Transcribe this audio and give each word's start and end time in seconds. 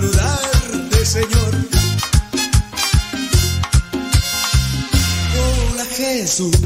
saludarte, 0.00 1.04
Señor. 1.04 1.54
Hola 5.72 5.84
Jesús, 5.84 6.56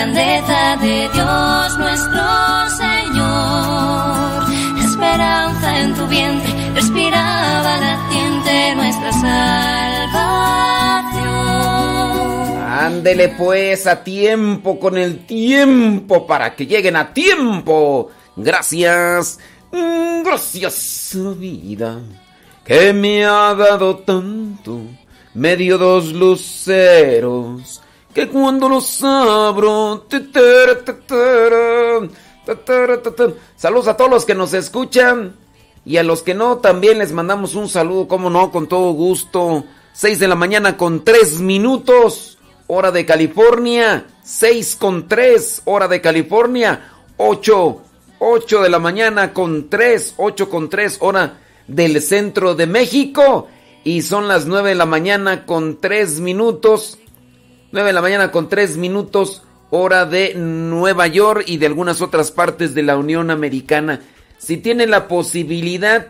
grandeza 0.00 0.78
de 0.80 1.10
Dios 1.12 1.78
nuestro 1.78 2.22
Señor. 2.70 4.44
Esperanza 4.82 5.78
en 5.78 5.94
tu 5.94 6.06
vientre 6.06 6.70
respiraba 6.74 7.76
latiente 7.76 8.74
nuestra 8.76 9.12
salvación. 9.12 10.22
Ándele 12.66 13.28
pues 13.28 13.86
a 13.86 14.02
tiempo 14.02 14.80
con 14.80 14.96
el 14.96 15.26
tiempo 15.26 16.26
para 16.26 16.56
que 16.56 16.66
lleguen 16.66 16.96
a 16.96 17.12
tiempo. 17.12 18.10
Gracias, 18.36 19.38
mm, 19.70 20.22
gracias 20.22 21.14
vida 21.38 22.00
que 22.64 22.94
me 22.94 23.26
ha 23.26 23.54
dado 23.54 23.98
tanto. 23.98 24.80
Medio 25.34 25.76
dos 25.76 26.10
luceros 26.14 27.59
que 28.14 28.28
cuando 28.28 28.68
los 28.68 29.02
abro. 29.02 30.06
Saludos 33.56 33.88
a 33.88 33.96
todos 33.96 34.10
los 34.10 34.24
que 34.24 34.34
nos 34.34 34.54
escuchan 34.54 35.36
y 35.84 35.96
a 35.96 36.02
los 36.02 36.22
que 36.22 36.34
no 36.34 36.58
también 36.58 36.98
les 36.98 37.12
mandamos 37.12 37.54
un 37.54 37.68
saludo, 37.68 38.08
como 38.08 38.30
no, 38.30 38.50
con 38.50 38.66
todo 38.66 38.92
gusto. 38.92 39.64
6 39.92 40.18
de 40.18 40.28
la 40.28 40.34
mañana 40.34 40.76
con 40.76 41.04
3 41.04 41.40
minutos, 41.40 42.38
hora 42.66 42.90
de 42.90 43.04
California. 43.06 44.06
6 44.22 44.76
con 44.76 45.08
3, 45.08 45.62
hora 45.64 45.88
de 45.88 46.00
California. 46.00 46.92
8, 47.16 47.80
8 48.18 48.62
de 48.62 48.68
la 48.68 48.78
mañana 48.78 49.32
con 49.32 49.68
3, 49.68 50.14
8 50.16 50.48
con 50.50 50.68
3, 50.68 50.98
hora 51.00 51.38
del 51.66 52.00
centro 52.02 52.54
de 52.54 52.66
México. 52.66 53.48
Y 53.82 54.02
son 54.02 54.28
las 54.28 54.46
9 54.46 54.70
de 54.70 54.74
la 54.74 54.86
mañana 54.86 55.46
con 55.46 55.80
3 55.80 56.20
minutos. 56.20 56.98
9 57.72 57.86
de 57.86 57.92
la 57.92 58.02
mañana 58.02 58.32
con 58.32 58.48
3 58.48 58.76
minutos, 58.76 59.42
hora 59.70 60.04
de 60.04 60.34
Nueva 60.34 61.06
York 61.06 61.44
y 61.46 61.58
de 61.58 61.66
algunas 61.66 62.00
otras 62.00 62.30
partes 62.32 62.74
de 62.74 62.82
la 62.82 62.96
Unión 62.96 63.30
Americana. 63.30 64.00
Si 64.38 64.56
tienen 64.56 64.90
la 64.90 65.06
posibilidad 65.06 66.08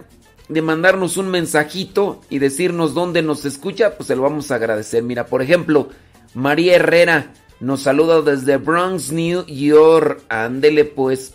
de 0.49 0.63
mandarnos 0.63 1.17
un 1.17 1.29
mensajito 1.29 2.23
y 2.31 2.39
decirnos 2.39 2.95
dónde 2.95 3.23
nos 3.23 3.45
escucha, 3.45 3.97
pues 3.97 4.07
se 4.07 4.17
lo 4.17 4.23
vamos 4.23 4.51
a 4.51 4.55
agradecer. 4.55 5.03
Mira, 5.03 5.27
por 5.27 5.43
ejemplo, 5.43 5.91
María 6.35 6.77
Herrera 6.77 7.33
nos 7.61 7.83
saluda 7.83 8.23
desde 8.23 8.57
Bronx, 8.57 9.13
New 9.13 9.45
York. 9.47 10.23
Ándele 10.29 10.87
pues. 10.87 11.35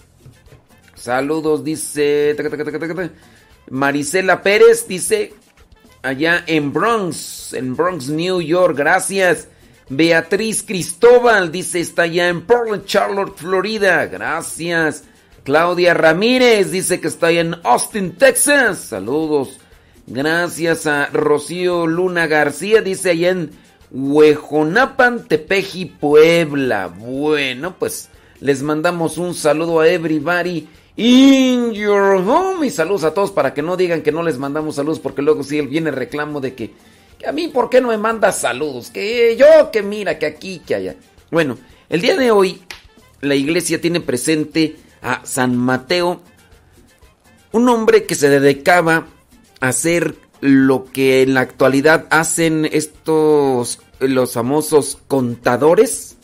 Saludos, 0.95 1.63
dice. 1.63 2.35
Marisela 3.69 4.41
Pérez 4.41 4.87
dice 4.87 5.33
allá 6.01 6.43
en 6.47 6.73
Bronx, 6.73 7.53
en 7.53 7.75
Bronx, 7.75 8.09
New 8.09 8.41
York. 8.41 8.75
Gracias. 8.75 9.49
Beatriz 9.89 10.63
Cristóbal 10.63 11.51
dice 11.51 11.79
está 11.79 12.03
allá 12.03 12.27
en 12.29 12.41
Portland, 12.41 12.85
Charlotte, 12.85 13.37
Florida. 13.37 14.05
Gracias. 14.07 15.03
Claudia 15.43 15.93
Ramírez 15.93 16.71
dice 16.71 16.99
que 16.99 17.07
está 17.07 17.29
en 17.29 17.55
Austin, 17.63 18.13
Texas. 18.13 18.79
Saludos. 18.79 19.59
Gracias 20.07 20.87
a 20.87 21.07
Rocío 21.07 21.87
Luna 21.87 22.27
García, 22.27 22.81
dice 22.81 23.11
allá 23.11 23.29
en 23.29 23.51
Huejonapan, 23.91 25.27
Tepeji, 25.27 25.85
Puebla. 25.85 26.87
Bueno, 26.87 27.75
pues 27.77 28.09
les 28.39 28.61
mandamos 28.63 29.17
un 29.17 29.33
saludo 29.33 29.79
a 29.79 29.87
everybody 29.87 30.67
in 30.95 31.73
your 31.73 32.15
home. 32.27 32.65
Y 32.65 32.69
saludos 32.71 33.03
a 33.03 33.13
todos 33.13 33.31
para 33.31 33.53
que 33.53 33.61
no 33.61 33.77
digan 33.77 34.01
que 34.01 34.11
no 34.11 34.23
les 34.23 34.37
mandamos 34.37 34.75
saludos, 34.75 34.99
porque 34.99 35.21
luego 35.21 35.43
sí 35.43 35.61
viene 35.61 35.89
el 35.89 35.95
reclamo 35.95 36.41
de 36.41 36.55
que 36.55 36.73
a 37.27 37.31
mí, 37.31 37.47
¿por 37.47 37.69
qué 37.69 37.81
no 37.81 37.89
me 37.89 37.97
mandas 37.97 38.39
saludos? 38.39 38.89
Que 38.89 39.35
yo, 39.37 39.71
que 39.71 39.81
mira, 39.81 40.19
que 40.19 40.25
aquí, 40.25 40.61
que 40.65 40.75
allá. 40.75 40.95
Bueno, 41.31 41.57
el 41.89 42.01
día 42.01 42.15
de 42.15 42.31
hoy 42.31 42.61
la 43.21 43.35
iglesia 43.35 43.81
tiene 43.81 43.99
presente 43.99 44.77
a 45.01 45.25
San 45.25 45.55
Mateo, 45.55 46.21
un 47.51 47.69
hombre 47.69 48.05
que 48.05 48.15
se 48.15 48.29
dedicaba 48.29 49.07
a 49.59 49.67
hacer 49.67 50.15
lo 50.41 50.85
que 50.85 51.21
en 51.21 51.33
la 51.33 51.41
actualidad 51.41 52.07
hacen 52.09 52.67
estos, 52.71 53.79
los 53.99 54.33
famosos 54.33 54.99
contadores, 55.07 56.17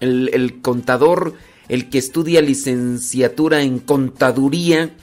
el 0.00 0.60
contador, 0.62 1.34
el 1.68 1.88
que 1.88 1.98
estudia 1.98 2.40
licenciatura 2.42 3.62
en 3.62 3.78
contaduría 3.78 4.94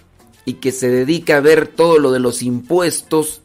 y 0.45 0.55
que 0.55 0.71
se 0.71 0.89
dedica 0.89 1.37
a 1.37 1.41
ver 1.41 1.67
todo 1.67 1.99
lo 1.99 2.11
de 2.11 2.19
los 2.19 2.41
impuestos, 2.41 3.41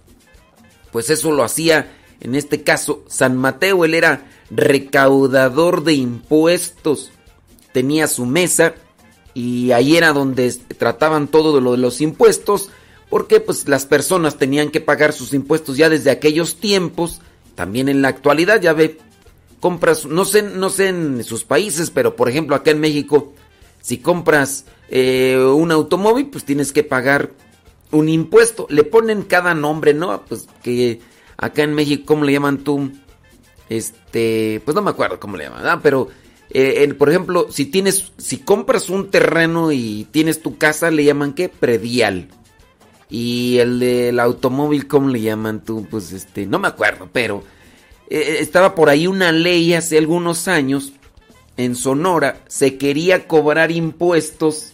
pues 0.93 1.11
eso 1.11 1.33
lo 1.33 1.43
hacía 1.43 1.91
en 2.23 2.37
este 2.37 2.63
caso 2.63 3.05
San 3.09 3.37
Mateo, 3.37 3.85
él 3.85 3.95
era 3.95 4.27
recaudador 4.49 5.83
de 5.83 5.95
impuestos, 5.95 7.11
tenía 7.73 8.07
su 8.07 8.27
mesa 8.27 8.75
y 9.35 9.73
ahí 9.73 9.97
era 9.97 10.13
donde 10.13 10.53
trataban 10.79 11.27
todo 11.27 11.61
lo 11.61 11.73
de 11.73 11.79
los 11.79 12.01
impuestos, 12.01 12.71
porque 13.11 13.41
pues 13.41 13.67
las 13.69 13.87
personas 13.87 14.39
tenían 14.39 14.71
que 14.71 14.81
pagar 14.81 15.13
sus 15.13 15.35
impuestos 15.35 15.77
ya 15.77 15.89
desde 15.89 16.13
aquellos 16.13 16.61
tiempos, 16.61 17.21
también 17.57 17.89
en 17.89 18.03
la 18.03 18.09
actualidad 18.09 18.61
ya 18.61 18.73
ve, 18.73 18.99
compras, 19.59 20.07
no 20.07 20.25
sé, 20.25 20.43
no 20.43 20.71
sé 20.71 20.89
en 20.89 21.25
sus 21.25 21.43
países, 21.43 21.91
pero 21.91 22.15
por 22.15 22.29
ejemplo 22.29 22.55
acá 22.55 22.71
en 22.71 22.79
México, 22.79 23.33
si 23.81 23.99
compras 23.99 24.65
eh, 24.91 25.37
un 25.39 25.73
automóvil, 25.73 26.29
pues 26.29 26.45
tienes 26.45 26.73
que 26.73 26.85
pagar 26.85 27.33
un 27.93 28.09
impuesto, 28.09 28.67
le 28.71 28.85
ponen 28.85 29.23
cada 29.23 29.55
nombre, 29.55 29.95
¿no? 29.95 30.23
Pues 30.23 30.49
que 30.63 31.01
acá 31.37 31.63
en 31.63 31.75
México, 31.75 32.05
¿cómo 32.07 32.25
le 32.25 32.33
llaman 32.33 32.59
tú? 32.59 32.91
Este, 33.69 34.61
pues 34.65 34.75
no 34.75 34.83
me 34.83 34.91
acuerdo 34.91 35.21
cómo 35.21 35.37
le 35.37 35.45
llaman, 35.45 35.81
pero 35.83 36.09
eh, 36.51 36.93
por 36.99 37.09
ejemplo, 37.09 37.47
si 37.51 37.67
tienes, 37.67 38.13
si 38.19 38.39
compras 38.39 38.91
un 38.91 39.11
terreno 39.11 39.73
y 39.73 40.07
tienes 40.11 40.43
tu 40.43 40.59
casa, 40.59 40.91
le 40.91 41.05
llaman 41.05 41.33
qué? 41.33 41.49
Predial. 41.49 42.29
Y 43.09 43.59
el 43.59 43.79
del 43.79 44.21
automóvil, 44.21 44.89
¿cómo 44.89 45.09
le 45.09 45.21
llaman 45.21 45.65
tú? 45.65 45.87
Pues 45.91 46.13
este, 46.13 46.47
no 46.47 46.59
me 46.59 46.69
acuerdo, 46.69 47.09
pero 47.13 47.43
eh, 48.09 48.19
eh, 48.19 48.37
estaba 48.41 48.75
por 48.75 48.89
ahí 48.89 49.07
una 49.07 49.33
ley 49.33 49.75
hace 49.75 49.99
algunos 49.99 50.49
años 50.49 50.93
en 51.57 51.77
Sonora, 51.77 52.43
se 52.49 52.79
quería 52.79 53.29
cobrar 53.29 53.71
impuestos 53.71 54.73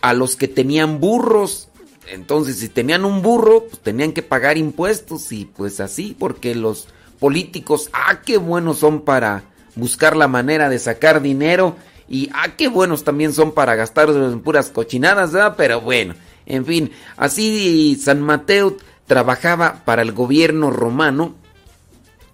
a 0.00 0.14
los 0.14 0.36
que 0.36 0.48
tenían 0.48 1.00
burros. 1.00 1.67
Entonces, 2.10 2.58
si 2.58 2.68
tenían 2.68 3.04
un 3.04 3.22
burro, 3.22 3.64
pues 3.64 3.80
tenían 3.82 4.12
que 4.12 4.22
pagar 4.22 4.58
impuestos 4.58 5.32
y 5.32 5.44
pues 5.44 5.80
así, 5.80 6.16
porque 6.18 6.54
los 6.54 6.88
políticos, 7.18 7.90
ah, 7.92 8.20
qué 8.24 8.38
buenos 8.38 8.78
son 8.78 9.02
para 9.02 9.44
buscar 9.74 10.16
la 10.16 10.28
manera 10.28 10.68
de 10.68 10.78
sacar 10.78 11.20
dinero. 11.22 11.76
Y 12.08 12.30
ah, 12.32 12.56
qué 12.56 12.68
buenos 12.68 13.04
también 13.04 13.32
son 13.32 13.52
para 13.52 13.74
gastar 13.74 14.08
en 14.08 14.40
puras 14.40 14.70
cochinadas. 14.70 15.32
Pero 15.56 15.80
bueno, 15.80 16.14
en 16.46 16.64
fin, 16.64 16.90
así 17.16 17.98
San 18.00 18.22
Mateo 18.22 18.76
trabajaba 19.06 19.82
para 19.84 20.02
el 20.02 20.12
gobierno 20.12 20.70
romano 20.70 21.34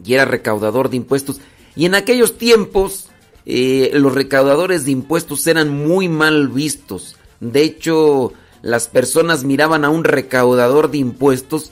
y 0.04 0.14
era 0.14 0.25
recaudador 0.25 0.90
de 0.90 0.97
impuestos. 0.97 1.40
Y 1.76 1.87
en 1.87 1.95
aquellos 1.95 2.38
tiempos 2.38 3.09
eh, 3.47 3.90
los 3.95 4.14
recaudadores 4.14 4.85
de 4.85 4.93
impuestos 4.93 5.47
eran 5.47 5.69
muy 5.71 6.09
mal 6.09 6.49
vistos. 6.49 7.16
De 7.40 7.62
hecho, 7.62 8.33
las 8.64 8.88
personas 8.88 9.44
miraban 9.44 9.85
a 9.85 9.90
un 9.90 10.04
recaudador 10.04 10.90
de 10.90 10.99
impuestos 10.99 11.71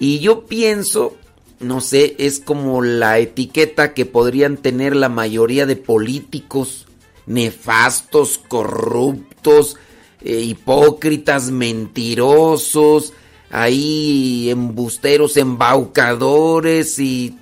y 0.00 0.18
yo 0.18 0.46
pienso 0.46 1.16
no 1.60 1.80
sé, 1.80 2.14
es 2.18 2.40
como 2.40 2.82
la 2.82 3.18
etiqueta 3.18 3.92
que 3.94 4.06
podrían 4.06 4.56
tener 4.56 4.94
la 4.94 5.08
mayoría 5.08 5.66
de 5.66 5.76
políticos 5.76 6.86
nefastos, 7.26 8.38
corruptos, 8.38 9.76
eh, 10.22 10.40
hipócritas, 10.40 11.50
mentirosos, 11.50 13.12
ahí 13.50 14.50
embusteros, 14.50 15.36
embaucadores 15.36 16.98
y, 16.98 17.36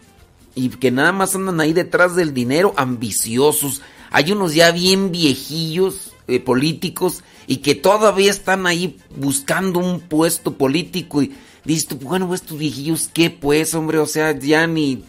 y 0.55 0.69
que 0.71 0.91
nada 0.91 1.13
más 1.13 1.35
andan 1.35 1.61
ahí 1.61 1.73
detrás 1.73 2.17
del 2.17 2.33
dinero, 2.33 2.75
ambiciosos. 2.77 3.83
Hay 4.11 4.33
unos 4.33 4.55
ya 4.55 4.71
bien 4.73 5.13
viejillos 5.13 6.13
eh, 6.27 6.41
políticos 6.41 7.23
y 7.47 7.59
que 7.59 7.75
todavía 7.75 8.31
están 8.31 8.67
ahí 8.67 8.99
buscando 9.17 9.79
un 9.81 10.01
puesto 10.01 10.55
político 10.55 11.23
y 11.23 11.33
Dices 11.67 11.89
tú, 11.89 11.97
bueno, 11.97 12.33
estos 12.33 12.57
viejillos, 12.57 13.11
¿qué 13.13 13.29
pues, 13.29 13.75
hombre? 13.75 13.99
O 13.99 14.07
sea, 14.07 14.39
ya 14.39 14.69
ni, 14.69 15.03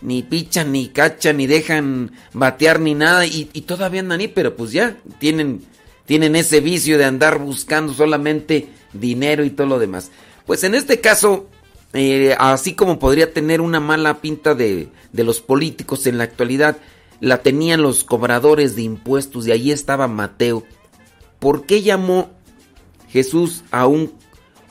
ni 0.00 0.22
pichan, 0.22 0.72
ni 0.72 0.88
cachan, 0.88 1.36
ni 1.36 1.46
dejan 1.46 2.12
batear, 2.32 2.80
ni 2.80 2.94
nada. 2.94 3.26
Y, 3.26 3.44
todavía 3.66 4.00
andan 4.00 4.20
ahí, 4.20 4.28
pero 4.28 4.56
pues 4.56 4.72
ya 4.72 4.96
tienen, 5.18 5.60
tienen 6.06 6.34
ese 6.34 6.60
vicio 6.60 6.96
de 6.96 7.04
andar 7.04 7.38
buscando 7.38 7.92
solamente 7.92 8.70
dinero 8.94 9.44
y 9.44 9.50
todo 9.50 9.66
lo 9.66 9.78
demás. 9.78 10.10
Pues 10.46 10.64
en 10.64 10.74
este 10.74 11.00
caso, 11.00 11.50
eh, 11.92 12.34
así 12.38 12.72
como 12.72 12.98
podría 12.98 13.34
tener 13.34 13.60
una 13.60 13.78
mala 13.78 14.22
pinta 14.22 14.54
de, 14.54 14.88
de 15.12 15.24
los 15.24 15.42
políticos 15.42 16.06
en 16.06 16.16
la 16.16 16.24
actualidad, 16.24 16.78
la 17.20 17.42
tenían 17.42 17.82
los 17.82 18.02
cobradores 18.02 18.76
de 18.76 18.82
impuestos 18.82 19.46
y 19.46 19.52
ahí 19.52 19.72
estaba 19.72 20.08
Mateo. 20.08 20.64
¿Por 21.38 21.66
qué 21.66 21.82
llamó 21.82 22.30
Jesús 23.08 23.64
a 23.70 23.86
un 23.86 24.12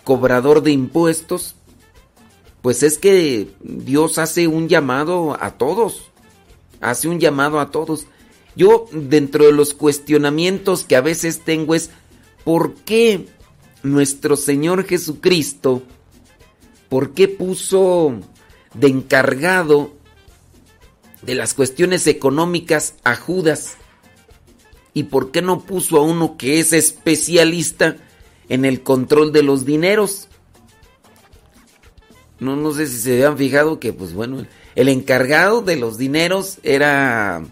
cobrador 0.08 0.64
de 0.64 0.72
impuestos, 0.72 1.56
pues 2.62 2.82
es 2.82 2.98
que 2.98 3.50
Dios 3.60 4.18
hace 4.18 4.48
un 4.48 4.70
llamado 4.70 5.38
a 5.42 5.58
todos, 5.58 6.12
hace 6.80 7.10
un 7.10 7.20
llamado 7.20 7.60
a 7.60 7.72
todos. 7.72 8.08
Yo 8.56 8.86
dentro 8.94 9.46
de 9.46 9.52
los 9.52 9.74
cuestionamientos 9.74 10.86
que 10.86 10.96
a 10.96 11.02
veces 11.02 11.42
tengo 11.42 11.76
es, 11.76 11.90
¿por 12.46 12.74
qué 12.76 13.28
nuestro 13.84 14.38
Señor 14.38 14.86
Jesucristo, 14.86 15.84
por 16.88 17.14
qué 17.14 17.28
puso 17.28 18.14
de 18.74 18.88
encargado 18.88 19.92
de 21.22 21.36
las 21.36 21.54
cuestiones 21.54 22.08
económicas 22.08 22.96
a 23.04 23.16
Judas? 23.16 23.76
¿Y 24.98 25.04
por 25.04 25.30
qué 25.30 25.44
no 25.44 25.60
puso 25.60 25.98
a 25.98 26.02
uno 26.02 26.38
que 26.38 26.60
es 26.60 26.74
especialista 26.74 27.98
en 28.50 28.66
el 28.66 28.82
control 28.82 29.32
de 29.32 29.44
los 29.44 29.64
dineros? 29.64 30.28
No, 32.40 32.56
no 32.56 32.74
sé 32.74 32.88
si 32.88 32.98
se 32.98 33.12
habían 33.12 33.38
fijado 33.38 33.80
que, 33.80 33.94
pues 33.94 34.16
bueno, 34.16 34.44
el 34.74 34.90
encargado 34.90 35.62
de 35.62 35.76
los 35.76 36.00
dineros 36.00 36.58
era 36.64 37.44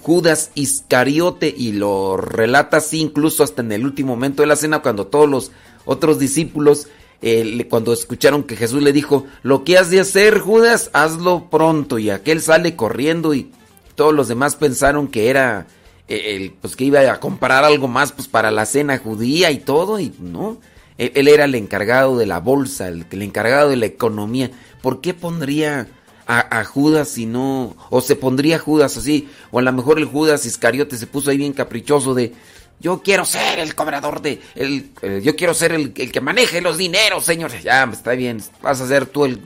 Judas 0.00 0.50
Iscariote 0.54 1.54
y 1.54 1.72
lo 1.72 2.16
relata 2.16 2.78
así 2.78 3.00
incluso 3.00 3.42
hasta 3.42 3.60
en 3.60 3.72
el 3.72 3.84
último 3.84 4.14
momento 4.14 4.40
de 4.40 4.46
la 4.46 4.56
cena 4.56 4.80
cuando 4.80 5.08
todos 5.08 5.28
los 5.28 5.52
otros 5.84 6.18
discípulos 6.18 6.86
eh, 7.20 7.66
cuando 7.68 7.92
escucharon 7.92 8.44
que 8.44 8.56
Jesús 8.56 8.82
le 8.82 8.94
dijo, 8.94 9.26
lo 9.42 9.62
que 9.62 9.76
has 9.76 9.90
de 9.90 10.00
hacer 10.00 10.38
Judas, 10.38 10.88
hazlo 10.94 11.50
pronto 11.50 11.98
y 11.98 12.08
aquel 12.08 12.40
sale 12.40 12.76
corriendo 12.76 13.34
y 13.34 13.50
todos 13.94 14.14
los 14.14 14.28
demás 14.28 14.56
pensaron 14.56 15.06
que 15.06 15.28
era 15.28 15.66
el, 16.08 16.52
pues 16.52 16.74
que 16.74 16.84
iba 16.84 17.00
a 17.00 17.20
comprar 17.20 17.64
algo 17.64 17.88
más 17.88 18.12
pues 18.12 18.28
para 18.28 18.50
la 18.50 18.66
cena 18.66 18.98
judía 18.98 19.50
y 19.50 19.58
todo 19.58 20.00
y 20.00 20.14
no, 20.18 20.58
él, 20.96 21.28
era 21.28 21.44
el 21.44 21.54
encargado 21.54 22.16
de 22.16 22.26
la 22.26 22.40
bolsa, 22.40 22.88
el, 22.88 23.06
el 23.10 23.22
encargado 23.22 23.70
de 23.70 23.76
la 23.76 23.86
economía, 23.86 24.50
¿por 24.82 25.00
qué 25.00 25.14
pondría 25.14 25.88
a, 26.30 26.62
Judas 26.64 27.08
si 27.08 27.24
no, 27.24 27.74
o 27.88 28.02
se 28.02 28.14
pondría 28.14 28.58
Judas 28.58 28.98
así, 28.98 29.30
o 29.50 29.60
a 29.60 29.62
lo 29.62 29.72
mejor 29.72 29.98
el 29.98 30.04
Judas 30.04 30.44
Iscariote 30.44 30.98
se 30.98 31.06
puso 31.06 31.30
ahí 31.30 31.38
bien 31.38 31.54
caprichoso 31.54 32.12
de, 32.12 32.34
yo 32.80 33.02
quiero 33.02 33.24
ser 33.24 33.58
el 33.58 33.74
cobrador 33.74 34.20
de, 34.20 34.38
el, 34.54 34.92
yo 35.22 35.34
quiero 35.36 35.54
ser 35.54 35.72
el, 35.72 35.94
que 35.94 36.20
maneje 36.20 36.60
los 36.60 36.76
dineros, 36.76 37.24
señor. 37.24 37.50
Ya, 37.62 37.84
está 37.90 38.12
bien, 38.12 38.42
vas 38.60 38.80
a 38.82 38.86
ser 38.86 39.06
tú 39.06 39.24
el, 39.24 39.40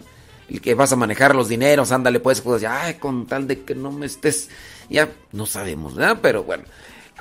el 0.50 0.60
que 0.60 0.74
vas 0.74 0.92
a 0.92 0.96
manejar 0.96 1.36
los 1.36 1.48
dineros, 1.48 1.92
ándale 1.92 2.18
pues, 2.18 2.40
Judas, 2.40 2.62
ya, 2.62 2.98
con 2.98 3.26
tal 3.26 3.46
de 3.46 3.62
que 3.62 3.76
no 3.76 3.92
me 3.92 4.06
estés, 4.06 4.50
ya, 4.88 5.10
no 5.32 5.46
sabemos, 5.46 5.94
¿verdad? 5.94 6.18
Pero 6.22 6.44
bueno, 6.44 6.64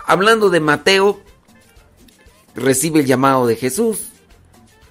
hablando 0.06 0.50
de 0.50 0.60
Mateo, 0.60 1.22
recibe 2.56 3.02
el 3.02 3.06
llamado 3.06 3.48
de 3.48 3.56
Jesús, 3.56 4.10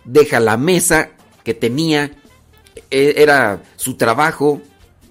deja 0.04 0.40
la 0.40 0.56
mesa 0.56 1.10
que 1.44 1.54
tenía 1.54 2.12
e, 2.90 3.14
era 3.16 3.62
su 3.76 3.94
trabajo, 3.94 4.60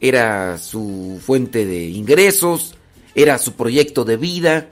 era 0.01 0.57
su 0.57 1.19
fuente 1.23 1.65
de 1.65 1.89
ingresos, 1.89 2.75
era 3.15 3.37
su 3.37 3.53
proyecto 3.53 4.05
de 4.05 4.17
vida. 4.17 4.69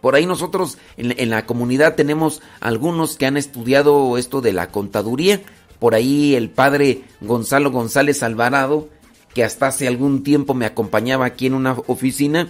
Por 0.00 0.14
ahí 0.14 0.26
nosotros 0.26 0.78
en, 0.96 1.30
la 1.30 1.46
comunidad 1.46 1.94
tenemos 1.94 2.42
algunos 2.60 3.16
que 3.16 3.26
han 3.26 3.36
estudiado 3.36 4.18
esto 4.18 4.40
de 4.40 4.52
la 4.52 4.68
contaduría. 4.68 5.42
Por 5.78 5.94
ahí 5.94 6.34
el 6.34 6.50
padre 6.50 7.04
Gonzalo 7.20 7.70
González 7.70 8.22
Alvarado, 8.22 8.88
que 9.36 9.44
hasta 9.44 9.66
hace 9.66 9.86
algún 9.86 10.22
tiempo 10.22 10.54
me 10.54 10.64
acompañaba 10.64 11.26
aquí 11.26 11.44
en 11.44 11.52
una 11.52 11.72
oficina, 11.88 12.48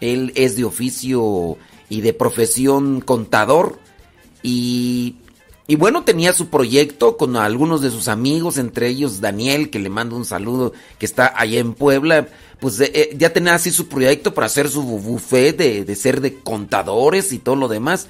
él 0.00 0.32
es 0.34 0.56
de 0.56 0.64
oficio 0.64 1.58
y 1.90 2.00
de 2.00 2.14
profesión 2.14 3.02
contador 3.02 3.78
y 4.42 5.16
y 5.66 5.76
bueno, 5.76 6.04
tenía 6.04 6.32
su 6.32 6.48
proyecto 6.48 7.18
con 7.18 7.36
algunos 7.36 7.82
de 7.82 7.90
sus 7.90 8.08
amigos, 8.08 8.56
entre 8.56 8.88
ellos 8.88 9.20
Daniel, 9.20 9.68
que 9.68 9.78
le 9.78 9.90
mando 9.90 10.16
un 10.16 10.24
saludo, 10.24 10.72
que 10.98 11.04
está 11.04 11.34
allá 11.36 11.60
en 11.60 11.74
Puebla. 11.74 12.28
Pues 12.60 12.80
eh, 12.80 12.90
eh, 12.94 13.14
ya 13.18 13.34
tenía 13.34 13.54
así 13.54 13.70
su 13.70 13.88
proyecto 13.88 14.32
para 14.32 14.46
hacer 14.46 14.70
su 14.70 14.82
buffet 14.82 15.54
de, 15.54 15.94
ser 15.94 16.22
de 16.22 16.40
contadores 16.40 17.30
y 17.32 17.38
todo 17.38 17.56
lo 17.56 17.68
demás. 17.68 18.08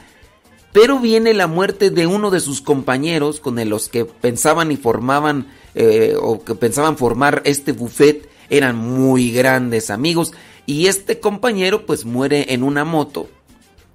Pero 0.72 1.00
viene 1.00 1.34
la 1.34 1.48
muerte 1.48 1.90
de 1.90 2.06
uno 2.06 2.30
de 2.30 2.38
sus 2.38 2.62
compañeros 2.62 3.40
con 3.40 3.68
los 3.68 3.88
que 3.88 4.04
pensaban 4.04 4.70
y 4.70 4.76
formaban, 4.76 5.48
eh, 5.74 6.14
o 6.20 6.42
que 6.44 6.54
pensaban 6.54 6.96
formar 6.96 7.42
este 7.44 7.72
buffet, 7.72 8.28
eran 8.50 8.76
muy 8.76 9.32
grandes 9.32 9.90
amigos. 9.90 10.32
Y 10.66 10.86
este 10.86 11.20
compañero 11.20 11.86
pues 11.86 12.04
muere 12.04 12.52
en 12.52 12.62
una 12.62 12.84
moto. 12.84 13.28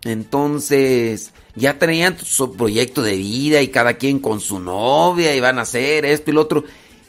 Entonces 0.04 1.32
ya 1.56 1.80
tenían 1.80 2.18
su 2.18 2.54
proyecto 2.54 3.02
de 3.02 3.16
vida 3.16 3.62
y 3.62 3.70
cada 3.70 3.96
quien 3.96 4.20
con 4.20 4.40
su 4.40 4.60
novia 4.60 5.36
y 5.36 5.40
van 5.40 5.60
a 5.60 5.64
hacer 5.64 6.06
esto 6.06 6.32
y 6.32 6.34
lo 6.34 6.42
otro. 6.42 6.64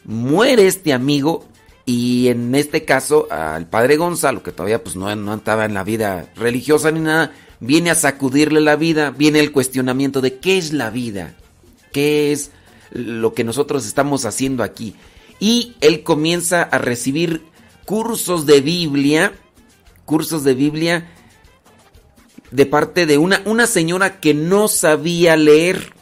Muere 0.05 0.67
este 0.67 0.93
amigo 0.93 1.45
y 1.85 2.29
en 2.29 2.55
este 2.55 2.85
caso 2.85 3.29
al 3.31 3.67
padre 3.67 3.97
Gonzalo, 3.97 4.43
que 4.43 4.53
todavía 4.53 4.83
pues 4.83 4.97
no, 4.97 5.15
no 5.17 5.35
estaba 5.35 5.65
en 5.65 5.75
la 5.75 5.85
vida 5.85 6.31
religiosa 6.37 6.91
ni 6.91 7.01
nada, 7.01 7.33
viene 7.61 7.91
a 7.91 7.95
sacudirle 7.95 8.61
la 8.61 8.77
vida, 8.77 9.11
viene 9.11 9.41
el 9.41 9.53
cuestionamiento 9.53 10.21
de 10.21 10.39
qué 10.39 10.59
es 10.59 10.73
la 10.73 10.91
vida, 10.91 11.35
qué 11.93 12.33
es 12.33 12.51
lo 12.91 13.35
que 13.35 13.45
nosotros 13.45 13.87
estamos 13.87 14.25
haciendo 14.25 14.63
aquí. 14.63 14.95
Y 15.41 15.77
él 15.81 16.03
comienza 16.03 16.63
a 16.63 16.79
recibir 16.79 17.43
cursos 17.85 18.47
de 18.47 18.61
Biblia, 18.61 19.33
cursos 20.05 20.45
de 20.45 20.55
Biblia 20.55 21.09
de 22.51 22.67
parte 22.67 23.07
de 23.07 23.19
una, 23.19 23.43
una 23.45 23.67
señora 23.67 24.21
que 24.21 24.35
no 24.35 24.69
sabía 24.69 25.37
leer. 25.37 25.93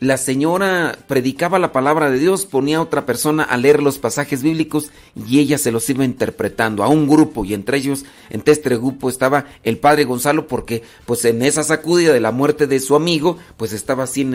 La 0.00 0.16
señora 0.18 0.98
predicaba 1.06 1.58
la 1.58 1.72
palabra 1.72 2.10
de 2.10 2.18
Dios, 2.18 2.46
ponía 2.46 2.78
a 2.78 2.82
otra 2.82 3.06
persona 3.06 3.44
a 3.44 3.56
leer 3.56 3.80
los 3.80 3.98
pasajes 3.98 4.42
bíblicos 4.42 4.90
y 5.14 5.38
ella 5.38 5.56
se 5.56 5.70
los 5.70 5.88
iba 5.88 6.04
interpretando 6.04 6.82
a 6.82 6.88
un 6.88 7.08
grupo 7.08 7.44
y 7.44 7.54
entre 7.54 7.78
ellos, 7.78 8.04
entre 8.28 8.52
este 8.52 8.70
grupo 8.76 9.08
estaba 9.08 9.46
el 9.62 9.78
padre 9.78 10.04
Gonzalo 10.04 10.48
porque 10.48 10.82
pues 11.06 11.24
en 11.24 11.42
esa 11.42 11.62
sacudida 11.62 12.12
de 12.12 12.20
la 12.20 12.32
muerte 12.32 12.66
de 12.66 12.80
su 12.80 12.96
amigo 12.96 13.38
pues 13.56 13.72
estaba 13.72 14.04
así, 14.04 14.28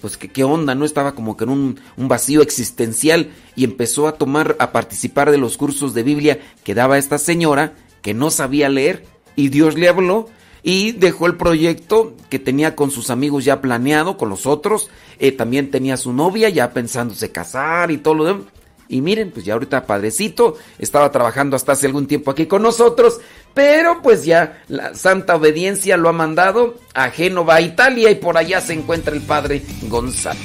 pues 0.00 0.16
¿qué, 0.18 0.44
onda, 0.44 0.74
¿no? 0.74 0.84
Estaba 0.84 1.14
como 1.14 1.36
que 1.36 1.44
en 1.44 1.50
un, 1.50 1.80
un 1.96 2.08
vacío 2.08 2.42
existencial 2.42 3.30
y 3.56 3.64
empezó 3.64 4.08
a 4.08 4.18
tomar, 4.18 4.54
a 4.58 4.70
participar 4.70 5.30
de 5.30 5.38
los 5.38 5.56
cursos 5.56 5.94
de 5.94 6.02
Biblia 6.02 6.40
que 6.62 6.74
daba 6.74 6.98
esta 6.98 7.18
señora 7.18 7.72
que 8.02 8.12
no 8.12 8.30
sabía 8.30 8.68
leer 8.68 9.04
y 9.34 9.48
Dios 9.48 9.76
le 9.76 9.88
habló 9.88 10.28
y 10.66 10.90
dejó 10.90 11.26
el 11.26 11.36
proyecto 11.36 12.14
que 12.28 12.40
tenía 12.40 12.74
con 12.74 12.90
sus 12.90 13.10
amigos 13.10 13.44
ya 13.44 13.60
planeado, 13.60 14.16
con 14.16 14.28
los 14.28 14.46
otros. 14.46 14.90
Eh, 15.20 15.30
también 15.30 15.70
tenía 15.70 15.96
su 15.96 16.12
novia 16.12 16.48
ya 16.48 16.72
pensándose 16.72 17.30
casar 17.30 17.92
y 17.92 17.98
todo 17.98 18.14
lo 18.14 18.24
demás. 18.24 18.46
Y 18.88 19.00
miren, 19.00 19.30
pues 19.30 19.46
ya 19.46 19.52
ahorita 19.52 19.86
padrecito, 19.86 20.56
estaba 20.80 21.12
trabajando 21.12 21.54
hasta 21.54 21.70
hace 21.70 21.86
algún 21.86 22.08
tiempo 22.08 22.32
aquí 22.32 22.46
con 22.46 22.62
nosotros, 22.62 23.20
pero 23.54 24.02
pues 24.02 24.24
ya 24.24 24.60
la 24.66 24.92
santa 24.96 25.36
obediencia 25.36 25.96
lo 25.96 26.08
ha 26.08 26.12
mandado 26.12 26.74
a 26.94 27.10
Génova, 27.10 27.60
Italia, 27.60 28.10
y 28.10 28.16
por 28.16 28.36
allá 28.36 28.60
se 28.60 28.72
encuentra 28.72 29.14
el 29.14 29.22
padre 29.22 29.62
Gonzalo. 29.82 30.40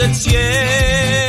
Del 0.00 0.14
cielo 0.14 1.19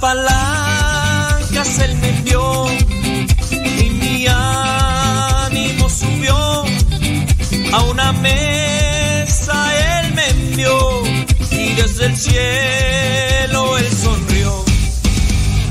palancas 0.00 1.78
él 1.80 1.94
me 1.98 2.08
envió 2.08 2.66
y 3.52 3.90
mi 3.90 4.26
ánimo 4.26 5.90
subió 5.90 6.64
a 7.72 7.82
una 7.82 8.12
mesa 8.12 10.00
él 10.00 10.14
me 10.14 10.28
envió 10.30 11.02
y 11.50 11.74
desde 11.74 12.06
el 12.06 12.16
cielo 12.16 13.76
él 13.76 13.88
sonrió 13.92 14.64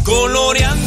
coloreando 0.04 0.79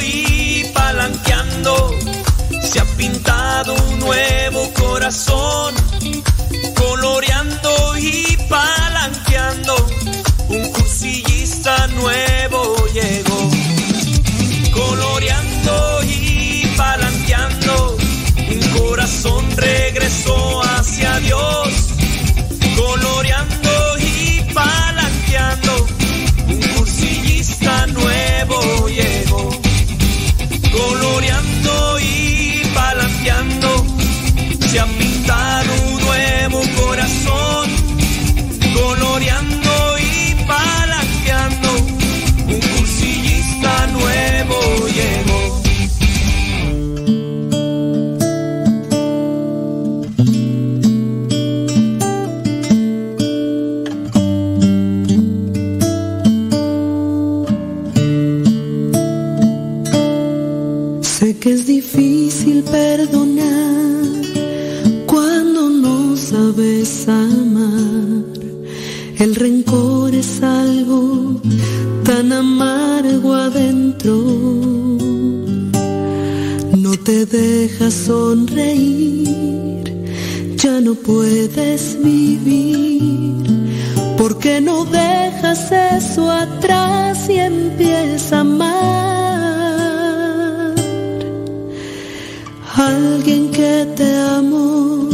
y 0.00 0.64
palanqueando. 0.74 1.94
Se 2.62 2.80
ha 2.80 2.84
pintado 2.96 3.74
un 3.74 3.98
nuevo 4.00 4.70
corazón 4.74 5.74
coloreando 6.76 7.96
y 7.98 8.36
palanqueando. 8.48 9.74
Un 10.48 10.72
cursillista 10.72 11.86
nuevo 11.88 12.76
llegó 12.92 13.50
coloreando 14.72 16.02
y 16.04 16.66
palanqueando. 16.76 17.96
Un 18.50 18.78
corazón 18.78 19.44
regresó 19.56 20.62
hacia 20.62 21.18
Dios 21.20 21.88
coloreando 22.76 23.98
y 23.98 24.40
palanqueando 24.54 25.67
pintado 34.68 35.07
El 69.18 69.34
rencor 69.34 70.14
es 70.14 70.42
algo 70.42 71.40
tan 72.04 72.32
amargo 72.32 73.34
adentro. 73.34 74.14
No 76.76 76.92
te 77.04 77.26
deja 77.26 77.90
sonreír, 77.90 79.26
ya 80.56 80.80
no 80.80 80.94
puedes 80.94 81.98
vivir. 82.02 82.78
Porque 84.16 84.60
no 84.60 84.84
dejas 84.84 85.72
eso 85.72 86.30
atrás 86.30 87.28
y 87.28 87.38
empiezas 87.38 88.32
a 88.32 88.40
amar? 88.40 88.78
Alguien 92.76 93.50
que 93.50 93.86
te 93.96 94.16
amó, 94.16 95.08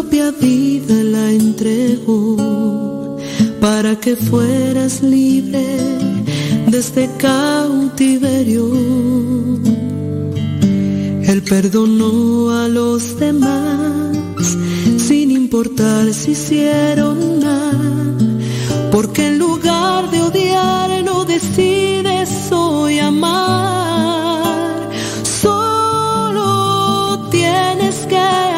propia 0.00 0.30
vida 0.30 0.94
la 0.94 1.30
entregó 1.30 3.18
para 3.60 3.96
que 3.96 4.16
fueras 4.16 5.02
libre 5.02 5.66
de 6.68 6.78
este 6.78 7.10
cautiverio. 7.18 8.64
Él 11.30 11.42
perdonó 11.42 12.50
a 12.50 12.66
los 12.68 13.18
demás 13.18 14.56
sin 14.96 15.32
importar 15.32 16.14
si 16.14 16.30
hicieron 16.30 17.40
mal, 17.40 18.38
porque 18.90 19.26
en 19.26 19.38
lugar 19.38 20.10
de 20.10 20.22
odiar 20.22 21.04
no 21.04 21.26
decides 21.26 22.50
hoy 22.50 23.00
amar. 23.00 24.88
Solo 25.42 27.28
tienes 27.30 27.96
que 28.06 28.49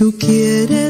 tú 0.00 0.14
quieres 0.18 0.89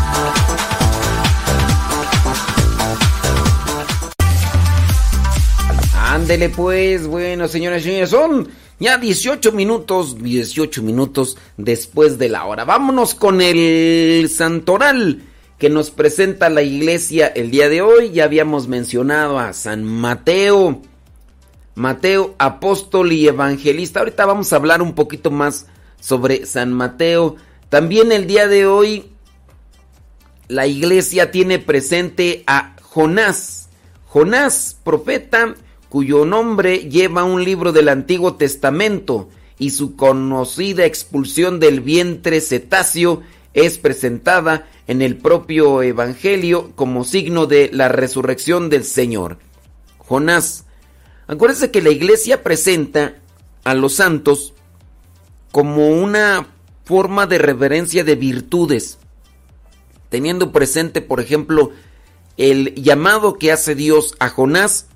Ándele 6.31 6.47
pues, 6.47 7.07
bueno, 7.07 7.49
señoras 7.49 7.81
y 7.81 7.89
señores, 7.89 8.09
son 8.09 8.47
ya 8.79 8.97
18 8.97 9.51
minutos, 9.51 10.17
18 10.23 10.81
minutos 10.81 11.37
después 11.57 12.17
de 12.19 12.29
la 12.29 12.45
hora. 12.45 12.63
Vámonos 12.63 13.15
con 13.15 13.41
el 13.41 14.29
santoral 14.29 15.23
que 15.57 15.69
nos 15.69 15.91
presenta 15.91 16.49
la 16.49 16.61
iglesia 16.61 17.27
el 17.27 17.51
día 17.51 17.67
de 17.67 17.81
hoy. 17.81 18.11
Ya 18.11 18.23
habíamos 18.23 18.69
mencionado 18.69 19.39
a 19.39 19.51
San 19.51 19.83
Mateo, 19.83 20.81
Mateo, 21.75 22.33
apóstol 22.37 23.11
y 23.11 23.27
evangelista. 23.27 23.99
Ahorita 23.99 24.25
vamos 24.25 24.53
a 24.53 24.55
hablar 24.55 24.81
un 24.81 24.95
poquito 24.95 25.31
más 25.31 25.65
sobre 25.99 26.45
San 26.45 26.71
Mateo. 26.71 27.35
También 27.67 28.13
el 28.13 28.25
día 28.25 28.47
de 28.47 28.65
hoy 28.65 29.11
la 30.47 30.65
iglesia 30.65 31.29
tiene 31.29 31.59
presente 31.59 32.45
a 32.47 32.77
Jonás. 32.81 33.67
Jonás, 34.07 34.77
profeta, 34.81 35.55
cuyo 35.91 36.23
nombre 36.23 36.89
lleva 36.89 37.25
un 37.25 37.43
libro 37.43 37.73
del 37.73 37.89
Antiguo 37.89 38.35
Testamento 38.35 39.27
y 39.59 39.71
su 39.71 39.97
conocida 39.97 40.85
expulsión 40.85 41.59
del 41.59 41.81
vientre 41.81 42.39
cetáceo 42.39 43.23
es 43.53 43.77
presentada 43.77 44.69
en 44.87 45.01
el 45.01 45.17
propio 45.17 45.83
Evangelio 45.83 46.71
como 46.75 47.03
signo 47.03 47.45
de 47.45 47.69
la 47.73 47.89
resurrección 47.89 48.69
del 48.69 48.85
Señor. 48.85 49.39
Jonás. 49.97 50.63
Acuérdense 51.27 51.71
que 51.71 51.81
la 51.81 51.89
iglesia 51.89 52.41
presenta 52.41 53.15
a 53.65 53.73
los 53.73 53.95
santos 53.95 54.53
como 55.51 55.89
una 55.89 56.47
forma 56.85 57.27
de 57.27 57.37
reverencia 57.37 58.05
de 58.05 58.15
virtudes, 58.15 58.97
teniendo 60.07 60.53
presente, 60.53 61.01
por 61.01 61.19
ejemplo, 61.19 61.71
el 62.37 62.75
llamado 62.75 63.37
que 63.37 63.51
hace 63.51 63.75
Dios 63.75 64.15
a 64.19 64.29
Jonás, 64.29 64.87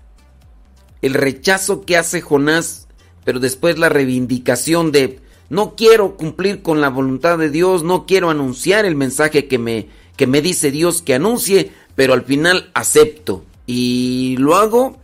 el 1.01 1.13
rechazo 1.13 1.81
que 1.81 1.97
hace 1.97 2.21
Jonás, 2.21 2.87
pero 3.23 3.39
después 3.39 3.77
la 3.77 3.89
reivindicación 3.89 4.91
de 4.91 5.19
no 5.49 5.75
quiero 5.75 6.17
cumplir 6.17 6.61
con 6.61 6.81
la 6.81 6.89
voluntad 6.89 7.37
de 7.37 7.49
Dios, 7.49 7.83
no 7.83 8.05
quiero 8.05 8.29
anunciar 8.29 8.85
el 8.85 8.95
mensaje 8.95 9.47
que 9.47 9.59
me, 9.59 9.87
que 10.15 10.27
me 10.27 10.41
dice 10.41 10.71
Dios 10.71 11.01
que 11.01 11.13
anuncie, 11.13 11.71
pero 11.95 12.13
al 12.13 12.23
final 12.23 12.71
acepto 12.73 13.43
y 13.67 14.37
lo 14.37 14.55
hago 14.55 14.97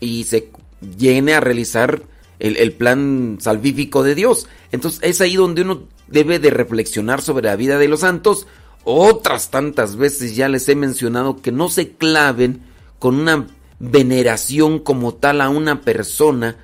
y 0.00 0.24
se 0.24 0.50
llene 0.98 1.34
a 1.34 1.40
realizar 1.40 2.02
el, 2.38 2.56
el, 2.56 2.72
plan 2.72 3.38
salvífico 3.40 4.02
de 4.02 4.14
Dios. 4.14 4.48
Entonces 4.72 5.00
es 5.02 5.20
ahí 5.20 5.36
donde 5.36 5.62
uno 5.62 5.84
debe 6.08 6.38
de 6.38 6.50
reflexionar 6.50 7.22
sobre 7.22 7.46
la 7.46 7.56
vida 7.56 7.78
de 7.78 7.88
los 7.88 8.00
santos. 8.00 8.46
Otras 8.82 9.50
tantas 9.50 9.96
veces 9.96 10.34
ya 10.34 10.48
les 10.48 10.68
he 10.68 10.74
mencionado 10.74 11.42
que 11.42 11.52
no 11.52 11.68
se 11.68 11.92
claven 11.92 12.62
con 12.98 13.20
una 13.20 13.46
veneración 13.80 14.78
como 14.78 15.14
tal 15.14 15.40
a 15.40 15.48
una 15.48 15.80
persona, 15.80 16.56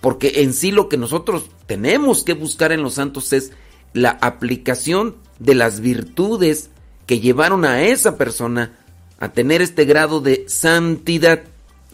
porque 0.00 0.42
en 0.42 0.54
sí 0.54 0.70
lo 0.70 0.88
que 0.88 0.96
nosotros 0.96 1.50
tenemos 1.66 2.24
que 2.24 2.32
buscar 2.34 2.72
en 2.72 2.82
los 2.82 2.94
santos 2.94 3.32
es 3.32 3.52
la 3.92 4.10
aplicación 4.22 5.16
de 5.38 5.54
las 5.54 5.80
virtudes 5.80 6.70
que 7.06 7.20
llevaron 7.20 7.64
a 7.64 7.82
esa 7.82 8.16
persona 8.16 8.72
a 9.18 9.32
tener 9.32 9.62
este 9.62 9.84
grado 9.84 10.20
de 10.20 10.44
santidad. 10.48 11.42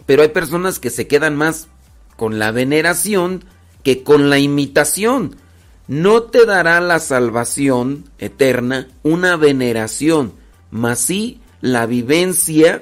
Pero 0.05 0.21
hay 0.21 0.29
personas 0.29 0.79
que 0.79 0.89
se 0.89 1.07
quedan 1.07 1.35
más 1.35 1.67
con 2.15 2.39
la 2.39 2.51
veneración 2.51 3.43
que 3.83 4.03
con 4.03 4.29
la 4.29 4.39
imitación. 4.39 5.37
No 5.87 6.23
te 6.23 6.45
dará 6.45 6.79
la 6.81 6.99
salvación 6.99 8.05
eterna 8.19 8.87
una 9.03 9.35
veneración, 9.35 10.33
mas 10.69 10.99
sí 10.99 11.41
la 11.61 11.85
vivencia 11.85 12.81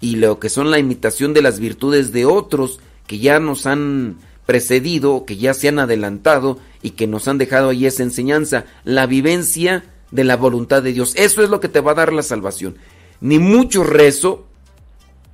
y 0.00 0.16
lo 0.16 0.38
que 0.38 0.48
son 0.48 0.70
la 0.70 0.78
imitación 0.78 1.34
de 1.34 1.42
las 1.42 1.60
virtudes 1.60 2.12
de 2.12 2.24
otros 2.24 2.80
que 3.06 3.18
ya 3.18 3.38
nos 3.38 3.66
han 3.66 4.16
precedido, 4.46 5.24
que 5.26 5.36
ya 5.36 5.54
se 5.54 5.68
han 5.68 5.78
adelantado 5.78 6.58
y 6.82 6.90
que 6.90 7.06
nos 7.06 7.28
han 7.28 7.38
dejado 7.38 7.68
ahí 7.68 7.86
esa 7.86 8.02
enseñanza, 8.02 8.64
la 8.84 9.06
vivencia 9.06 9.84
de 10.10 10.24
la 10.24 10.36
voluntad 10.36 10.82
de 10.82 10.92
Dios. 10.92 11.14
Eso 11.16 11.42
es 11.42 11.50
lo 11.50 11.60
que 11.60 11.68
te 11.68 11.80
va 11.80 11.92
a 11.92 11.96
dar 11.96 12.12
la 12.12 12.22
salvación. 12.22 12.76
Ni 13.20 13.38
mucho 13.38 13.84
rezo, 13.84 14.46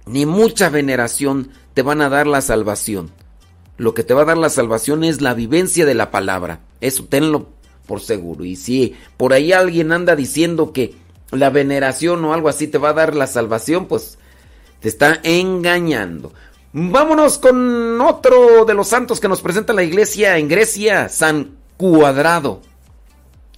ni 0.06 0.26
mucha 0.26 0.68
veneración 0.68 1.50
te 1.74 1.82
van 1.82 2.00
a 2.00 2.08
dar 2.08 2.26
la 2.26 2.40
salvación. 2.40 3.10
Lo 3.78 3.94
que 3.94 4.02
te 4.02 4.14
va 4.14 4.22
a 4.22 4.26
dar 4.26 4.38
la 4.38 4.48
salvación 4.48 5.04
es 5.04 5.20
la 5.20 5.34
vivencia 5.34 5.86
de 5.86 5.94
la 5.94 6.10
palabra. 6.10 6.60
Eso 6.80 7.04
tenlo 7.04 7.48
por 7.86 8.00
seguro. 8.00 8.44
Y 8.44 8.56
si 8.56 8.96
por 9.16 9.32
ahí 9.32 9.52
alguien 9.52 9.92
anda 9.92 10.16
diciendo 10.16 10.72
que 10.72 10.94
la 11.30 11.50
veneración 11.50 12.24
o 12.24 12.32
algo 12.32 12.48
así 12.48 12.66
te 12.66 12.78
va 12.78 12.90
a 12.90 12.94
dar 12.94 13.14
la 13.14 13.26
salvación, 13.26 13.86
pues 13.86 14.18
está 14.88 15.20
engañando. 15.22 16.32
Vámonos 16.72 17.38
con 17.38 18.00
otro 18.00 18.64
de 18.64 18.74
los 18.74 18.88
santos 18.88 19.20
que 19.20 19.28
nos 19.28 19.40
presenta 19.40 19.72
la 19.72 19.82
iglesia 19.82 20.36
en 20.38 20.48
Grecia, 20.48 21.08
San 21.08 21.56
Cuadrado. 21.76 22.60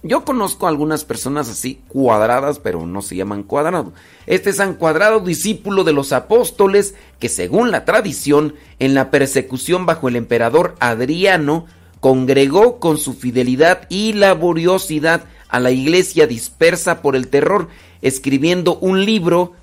Yo 0.04 0.24
conozco 0.24 0.68
algunas 0.68 1.04
personas 1.04 1.48
así, 1.48 1.80
cuadradas, 1.88 2.60
pero 2.60 2.86
no 2.86 3.02
se 3.02 3.16
llaman 3.16 3.42
cuadrado. 3.42 3.92
Este 4.26 4.52
San 4.52 4.74
Cuadrado, 4.74 5.18
discípulo 5.18 5.82
de 5.82 5.92
los 5.92 6.12
apóstoles, 6.12 6.94
que 7.18 7.28
según 7.28 7.72
la 7.72 7.84
tradición, 7.84 8.54
en 8.78 8.94
la 8.94 9.10
persecución 9.10 9.86
bajo 9.86 10.06
el 10.06 10.14
emperador 10.14 10.76
Adriano, 10.78 11.66
congregó 11.98 12.78
con 12.78 12.96
su 12.96 13.14
fidelidad 13.14 13.86
y 13.88 14.12
laboriosidad 14.12 15.24
a 15.48 15.58
la 15.58 15.72
iglesia 15.72 16.28
dispersa 16.28 17.02
por 17.02 17.16
el 17.16 17.26
terror, 17.26 17.68
escribiendo 18.00 18.78
un 18.78 19.04
libro 19.04 19.54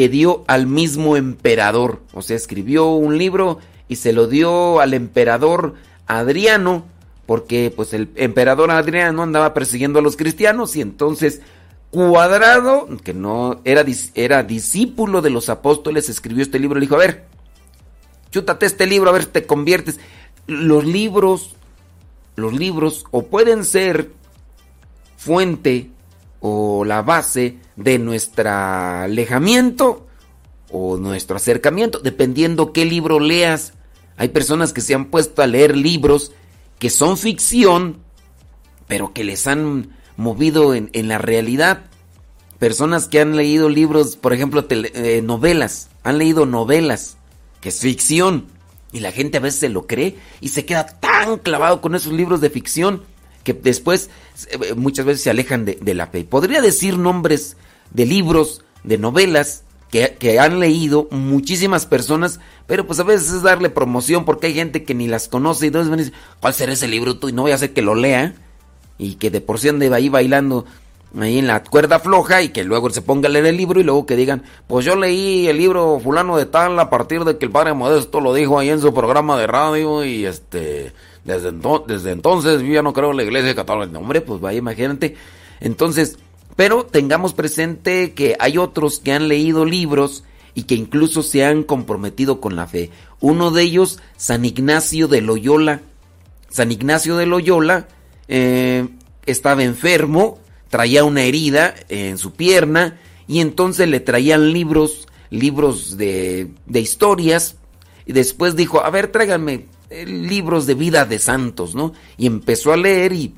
que 0.00 0.08
dio 0.08 0.44
al 0.46 0.66
mismo 0.66 1.18
emperador. 1.18 2.00
O 2.14 2.22
sea, 2.22 2.34
escribió 2.34 2.86
un 2.86 3.18
libro 3.18 3.58
y 3.86 3.96
se 3.96 4.14
lo 4.14 4.28
dio 4.28 4.80
al 4.80 4.94
emperador 4.94 5.74
Adriano, 6.06 6.86
porque 7.26 7.70
pues 7.70 7.92
el 7.92 8.08
emperador 8.14 8.70
Adriano 8.70 9.22
andaba 9.22 9.52
persiguiendo 9.52 9.98
a 9.98 10.02
los 10.02 10.16
cristianos 10.16 10.74
y 10.74 10.80
entonces 10.80 11.42
Cuadrado, 11.90 12.88
que 13.04 13.12
no 13.12 13.60
era, 13.66 13.84
era 14.14 14.42
discípulo 14.42 15.20
de 15.20 15.28
los 15.28 15.50
apóstoles, 15.50 16.08
escribió 16.08 16.42
este 16.42 16.58
libro, 16.58 16.80
le 16.80 16.86
dijo, 16.86 16.94
a 16.94 17.00
ver, 17.00 17.26
chútate 18.30 18.64
este 18.64 18.86
libro, 18.86 19.10
a 19.10 19.12
ver, 19.12 19.26
te 19.26 19.44
conviertes. 19.44 20.00
Los 20.46 20.86
libros, 20.86 21.56
los 22.36 22.54
libros 22.54 23.04
o 23.10 23.26
pueden 23.26 23.66
ser 23.66 24.12
fuente 25.18 25.90
o 26.40 26.84
la 26.84 27.02
base 27.02 27.58
de 27.76 27.98
nuestro 27.98 28.50
alejamiento 28.50 30.06
o 30.70 30.96
nuestro 30.96 31.36
acercamiento, 31.36 31.98
dependiendo 31.98 32.72
qué 32.72 32.84
libro 32.84 33.20
leas. 33.20 33.74
Hay 34.16 34.28
personas 34.28 34.72
que 34.72 34.80
se 34.80 34.94
han 34.94 35.06
puesto 35.06 35.42
a 35.42 35.46
leer 35.46 35.76
libros 35.76 36.32
que 36.78 36.90
son 36.90 37.18
ficción, 37.18 37.98
pero 38.86 39.12
que 39.12 39.24
les 39.24 39.46
han 39.46 39.96
movido 40.16 40.74
en, 40.74 41.08
la 41.08 41.18
realidad. 41.18 41.84
Personas 42.58 43.08
que 43.08 43.20
han 43.20 43.36
leído 43.36 43.68
libros, 43.68 44.16
por 44.16 44.32
ejemplo, 44.32 44.66
eh, 44.68 45.22
novelas, 45.22 45.88
han 46.02 46.18
leído 46.18 46.46
novelas, 46.46 47.16
que 47.60 47.70
es 47.70 47.80
ficción, 47.80 48.46
y 48.92 49.00
la 49.00 49.12
gente 49.12 49.38
a 49.38 49.40
veces 49.40 49.60
se 49.60 49.68
lo 49.68 49.86
cree 49.86 50.16
y 50.40 50.48
se 50.48 50.64
queda 50.64 50.86
tan 50.86 51.38
clavado 51.38 51.80
con 51.80 51.94
esos 51.94 52.12
libros 52.12 52.40
de 52.40 52.50
ficción 52.50 53.02
que 53.44 53.54
después 53.54 54.10
eh, 54.50 54.74
muchas 54.74 55.06
veces 55.06 55.22
se 55.22 55.30
alejan 55.30 55.64
de, 55.64 55.94
la 55.94 56.06
fe. 56.06 56.24
Podría 56.24 56.60
decir 56.60 56.98
nombres 56.98 57.56
de 57.92 58.06
libros, 58.06 58.62
de 58.84 58.98
novelas, 58.98 59.64
que, 59.90 60.38
han 60.38 60.60
leído 60.60 61.08
muchísimas 61.10 61.86
personas, 61.86 62.38
pero 62.66 62.86
pues 62.86 63.00
a 63.00 63.04
veces 63.04 63.32
es 63.32 63.42
darle 63.42 63.70
promoción 63.70 64.24
porque 64.24 64.46
hay 64.46 64.54
gente 64.54 64.84
que 64.84 64.94
ni 64.94 65.08
las 65.08 65.26
conoce 65.28 65.64
y 65.64 65.68
entonces 65.68 65.90
van 65.90 66.00
a 66.00 66.38
¿cuál 66.40 66.54
será 66.54 66.72
ese 66.72 66.86
libro 66.86 67.18
tú? 67.18 67.28
Y 67.28 67.32
no 67.32 67.42
voy 67.42 67.52
a 67.52 67.56
hacer 67.56 67.72
que 67.72 67.82
lo 67.82 67.96
lea 67.96 68.34
y 68.98 69.16
que 69.16 69.30
de 69.30 69.40
por 69.40 69.58
sí 69.58 69.68
ande 69.68 69.92
ahí 69.92 70.08
bailando 70.08 70.64
ahí 71.18 71.38
en 71.38 71.46
la 71.46 71.64
cuerda 71.64 71.98
floja 71.98 72.42
y 72.42 72.50
que 72.50 72.62
luego 72.62 72.88
se 72.90 73.02
ponga 73.02 73.28
a 73.28 73.32
leer 73.32 73.46
el 73.46 73.56
libro 73.56 73.80
y 73.80 73.82
luego 73.82 74.06
que 74.06 74.16
digan, 74.16 74.44
pues 74.68 74.84
yo 74.84 74.94
leí 74.94 75.48
el 75.48 75.58
libro 75.58 75.98
fulano 75.98 76.36
de 76.36 76.46
tal 76.46 76.78
a 76.78 76.90
partir 76.90 77.24
de 77.24 77.36
que 77.36 77.46
el 77.46 77.50
padre 77.50 77.74
Modesto 77.74 78.20
lo 78.20 78.32
dijo 78.32 78.58
ahí 78.58 78.70
en 78.70 78.80
su 78.80 78.94
programa 78.94 79.36
de 79.38 79.46
radio 79.46 80.04
y 80.04 80.24
este, 80.24 80.92
desde, 81.24 82.10
entonces 82.10 82.62
yo 82.62 82.68
ya 82.68 82.82
no 82.82 82.92
creo 82.92 83.10
en 83.10 83.18
la 83.18 83.22
iglesia 83.22 83.54
católica. 83.54 83.98
Hombre, 83.98 84.20
pues 84.20 84.40
vaya, 84.40 84.58
imagínate. 84.58 85.16
Entonces, 85.60 86.18
pero 86.56 86.84
tengamos 86.84 87.34
presente 87.34 88.12
que 88.14 88.36
hay 88.38 88.58
otros 88.58 88.98
que 88.98 89.12
han 89.12 89.28
leído 89.28 89.64
libros 89.64 90.24
y 90.54 90.64
que 90.64 90.74
incluso 90.74 91.22
se 91.22 91.44
han 91.44 91.62
comprometido 91.62 92.40
con 92.40 92.56
la 92.56 92.66
fe. 92.66 92.90
Uno 93.20 93.50
de 93.50 93.62
ellos, 93.62 94.00
San 94.16 94.44
Ignacio 94.44 95.08
de 95.08 95.20
Loyola. 95.20 95.82
San 96.48 96.72
Ignacio 96.72 97.16
de 97.16 97.26
Loyola 97.26 97.86
eh, 98.26 98.88
estaba 99.26 99.62
enfermo, 99.62 100.38
traía 100.68 101.04
una 101.04 101.22
herida 101.22 101.74
en 101.88 102.18
su 102.18 102.32
pierna 102.32 102.98
y 103.28 103.40
entonces 103.40 103.88
le 103.88 104.00
traían 104.00 104.52
libros, 104.52 105.06
libros 105.30 105.96
de, 105.96 106.50
de 106.66 106.80
historias. 106.80 107.56
Y 108.06 108.12
después 108.12 108.56
dijo, 108.56 108.80
a 108.80 108.90
ver, 108.90 109.08
tráiganme 109.08 109.66
libros 109.90 110.66
de 110.66 110.74
vida 110.74 111.04
de 111.04 111.18
santos, 111.18 111.74
¿no? 111.74 111.92
Y 112.16 112.26
empezó 112.26 112.72
a 112.72 112.76
leer 112.76 113.12
y 113.12 113.34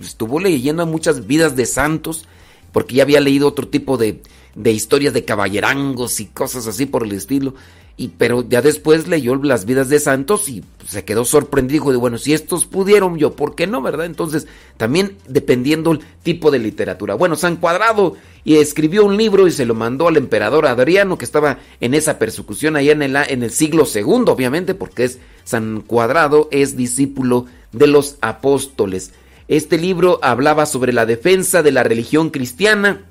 estuvo 0.00 0.40
leyendo 0.40 0.86
muchas 0.86 1.26
vidas 1.26 1.56
de 1.56 1.66
santos, 1.66 2.26
porque 2.72 2.96
ya 2.96 3.02
había 3.02 3.20
leído 3.20 3.48
otro 3.48 3.68
tipo 3.68 3.96
de, 3.96 4.22
de 4.54 4.72
historias 4.72 5.14
de 5.14 5.24
caballerangos 5.24 6.20
y 6.20 6.26
cosas 6.26 6.66
así 6.66 6.86
por 6.86 7.04
el 7.04 7.12
estilo. 7.12 7.54
Y, 7.96 8.08
pero 8.08 8.42
ya 8.48 8.62
después 8.62 9.06
leyó 9.06 9.36
las 9.36 9.66
vidas 9.66 9.90
de 9.90 10.00
santos 10.00 10.48
y 10.48 10.64
se 10.88 11.04
quedó 11.04 11.24
sorprendido. 11.24 11.90
de 11.90 11.98
bueno, 11.98 12.16
si 12.16 12.32
estos 12.32 12.64
pudieron, 12.64 13.18
yo, 13.18 13.36
¿por 13.36 13.54
qué 13.54 13.66
no, 13.66 13.82
verdad? 13.82 14.06
Entonces, 14.06 14.46
también 14.78 15.16
dependiendo 15.28 15.92
el 15.92 16.00
tipo 16.22 16.50
de 16.50 16.58
literatura. 16.58 17.14
Bueno, 17.14 17.36
San 17.36 17.56
Cuadrado 17.56 18.16
y 18.44 18.56
escribió 18.56 19.04
un 19.04 19.16
libro 19.16 19.46
y 19.46 19.52
se 19.52 19.66
lo 19.66 19.74
mandó 19.74 20.08
al 20.08 20.16
emperador 20.16 20.66
Adriano, 20.66 21.16
que 21.16 21.24
estaba 21.24 21.58
en 21.80 21.94
esa 21.94 22.18
persecución 22.18 22.76
allá 22.76 22.92
en 22.92 23.02
el, 23.02 23.16
en 23.16 23.42
el 23.42 23.50
siglo 23.50 23.86
segundo, 23.86 24.32
obviamente, 24.32 24.74
porque 24.74 25.04
es 25.04 25.18
San 25.44 25.82
Cuadrado 25.82 26.48
es 26.50 26.76
discípulo 26.76 27.46
de 27.72 27.86
los 27.86 28.16
apóstoles. 28.20 29.12
Este 29.48 29.78
libro 29.78 30.18
hablaba 30.22 30.66
sobre 30.66 30.92
la 30.92 31.06
defensa 31.06 31.62
de 31.62 31.72
la 31.72 31.82
religión 31.82 32.30
cristiana. 32.30 33.02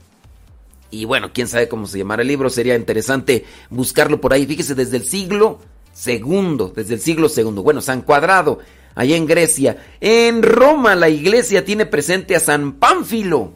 Y 0.89 1.05
bueno, 1.05 1.31
quién 1.33 1.47
sabe 1.47 1.69
cómo 1.69 1.87
se 1.87 1.97
llamará 1.97 2.21
el 2.21 2.27
libro, 2.27 2.49
sería 2.49 2.75
interesante 2.75 3.45
buscarlo 3.69 4.19
por 4.19 4.33
ahí. 4.33 4.45
Fíjese, 4.45 4.75
desde 4.75 4.97
el 4.97 5.03
siglo 5.03 5.59
segundo, 5.93 6.73
desde 6.75 6.95
el 6.95 6.99
siglo 6.99 7.29
segundo. 7.29 7.63
Bueno, 7.63 7.81
San 7.81 8.01
Cuadrado, 8.01 8.59
allá 8.95 9.15
en 9.15 9.25
Grecia. 9.25 9.77
En 10.01 10.43
Roma 10.43 10.95
la 10.95 11.09
iglesia 11.09 11.63
tiene 11.63 11.85
presente 11.85 12.35
a 12.35 12.39
San 12.39 12.73
Pánfilo. 12.73 13.53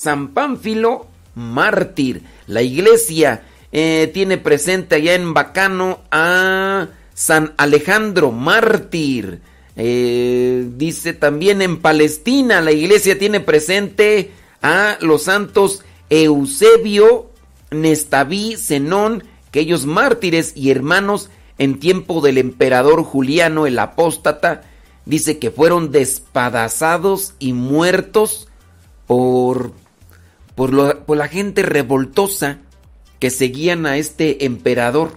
San 0.00 0.28
Pánfilo, 0.28 1.08
mártir. 1.34 2.22
La 2.46 2.62
iglesia 2.62 3.42
eh, 3.70 4.10
tiene 4.14 4.38
presente 4.38 4.94
allá 4.94 5.12
en 5.12 5.34
Bacano 5.34 6.00
a 6.10 6.88
San 7.12 7.52
Alejandro, 7.58 8.32
mártir. 8.32 9.42
Eh, 9.76 10.66
dice 10.74 11.12
también 11.12 11.60
en 11.60 11.82
Palestina, 11.82 12.62
la 12.62 12.72
iglesia 12.72 13.18
tiene 13.18 13.40
presente 13.40 14.30
a 14.62 14.96
los 15.02 15.24
santos 15.24 15.84
Eusebio, 16.08 17.30
Nestabí, 17.70 18.56
Zenón, 18.56 19.24
aquellos 19.48 19.84
mártires 19.84 20.54
y 20.56 20.70
hermanos 20.70 21.28
en 21.58 21.78
tiempo 21.78 22.22
del 22.22 22.38
emperador 22.38 23.02
Juliano 23.04 23.66
el 23.66 23.78
apóstata, 23.78 24.62
dice 25.04 25.38
que 25.38 25.50
fueron 25.50 25.92
despadazados 25.92 27.34
y 27.38 27.52
muertos 27.52 28.48
por, 29.06 29.72
por, 30.60 31.16
la 31.16 31.28
gente 31.28 31.62
revoltosa 31.62 32.58
que 33.18 33.30
seguían 33.30 33.86
a 33.86 33.96
este 33.96 34.44
emperador. 34.44 35.12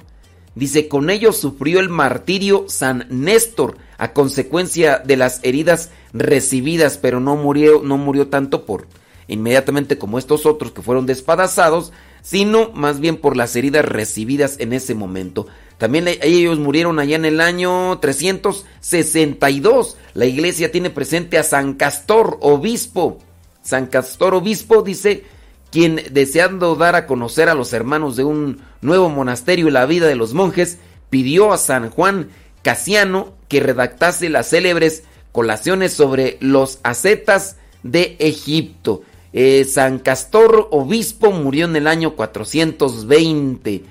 Dice, 0.56 0.88
con 0.88 1.10
ellos 1.10 1.36
sufrió 1.36 1.82
el 1.82 1.90
martirio 1.90 2.64
San 2.70 3.08
Néstor 3.10 3.76
a 3.98 4.14
consecuencia 4.14 5.00
de 5.00 5.18
las 5.18 5.42
heridas 5.44 5.90
recibidas, 6.14 6.98
pero 6.98 7.20
no 7.20 7.36
murió, 7.36 7.82
no 7.84 7.98
murió 7.98 8.30
tanto 8.30 8.66
por 8.66 8.88
inmediatamente 9.28 9.98
como 9.98 10.18
estos 10.18 10.46
otros 10.46 10.72
que 10.72 10.82
fueron 10.82 11.06
despadazados, 11.06 11.92
sino 12.22 12.72
más 12.72 13.02
bien 13.02 13.18
por 13.18 13.36
las 13.36 13.54
heridas 13.58 13.84
recibidas 13.84 14.56
en 14.62 14.72
ese 14.72 14.96
momento. 14.96 15.48
También 15.78 16.08
ellos 16.22 16.58
murieron 16.58 17.00
allá 17.00 17.18
en 17.18 17.26
el 17.26 17.42
año 17.42 18.00
362. 18.00 19.98
La 20.14 20.26
iglesia 20.26 20.72
tiene 20.72 20.90
presente 20.90 21.38
a 21.38 21.44
San 21.44 21.74
Castor, 21.74 22.38
obispo. 22.40 23.20
San 23.64 23.88
Castor, 23.88 24.36
obispo, 24.36 24.84
dice, 24.84 25.24
quien 25.72 26.02
deseando 26.12 26.76
dar 26.76 26.96
a 26.96 27.08
conocer 27.08 27.50
a 27.50 27.56
los 27.56 27.74
hermanos 27.74 28.16
de 28.16 28.24
un 28.24 28.62
nuevo 28.82 29.10
monasterio 29.10 29.72
la 29.72 29.88
vida 29.88 30.08
de 30.08 30.16
los 30.16 30.34
monjes, 30.34 30.78
pidió 31.10 31.52
a 31.52 31.58
San 31.58 31.90
Juan 31.90 32.30
Casiano 32.62 33.34
que 33.48 33.60
redactase 33.60 34.30
las 34.30 34.50
célebres 34.50 35.04
colaciones 35.32 35.94
sobre 35.94 36.38
los 36.42 36.80
ascetas 36.84 37.58
de 37.82 38.16
Egipto. 38.20 39.02
Eh, 39.34 39.66
San 39.66 40.00
Castor, 40.00 40.68
obispo, 40.72 41.32
murió 41.32 41.66
en 41.66 41.76
el 41.76 41.88
año 41.88 42.16
420. 42.16 43.84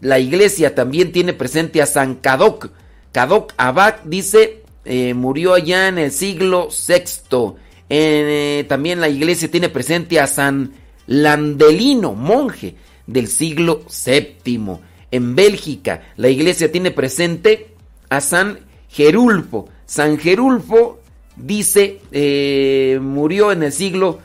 La 0.00 0.18
iglesia 0.18 0.74
también 0.74 1.12
tiene 1.12 1.32
presente 1.32 1.80
a 1.80 1.86
San 1.86 2.16
Cadoc. 2.16 2.70
Cadoc 3.12 3.54
Abad 3.56 3.96
dice, 4.04 4.62
eh, 4.84 5.14
murió 5.14 5.54
allá 5.54 5.88
en 5.88 5.98
el 5.98 6.12
siglo 6.12 6.68
VI. 6.68 7.54
Eh, 7.92 8.64
también 8.68 9.00
la 9.00 9.08
iglesia 9.08 9.50
tiene 9.50 9.68
presente 9.68 10.20
a 10.20 10.28
San 10.28 10.72
Landelino, 11.08 12.14
monje 12.14 12.76
del 13.06 13.26
siglo 13.26 13.84
VII. 14.06 14.78
En 15.10 15.34
Bélgica, 15.34 16.12
la 16.16 16.28
iglesia 16.28 16.70
tiene 16.70 16.92
presente 16.92 17.74
a 18.08 18.20
San 18.20 18.60
Gerulfo. 18.88 19.68
San 19.86 20.18
Gerulfo 20.18 21.00
dice, 21.34 22.00
eh, 22.12 23.00
murió 23.02 23.50
en 23.50 23.64
el 23.64 23.72
siglo 23.72 24.20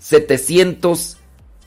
700, 0.00 1.16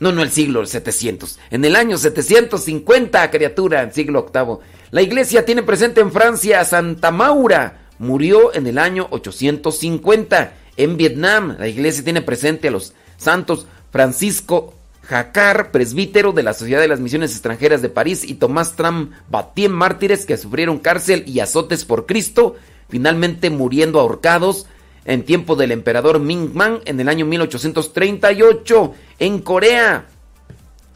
no, 0.02 0.12
no 0.12 0.21
el 0.21 0.32
siglo 0.32 0.65
700, 0.65 1.39
en 1.52 1.63
el 1.63 1.78
año 1.78 1.97
750, 1.97 3.32
criatura, 3.32 3.84
en 3.84 3.93
siglo 3.93 4.19
octavo. 4.19 4.60
La 4.91 5.02
iglesia 5.02 5.45
tiene 5.45 5.63
presente 5.63 6.02
en 6.02 6.12
Francia 6.12 6.60
a 6.60 6.65
Santa 6.65 7.12
Maura, 7.12 7.88
murió 7.97 8.54
en 8.54 8.67
el 8.67 8.78
año 8.78 9.08
850. 9.10 10.54
En 10.80 10.96
Vietnam, 10.96 11.58
la 11.60 11.68
iglesia 11.68 12.06
tiene 12.06 12.22
presente 12.22 12.70
a 12.70 12.72
los 12.72 12.94
santos 13.18 13.68
Francisco 13.92 14.76
Jacar, 15.04 15.72
presbítero 15.72 16.32
de 16.32 16.42
la 16.42 16.54
Sociedad 16.54 16.80
de 16.80 16.88
las 16.88 17.02
Misiones 17.02 17.32
Extranjeras 17.32 17.82
de 17.82 17.89
París, 17.89 18.24
y 18.24 18.36
Tomás 18.36 18.78
Tram 18.78 19.12
Batien, 19.30 19.74
mártires 19.74 20.26
que 20.26 20.38
sufrieron 20.38 20.80
cárcel 20.80 21.26
y 21.28 21.42
azotes 21.42 21.84
por 21.84 22.06
Cristo, 22.06 22.56
finalmente 22.88 23.50
muriendo 23.50 24.00
ahorcados 24.00 24.68
en 25.04 25.26
tiempo 25.26 25.58
del 25.58 25.74
emperador 25.74 26.22
Ming 26.22 26.52
Man 26.54 26.80
en 26.86 26.98
el 27.02 27.10
año 27.10 27.26
1838 27.26 28.94
en 29.20 29.39
Corea. 29.39 30.06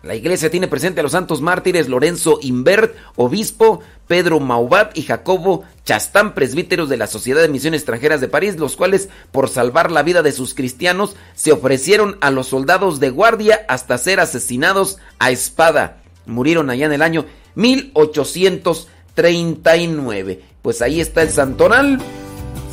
La 0.04 0.16
iglesia 0.16 0.52
tiene 0.52 0.68
presente 0.68 1.00
a 1.00 1.04
los 1.04 1.14
santos 1.14 1.40
mártires 1.40 1.88
Lorenzo 1.88 2.38
Imbert, 2.42 2.94
obispo, 3.16 3.80
Pedro 4.06 4.42
Maubat 4.42 4.98
y 4.98 5.04
Jacobo 5.04 5.64
Chastán, 5.86 6.34
presbíteros 6.34 6.90
de 6.90 6.98
la 6.98 7.08
Sociedad 7.08 7.42
de 7.42 7.48
Misiones 7.48 7.80
Extranjeras 7.80 8.20
de 8.20 8.28
París, 8.28 8.58
los 8.58 8.76
cuales, 8.76 9.08
por 9.32 9.48
salvar 9.48 9.94
la 9.94 10.04
vida 10.04 10.22
de 10.22 10.34
sus 10.34 10.56
cristianos, 10.56 11.16
se 11.36 11.54
ofrecieron 11.54 12.18
a 12.20 12.32
los 12.32 12.48
soldados 12.48 13.00
de 13.00 13.12
guardia 13.12 13.66
hasta 13.70 13.98
ser 13.98 14.20
asesinados 14.20 14.98
a 15.20 15.32
espada. 15.32 16.02
Murieron 16.26 16.70
allá 16.70 16.86
en 16.86 16.92
el 16.92 17.02
año 17.02 17.26
1839. 17.56 20.42
Pues 20.62 20.82
ahí 20.82 21.00
está 21.00 21.22
el 21.22 21.30
santoral 21.30 22.02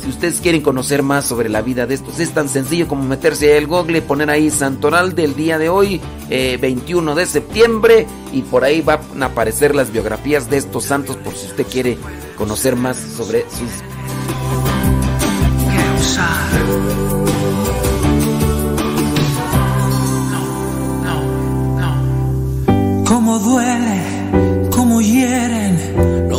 si 0.01 0.09
ustedes 0.09 0.41
quieren 0.41 0.61
conocer 0.61 1.03
más 1.03 1.25
sobre 1.25 1.49
la 1.49 1.61
vida 1.61 1.85
de 1.85 1.93
estos, 1.93 2.19
es 2.19 2.31
tan 2.31 2.49
sencillo 2.49 2.87
como 2.87 3.03
meterse 3.03 3.57
el 3.57 3.67
Google, 3.67 4.01
poner 4.01 4.29
ahí 4.29 4.49
Santoral 4.49 5.13
del 5.13 5.35
día 5.35 5.57
de 5.57 5.69
hoy, 5.69 6.01
21 6.29 7.11
eh, 7.11 7.15
de 7.15 7.25
septiembre, 7.25 8.07
y 8.31 8.41
por 8.41 8.63
ahí 8.63 8.81
van 8.81 8.99
a 9.21 9.27
aparecer 9.27 9.75
las 9.75 9.91
biografías 9.91 10.49
de 10.49 10.57
estos 10.57 10.85
santos 10.85 11.17
por 11.17 11.35
si 11.35 11.47
usted 11.47 11.65
quiere 11.67 11.97
conocer 12.37 12.75
más 12.75 12.97
sobre 12.97 13.45
sus... 13.49 13.69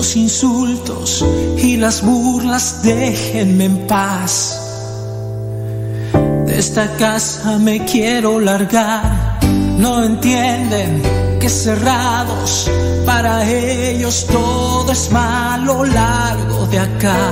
los 0.03 0.17
insultos 0.17 1.25
y 1.59 1.77
las 1.77 2.03
burlas 2.03 2.83
déjenme 2.83 3.67
en 3.67 3.87
paz. 3.87 4.59
De 6.45 6.59
esta 6.59 6.89
casa 6.97 7.57
me 7.61 7.85
quiero 7.85 8.41
largar, 8.41 9.39
no 9.79 10.03
entienden 10.03 11.03
que 11.39 11.49
cerrados 11.49 12.69
para 13.07 13.49
ellos 13.49 14.27
todo 14.27 14.91
es 14.91 15.09
malo 15.13 15.85
largo 15.85 16.67
de 16.67 16.81
acá. 16.81 17.31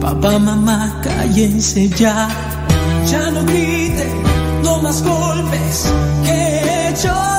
Papá, 0.00 0.38
mamá, 0.40 1.00
cállense 1.00 1.88
ya, 1.90 2.28
ya 3.08 3.30
no 3.30 3.44
griten, 3.44 4.12
no 4.64 4.82
más 4.82 5.00
golpes 5.00 5.92
que 6.24 6.32
he 6.32 6.88
hecho, 6.88 7.33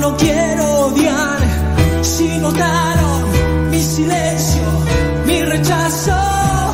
no 0.00 0.16
quiero 0.16 0.86
odiar. 0.86 1.38
Si 2.02 2.38
notaron 2.38 3.70
mi 3.70 3.80
silencio, 3.80 4.62
mi 5.26 5.42
rechazo 5.42 6.16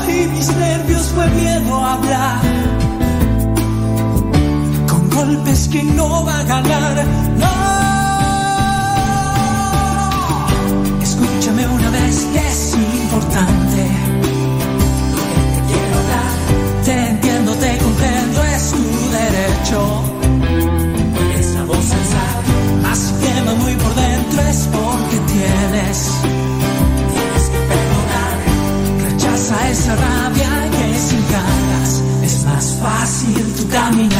y 0.08 0.28
mis 0.28 0.48
nervios 0.56 1.02
fue 1.14 1.26
miedo 1.28 1.74
a 1.76 1.94
hablar. 1.94 2.40
Con 4.88 5.10
golpes 5.10 5.68
que 5.68 5.82
no 5.82 6.24
va 6.24 6.38
a 6.38 6.44
ganar, 6.44 7.04
es 33.76 34.15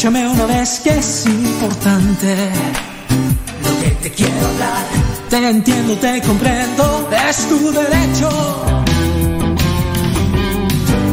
Escúchame 0.00 0.26
una 0.28 0.46
vez 0.46 0.80
que 0.80 0.96
es 0.96 1.26
importante 1.26 2.34
lo 3.62 3.82
que 3.82 3.90
te 4.02 4.10
quiero 4.10 4.46
hablar. 4.46 4.82
Te 5.28 5.50
entiendo, 5.50 5.94
te 5.96 6.22
comprendo, 6.22 7.10
es 7.28 7.36
tu 7.50 7.70
derecho. 7.70 8.30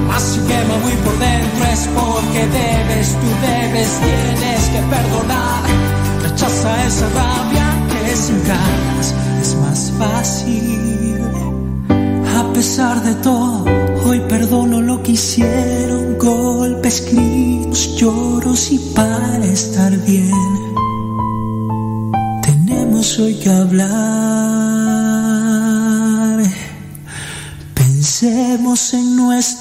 Más 0.08 0.24
si 0.24 0.40
quema 0.40 0.78
muy 0.86 0.94
por 1.04 1.20
dentro 1.20 1.66
es 1.74 1.90
porque 1.98 2.48
debes, 2.48 3.10
tú 3.20 3.30
debes, 3.42 3.90
tienes 4.00 4.64
que 4.70 4.82
perdonar. 4.96 5.64
Rechaza 6.24 6.86
esa 6.86 7.10
rabia 7.10 7.68
que 8.06 8.16
sin 8.16 8.42
ganas 8.48 9.14
es 9.42 9.56
más 9.56 9.92
fácil. 10.00 11.22
A 12.40 12.54
pesar 12.54 13.04
de 13.04 13.16
todo, 13.16 13.66
hoy 14.06 14.22
perdono 14.30 14.82
lo 14.82 15.04
que 15.04 15.12
hicieron, 15.12 16.18
golpes, 16.18 17.02
gritos, 17.78 17.96
lloros 17.96 18.72
y 18.72 18.80
para 18.96 19.46
estar 19.46 19.96
bien. 20.06 20.32
Tenemos 22.42 23.20
hoy 23.20 23.36
que 23.36 23.50
hablar. 23.50 23.88
Pensemos 27.74 28.94
en 28.94 29.16
nuestro 29.16 29.57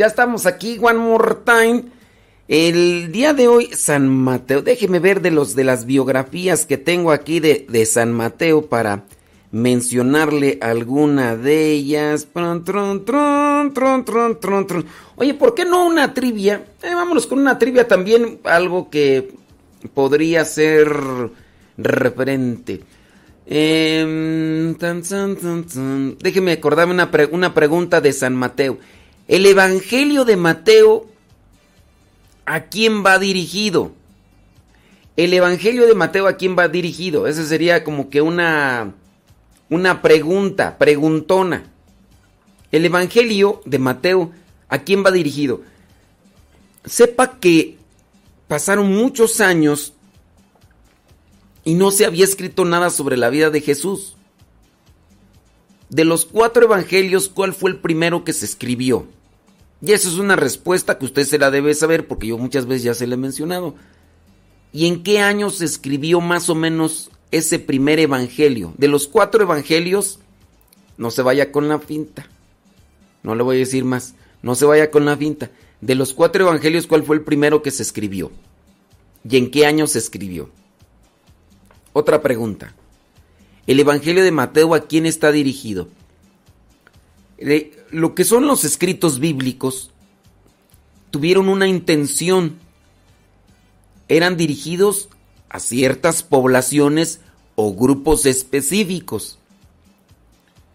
ya 0.00 0.06
estamos 0.06 0.46
aquí, 0.46 0.78
one 0.80 0.98
more 0.98 1.34
time. 1.44 1.84
El 2.48 3.12
día 3.12 3.34
de 3.34 3.48
hoy, 3.48 3.68
San 3.74 4.08
Mateo. 4.08 4.62
Déjeme 4.62 4.98
ver 4.98 5.20
de 5.20 5.30
los 5.30 5.54
de 5.54 5.62
las 5.62 5.84
biografías 5.84 6.64
que 6.64 6.78
tengo 6.78 7.12
aquí 7.12 7.38
de, 7.38 7.66
de 7.68 7.84
San 7.84 8.10
Mateo 8.10 8.62
para 8.62 9.04
mencionarle 9.52 10.56
alguna 10.62 11.36
de 11.36 11.72
ellas. 11.72 12.28
Tron, 12.32 12.64
tron, 12.64 13.74
tron. 14.40 14.86
Oye, 15.16 15.34
¿por 15.34 15.54
qué 15.54 15.66
no 15.66 15.84
una 15.84 16.14
trivia? 16.14 16.64
Eh, 16.82 16.94
vámonos 16.94 17.26
con 17.26 17.38
una 17.38 17.58
trivia 17.58 17.86
también, 17.86 18.40
algo 18.44 18.88
que 18.88 19.34
podría 19.92 20.46
ser 20.46 20.88
referente. 21.76 22.80
Em. 23.46 24.78
Déjeme 26.22 26.52
acordarme 26.52 26.94
una, 26.94 27.10
una 27.32 27.52
pregunta 27.52 28.00
de 28.00 28.14
San 28.14 28.34
Mateo. 28.34 28.78
El 29.30 29.46
Evangelio 29.46 30.24
de 30.24 30.36
Mateo, 30.36 31.06
¿a 32.46 32.64
quién 32.64 33.06
va 33.06 33.20
dirigido? 33.20 33.92
El 35.16 35.32
Evangelio 35.32 35.86
de 35.86 35.94
Mateo, 35.94 36.26
¿a 36.26 36.32
quién 36.36 36.58
va 36.58 36.66
dirigido? 36.66 37.28
Esa 37.28 37.44
sería 37.44 37.84
como 37.84 38.10
que 38.10 38.22
una, 38.22 38.92
una 39.68 40.02
pregunta, 40.02 40.78
preguntona. 40.78 41.70
El 42.72 42.84
Evangelio 42.84 43.62
de 43.66 43.78
Mateo, 43.78 44.32
¿a 44.68 44.78
quién 44.80 45.04
va 45.06 45.12
dirigido? 45.12 45.62
Sepa 46.84 47.38
que 47.38 47.78
pasaron 48.48 48.92
muchos 48.92 49.40
años 49.40 49.92
y 51.62 51.74
no 51.74 51.92
se 51.92 52.04
había 52.04 52.24
escrito 52.24 52.64
nada 52.64 52.90
sobre 52.90 53.16
la 53.16 53.30
vida 53.30 53.50
de 53.50 53.60
Jesús. 53.60 54.16
De 55.88 56.04
los 56.04 56.26
cuatro 56.26 56.64
evangelios, 56.64 57.28
¿cuál 57.28 57.54
fue 57.54 57.70
el 57.70 57.76
primero 57.78 58.24
que 58.24 58.32
se 58.32 58.44
escribió? 58.44 59.06
Y 59.82 59.92
esa 59.92 60.08
es 60.08 60.16
una 60.16 60.36
respuesta 60.36 60.98
que 60.98 61.06
usted 61.06 61.24
se 61.24 61.38
la 61.38 61.50
debe 61.50 61.74
saber 61.74 62.06
porque 62.06 62.28
yo 62.28 62.38
muchas 62.38 62.66
veces 62.66 62.82
ya 62.82 62.94
se 62.94 63.06
la 63.06 63.14
he 63.14 63.18
mencionado. 63.18 63.74
¿Y 64.72 64.86
en 64.86 65.02
qué 65.02 65.20
año 65.20 65.50
se 65.50 65.64
escribió 65.64 66.20
más 66.20 66.48
o 66.48 66.54
menos 66.54 67.10
ese 67.30 67.58
primer 67.58 67.98
evangelio? 67.98 68.74
De 68.76 68.88
los 68.88 69.08
cuatro 69.08 69.42
evangelios, 69.42 70.20
no 70.98 71.10
se 71.10 71.22
vaya 71.22 71.50
con 71.50 71.68
la 71.68 71.78
finta. 71.78 72.26
No 73.22 73.34
le 73.34 73.42
voy 73.42 73.56
a 73.56 73.60
decir 73.60 73.84
más. 73.84 74.14
No 74.42 74.54
se 74.54 74.66
vaya 74.66 74.90
con 74.90 75.04
la 75.04 75.16
finta. 75.16 75.50
De 75.80 75.94
los 75.94 76.12
cuatro 76.12 76.44
evangelios, 76.44 76.86
¿cuál 76.86 77.02
fue 77.02 77.16
el 77.16 77.22
primero 77.22 77.62
que 77.62 77.70
se 77.70 77.82
escribió? 77.82 78.30
¿Y 79.28 79.36
en 79.36 79.50
qué 79.50 79.66
año 79.66 79.86
se 79.86 79.98
escribió? 79.98 80.50
Otra 81.92 82.22
pregunta. 82.22 82.74
¿El 83.66 83.80
Evangelio 83.80 84.22
de 84.22 84.30
Mateo 84.30 84.74
a 84.74 84.80
quién 84.80 85.06
está 85.06 85.32
dirigido? 85.32 85.88
Lo 87.90 88.14
que 88.14 88.24
son 88.24 88.46
los 88.46 88.64
escritos 88.64 89.18
bíblicos 89.18 89.90
tuvieron 91.10 91.48
una 91.48 91.66
intención. 91.66 92.56
Eran 94.08 94.36
dirigidos 94.36 95.08
a 95.48 95.58
ciertas 95.58 96.22
poblaciones 96.22 97.20
o 97.56 97.74
grupos 97.74 98.26
específicos. 98.26 99.38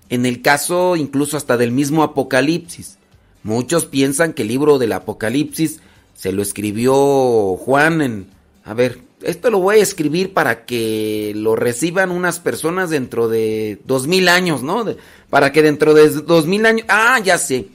En 0.09 0.26
el 0.26 0.41
caso 0.41 0.95
incluso 0.95 1.38
hasta 1.38 1.57
del 1.57 1.72
mismo 1.72 2.03
Apocalipsis. 2.03 2.97
Muchos 3.43 3.86
piensan 3.86 4.34
que 4.34 4.41
el 4.41 4.49
libro 4.49 4.78
del 4.78 4.91
Apocalipsis 4.91 5.80
se 6.16 6.32
lo 6.32 6.41
escribió 6.41 7.55
Juan 7.57 8.01
en... 8.01 8.28
A 8.63 8.74
ver, 8.74 9.04
esto 9.26 9.49
lo 9.49 9.59
voy 9.59 9.78
a 9.78 9.84
escribir 9.84 10.34
para 10.34 10.65
que 10.65 11.34
lo 11.36 11.55
reciban 11.55 12.11
unas 12.11 12.39
personas 12.39 12.89
dentro 12.89 13.28
de 13.28 13.80
dos 13.86 14.07
mil 14.07 14.28
años, 14.28 14.63
¿no? 14.63 14.86
Para 15.30 15.51
que 15.51 15.61
dentro 15.61 15.93
de 15.93 16.09
dos 16.09 16.45
mil 16.45 16.65
años... 16.65 16.86
Ah, 16.89 17.19
ya 17.23 17.38
sé. 17.38 17.67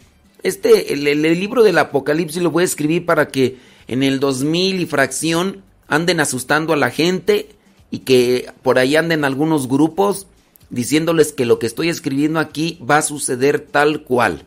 Este, 0.42 0.92
el, 0.94 1.06
el- 1.06 1.22
libro 1.40 1.62
del 1.62 1.78
Apocalipsis 1.78 2.42
lo 2.42 2.50
voy 2.50 2.62
a 2.62 2.66
escribir 2.66 3.04
para 3.04 3.28
que 3.28 3.58
en 3.88 4.02
el 4.02 4.20
2000 4.20 4.80
y 4.80 4.86
fracción 4.86 5.62
anden 5.88 6.20
asustando 6.20 6.72
a 6.72 6.76
la 6.76 6.90
gente 6.90 7.50
y 7.90 7.98
que 8.00 8.50
por 8.62 8.78
ahí 8.78 8.96
anden 8.96 9.24
algunos 9.24 9.68
grupos 9.68 10.26
diciéndoles 10.70 11.32
que 11.32 11.44
lo 11.44 11.58
que 11.58 11.66
estoy 11.66 11.88
escribiendo 11.88 12.38
aquí 12.38 12.78
va 12.88 12.98
a 12.98 13.02
suceder 13.02 13.60
tal 13.60 14.02
cual. 14.04 14.44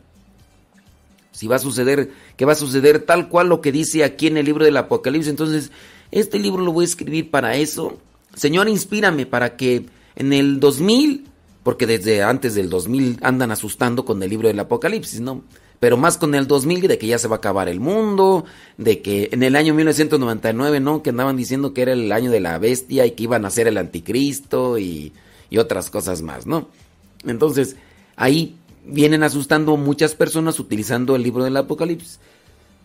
Si 1.31 1.47
va 1.47 1.57
a 1.57 1.59
suceder, 1.59 2.11
que 2.37 2.45
va 2.45 2.53
a 2.53 2.55
suceder 2.55 2.99
tal 2.99 3.27
cual 3.27 3.49
lo 3.49 3.59
que 3.59 3.71
dice 3.71 4.03
aquí 4.03 4.27
en 4.27 4.37
el 4.37 4.45
libro 4.45 4.65
del 4.65 4.77
Apocalipsis. 4.77 5.29
Entonces, 5.29 5.71
este 6.19 6.39
libro 6.39 6.63
lo 6.63 6.71
voy 6.71 6.83
a 6.83 6.87
escribir 6.87 7.29
para 7.29 7.55
eso. 7.55 7.97
Señor, 8.35 8.69
inspírame 8.69 9.25
para 9.25 9.55
que 9.55 9.85
en 10.15 10.33
el 10.33 10.59
2000 10.59 11.27
porque 11.63 11.87
desde 11.87 12.21
antes 12.21 12.55
del 12.55 12.69
2000 12.69 13.19
andan 13.21 13.51
asustando 13.51 14.05
con 14.05 14.21
el 14.21 14.29
libro 14.29 14.49
del 14.49 14.59
Apocalipsis, 14.59 15.21
¿no? 15.21 15.43
Pero 15.79 15.97
más 15.97 16.17
con 16.17 16.35
el 16.35 16.47
2000 16.47 16.87
de 16.87 16.97
que 16.97 17.07
ya 17.07 17.17
se 17.17 17.27
va 17.27 17.35
a 17.35 17.37
acabar 17.37 17.67
el 17.67 17.79
mundo, 17.79 18.45
de 18.77 19.01
que 19.01 19.29
en 19.31 19.43
el 19.43 19.55
año 19.55 19.73
1999, 19.73 20.79
¿no? 20.79 21.01
Que 21.01 21.09
andaban 21.09 21.37
diciendo 21.37 21.73
que 21.73 21.81
era 21.81 21.93
el 21.93 22.11
año 22.11 22.31
de 22.31 22.41
la 22.41 22.57
bestia 22.57 23.05
y 23.05 23.11
que 23.11 23.23
iban 23.23 23.45
a 23.45 23.49
ser 23.49 23.67
el 23.67 23.77
anticristo 23.77 24.77
y, 24.77 25.13
y 25.49 25.57
otras 25.57 25.89
cosas 25.89 26.21
más, 26.21 26.45
¿no? 26.45 26.69
Entonces, 27.25 27.77
ahí 28.15 28.55
vienen 28.85 29.23
asustando 29.23 29.77
muchas 29.77 30.15
personas 30.15 30.59
utilizando 30.59 31.15
el 31.15 31.23
libro 31.23 31.45
del 31.45 31.57
Apocalipsis. 31.57 32.19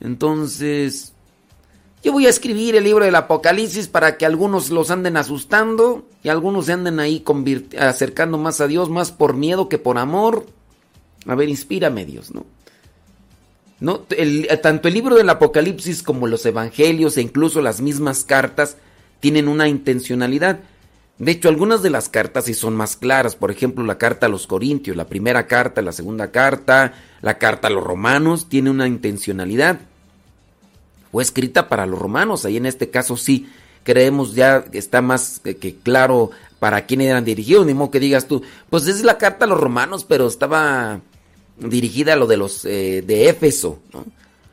Entonces, 0.00 1.12
yo 2.02 2.12
voy 2.12 2.26
a 2.26 2.30
escribir 2.30 2.76
el 2.76 2.84
libro 2.84 3.04
del 3.04 3.14
Apocalipsis 3.16 3.88
para 3.88 4.16
que 4.16 4.26
algunos 4.26 4.70
los 4.70 4.90
anden 4.90 5.16
asustando 5.16 6.06
y 6.22 6.28
algunos 6.28 6.66
se 6.66 6.72
anden 6.72 7.00
ahí 7.00 7.24
acercando 7.78 8.38
más 8.38 8.60
a 8.60 8.68
Dios, 8.68 8.88
más 8.88 9.10
por 9.10 9.34
miedo 9.34 9.68
que 9.68 9.78
por 9.78 9.98
amor. 9.98 10.46
A 11.26 11.34
ver, 11.34 11.48
inspírame 11.48 12.06
Dios, 12.06 12.32
¿no? 12.32 12.46
¿No? 13.80 14.00
tanto 14.60 14.88
el 14.88 14.94
libro 14.94 15.14
del 15.14 15.30
Apocalipsis 15.30 16.02
como 16.02 16.26
los 16.26 16.44
evangelios 16.46 17.16
e 17.16 17.22
incluso 17.22 17.62
las 17.62 17.80
mismas 17.80 18.24
cartas 18.24 18.76
tienen 19.20 19.46
una 19.46 19.68
intencionalidad. 19.68 20.60
De 21.18 21.32
hecho, 21.32 21.48
algunas 21.48 21.82
de 21.82 21.90
las 21.90 22.08
cartas 22.08 22.44
sí 22.44 22.54
son 22.54 22.76
más 22.76 22.96
claras. 22.96 23.34
Por 23.34 23.50
ejemplo, 23.50 23.84
la 23.84 23.98
carta 23.98 24.26
a 24.26 24.28
los 24.28 24.46
Corintios, 24.46 24.96
la 24.96 25.08
primera 25.08 25.46
carta, 25.46 25.82
la 25.82 25.92
segunda 25.92 26.30
carta, 26.30 26.94
la 27.22 27.38
carta 27.38 27.68
a 27.68 27.70
los 27.70 27.82
Romanos, 27.82 28.48
tiene 28.48 28.70
una 28.70 28.86
intencionalidad. 28.86 29.80
Fue 31.10 31.22
escrita 31.22 31.68
para 31.68 31.86
los 31.86 31.98
romanos. 31.98 32.44
Ahí 32.44 32.56
en 32.56 32.66
este 32.66 32.90
caso 32.90 33.16
sí 33.16 33.48
creemos 33.82 34.34
ya 34.34 34.64
que 34.64 34.78
está 34.78 35.00
más 35.00 35.40
que, 35.40 35.76
claro 35.82 36.30
para 36.58 36.86
quién 36.86 37.00
eran 37.00 37.24
dirigidos. 37.24 37.66
Ni 37.66 37.74
modo 37.74 37.90
que 37.90 38.00
digas 38.00 38.26
tú, 38.26 38.42
pues 38.70 38.86
es 38.86 39.02
la 39.04 39.18
carta 39.18 39.44
a 39.44 39.48
los 39.48 39.60
romanos, 39.60 40.04
pero 40.04 40.26
estaba 40.26 41.00
dirigida 41.56 42.12
a 42.12 42.16
lo 42.16 42.26
de 42.26 42.36
los 42.36 42.64
eh, 42.64 43.02
de 43.06 43.28
Éfeso. 43.28 43.80
¿no? 43.92 44.04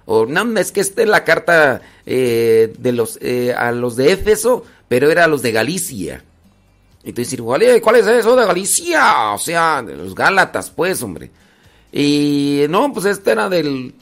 O 0.05 0.25
no, 0.25 0.59
es 0.59 0.71
que 0.71 0.81
esta 0.81 1.01
es 1.01 1.09
la 1.09 1.23
carta 1.23 1.81
eh, 2.05 2.73
de 2.77 2.91
los, 2.91 3.17
eh, 3.21 3.53
a 3.53 3.71
los 3.71 3.95
de 3.95 4.11
Éfeso, 4.11 4.63
pero 4.87 5.09
era 5.09 5.25
a 5.25 5.27
los 5.27 5.41
de 5.41 5.51
Galicia. 5.51 6.23
Y 7.03 7.13
tú 7.13 7.21
dices, 7.21 7.39
¿cuál 7.41 7.61
es 7.61 8.07
eso 8.07 8.35
de 8.35 8.45
Galicia? 8.45 9.31
O 9.33 9.37
sea, 9.37 9.83
de 9.83 9.95
los 9.95 10.15
Gálatas, 10.15 10.71
pues, 10.71 11.01
hombre. 11.03 11.29
Y 11.91 12.65
no, 12.69 12.91
pues 12.91 13.05
esta 13.05 13.31
era 13.31 13.49
de 13.49 13.93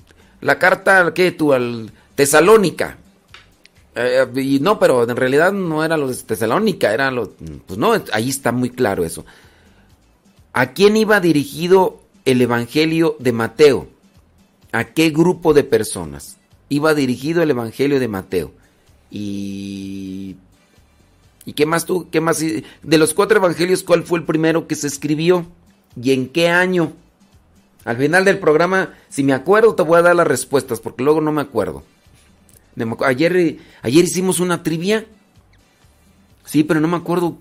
la 0.41 0.57
carta, 0.57 1.13
¿qué 1.13 1.31
tú? 1.31 1.53
Al 1.53 1.91
Tesalónica. 2.15 2.97
Eh, 3.95 4.25
y 4.35 4.59
no, 4.59 4.79
pero 4.79 5.03
en 5.03 5.15
realidad 5.15 5.51
no 5.51 5.83
era 5.83 5.97
los 5.97 6.17
de 6.17 6.23
Tesalónica, 6.23 6.93
era 6.93 7.11
los... 7.11 7.29
Pues 7.67 7.77
no, 7.77 7.93
ahí 8.11 8.29
está 8.29 8.51
muy 8.51 8.69
claro 8.69 9.03
eso. 9.03 9.25
¿A 10.51 10.73
quién 10.73 10.97
iba 10.97 11.19
dirigido 11.19 12.01
el 12.25 12.41
Evangelio 12.41 13.15
de 13.19 13.31
Mateo? 13.31 13.87
¿A 14.71 14.85
qué 14.85 15.09
grupo 15.09 15.53
de 15.53 15.63
personas? 15.63 16.37
Iba 16.69 16.93
dirigido 16.93 17.43
el 17.43 17.51
Evangelio 17.51 17.99
de 17.99 18.07
Mateo. 18.07 18.51
Y 19.11 20.37
¿Y 21.45 21.53
qué 21.53 21.65
más 21.65 21.85
tú? 21.85 22.07
¿Qué 22.09 22.21
más? 22.21 22.39
De 22.39 22.97
los 22.97 23.13
cuatro 23.13 23.37
evangelios, 23.37 23.83
¿cuál 23.83 24.03
fue 24.03 24.19
el 24.19 24.25
primero 24.25 24.67
que 24.67 24.75
se 24.75 24.87
escribió? 24.87 25.45
¿Y 26.01 26.11
en 26.11 26.29
qué 26.29 26.49
año? 26.49 26.93
Al 27.85 27.97
final 27.97 28.23
del 28.23 28.39
programa, 28.39 28.93
si 29.09 29.23
me 29.23 29.33
acuerdo, 29.33 29.75
te 29.75 29.83
voy 29.83 29.99
a 29.99 30.03
dar 30.03 30.15
las 30.15 30.27
respuestas, 30.27 30.79
porque 30.79 31.03
luego 31.03 31.19
no 31.19 31.31
me 31.31 31.41
acuerdo. 31.41 31.83
Ayer, 33.05 33.57
ayer 33.81 34.03
hicimos 34.03 34.39
una 34.39 34.63
trivia. 34.63 35.05
Sí, 36.45 36.63
pero 36.63 36.79
no 36.79 36.87
me 36.87 36.97
acuerdo 36.97 37.37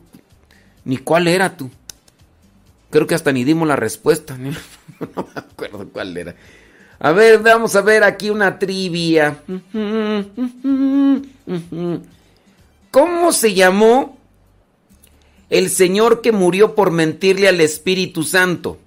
ni 0.85 0.99
cuál 0.99 1.28
era 1.28 1.57
tú. 1.57 1.70
Creo 2.91 3.07
que 3.07 3.14
hasta 3.14 3.33
ni 3.33 3.45
dimos 3.45 3.66
la 3.66 3.76
respuesta. 3.76 4.39
No 5.16 5.26
me 5.35 5.41
acuerdo 5.41 5.89
cuál 5.89 6.16
era. 6.16 6.37
A 7.01 7.11
ver, 7.11 7.41
vamos 7.41 7.74
a 7.74 7.80
ver 7.80 8.05
aquí 8.05 8.30
una 8.30 8.61
trivia. 8.61 9.43
¿Cómo 12.93 13.33
se 13.33 13.55
llamó 13.55 14.16
el 15.51 15.70
Señor 15.70 16.20
que 16.20 16.30
murió 16.30 16.76
por 16.76 16.93
mentirle 16.93 17.49
al 17.49 17.61
Espíritu 17.61 18.22
Santo? 18.22 18.78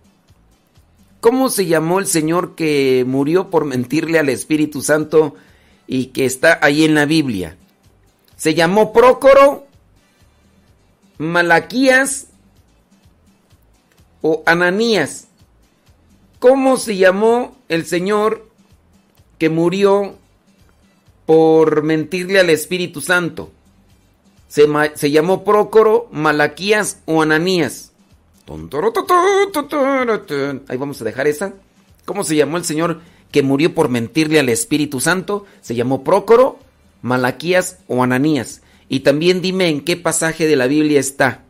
¿Cómo 1.19 1.49
se 1.49 1.65
llamó 1.65 1.99
el 1.99 2.05
Señor 2.05 2.55
que 2.55 3.03
murió 3.05 3.49
por 3.49 3.65
mentirle 3.65 4.19
al 4.19 4.29
Espíritu 4.29 4.81
Santo 4.81 5.35
y 5.87 6.07
que 6.07 6.25
está 6.25 6.59
ahí 6.61 6.85
en 6.85 6.95
la 6.95 7.05
Biblia? 7.05 7.57
¿Se 8.35 8.53
llamó 8.53 8.93
Prócoro, 8.93 9.65
Malaquías 11.17 12.27
o 14.21 14.43
Ananías? 14.45 15.27
¿Cómo 16.39 16.77
se 16.77 16.97
llamó 16.97 17.55
el 17.69 17.85
Señor 17.85 18.49
que 19.37 19.49
murió 19.49 20.15
por 21.25 21.83
mentirle 21.83 22.39
al 22.39 22.49
Espíritu 22.49 23.01
Santo? 23.01 23.51
se, 24.95 25.11
llamó 25.11 25.43
Prócoro, 25.43 26.07
Malaquías 26.11 27.01
o 27.05 27.21
Ananías. 27.21 27.91
Ahí 30.69 30.77
vamos 30.77 31.01
a 31.01 31.03
dejar 31.03 31.27
esa. 31.27 31.53
¿Cómo 32.05 32.23
se 32.23 32.35
llamó 32.37 32.55
el 32.57 32.63
Señor 32.63 33.01
que 33.35 33.43
murió 33.43 33.75
por 33.75 33.89
mentirle 33.89 34.39
al 34.39 34.47
Espíritu 34.47 35.01
Santo? 35.01 35.45
Se 35.59 35.75
llamó 35.75 36.05
Prócoro, 36.05 36.57
Malaquías 37.01 37.79
o 37.89 38.01
Ananías. 38.01 38.61
Y 38.87 39.01
también 39.01 39.41
dime 39.41 39.67
en 39.67 39.81
qué 39.81 39.97
pasaje 39.97 40.47
de 40.47 40.55
la 40.55 40.67
Biblia 40.67 41.01
está. 41.01 41.43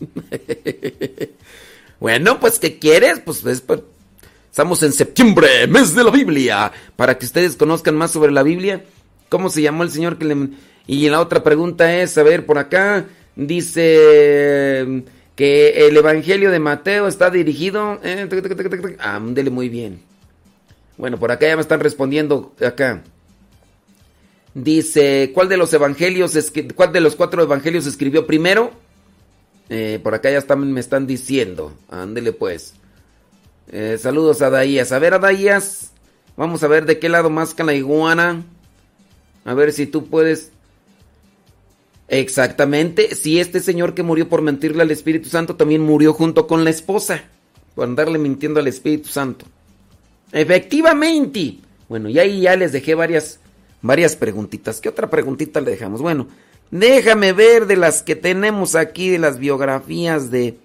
bueno, 2.00 2.40
pues 2.40 2.58
¿qué 2.58 2.80
quieres? 2.80 3.20
Pues, 3.20 3.44
pues, 3.60 3.82
estamos 4.50 4.82
en 4.82 4.92
septiembre, 4.92 5.68
mes 5.68 5.94
de 5.94 6.02
la 6.02 6.10
Biblia. 6.10 6.72
Para 6.96 7.16
que 7.16 7.26
ustedes 7.26 7.54
conozcan 7.54 7.94
más 7.94 8.10
sobre 8.10 8.32
la 8.32 8.42
Biblia. 8.42 8.84
¿Cómo 9.28 9.48
se 9.48 9.62
llamó 9.62 9.84
el 9.84 9.92
Señor 9.92 10.18
que 10.18 10.24
le 10.24 10.48
y 10.88 11.08
la 11.08 11.20
otra 11.20 11.44
pregunta 11.44 12.00
es, 12.00 12.18
a 12.18 12.24
ver, 12.24 12.46
por 12.46 12.58
acá 12.58 13.04
dice 13.36 15.04
que 15.36 15.86
el 15.86 15.96
Evangelio 15.96 16.50
de 16.50 16.58
Mateo 16.58 17.06
está 17.06 17.30
dirigido... 17.30 18.00
Eh, 18.02 18.28
ándele 18.98 19.50
muy 19.50 19.68
bien. 19.68 20.05
Bueno, 20.96 21.18
por 21.18 21.30
acá 21.30 21.46
ya 21.46 21.56
me 21.56 21.62
están 21.62 21.80
respondiendo 21.80 22.54
acá. 22.64 23.02
Dice, 24.54 25.30
¿cuál 25.34 25.48
de 25.48 25.56
los 25.56 25.72
evangelios, 25.72 26.32
cuál 26.74 26.92
de 26.92 27.00
los 27.00 27.16
cuatro 27.16 27.42
evangelios 27.42 27.86
escribió 27.86 28.26
primero? 28.26 28.72
Eh, 29.68 30.00
por 30.02 30.14
acá 30.14 30.30
ya 30.30 30.56
me 30.56 30.80
están 30.80 31.06
diciendo. 31.06 31.74
Ándele 31.90 32.32
pues. 32.32 32.74
Eh, 33.68 33.98
saludos 34.00 34.40
a 34.42 34.50
Daías. 34.50 34.92
A 34.92 34.98
ver, 34.98 35.14
a 35.14 35.18
Daías. 35.18 35.92
Vamos 36.36 36.62
a 36.62 36.68
ver 36.68 36.86
de 36.86 36.98
qué 36.98 37.08
lado 37.08 37.28
más 37.28 37.54
la 37.58 37.74
iguana. 37.74 38.44
A 39.44 39.54
ver 39.54 39.72
si 39.72 39.86
tú 39.86 40.06
puedes 40.06 40.52
Exactamente, 42.08 43.16
si 43.16 43.40
este 43.40 43.60
señor 43.60 43.94
que 43.94 44.04
murió 44.04 44.28
por 44.28 44.40
mentirle 44.40 44.82
al 44.82 44.90
Espíritu 44.92 45.28
Santo 45.28 45.56
también 45.56 45.82
murió 45.82 46.12
junto 46.12 46.46
con 46.46 46.62
la 46.62 46.70
esposa, 46.70 47.24
por 47.74 47.84
andarle 47.84 48.18
mintiendo 48.18 48.60
al 48.60 48.68
Espíritu 48.68 49.08
Santo. 49.08 49.46
Efectivamente. 50.32 51.58
Bueno, 51.88 52.08
y 52.08 52.18
ahí 52.18 52.42
ya 52.42 52.56
les 52.56 52.72
dejé 52.72 52.94
varias, 52.94 53.38
varias 53.82 54.16
preguntitas. 54.16 54.80
¿Qué 54.80 54.88
otra 54.88 55.08
preguntita 55.08 55.60
le 55.60 55.70
dejamos? 55.70 56.02
Bueno, 56.02 56.28
déjame 56.70 57.32
ver 57.32 57.66
de 57.66 57.76
las 57.76 58.02
que 58.02 58.16
tenemos 58.16 58.74
aquí, 58.74 59.08
de 59.08 59.18
las 59.18 59.38
biografías 59.38 60.30
de, 60.30 60.56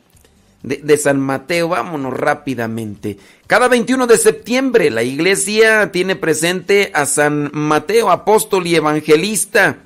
de, 0.63 0.77
de 0.77 0.97
San 0.97 1.19
Mateo. 1.19 1.69
Vámonos 1.69 2.13
rápidamente. 2.13 3.17
Cada 3.47 3.67
21 3.67 4.07
de 4.07 4.17
septiembre 4.17 4.89
la 4.89 5.03
iglesia 5.03 5.91
tiene 5.91 6.15
presente 6.15 6.91
a 6.93 7.05
San 7.05 7.51
Mateo, 7.53 8.09
apóstol 8.09 8.65
y 8.67 8.75
evangelista 8.75 9.77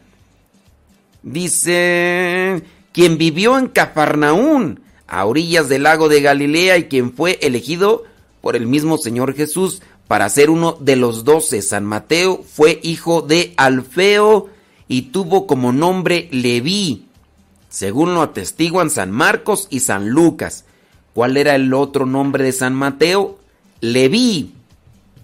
Dice, 1.25 2.61
quien 2.91 3.17
vivió 3.17 3.57
en 3.57 3.65
Cafarnaún, 3.65 4.81
a 5.07 5.25
orillas 5.25 5.67
del 5.67 5.81
lago 5.81 6.07
de 6.07 6.21
Galilea, 6.21 6.77
y 6.77 6.83
quien 6.83 7.13
fue 7.13 7.39
elegido 7.41 8.03
por 8.45 8.55
el 8.55 8.67
mismo 8.67 8.99
Señor 8.99 9.33
Jesús 9.33 9.81
para 10.07 10.29
ser 10.29 10.51
uno 10.51 10.77
de 10.79 10.95
los 10.95 11.23
doce. 11.23 11.63
San 11.63 11.83
Mateo 11.83 12.43
fue 12.47 12.79
hijo 12.83 13.23
de 13.23 13.55
Alfeo 13.57 14.51
y 14.87 15.01
tuvo 15.09 15.47
como 15.47 15.73
nombre 15.73 16.29
Leví, 16.31 17.07
según 17.69 18.13
lo 18.13 18.21
atestiguan 18.21 18.91
San 18.91 19.09
Marcos 19.09 19.65
y 19.71 19.79
San 19.79 20.09
Lucas. 20.09 20.65
¿Cuál 21.15 21.37
era 21.37 21.55
el 21.55 21.73
otro 21.73 22.05
nombre 22.05 22.43
de 22.43 22.51
San 22.51 22.75
Mateo? 22.75 23.39
Leví. 23.81 24.53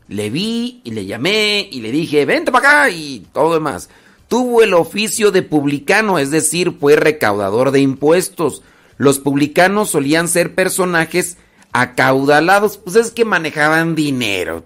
Le 0.07 0.31
vi 0.31 0.81
y 0.83 0.89
le 0.89 1.05
llamé 1.05 1.69
y 1.71 1.81
le 1.81 1.91
dije, 1.91 2.25
vente 2.25 2.51
para 2.51 2.85
acá 2.85 2.89
y 2.89 3.27
todo 3.31 3.53
demás 3.53 3.87
tuvo 4.29 4.63
el 4.63 4.73
oficio 4.73 5.29
de 5.29 5.43
publicano, 5.43 6.17
es 6.17 6.31
decir, 6.31 6.75
fue 6.79 6.95
recaudador 6.95 7.69
de 7.69 7.81
impuestos. 7.81 8.63
Los 8.97 9.19
publicanos 9.19 9.91
solían 9.91 10.27
ser 10.27 10.55
personajes 10.55 11.37
acaudalados, 11.71 12.77
pues 12.77 12.95
es 12.95 13.11
que 13.11 13.25
manejaban 13.25 13.95
dinero. 13.95 14.63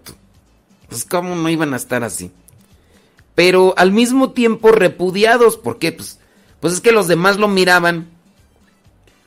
Pues 0.90 1.06
cómo 1.06 1.36
no 1.36 1.50
iban 1.50 1.74
a 1.74 1.78
estar 1.78 2.04
así. 2.04 2.32
Pero 3.34 3.74
al 3.78 3.92
mismo 3.92 4.32
tiempo 4.32 4.72
repudiados, 4.72 5.58
¿por 5.58 5.78
qué? 5.78 5.92
Pues, 5.92 6.20
pues 6.60 6.74
es 6.74 6.82
que 6.82 6.92
los 6.92 7.08
demás 7.08 7.38
lo 7.38 7.48
miraban 7.48 8.08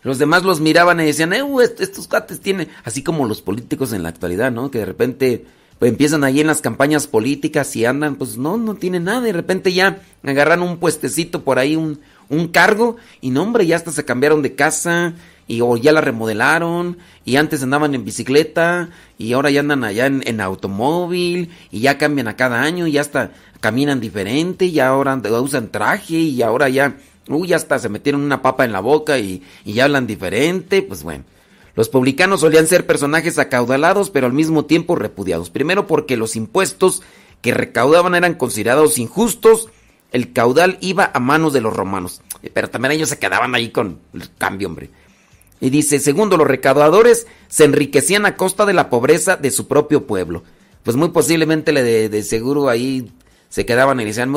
Los 0.03 0.18
demás 0.18 0.45
los 0.45 0.61
miraban 0.61 1.01
y 1.01 1.05
decían, 1.05 1.33
eh, 1.33 1.43
estos 1.79 2.09
cuates 2.09 2.41
tienen, 2.41 2.68
así 2.85 3.03
como 3.03 3.26
los 3.26 3.43
políticos 3.43 3.93
en 3.93 4.03
la 4.03 4.09
actualidad, 4.09 4.51
¿no? 4.51 4.70
Que 4.70 4.79
de 4.79 4.85
repente 4.87 5.45
pues 5.79 5.91
empiezan 5.91 6.24
ahí 6.24 6.41
en 6.41 6.47
las 6.47 6.61
campañas 6.61 7.07
políticas 7.07 7.74
y 7.76 7.85
andan, 7.85 8.16
pues 8.16 8.37
no, 8.37 8.57
no 8.57 8.74
tienen 8.74 9.05
nada, 9.05 9.20
de 9.20 9.33
repente 9.33 9.72
ya 9.72 10.01
agarran 10.24 10.62
un 10.62 10.79
puestecito 10.79 11.45
por 11.45 11.59
ahí, 11.59 11.76
un, 11.76 12.01
un 12.29 12.49
cargo, 12.49 12.97
y 13.20 13.31
no, 13.31 13.43
hombre, 13.43 13.66
ya 13.66 13.76
hasta 13.76 13.93
se 13.93 14.05
cambiaron 14.05 14.43
de 14.43 14.55
casa, 14.55 15.14
y 15.49 15.62
o 15.62 15.76
ya 15.76 15.92
la 15.92 16.03
remodelaron, 16.03 16.99
y 17.24 17.36
antes 17.36 17.62
andaban 17.62 17.94
en 17.94 18.05
bicicleta, 18.05 18.90
y 19.16 19.32
ahora 19.32 19.51
ya 19.51 19.61
andan 19.61 19.82
allá 19.82 20.07
en, 20.07 20.40
automóvil, 20.40 21.51
y 21.72 21.80
ya 21.80 21.99
cambian 21.99 22.28
a 22.28 22.36
cada 22.36 22.62
año, 22.62 22.86
y 22.86 22.99
hasta 22.99 23.32
caminan 23.61 23.99
diferente, 23.99 24.66
y 24.66 24.78
ahora 24.78 25.20
usan 25.40 25.70
traje, 25.70 26.16
y 26.16 26.42
ahora 26.42 26.68
ya, 26.68 26.96
uy, 27.28 27.55
hasta 27.55 27.78
se 27.78 27.88
metieron 27.88 28.20
una 28.20 28.42
papa 28.42 28.66
en 28.66 28.72
la 28.72 28.80
boca 28.80 29.18
y, 29.18 29.42
y 29.64 29.72
ya 29.72 29.84
hablan 29.84 30.07
diferente, 30.07 30.82
pues 30.82 31.03
bueno. 31.03 31.24
Los 31.74 31.88
publicanos 31.88 32.40
solían 32.40 32.66
ser 32.66 32.86
personajes 32.86 33.38
acaudalados, 33.38 34.11
pero 34.11 34.26
al 34.26 34.32
mismo 34.32 34.64
tiempo 34.64 34.96
repudiados. 34.96 35.49
Primero 35.49 35.86
porque 35.86 36.16
los 36.16 36.34
impuestos 36.34 37.03
que 37.40 37.55
recaudaban 37.55 38.16
eran 38.16 38.34
considerados 38.34 38.99
injustos, 38.99 39.68
el 40.11 40.32
caudal 40.32 40.78
iba 40.80 41.11
a 41.14 41.20
manos 41.20 41.53
de 41.53 41.61
los 41.61 41.72
romanos. 41.74 42.20
Pero 42.53 42.68
también 42.68 42.92
ellos 42.92 43.09
se 43.09 43.18
quedaban 43.18 43.55
ahí 43.55 43.70
con 43.70 44.01
el 44.12 44.28
cambio, 44.36 44.66
hombre. 44.66 44.90
Y 45.61 45.70
dice, 45.70 45.98
segundo, 45.98 46.36
los 46.36 46.46
recaudadores 46.46 47.26
se 47.48 47.64
enriquecían 47.64 48.26
a 48.26 48.36
costa 48.36 48.64
de 48.64 48.74
la 48.74 48.90
pobreza 48.90 49.36
de 49.36 49.50
su 49.50 49.66
propio 49.66 50.06
pueblo. 50.06 50.44
Pues 50.82 50.96
muy 50.96 51.11
posiblemente 51.11 51.72
le 51.72 51.82
de, 52.09 52.22
seguro 52.22 52.68
ahí 52.68 53.11
se 53.48 53.66
quedaban 53.66 54.00
y 54.00 54.04
decían 54.04 54.32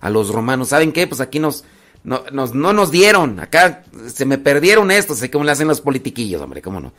a 0.00 0.10
los 0.10 0.28
romanos, 0.30 0.68
¿saben 0.68 0.92
qué? 0.92 1.06
Pues 1.06 1.20
aquí 1.20 1.38
nos, 1.38 1.64
no 2.04 2.24
nos, 2.32 2.54
no 2.54 2.72
nos 2.72 2.90
dieron, 2.90 3.40
acá 3.40 3.84
se 4.06 4.24
me 4.24 4.38
perdieron 4.38 4.90
estos, 4.90 5.18
sé 5.18 5.30
cómo 5.30 5.44
le 5.44 5.52
hacen 5.52 5.68
los 5.68 5.80
politiquillos, 5.80 6.40
hombre, 6.42 6.62
cómo 6.62 6.80
no. 6.80 6.92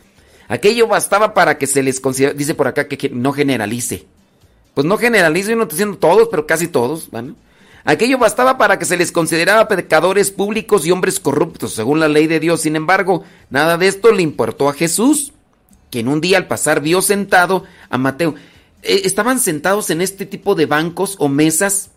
Aquello 0.47 0.87
bastaba 0.87 1.33
para 1.33 1.57
que 1.57 1.67
se 1.67 1.83
les 1.83 1.99
considere, 1.99 2.33
dice 2.33 2.55
por 2.55 2.67
acá 2.67 2.87
que 2.87 3.09
no 3.09 3.31
generalice. 3.33 4.07
Pues 4.73 4.85
no 4.85 4.97
generalice, 4.97 5.55
no 5.55 5.63
estoy 5.63 5.77
diciendo 5.77 5.97
todos, 5.97 6.27
pero 6.29 6.47
casi 6.47 6.67
todos, 6.67 7.09
¿vale? 7.11 7.33
Aquello 7.85 8.17
bastaba 8.17 8.57
para 8.57 8.77
que 8.77 8.85
se 8.85 8.97
les 8.97 9.11
considerara 9.11 9.67
pecadores 9.67 10.31
públicos 10.31 10.85
y 10.85 10.91
hombres 10.91 11.19
corruptos, 11.19 11.73
según 11.73 11.99
la 11.99 12.07
ley 12.07 12.27
de 12.27 12.39
Dios. 12.39 12.61
Sin 12.61 12.75
embargo, 12.75 13.23
nada 13.49 13.77
de 13.77 13.87
esto 13.87 14.11
le 14.11 14.21
importó 14.21 14.69
a 14.69 14.73
Jesús, 14.73 15.33
que 15.89 15.99
en 15.99 16.07
un 16.07 16.21
día 16.21 16.37
al 16.37 16.47
pasar 16.47 16.81
vio 16.81 17.01
sentado 17.01 17.63
a 17.89 17.97
Mateo. 17.97 18.35
Eh, 18.83 19.01
estaban 19.05 19.39
sentados 19.39 19.89
en 19.89 20.01
este 20.01 20.25
tipo 20.25 20.55
de 20.55 20.65
bancos 20.65 21.15
o 21.19 21.29
mesas 21.29 21.91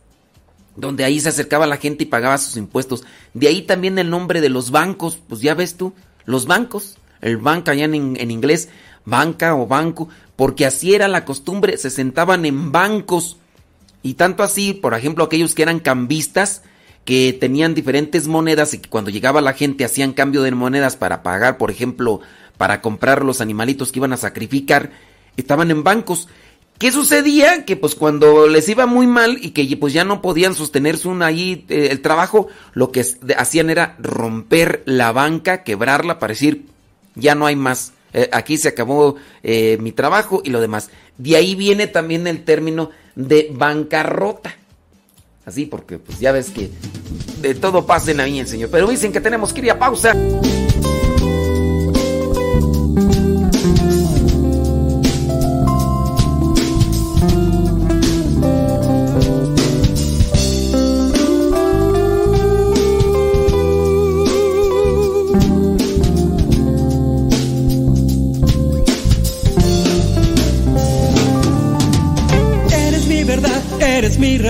donde 0.77 1.05
ahí 1.05 1.21
se 1.21 1.29
acercaba 1.29 1.67
la 1.67 1.77
gente 1.77 2.05
y 2.05 2.07
pagaba 2.07 2.39
sus 2.39 2.57
impuestos. 2.57 3.05
De 3.35 3.49
ahí 3.49 3.63
también 3.63 3.99
el 3.99 4.11
nombre 4.11 4.41
de 4.41 4.49
los 4.49 4.71
bancos, 4.71 5.19
pues 5.29 5.41
ya 5.41 5.55
ves 5.55 5.77
tú, 5.77 5.93
los 6.25 6.47
bancos, 6.47 6.97
el 7.21 7.37
banca 7.37 7.73
allá 7.73 7.85
en, 7.85 8.17
en, 8.19 8.31
inglés, 8.31 8.69
banca 9.05 9.55
o 9.55 9.67
banco, 9.67 10.09
porque 10.37 10.67
así 10.67 10.95
era 10.95 11.09
la 11.09 11.25
costumbre, 11.25 11.77
se 11.77 11.91
sentaban 11.91 12.47
en 12.47 12.73
bancos. 12.73 13.37
Y 14.03 14.15
tanto 14.15 14.43
así, 14.43 14.73
por 14.73 14.95
ejemplo, 14.95 15.25
aquellos 15.25 15.55
que 15.55 15.63
eran 15.63 15.81
cambistas, 15.81 16.63
que 17.05 17.37
tenían 17.39 17.75
diferentes 17.75 18.29
monedas 18.29 18.75
y 18.75 18.79
que 18.79 18.89
cuando 18.89 19.11
llegaba 19.11 19.41
la 19.41 19.55
gente 19.55 19.85
hacían 19.85 20.13
cambio 20.13 20.43
de 20.43 20.53
monedas 20.53 20.97
para 20.97 21.23
pagar, 21.23 21.59
por 21.59 21.71
ejemplo, 21.71 22.21
para 22.57 22.81
comprar 22.81 23.25
los 23.25 23.41
animalitos 23.41 23.91
que 23.91 23.99
iban 23.99 24.13
a 24.13 24.17
sacrificar, 24.17 24.91
estaban 25.37 25.71
en 25.71 25.83
bancos. 25.83 26.29
¿Qué 26.79 26.91
sucedía? 26.91 27.65
Que 27.65 27.77
pues 27.77 27.95
cuando 27.95 28.49
les 28.49 28.69
iba 28.69 28.87
muy 28.87 29.07
mal 29.07 29.39
y 29.41 29.51
que 29.51 29.77
pues 29.77 29.93
ya 29.93 30.05
no 30.05 30.21
podían 30.21 30.55
sostenerse 30.55 31.09
un 31.09 31.23
ahí 31.23 31.65
eh, 31.69 31.89
el 31.91 32.01
trabajo, 32.03 32.49
lo 32.73 32.91
que 32.91 33.05
hacían 33.37 33.71
era 33.71 33.97
romper 33.99 34.83
la 34.85 35.13
banca, 35.13 35.63
quebrarla 35.63 36.19
para 36.19 36.33
decir, 36.33 36.67
ya 37.15 37.35
no 37.35 37.47
hay 37.47 37.57
más, 37.57 37.93
eh, 38.13 38.29
aquí 38.33 38.57
se 38.57 38.69
acabó 38.69 39.17
eh, 39.43 39.79
mi 39.81 39.93
trabajo 39.93 40.41
y 40.45 40.51
lo 40.51 40.61
demás. 40.61 40.91
De 41.19 41.37
ahí 41.37 41.55
viene 41.55 41.87
también 41.87 42.27
el 42.27 42.45
término 42.45 42.91
de 43.15 43.51
bancarrota. 43.53 44.57
Así 45.45 45.67
porque 45.67 45.99
pues 45.99 46.21
ya 46.21 46.31
ves 46.31 46.51
que 46.51 46.71
de 47.41 47.55
todo 47.55 47.85
pasa 47.85 48.13
en 48.13 48.19
la 48.19 48.47
Señor. 48.47 48.71
Pero 48.71 48.89
dicen 48.89 49.13
que 49.13 49.21
tenemos 49.21 49.53
que 49.53 49.61
ir 49.61 49.71
a 49.71 49.79
pausa. 49.79 50.15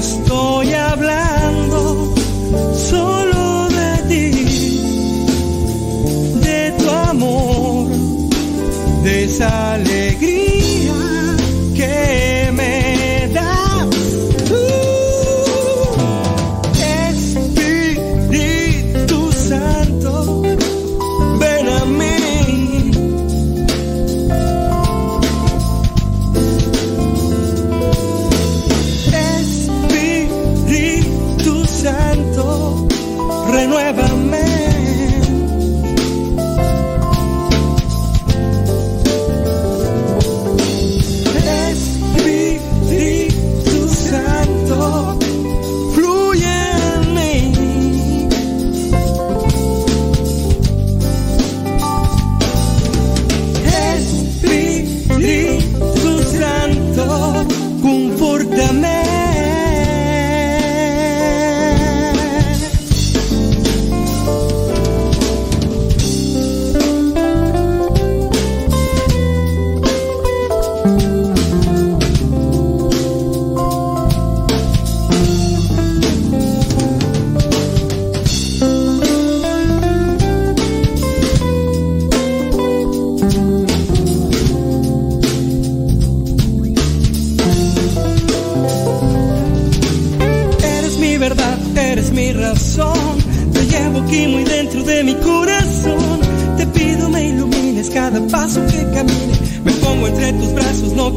Estoy 0.00 0.72
hablando 0.72 2.14
solo 2.74 3.68
de 3.68 3.92
ti, 4.08 4.80
de 6.40 6.72
tu 6.78 6.88
amor, 6.88 7.86
de 9.04 9.24
esa 9.24 9.74
alegría 9.74 10.59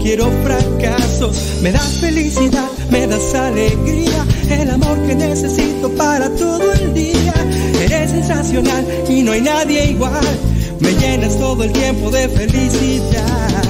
quiero 0.02 0.30
fracasos. 0.44 1.62
Me 1.62 1.72
das 1.72 2.00
felicidad, 2.00 2.70
me 2.90 3.08
das 3.08 3.34
alegría, 3.34 4.26
el 4.50 4.70
amor 4.70 4.98
que 5.08 5.16
necesito 5.16 5.90
para 5.96 6.30
todo 6.36 6.72
el 6.74 6.94
día. 6.94 7.34
Eres 7.84 8.12
sensacional 8.12 8.86
y 9.10 9.24
no 9.24 9.32
hay 9.32 9.42
nadie 9.42 9.92
igual. 9.92 10.26
Me 10.80 10.92
llenas 10.94 11.38
todo 11.38 11.64
el 11.64 11.72
tiempo 11.72 12.12
de 12.12 12.28
felicidad. 12.30 13.64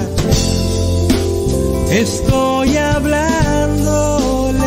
Estoy 1.91 2.77
hablándoles 2.77 4.63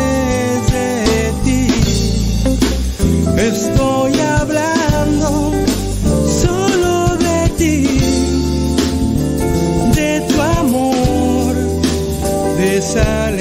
de 0.71 1.31
ti. 1.43 1.67
Estoy 3.37 4.19
hablando 4.19 4.76
de 12.95 13.36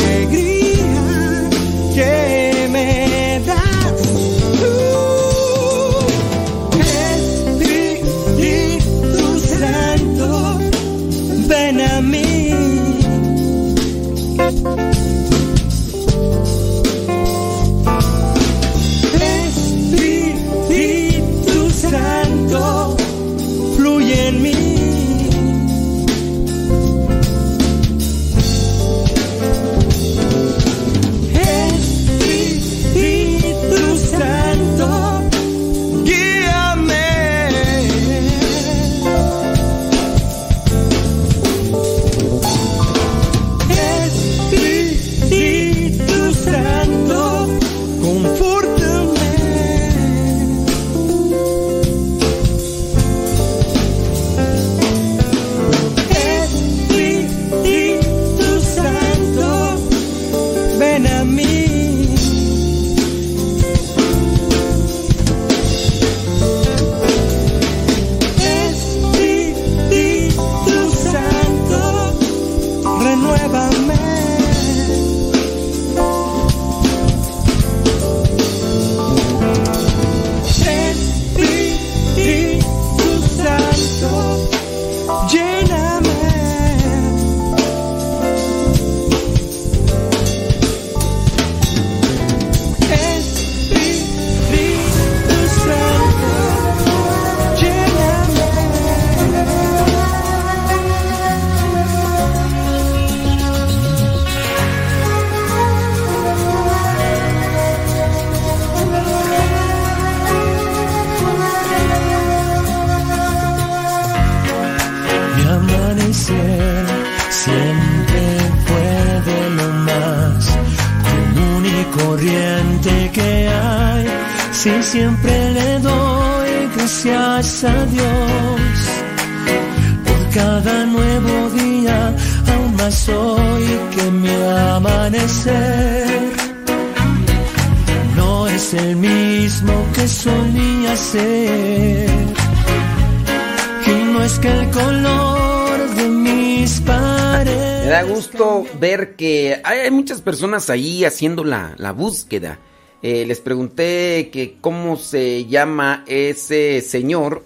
muchas 150.07 150.23
personas 150.23 150.71
ahí 150.71 151.05
haciendo 151.05 151.43
la, 151.43 151.75
la 151.79 151.91
búsqueda. 151.91 152.61
Eh, 153.03 153.27
les 153.27 153.41
pregunté 153.41 154.31
que 154.33 154.57
cómo 154.61 154.97
se 154.97 155.47
llama 155.47 156.05
ese 156.07 156.81
señor 156.81 157.43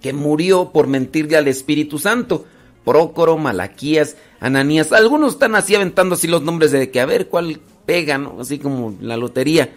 que 0.00 0.12
murió 0.12 0.72
por 0.72 0.88
mentirle 0.88 1.36
al 1.36 1.46
Espíritu 1.46 2.00
Santo. 2.00 2.44
Prócoro, 2.84 3.38
Malaquías, 3.38 4.16
Ananías. 4.40 4.90
Algunos 4.90 5.34
están 5.34 5.54
así 5.54 5.76
aventando 5.76 6.16
así 6.16 6.26
los 6.26 6.42
nombres 6.42 6.72
de 6.72 6.90
que 6.90 7.00
a 7.00 7.06
ver 7.06 7.28
cuál 7.28 7.60
pega. 7.86 8.20
Así 8.40 8.58
como 8.58 8.96
la 9.00 9.16
lotería. 9.16 9.72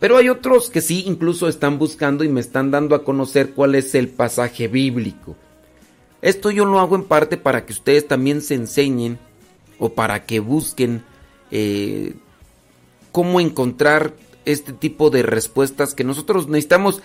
Pero 0.00 0.16
hay 0.16 0.30
otros 0.30 0.70
que 0.70 0.80
sí, 0.80 1.04
incluso 1.06 1.46
están 1.46 1.78
buscando 1.78 2.24
y 2.24 2.30
me 2.30 2.40
están 2.40 2.70
dando 2.70 2.94
a 2.94 3.04
conocer 3.04 3.50
cuál 3.50 3.74
es 3.74 3.94
el 3.94 4.08
pasaje 4.08 4.66
bíblico. 4.66 5.36
Esto 6.22 6.50
yo 6.50 6.64
lo 6.64 6.80
hago 6.80 6.96
en 6.96 7.04
parte 7.04 7.36
para 7.36 7.66
que 7.66 7.74
ustedes 7.74 8.08
también 8.08 8.40
se 8.40 8.54
enseñen 8.54 9.18
o 9.82 9.94
para 9.94 10.26
que 10.26 10.38
busquen 10.38 11.02
eh, 11.50 12.14
cómo 13.10 13.40
encontrar 13.40 14.14
este 14.44 14.72
tipo 14.72 15.10
de 15.10 15.24
respuestas 15.24 15.92
que 15.92 16.04
nosotros 16.04 16.46
necesitamos. 16.46 17.02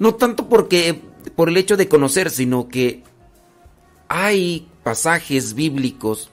No 0.00 0.16
tanto 0.16 0.48
porque 0.48 1.00
por 1.36 1.48
el 1.48 1.56
hecho 1.56 1.76
de 1.76 1.86
conocer, 1.86 2.30
sino 2.30 2.66
que 2.66 3.04
hay 4.08 4.66
pasajes 4.82 5.54
bíblicos 5.54 6.30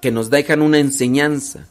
que 0.00 0.12
nos 0.12 0.30
dejan 0.30 0.62
una 0.62 0.78
enseñanza. 0.78 1.66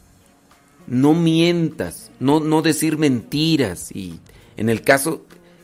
No 0.86 1.14
mientas, 1.14 2.10
no, 2.20 2.40
no 2.40 2.60
decir 2.60 2.98
mentiras. 2.98 3.90
Y 3.90 4.20
en 4.58 4.68
el 4.68 4.82
caso 4.82 5.22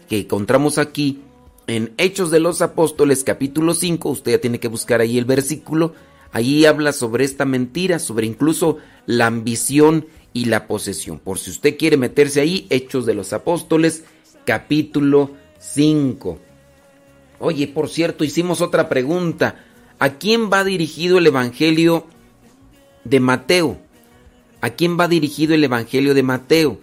que 0.08 0.20
encontramos 0.20 0.78
aquí, 0.78 1.20
en 1.66 1.92
Hechos 1.98 2.30
de 2.30 2.40
los 2.40 2.62
Apóstoles 2.62 3.22
capítulo 3.22 3.74
5, 3.74 4.08
usted 4.08 4.32
ya 4.32 4.40
tiene 4.40 4.60
que 4.60 4.68
buscar 4.68 5.02
ahí 5.02 5.18
el 5.18 5.26
versículo, 5.26 5.92
allí 6.32 6.66
habla 6.66 6.92
sobre 6.92 7.24
esta 7.24 7.44
mentira, 7.44 7.98
sobre 7.98 8.26
incluso 8.26 8.78
la 9.06 9.26
ambición 9.26 10.06
y 10.32 10.46
la 10.46 10.66
posesión. 10.66 11.18
Por 11.18 11.38
si 11.38 11.50
usted 11.50 11.76
quiere 11.76 11.96
meterse 11.96 12.40
ahí, 12.40 12.66
Hechos 12.70 13.06
de 13.06 13.14
los 13.14 13.32
Apóstoles 13.32 14.04
capítulo 14.44 15.32
5. 15.58 16.38
Oye, 17.40 17.68
por 17.68 17.88
cierto, 17.88 18.24
hicimos 18.24 18.60
otra 18.60 18.88
pregunta. 18.88 19.64
¿A 19.98 20.14
quién 20.14 20.50
va 20.50 20.64
dirigido 20.64 21.18
el 21.18 21.26
Evangelio 21.26 22.06
de 23.04 23.20
Mateo? 23.20 23.78
¿A 24.60 24.70
quién 24.70 24.98
va 24.98 25.08
dirigido 25.08 25.54
el 25.54 25.64
Evangelio 25.64 26.14
de 26.14 26.22
Mateo? 26.22 26.80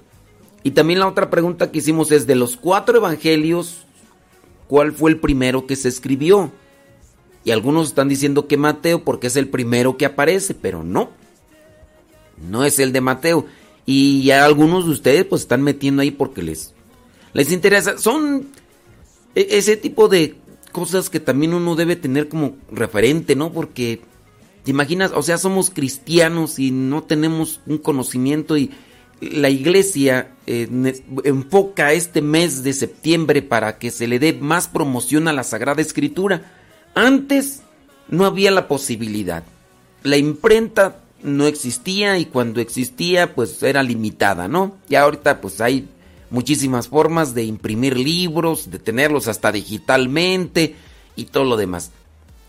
Y 0.64 0.72
también 0.72 1.00
la 1.00 1.08
otra 1.08 1.30
pregunta 1.30 1.72
que 1.72 1.80
hicimos 1.80 2.12
es, 2.12 2.26
de 2.26 2.36
los 2.36 2.58
cuatro 2.58 2.98
Evangelios, 2.98 3.86
¿cuál 4.68 4.94
fue 4.94 5.12
el 5.12 5.20
primero 5.20 5.68
que 5.68 5.76
se 5.76 5.90
escribió? 5.90 6.52
Y 7.46 7.52
algunos 7.52 7.88
están 7.88 8.10
diciendo 8.10 8.48
que 8.48 8.58
Mateo 8.58 9.04
porque 9.04 9.28
es 9.28 9.36
el 9.36 9.48
primero 9.48 9.96
que 9.96 10.06
aparece, 10.06 10.54
pero 10.56 10.84
no. 10.84 11.12
No 12.50 12.66
es 12.66 12.80
el 12.80 12.92
de 12.92 13.02
Mateo. 13.02 13.46
Y 13.86 14.32
algunos 14.32 14.86
de 14.86 14.92
ustedes 14.92 15.26
pues 15.26 15.44
están 15.44 15.62
metiendo 15.62 16.02
ahí 16.02 16.12
porque 16.12 16.42
les, 16.42 16.74
les 17.34 17.52
interesa. 17.52 17.98
Son 18.00 18.48
e- 19.36 19.48
ese 19.52 19.78
tipo 19.78 20.08
de 20.08 20.36
cosas 20.72 21.10
que 21.10 21.20
también 21.20 21.54
uno 21.54 21.76
debe 21.76 21.96
tener 21.96 22.28
como 22.28 22.58
referente, 22.72 23.36
¿no? 23.36 23.54
Porque, 23.54 24.02
¿te 24.64 24.72
imaginas? 24.72 25.12
O 25.14 25.22
sea, 25.22 25.38
somos 25.38 25.70
cristianos 25.70 26.58
y 26.58 26.72
no 26.72 27.04
tenemos 27.04 27.62
un 27.68 27.78
conocimiento 27.78 28.58
y 28.58 28.72
la 29.22 29.50
iglesia 29.50 30.32
eh, 30.48 30.68
enfoca 31.24 31.94
este 31.94 32.22
mes 32.22 32.64
de 32.64 32.74
septiembre 32.74 33.42
para 33.42 33.78
que 33.78 33.92
se 33.92 34.08
le 34.08 34.20
dé 34.20 34.34
más 34.34 34.68
promoción 34.68 35.28
a 35.28 35.34
la 35.34 35.44
Sagrada 35.44 35.82
Escritura. 35.82 36.52
Antes 36.96 37.62
no 38.08 38.26
había 38.26 38.52
la 38.52 38.70
posibilidad. 38.70 39.44
La 40.04 40.18
imprenta 40.18 41.02
no 41.22 41.46
existía 41.46 42.18
y 42.18 42.26
cuando 42.26 42.62
existía 42.62 43.36
pues 43.36 43.62
era 43.64 43.84
limitada, 43.84 44.48
¿no? 44.48 44.78
Y 44.88 44.96
ahorita 44.96 45.42
pues 45.42 45.60
hay 45.60 45.90
muchísimas 46.30 46.88
formas 46.88 47.34
de 47.34 47.44
imprimir 47.44 47.98
libros, 47.98 48.72
de 48.72 48.80
tenerlos 48.80 49.28
hasta 49.28 49.52
digitalmente 49.52 50.76
y 51.18 51.26
todo 51.26 51.44
lo 51.44 51.58
demás. 51.58 51.92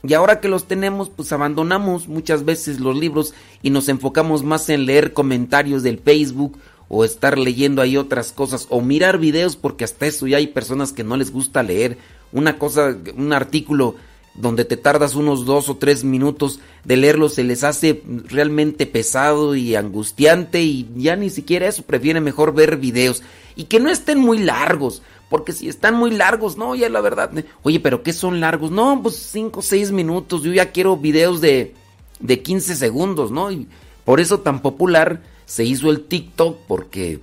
Y 0.05 0.15
ahora 0.15 0.41
que 0.41 0.49
los 0.49 0.69
tenemos, 0.69 1.09
pues 1.11 1.33
abandonamos 1.33 2.07
muchas 2.07 2.45
veces 2.45 2.79
los 2.79 2.97
libros 2.97 3.35
y 3.63 3.71
nos 3.71 3.89
enfocamos 3.89 4.45
más 4.45 4.69
en 4.69 4.87
leer 4.87 5.13
comentarios 5.13 5.83
del 5.83 5.99
Facebook 5.99 6.59
o 6.89 7.05
estar 7.05 7.37
leyendo 7.37 7.83
ahí 7.83 7.97
otras 7.97 8.31
cosas 8.31 8.67
o 8.71 8.81
mirar 8.81 9.19
videos 9.19 9.57
porque 9.57 9.83
hasta 9.83 10.07
eso 10.07 10.29
ya 10.29 10.37
hay 10.37 10.47
personas 10.47 10.93
que 10.93 11.03
no 11.03 11.17
les 11.17 11.33
gusta 11.33 11.65
leer 11.65 11.99
una 12.31 12.59
cosa, 12.59 12.97
un 13.17 13.33
artículo 13.33 13.97
donde 14.37 14.65
te 14.65 14.77
tardas 14.77 15.15
unos 15.15 15.45
dos 15.45 15.69
o 15.69 15.77
tres 15.77 16.05
minutos 16.05 16.61
de 16.85 16.97
leerlo 16.97 17.29
se 17.29 17.43
les 17.43 17.65
hace 17.65 18.03
realmente 18.29 18.87
pesado 18.87 19.55
y 19.55 19.75
angustiante 19.75 20.63
y 20.63 20.89
ya 20.97 21.17
ni 21.17 21.31
siquiera 21.31 21.67
eso, 21.67 21.83
prefieren 21.83 22.23
mejor 22.23 22.55
ver 22.55 22.77
videos 22.77 23.23
y 23.57 23.65
que 23.65 23.81
no 23.81 23.91
estén 23.91 24.19
muy 24.19 24.39
largos, 24.39 25.03
porque 25.31 25.53
si 25.53 25.69
están 25.69 25.95
muy 25.95 26.11
largos, 26.11 26.57
no, 26.57 26.75
ya 26.75 26.89
la 26.89 27.01
verdad, 27.01 27.31
oye, 27.63 27.81
pero 27.81 28.03
¿qué 28.03 28.13
son 28.13 28.41
largos? 28.41 28.71
No, 28.71 29.01
pues 29.03 29.17
cinco 29.17 29.61
o 29.61 29.63
seis 29.63 29.91
minutos, 29.91 30.43
yo 30.43 30.53
ya 30.53 30.71
quiero 30.71 30.97
videos 30.97 31.41
de, 31.41 31.75
de 32.21 32.43
15 32.43 32.77
segundos, 32.77 33.31
¿no? 33.31 33.51
Y 33.51 33.67
por 34.05 34.21
eso 34.21 34.41
tan 34.41 34.61
popular 34.61 35.23
se 35.47 35.65
hizo 35.65 35.91
el 35.91 36.05
TikTok, 36.05 36.59
porque 36.69 37.21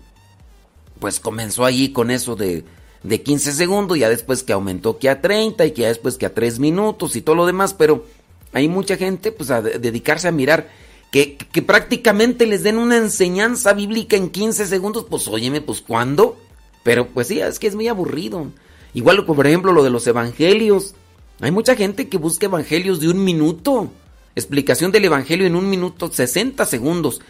pues 1.00 1.20
comenzó 1.20 1.66
allí 1.66 1.92
con 1.92 2.10
eso 2.10 2.36
de 2.36 2.64
de 3.04 3.22
15 3.22 3.52
segundos, 3.52 3.98
ya 3.98 4.10
después 4.10 4.44
que 4.44 4.54
aumentó 4.54 4.98
que 4.98 5.10
a 5.10 5.22
30 5.22 5.66
y 5.66 5.72
que 5.72 5.82
ya 5.84 5.88
después 5.90 6.18
que 6.18 6.26
a 6.26 6.34
3 6.34 6.60
minutos 6.60 7.16
y 7.16 7.22
todo 7.22 7.36
lo 7.36 7.46
demás, 7.46 7.74
pero 7.74 8.06
hay 8.54 8.68
mucha 8.68 8.98
gente 8.98 9.32
pues 9.32 9.52
a 9.52 9.62
dedicarse 9.62 10.28
a 10.28 10.32
mirar 10.32 10.70
que, 11.12 11.38
que, 11.38 11.62
prácticamente 11.62 12.48
les 12.48 12.64
den 12.64 12.78
una 12.78 12.98
enseñanza 12.98 13.74
bíblica 13.74 14.16
en 14.16 14.30
15 14.30 14.66
segundos, 14.66 15.06
pues 15.08 15.28
óyeme, 15.28 15.62
pues 15.62 15.82
¿cuándo? 15.82 16.38
Pero 16.84 17.08
pues 17.08 17.28
sí, 17.28 17.40
es 17.40 17.60
que 17.60 17.68
es 17.68 17.76
muy 17.76 17.88
aburrido. 17.88 18.48
Igual 18.94 19.26
por 19.26 19.46
ejemplo 19.46 19.74
lo 19.74 19.84
de 19.84 19.90
los 19.90 20.08
evangelios. 20.08 20.96
Hay 21.40 21.52
mucha 21.52 21.76
gente 21.76 22.10
que 22.10 22.18
busca 22.18 22.46
evangelios 22.46 23.00
de 23.00 23.10
un 23.10 23.24
minuto. 23.24 23.92
Explicación 24.36 24.92
del 24.92 25.06
evangelio 25.06 25.46
en 25.46 25.56
un 25.56 25.70
minuto, 25.70 26.12
60 26.12 26.66
segundos. 26.66 27.22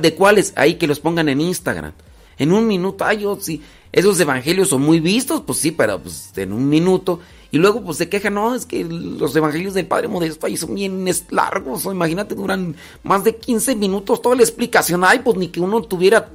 ¿De 0.00 0.14
cuáles? 0.14 0.52
Ahí 0.56 0.74
que 0.74 0.86
los 0.86 1.00
pongan 1.00 1.28
en 1.28 1.40
Instagram. 1.40 1.92
En 2.38 2.52
un 2.52 2.66
minuto, 2.66 3.04
ay, 3.04 3.18
yo 3.18 3.38
sí. 3.40 3.62
Esos 3.92 4.18
evangelios 4.18 4.68
son 4.68 4.82
muy 4.82 5.00
vistos, 5.00 5.42
pues 5.42 5.58
sí, 5.58 5.70
pero 5.70 6.00
pues 6.00 6.32
en 6.36 6.52
un 6.52 6.68
minuto. 6.68 7.20
Y 7.50 7.58
luego 7.58 7.82
pues 7.82 7.98
se 7.98 8.08
quejan, 8.08 8.34
no, 8.34 8.54
es 8.54 8.64
que 8.64 8.82
los 8.82 9.36
evangelios 9.36 9.74
del 9.74 9.86
Padre 9.86 10.08
Modesto 10.08 10.46
ahí 10.46 10.56
son 10.56 10.74
bien 10.74 11.04
largos, 11.30 11.84
imagínate, 11.84 12.34
duran 12.34 12.74
más 13.02 13.24
de 13.24 13.36
15 13.36 13.76
minutos 13.76 14.22
toda 14.22 14.34
la 14.34 14.42
explicación. 14.42 15.04
Ay, 15.04 15.20
pues 15.22 15.36
ni 15.36 15.48
que 15.48 15.60
uno 15.60 15.82
tuviera 15.82 16.30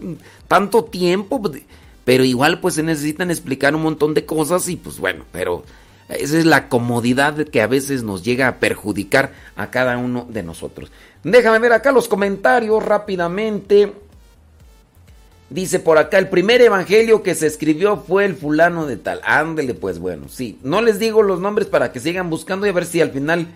tanto 0.48 0.84
tiempo, 0.84 1.42
pues, 1.42 1.64
pero 2.06 2.24
igual 2.24 2.60
pues 2.60 2.76
se 2.76 2.84
necesitan 2.84 3.32
explicar 3.32 3.76
un 3.76 3.82
montón 3.82 4.14
de 4.14 4.26
cosas 4.28 4.70
y 4.70 4.76
pues 4.76 5.00
bueno, 5.00 5.26
pero 5.32 5.64
esa 6.10 6.38
es 6.38 6.46
la 6.46 6.70
comodidad 6.70 7.36
que 7.48 7.62
a 7.62 7.68
veces 7.68 8.04
nos 8.04 8.24
llega 8.24 8.48
a 8.48 8.60
perjudicar 8.60 9.34
a 9.56 9.72
cada 9.72 9.98
uno 9.98 10.28
de 10.30 10.44
nosotros. 10.44 10.92
Déjame 11.24 11.60
ver 11.60 11.74
acá 11.74 11.92
los 11.92 12.08
comentarios 12.08 12.86
rápidamente. 12.86 13.92
Dice 15.50 15.80
por 15.80 15.98
acá, 15.98 16.18
el 16.18 16.28
primer 16.28 16.62
evangelio 16.62 17.24
que 17.24 17.34
se 17.34 17.48
escribió 17.48 17.98
fue 17.98 18.26
el 18.26 18.36
fulano 18.36 18.86
de 18.86 18.98
tal. 18.98 19.22
Ándele, 19.24 19.74
pues 19.74 19.98
bueno, 20.00 20.28
sí. 20.28 20.60
No 20.62 20.82
les 20.82 21.00
digo 21.00 21.24
los 21.24 21.40
nombres 21.40 21.68
para 21.68 21.92
que 21.94 22.02
sigan 22.02 22.30
buscando 22.30 22.66
y 22.66 22.70
a 22.70 22.74
ver 22.74 22.86
si 22.86 23.00
al 23.00 23.12
final 23.12 23.48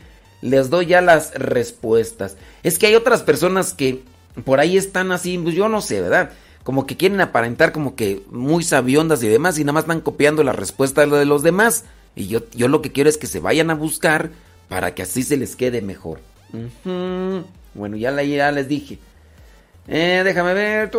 les 0.42 0.70
doy 0.70 0.86
ya 0.86 1.02
las 1.02 1.34
respuestas. 1.34 2.38
Es 2.64 2.80
que 2.80 2.88
hay 2.88 2.96
otras 2.96 3.24
personas 3.24 3.74
que 3.74 4.04
por 4.46 4.62
ahí 4.62 4.78
están 4.78 5.12
así, 5.12 5.38
pues 5.38 5.54
yo 5.54 5.68
no 5.68 5.82
sé, 5.82 6.02
¿verdad? 6.02 6.32
Como 6.64 6.86
que 6.86 6.96
quieren 6.96 7.20
aparentar 7.20 7.74
como 7.74 7.96
que 7.96 8.24
muy 8.30 8.64
sabiondas 8.64 9.22
y 9.24 9.28
demás 9.28 9.60
y 9.60 9.64
nada 9.64 9.74
más 9.74 9.84
están 9.84 10.00
copiando 10.00 10.44
la 10.44 10.54
respuesta 10.54 11.06
de 11.06 11.26
los 11.26 11.44
demás. 11.44 11.84
Y 12.16 12.28
yo, 12.28 12.42
yo 12.54 12.70
lo 12.70 12.82
que 12.82 12.94
quiero 12.94 13.10
es 13.10 13.18
que 13.18 13.28
se 13.28 13.40
vayan 13.40 13.70
a 13.70 13.76
buscar 13.76 14.32
para 14.70 14.96
que 14.96 15.02
así 15.02 15.24
se 15.24 15.36
les 15.36 15.58
quede 15.58 15.82
mejor. 15.82 16.20
Bueno, 17.74 17.98
ya, 17.98 18.22
ya 18.24 18.52
les 18.52 18.68
dije. 18.70 19.00
Eh, 19.88 20.22
déjame 20.24 20.54
ver. 20.54 20.92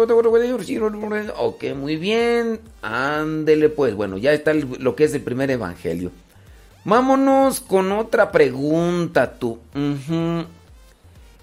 Ok, 1.37 1.65
muy 1.77 1.97
bien. 1.97 2.61
Ándele 2.83 3.69
pues. 3.69 3.95
Bueno, 3.95 4.19
ya 4.19 4.33
está 4.33 4.53
lo 4.55 4.95
que 4.97 5.05
es 5.05 5.15
el 5.15 5.23
primer 5.23 5.51
evangelio. 5.51 6.11
Vámonos 6.85 7.61
con 7.61 7.93
otra 7.93 8.33
pregunta 8.33 9.35
tú. 9.39 9.59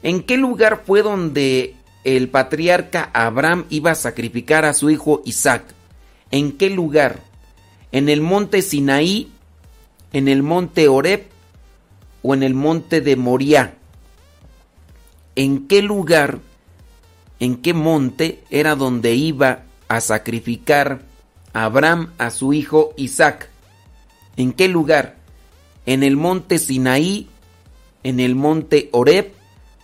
¿En 0.01 0.23
qué 0.23 0.37
lugar 0.37 0.83
fue 0.85 1.01
donde 1.01 1.75
el 2.03 2.29
patriarca 2.29 3.09
Abraham 3.13 3.65
iba 3.69 3.91
a 3.91 3.95
sacrificar 3.95 4.65
a 4.65 4.73
su 4.73 4.89
hijo 4.89 5.21
Isaac? 5.25 5.63
¿En 6.31 6.51
qué 6.53 6.69
lugar? 6.69 7.21
¿En 7.91 8.09
el 8.09 8.21
monte 8.21 8.61
Sinaí? 8.61 9.31
¿En 10.11 10.27
el 10.27 10.43
monte 10.43 10.87
Oreb? 10.89 11.27
¿O 12.21 12.33
en 12.33 12.43
el 12.43 12.53
monte 12.53 12.99
de 12.99 13.15
Moriah? 13.15 13.75
¿En 15.35 15.67
qué 15.67 15.81
lugar? 15.81 16.39
En 17.39 17.57
qué 17.57 17.73
monte 17.73 18.43
era 18.49 18.75
donde 18.75 19.15
iba 19.15 19.63
a 19.87 20.01
sacrificar 20.01 21.01
Abraham 21.53 22.13
a 22.17 22.31
su 22.31 22.53
hijo 22.53 22.93
Isaac. 22.97 23.49
¿En 24.37 24.53
qué 24.53 24.67
lugar? 24.67 25.17
¿En 25.85 26.03
el 26.03 26.15
monte 26.15 26.59
Sinaí? 26.59 27.27
¿En 28.03 28.19
el 28.19 28.35
monte 28.35 28.89
Oreb? 28.91 29.33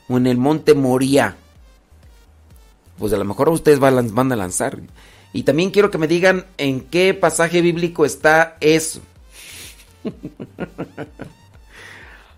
¿O 0.07 0.17
en 0.17 0.27
el 0.27 0.37
monte 0.37 0.73
Moria? 0.73 1.35
Pues 2.97 3.11
a 3.13 3.17
lo 3.17 3.25
mejor 3.25 3.49
ustedes 3.49 3.79
van 3.79 4.31
a 4.31 4.35
lanzar. 4.35 4.79
Y 5.33 5.43
también 5.43 5.71
quiero 5.71 5.91
que 5.91 5.97
me 5.97 6.07
digan 6.07 6.45
en 6.57 6.79
qué 6.79 7.13
pasaje 7.13 7.61
bíblico 7.61 8.05
está 8.05 8.55
eso. 8.61 9.01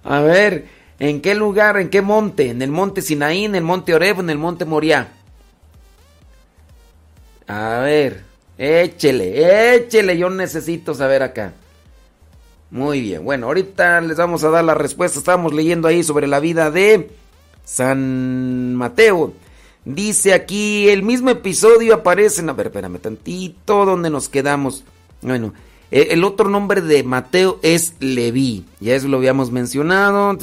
a 0.03 0.21
ver, 0.21 0.67
¿En 0.99 1.21
qué 1.21 1.35
lugar? 1.35 1.77
¿En 1.77 1.89
qué 1.89 2.01
monte? 2.01 2.49
¿En 2.49 2.61
el 2.61 2.71
monte 2.71 3.01
Sinaí? 3.01 3.45
¿En 3.45 3.55
el 3.55 3.63
monte 3.63 3.93
Oreb? 3.93 4.19
¿En 4.19 4.29
el 4.29 4.37
monte 4.37 4.65
Moriah? 4.65 5.11
A 7.47 7.79
ver, 7.79 8.23
échele, 8.57 9.75
échele, 9.75 10.17
yo 10.17 10.29
necesito 10.29 10.93
saber 10.93 11.23
acá. 11.23 11.53
Muy 12.69 12.99
bien, 12.99 13.23
bueno, 13.23 13.47
ahorita 13.47 14.01
les 14.01 14.17
vamos 14.17 14.43
a 14.43 14.49
dar 14.49 14.63
la 14.63 14.73
respuesta. 14.73 15.19
Estábamos 15.19 15.53
leyendo 15.53 15.87
ahí 15.87 16.03
sobre 16.03 16.27
la 16.27 16.41
vida 16.41 16.71
de 16.71 17.09
San 17.63 18.75
Mateo. 18.75 19.33
Dice 19.85 20.33
aquí, 20.33 20.89
el 20.89 21.03
mismo 21.03 21.29
episodio 21.29 21.93
aparece 21.93 22.41
en... 22.41 22.49
A 22.49 22.53
ver, 22.53 22.67
espérame 22.67 22.99
tantito, 22.99 23.85
¿dónde 23.85 24.09
nos 24.09 24.27
quedamos? 24.27 24.83
Bueno, 25.21 25.53
el 25.91 26.23
otro 26.23 26.49
nombre 26.49 26.81
de 26.81 27.03
Mateo 27.03 27.59
es 27.61 27.93
Leví. 27.99 28.65
Ya 28.79 28.95
eso 28.95 29.07
lo 29.07 29.17
habíamos 29.17 29.51
mencionado. 29.51 30.37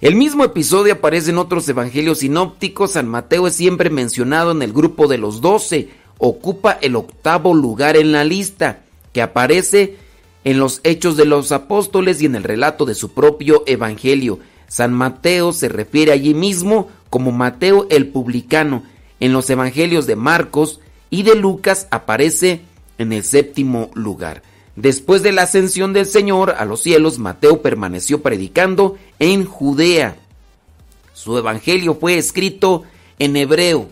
El 0.00 0.14
mismo 0.14 0.44
episodio 0.44 0.94
aparece 0.94 1.30
en 1.30 1.38
otros 1.38 1.68
evangelios 1.68 2.18
sinópticos. 2.18 2.92
San 2.92 3.08
Mateo 3.08 3.46
es 3.46 3.54
siempre 3.54 3.90
mencionado 3.90 4.52
en 4.52 4.62
el 4.62 4.72
grupo 4.72 5.06
de 5.06 5.18
los 5.18 5.40
doce. 5.40 5.88
Ocupa 6.18 6.78
el 6.80 6.96
octavo 6.96 7.54
lugar 7.54 7.96
en 7.96 8.12
la 8.12 8.24
lista, 8.24 8.80
que 9.12 9.20
aparece 9.20 9.96
en 10.44 10.58
los 10.58 10.80
hechos 10.84 11.16
de 11.16 11.24
los 11.24 11.52
apóstoles 11.52 12.22
y 12.22 12.26
en 12.26 12.36
el 12.36 12.44
relato 12.44 12.86
de 12.86 12.94
su 12.94 13.12
propio 13.12 13.64
evangelio. 13.66 14.38
San 14.68 14.94
Mateo 14.94 15.52
se 15.52 15.68
refiere 15.68 16.12
allí 16.12 16.34
mismo 16.34 16.88
como 17.10 17.32
Mateo 17.32 17.86
el 17.90 18.08
publicano. 18.08 18.82
En 19.20 19.32
los 19.32 19.48
evangelios 19.50 20.06
de 20.06 20.16
Marcos 20.16 20.80
y 21.10 21.22
de 21.22 21.34
Lucas 21.34 21.86
aparece 21.90 22.60
en 22.98 23.12
el 23.12 23.24
séptimo 23.24 23.90
lugar. 23.94 24.42
Después 24.76 25.22
de 25.22 25.32
la 25.32 25.42
ascensión 25.42 25.92
del 25.94 26.06
Señor 26.06 26.50
a 26.50 26.66
los 26.66 26.82
cielos, 26.82 27.18
Mateo 27.18 27.62
permaneció 27.62 28.22
predicando 28.22 28.98
en 29.18 29.46
Judea. 29.46 30.16
Su 31.14 31.38
evangelio 31.38 31.94
fue 31.94 32.18
escrito 32.18 32.84
en 33.18 33.36
hebreo. 33.36 33.88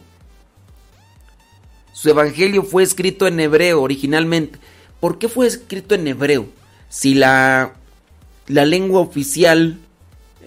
Su 1.94 2.10
evangelio 2.10 2.64
fue 2.64 2.82
escrito 2.82 3.26
en 3.26 3.40
hebreo 3.40 3.80
originalmente. 3.80 4.58
¿Por 5.00 5.18
qué 5.18 5.28
fue 5.28 5.46
escrito 5.46 5.94
en 5.94 6.06
hebreo? 6.06 6.46
Si 6.90 7.14
la, 7.14 7.74
la 8.46 8.66
lengua 8.66 9.00
oficial 9.00 9.78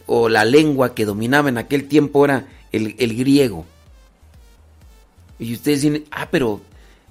o 0.05 0.29
la 0.29 0.45
lengua 0.45 0.93
que 0.93 1.05
dominaba 1.05 1.49
en 1.49 1.57
aquel 1.57 1.87
tiempo 1.87 2.25
era 2.25 2.47
el, 2.71 2.95
el 2.99 3.17
griego. 3.17 3.65
Y 5.39 5.53
ustedes 5.53 5.81
dicen, 5.81 6.05
ah, 6.11 6.27
pero 6.29 6.61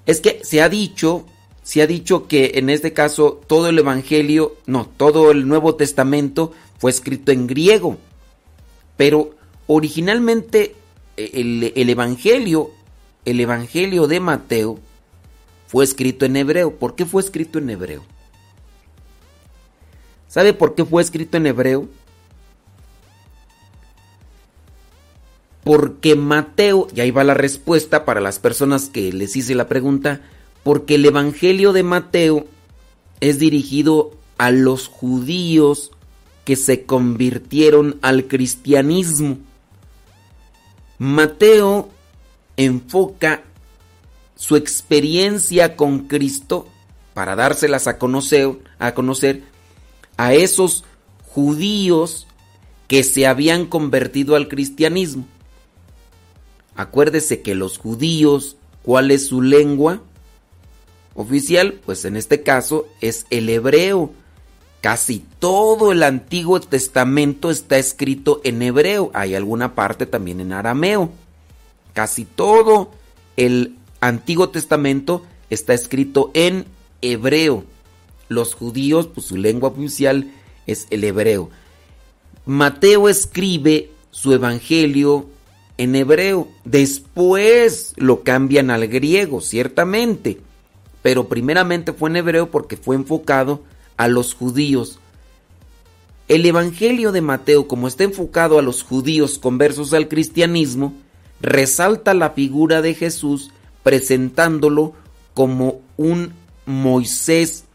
es 0.07 0.21
que 0.21 0.41
se 0.45 0.63
ha 0.63 0.69
dicho 0.69 1.27
se 1.67 1.83
ha 1.83 1.89
dicho 1.89 2.29
que 2.29 2.53
en 2.55 2.71
este 2.71 2.93
caso 2.93 3.41
todo 3.49 3.69
el 3.69 3.81
Evangelio, 3.81 4.55
no, 4.67 4.89
todo 4.97 5.33
el 5.33 5.49
Nuevo 5.49 5.75
Testamento 5.75 6.53
fue 6.79 6.93
escrito 6.93 7.33
en 7.33 7.49
griego. 7.49 7.99
Pero 8.97 9.35
originalmente 9.67 10.77
e, 11.17 11.73
el, 11.75 11.91
Evangelio, 11.91 12.71
el 13.25 13.41
Evangelio 13.41 14.07
de 14.07 14.21
Mateo, 14.21 14.79
fue 15.67 15.83
escrito 15.83 16.25
en 16.25 16.37
hebreo. 16.37 16.77
¿Por 16.77 16.95
qué 16.95 17.05
fue 17.05 17.21
escrito 17.21 17.59
en 17.59 17.69
hebreo? 17.69 18.05
¿Sabe 20.29 20.53
por 20.53 20.77
qué 20.77 20.85
fue 20.85 21.03
escrito 21.03 21.37
en 21.37 21.47
hebreo? 21.47 21.89
Porque 25.65 26.15
Mateo, 26.15 26.87
y 26.95 27.01
ahí 27.01 27.11
va 27.11 27.25
la 27.25 27.35
respuesta 27.35 28.05
para 28.05 28.21
las 28.21 28.39
personas 28.39 28.89
que 28.89 29.13
les 29.13 29.35
hice 29.35 29.57
la 29.57 29.67
pregunta, 29.67 30.21
porque 30.67 30.97
el 30.97 31.05
Evangelio 31.05 31.73
de 31.73 31.85
Mateo 31.85 32.45
es 33.21 33.39
dirigido 33.39 34.11
a 34.37 34.51
los 34.51 34.89
judíos 34.89 35.93
que 36.45 36.57
se 36.57 36.85
convirtieron 36.85 38.01
al 38.03 38.27
cristianismo. 38.27 39.39
Mateo 40.99 41.89
enfoca 42.57 43.45
su 44.35 44.57
experiencia 44.57 45.77
con 45.77 46.09
Cristo 46.09 46.67
para 47.15 47.37
dárselas 47.37 47.87
a 47.87 47.97
conocer, 47.97 48.59
a 48.81 48.93
conocer 48.93 49.45
a 50.17 50.35
esos 50.35 50.83
judíos 51.23 52.27
que 52.89 53.05
se 53.05 53.29
habían 53.29 53.67
convertido 53.67 54.35
al 54.35 54.49
cristianismo. 54.49 55.29
Acuérdese 56.75 57.41
que 57.41 57.55
los 57.55 57.79
judíos, 57.79 58.57
¿cuál 58.83 59.13
es 59.13 59.29
su 59.29 59.43
lengua 59.43 60.03
oficial? 61.17 61.81
Pues 61.85 62.05
en 62.05 62.17
este 62.17 62.43
caso 62.43 62.87
es 63.01 63.27
el 63.31 63.49
hebreo. 63.49 64.13
Casi 64.81 65.25
todo 65.41 65.91
el 65.91 66.05
Antiguo 66.05 66.61
Testamento 66.61 67.51
está 67.51 67.79
escrito 67.79 68.41
en 68.45 68.63
hebreo. 68.63 69.11
Hay 69.15 69.35
alguna 69.35 69.75
parte 69.75 70.07
también 70.07 70.41
en 70.41 70.53
arameo. 70.53 71.11
Casi 71.93 72.25
todo 72.25 72.93
el 73.37 73.77
Antiguo 74.01 74.51
Testamento 74.51 75.25
está 75.51 75.75
escrito 75.75 76.31
en 76.35 76.67
hebreo. 77.03 77.65
Los 78.29 78.55
judíos, 78.55 79.09
pues 79.13 79.27
su 79.27 79.37
lengua 79.37 79.71
oficial 79.71 80.31
es 80.67 80.87
el 80.91 81.03
hebreo. 81.05 81.51
Mateo 82.45 83.09
escribe 83.09 83.91
su 84.11 84.33
evangelio 84.33 85.27
en 85.79 85.97
hebreo. 85.97 86.49
Después 86.65 87.93
lo 87.97 88.23
cambian 88.23 88.71
al 88.71 88.87
griego, 88.89 89.41
ciertamente. 89.41 90.41
Pero 91.07 91.29
primeramente 91.29 91.93
fue 91.93 92.11
en 92.11 92.17
hebreo 92.17 92.51
porque 92.51 92.77
fue 92.77 92.97
enfocado 92.97 93.63
a 93.97 94.09
los 94.09 94.35
judíos. 94.35 94.99
El 96.27 96.45
Evangelio 96.45 97.13
de 97.13 97.21
Mateo, 97.21 97.69
como 97.69 97.87
está 97.87 98.03
enfocado 98.03 98.59
a 98.59 98.63
los 98.63 98.83
judíos 98.83 99.39
conversos 99.39 99.93
al 99.93 100.09
cristianismo, 100.09 100.95
resalta 101.41 102.13
la 102.13 102.31
figura 102.31 102.83
de 102.83 102.95
Jesús 102.95 103.53
presentándolo 103.85 104.95
como 105.33 105.81
un 105.97 106.33
Moisés. 106.65 107.67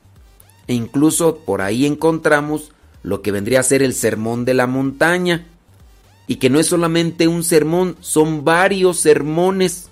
E 0.68 0.74
incluso 0.74 1.38
por 1.38 1.62
ahí 1.62 1.86
encontramos 1.86 2.74
lo 3.02 3.22
que 3.22 3.32
vendría 3.32 3.62
a 3.62 3.64
ser 3.64 3.82
el 3.82 3.94
sermón 3.94 4.44
de 4.44 4.56
la 4.56 4.68
montaña 4.68 5.48
y 6.28 6.36
que 6.36 6.50
no 6.50 6.60
es 6.60 6.68
solamente 6.68 7.30
un 7.30 7.46
sermón, 7.46 7.96
son 8.02 8.44
varios 8.44 9.00
sermones 9.00 9.90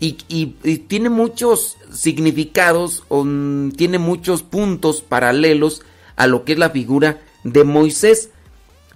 y, 0.00 0.46
tiene 0.88 1.10
muchos 1.10 1.76
significados, 1.92 3.04
o, 3.08 3.24
mm, 3.24 3.72
tiene 3.72 3.98
muchos 3.98 4.42
puntos 4.42 5.02
paralelos 5.02 5.82
a 6.16 6.26
lo 6.26 6.44
que 6.44 6.52
es 6.52 6.58
la 6.58 6.70
figura 6.70 7.20
de 7.44 7.64
Moisés. 7.64 8.30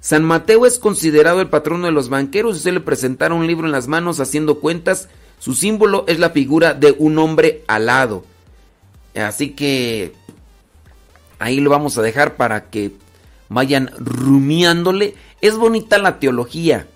San 0.01 0.25
Mateo 0.25 0.67
es 0.67 0.79
considerado 0.79 1.41
el 1.41 1.49
patrono 1.49 1.87
de 1.87 1.93
los 1.93 2.09
banqueros 2.09 2.57
y 2.57 2.61
se 2.61 2.73
le 2.73 2.81
presentaron 2.81 3.39
un 3.39 3.47
libro 3.47 3.67
en 3.67 3.73
las 3.73 3.87
manos 3.87 4.21
haciendo 4.21 4.61
cuentas. 4.61 5.09
Su 5.39 5.55
símbolo 5.55 6.05
es 6.09 6.19
la 6.19 6.31
figura 6.31 6.75
de 6.75 6.95
un 6.99 7.19
hombre 7.19 7.65
alado. 7.67 8.25
Así 9.15 9.51
que 9.51 10.13
ahí 11.39 11.61
lo 11.61 11.71
vamos 11.71 11.97
a 11.99 12.03
dejar 12.03 12.37
para 12.37 12.71
que 12.71 12.93
vayan 13.49 13.91
rumiándole 13.99 15.15
es 15.45 15.59
bonita 15.59 15.99
la 15.99 16.19
teología, 16.21 16.87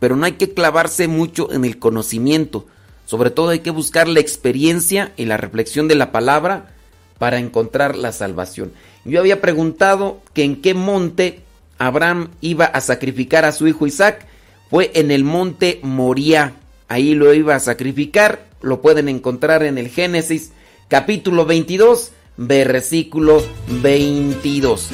pero 0.00 0.16
no 0.16 0.26
hay 0.26 0.32
que 0.32 0.52
clavarse 0.52 1.06
mucho 1.06 1.52
en 1.52 1.64
el 1.64 1.78
conocimiento. 1.78 2.66
Sobre 3.12 3.28
todo 3.28 3.50
hay 3.50 3.58
que 3.58 3.70
buscar 3.70 4.08
la 4.08 4.20
experiencia 4.20 5.12
y 5.18 5.26
la 5.26 5.36
reflexión 5.36 5.86
de 5.86 5.94
la 5.96 6.12
palabra 6.12 6.70
para 7.18 7.38
encontrar 7.38 7.94
la 7.94 8.10
salvación. 8.10 8.72
Yo 9.04 9.20
había 9.20 9.42
preguntado 9.42 10.22
que 10.32 10.44
en 10.44 10.62
qué 10.62 10.72
monte 10.72 11.40
Abraham 11.76 12.30
iba 12.40 12.64
a 12.64 12.80
sacrificar 12.80 13.44
a 13.44 13.52
su 13.52 13.68
hijo 13.68 13.86
Isaac. 13.86 14.24
Fue 14.70 14.92
en 14.94 15.10
el 15.10 15.24
monte 15.24 15.78
Moría. 15.82 16.54
Ahí 16.88 17.14
lo 17.14 17.34
iba 17.34 17.54
a 17.54 17.60
sacrificar. 17.60 18.46
Lo 18.62 18.80
pueden 18.80 19.10
encontrar 19.10 19.62
en 19.62 19.76
el 19.76 19.88
Génesis 19.88 20.52
capítulo 20.88 21.44
22, 21.44 22.12
versículo 22.38 23.42
22. 23.82 24.88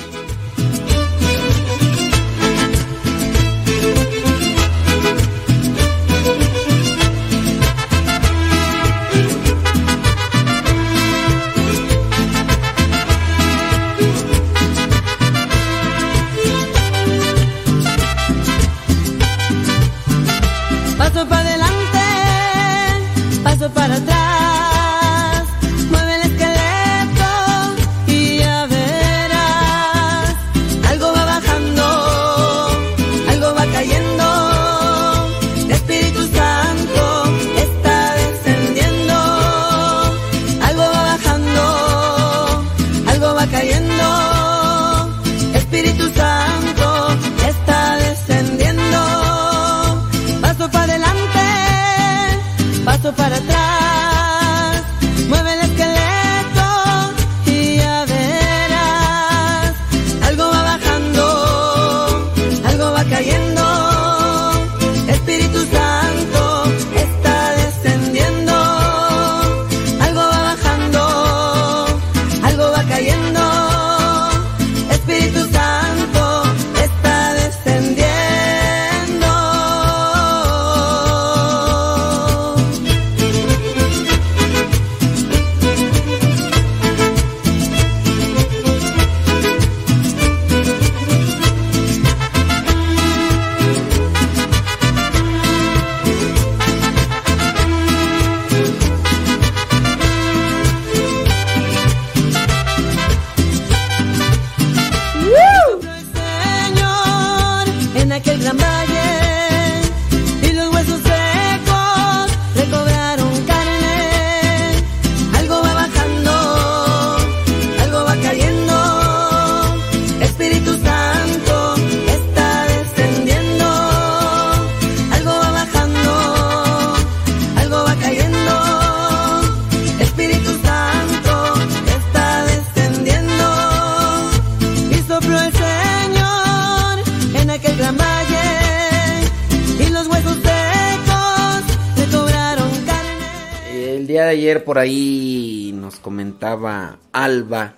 Ahí 144.79 145.73
nos 145.75 145.97
comentaba 145.97 146.99
Alba 147.13 147.75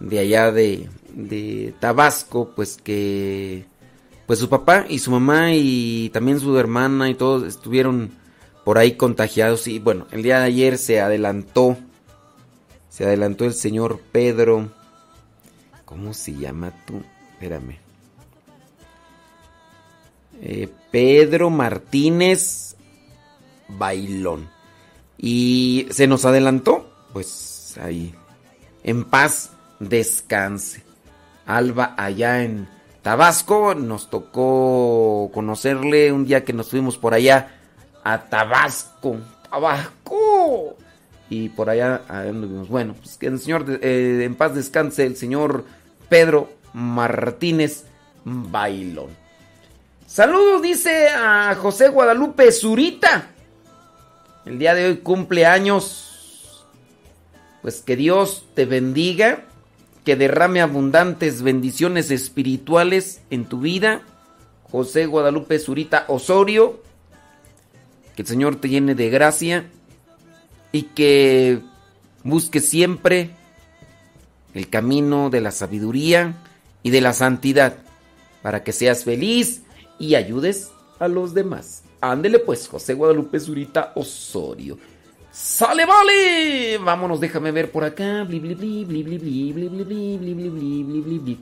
de 0.00 0.18
allá 0.18 0.50
de, 0.50 0.88
de 1.14 1.74
Tabasco, 1.80 2.52
pues 2.54 2.78
que 2.82 3.64
pues 4.26 4.38
su 4.38 4.48
papá 4.48 4.86
y 4.88 4.98
su 4.98 5.10
mamá 5.10 5.52
y 5.52 6.10
también 6.10 6.40
su 6.40 6.56
hermana 6.56 7.10
y 7.10 7.14
todos 7.14 7.44
estuvieron 7.44 8.12
por 8.64 8.78
ahí 8.78 8.96
contagiados. 8.96 9.66
Y 9.66 9.78
bueno, 9.78 10.06
el 10.10 10.22
día 10.22 10.38
de 10.38 10.46
ayer 10.46 10.78
se 10.78 11.00
adelantó, 11.00 11.76
se 12.88 13.04
adelantó 13.04 13.44
el 13.44 13.54
señor 13.54 14.00
Pedro. 14.12 14.70
¿Cómo 15.84 16.14
se 16.14 16.32
llama 16.32 16.72
tú? 16.86 17.02
Espérame. 17.32 17.78
Eh, 20.40 20.68
Pedro 20.90 21.50
Martínez 21.50 22.76
Bailón. 23.68 24.48
Y 25.22 25.86
se 25.90 26.08
nos 26.08 26.24
adelantó, 26.24 26.92
pues 27.12 27.78
ahí. 27.80 28.12
En 28.82 29.04
paz, 29.04 29.52
descanse. 29.78 30.82
Alba 31.46 31.94
allá 31.96 32.42
en 32.42 32.68
Tabasco, 33.02 33.74
nos 33.74 34.10
tocó 34.10 35.30
conocerle 35.32 36.12
un 36.12 36.26
día 36.26 36.44
que 36.44 36.52
nos 36.52 36.70
fuimos 36.70 36.98
por 36.98 37.14
allá 37.14 37.54
a 38.02 38.28
Tabasco. 38.28 39.16
Tabasco. 39.48 40.76
Y 41.30 41.48
por 41.50 41.70
allá. 41.70 42.02
Bueno, 42.68 42.94
pues 43.00 43.16
que 43.16 43.28
el 43.28 43.38
señor 43.38 43.78
eh, 43.80 44.22
en 44.24 44.34
paz 44.34 44.56
descanse, 44.56 45.06
el 45.06 45.16
señor 45.16 45.64
Pedro 46.08 46.50
Martínez 46.72 47.84
Bailón. 48.24 49.10
Saludos, 50.06 50.62
dice 50.62 51.08
a 51.08 51.54
José 51.54 51.88
Guadalupe 51.88 52.50
Zurita. 52.50 53.31
El 54.44 54.58
día 54.58 54.74
de 54.74 54.86
hoy 54.86 54.96
cumple 54.98 55.46
años. 55.46 56.66
Pues 57.62 57.80
que 57.80 57.94
Dios 57.94 58.44
te 58.54 58.64
bendiga, 58.64 59.44
que 60.04 60.16
derrame 60.16 60.60
abundantes 60.60 61.42
bendiciones 61.42 62.10
espirituales 62.10 63.20
en 63.30 63.44
tu 63.44 63.60
vida. 63.60 64.02
José 64.64 65.06
Guadalupe 65.06 65.58
Zurita 65.60 66.04
Osorio. 66.08 66.82
Que 68.16 68.22
el 68.22 68.28
Señor 68.28 68.56
te 68.56 68.68
llene 68.68 68.94
de 68.94 69.10
gracia 69.10 69.70
y 70.72 70.82
que 70.82 71.60
busque 72.24 72.60
siempre 72.60 73.30
el 74.54 74.68
camino 74.68 75.30
de 75.30 75.40
la 75.40 75.50
sabiduría 75.50 76.34
y 76.82 76.90
de 76.90 77.00
la 77.00 77.12
santidad 77.12 77.78
para 78.42 78.64
que 78.64 78.72
seas 78.72 79.04
feliz 79.04 79.62
y 79.98 80.16
ayudes 80.16 80.70
a 80.98 81.08
los 81.08 81.32
demás. 81.32 81.84
Ándele 82.02 82.40
pues, 82.40 82.66
José 82.66 82.94
Guadalupe 82.94 83.38
Zurita 83.38 83.92
Osorio. 83.94 84.76
¡Sale, 85.30 85.86
vale! 85.86 86.76
Vámonos, 86.78 87.20
déjame 87.20 87.52
ver 87.52 87.70
por 87.70 87.84
acá. 87.84 88.24
Bli, 88.24 88.40
bli, 88.40 88.54
bli, 88.54 88.84
bli, 88.84 89.02
bli, 89.04 89.18
bli, 89.18 89.50
bli, 89.50 89.68
bli, 89.68 90.16
bli, 90.16 90.16
bli, 90.18 90.34
bli, 90.34 90.82
bli, 90.82 91.00
bli, 91.00 91.18
bli. 91.18 91.40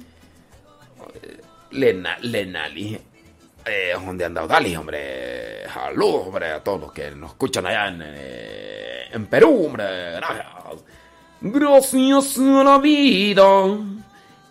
Lena, 1.73 2.19
Lenali. 2.21 2.99
Eh, 3.65 3.93
¿Dónde 3.95 4.25
han 4.27 4.35
dado? 4.35 4.49
Dale, 4.49 4.77
hombre. 4.77 5.67
Salud, 5.73 6.27
hombre, 6.27 6.53
a 6.53 6.63
todos 6.63 6.81
los 6.81 6.93
que 6.93 7.11
nos 7.13 7.31
escuchan 7.31 7.67
allá 7.67 7.89
en, 7.89 8.03
eh, 8.05 9.05
en 9.13 9.27
Perú, 9.27 9.65
hombre. 9.67 9.85
Gracias. 10.17 10.47
Gracias 11.41 12.39
a 12.39 12.65
la 12.65 12.79
vida 12.79 13.79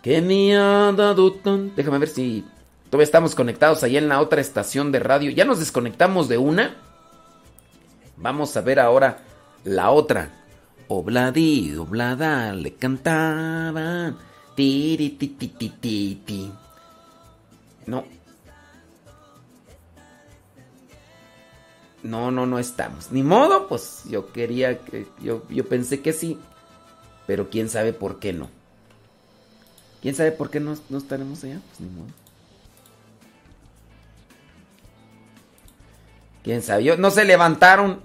que 0.02 0.20
me 0.20 0.56
ha 0.56 0.90
dado 0.90 1.34
tan... 1.34 1.72
Déjame 1.76 1.98
ver 1.98 2.08
si 2.08 2.44
todavía 2.90 3.04
estamos 3.04 3.34
conectados 3.34 3.82
ahí 3.82 3.96
en 3.96 4.08
la 4.08 4.20
otra 4.20 4.40
estación 4.40 4.92
de 4.92 4.98
radio. 4.98 5.30
Ya 5.30 5.44
nos 5.44 5.60
desconectamos 5.60 6.28
de 6.28 6.38
una. 6.38 6.76
Vamos 8.16 8.56
a 8.56 8.60
ver 8.60 8.80
ahora 8.80 9.18
la 9.64 9.90
otra. 9.90 10.30
Obladi, 10.88 11.76
oblada, 11.76 12.52
le 12.52 12.74
cantaban. 12.74 14.18
Ti, 14.56 15.16
ti, 15.18 15.28
ti, 15.28 16.22
ti. 16.26 16.52
No. 17.86 18.04
No, 22.02 22.30
no, 22.30 22.46
no 22.46 22.58
estamos. 22.58 23.12
Ni 23.12 23.22
modo, 23.22 23.68
pues 23.68 24.02
yo 24.08 24.32
quería 24.32 24.78
que. 24.78 25.06
Yo, 25.22 25.46
yo 25.48 25.68
pensé 25.68 26.00
que 26.00 26.12
sí. 26.12 26.38
Pero 27.26 27.50
quién 27.50 27.68
sabe 27.68 27.92
por 27.92 28.18
qué 28.18 28.32
no. 28.32 28.48
¿Quién 30.02 30.14
sabe 30.14 30.32
por 30.32 30.50
qué 30.50 30.60
no, 30.60 30.76
no 30.88 30.98
estaremos 30.98 31.44
allá? 31.44 31.60
Pues 31.68 31.80
ni 31.80 31.88
modo. 31.88 32.19
¿Quién 36.42 36.62
sabe? 36.62 36.96
No 36.96 37.10
se 37.10 37.24
levantaron. 37.24 38.00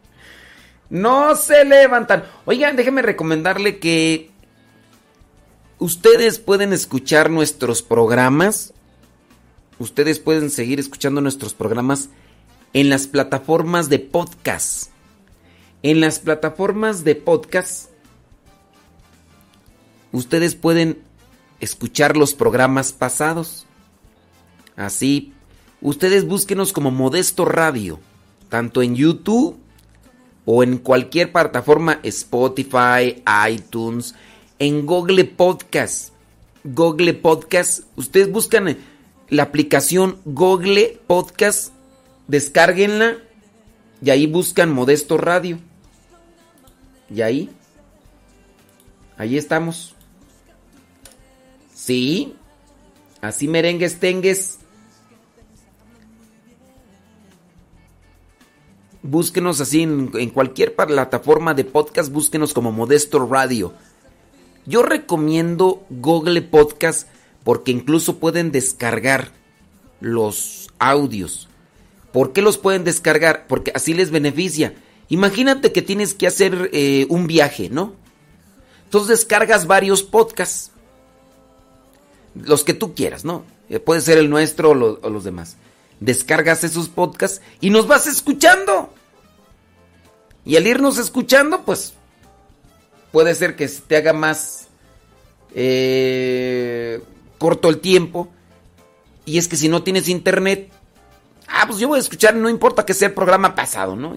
no 0.90 1.34
se 1.36 1.64
levantaron. 1.64 2.26
Oigan, 2.44 2.76
déjenme 2.76 3.02
recomendarle 3.02 3.78
que 3.78 4.30
ustedes 5.78 6.38
pueden 6.38 6.72
escuchar 6.72 7.30
nuestros 7.30 7.82
programas. 7.82 8.74
Ustedes 9.78 10.18
pueden 10.18 10.50
seguir 10.50 10.78
escuchando 10.78 11.20
nuestros 11.20 11.54
programas 11.54 12.10
en 12.74 12.90
las 12.90 13.06
plataformas 13.06 13.88
de 13.88 13.98
podcast. 13.98 14.90
En 15.82 16.00
las 16.00 16.18
plataformas 16.18 17.04
de 17.04 17.14
podcast, 17.14 17.90
ustedes 20.12 20.54
pueden 20.54 21.02
escuchar 21.60 22.16
los 22.16 22.34
programas 22.34 22.92
pasados. 22.92 23.66
Así, 24.76 25.34
ustedes 25.84 26.26
búsquenos 26.26 26.72
como 26.72 26.90
Modesto 26.90 27.44
Radio, 27.44 28.00
tanto 28.48 28.82
en 28.82 28.96
YouTube 28.96 29.56
o 30.46 30.62
en 30.62 30.78
cualquier 30.78 31.30
plataforma 31.30 32.00
Spotify, 32.02 33.22
iTunes, 33.48 34.14
en 34.58 34.86
Google 34.86 35.24
Podcast. 35.26 36.12
Google 36.64 37.12
Podcast, 37.12 37.84
ustedes 37.96 38.32
buscan 38.32 38.78
la 39.28 39.42
aplicación 39.42 40.18
Google 40.24 40.98
Podcast, 41.06 41.74
descárguenla 42.28 43.18
y 44.02 44.08
ahí 44.08 44.26
buscan 44.26 44.72
Modesto 44.72 45.18
Radio. 45.18 45.58
Y 47.14 47.20
ahí, 47.20 47.50
ahí 49.18 49.36
estamos. 49.36 49.94
Sí, 51.74 52.34
así 53.20 53.48
merengues 53.48 54.00
tengues. 54.00 54.60
Búsquenos 59.06 59.60
así 59.60 59.82
en, 59.82 60.30
cualquier 60.30 60.74
plataforma 60.74 61.52
de 61.52 61.66
podcast, 61.66 62.10
búsquenos 62.10 62.54
como 62.54 62.72
Modesto 62.72 63.26
Radio. 63.26 63.74
Yo 64.64 64.82
recomiendo 64.82 65.84
Google 65.90 66.40
Podcast 66.40 67.06
porque 67.44 67.70
incluso 67.70 68.18
pueden 68.18 68.50
descargar 68.50 69.32
los 70.00 70.70
audios. 70.78 71.50
¿Por 72.14 72.32
qué 72.32 72.40
los 72.40 72.56
pueden 72.56 72.84
descargar? 72.84 73.46
Porque 73.46 73.72
así 73.74 73.92
les 73.92 74.10
beneficia. 74.10 74.74
Imagínate 75.10 75.70
que 75.70 75.82
tienes 75.82 76.14
que 76.14 76.26
hacer 76.26 76.70
eh, 76.72 77.04
un 77.10 77.26
viaje, 77.26 77.68
¿no? 77.68 77.92
Entonces 78.84 79.18
descargas 79.18 79.66
varios 79.66 80.02
podcasts. 80.02 80.70
Los 82.34 82.64
que 82.64 82.72
tú 82.72 82.94
quieras, 82.94 83.26
¿no? 83.26 83.44
Eh, 83.68 83.80
puede 83.80 84.00
ser 84.00 84.16
el 84.16 84.30
nuestro 84.30 84.70
o 84.70 85.10
los 85.10 85.24
demás. 85.24 85.58
Descargas 86.00 86.64
esos 86.64 86.88
podcasts 86.88 87.40
y 87.60 87.70
nos 87.70 87.86
vas 87.86 88.06
escuchando. 88.06 88.92
Y 90.44 90.56
al 90.56 90.66
irnos 90.66 90.98
escuchando, 90.98 91.62
pues 91.62 91.94
puede 93.12 93.34
ser 93.34 93.56
que 93.56 93.68
te 93.68 93.96
haga 93.96 94.12
más 94.12 94.68
eh, 95.54 97.00
corto 97.38 97.68
el 97.68 97.78
tiempo. 97.78 98.28
Y 99.24 99.38
es 99.38 99.48
que 99.48 99.56
si 99.56 99.68
no 99.68 99.82
tienes 99.82 100.08
internet, 100.08 100.70
ah, 101.48 101.64
pues 101.66 101.78
yo 101.78 101.88
voy 101.88 101.98
a 101.98 102.00
escuchar, 102.00 102.34
no 102.34 102.50
importa 102.50 102.84
que 102.84 102.92
sea 102.92 103.08
el 103.08 103.14
programa 103.14 103.54
pasado, 103.54 103.96
¿no? 103.96 104.16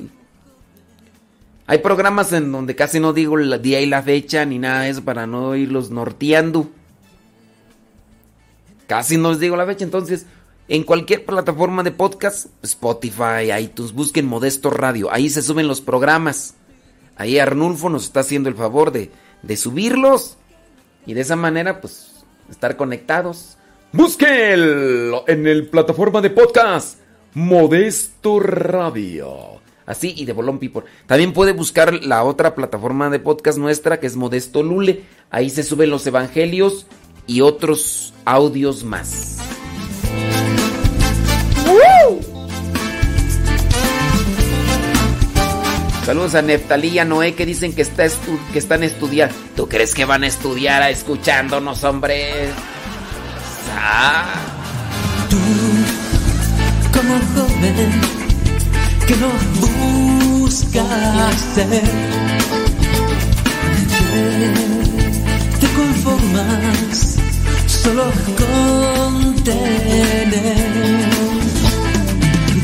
Hay 1.65 1.79
programas 1.79 2.31
en 2.33 2.51
donde 2.51 2.75
casi 2.75 2.99
no 2.99 3.13
digo 3.13 3.37
el 3.37 3.61
día 3.61 3.81
y 3.81 3.85
la 3.85 4.01
fecha 4.01 4.45
ni 4.45 4.57
nada 4.57 4.81
de 4.81 4.89
eso 4.89 5.03
para 5.03 5.27
no 5.27 5.55
irlos 5.55 5.91
norteando. 5.91 6.69
Casi 8.87 9.17
no 9.17 9.31
les 9.31 9.39
digo 9.41 9.57
la 9.57 9.65
fecha, 9.65 9.83
entonces 9.83 10.25
en 10.69 10.83
cualquier 10.83 11.25
plataforma 11.25 11.83
de 11.83 11.91
podcast, 11.91 12.47
Spotify, 12.61 13.51
iTunes, 13.59 13.93
busquen 13.93 14.25
Modesto 14.25 14.69
Radio, 14.69 15.11
ahí 15.11 15.29
se 15.29 15.41
suben 15.41 15.67
los 15.67 15.81
programas. 15.81 16.55
Ahí 17.15 17.39
Arnulfo 17.39 17.89
nos 17.89 18.03
está 18.05 18.19
haciendo 18.19 18.49
el 18.49 18.55
favor 18.55 18.91
de, 18.91 19.11
de 19.41 19.57
subirlos 19.57 20.37
y 21.05 21.13
de 21.13 21.21
esa 21.21 21.35
manera 21.35 21.81
pues 21.81 22.25
estar 22.49 22.77
conectados. 22.77 23.57
Búsquenlo 23.91 25.23
en 25.27 25.47
el 25.47 25.67
plataforma 25.67 26.21
de 26.21 26.29
podcast 26.29 26.99
Modesto 27.33 28.39
Radio. 28.39 29.61
Así 29.85 30.13
y 30.17 30.25
de 30.25 30.33
Bolón 30.33 30.59
People. 30.59 30.83
También 31.05 31.31
puede 31.31 31.53
buscar 31.53 31.93
la 32.03 32.23
otra 32.23 32.53
plataforma 32.53 33.09
de 33.09 33.19
podcast 33.19 33.57
nuestra 33.57 34.01
que 34.01 34.07
es 34.07 34.17
Modesto 34.17 34.61
Lule. 34.61 35.03
Ahí 35.29 35.49
se 35.49 35.63
suben 35.63 35.89
los 35.89 36.05
evangelios 36.05 36.87
y 37.25 37.39
otros 37.41 38.13
audios 38.25 38.83
más. 38.83 39.56
Saludos 46.07 46.35
a 46.35 46.41
Neftalí 46.41 46.87
y 46.87 46.99
a 46.99 47.03
Noé 47.03 47.35
que 47.35 47.45
dicen 47.45 47.73
que, 47.73 47.81
está 47.81 48.05
estu 48.05 48.39
que 48.53 48.59
están 48.59 48.81
estudiando. 48.81 49.35
¿Tú 49.57 49.67
crees 49.67 49.93
que 49.93 50.05
van 50.05 50.23
a 50.23 50.27
estudiar 50.27 50.81
a 50.81 50.89
escuchándonos, 50.89 51.83
hombre? 51.83 52.47
Ah. 53.77 54.35
como 56.93 57.13
joven 57.13 57.91
que 59.05 59.15
no 59.17 59.27
buscaste. 60.39 61.65
Te 65.59 65.67
conformas 65.75 67.17
solo 67.67 68.05
con 68.37 69.35
tener. 69.43 71.09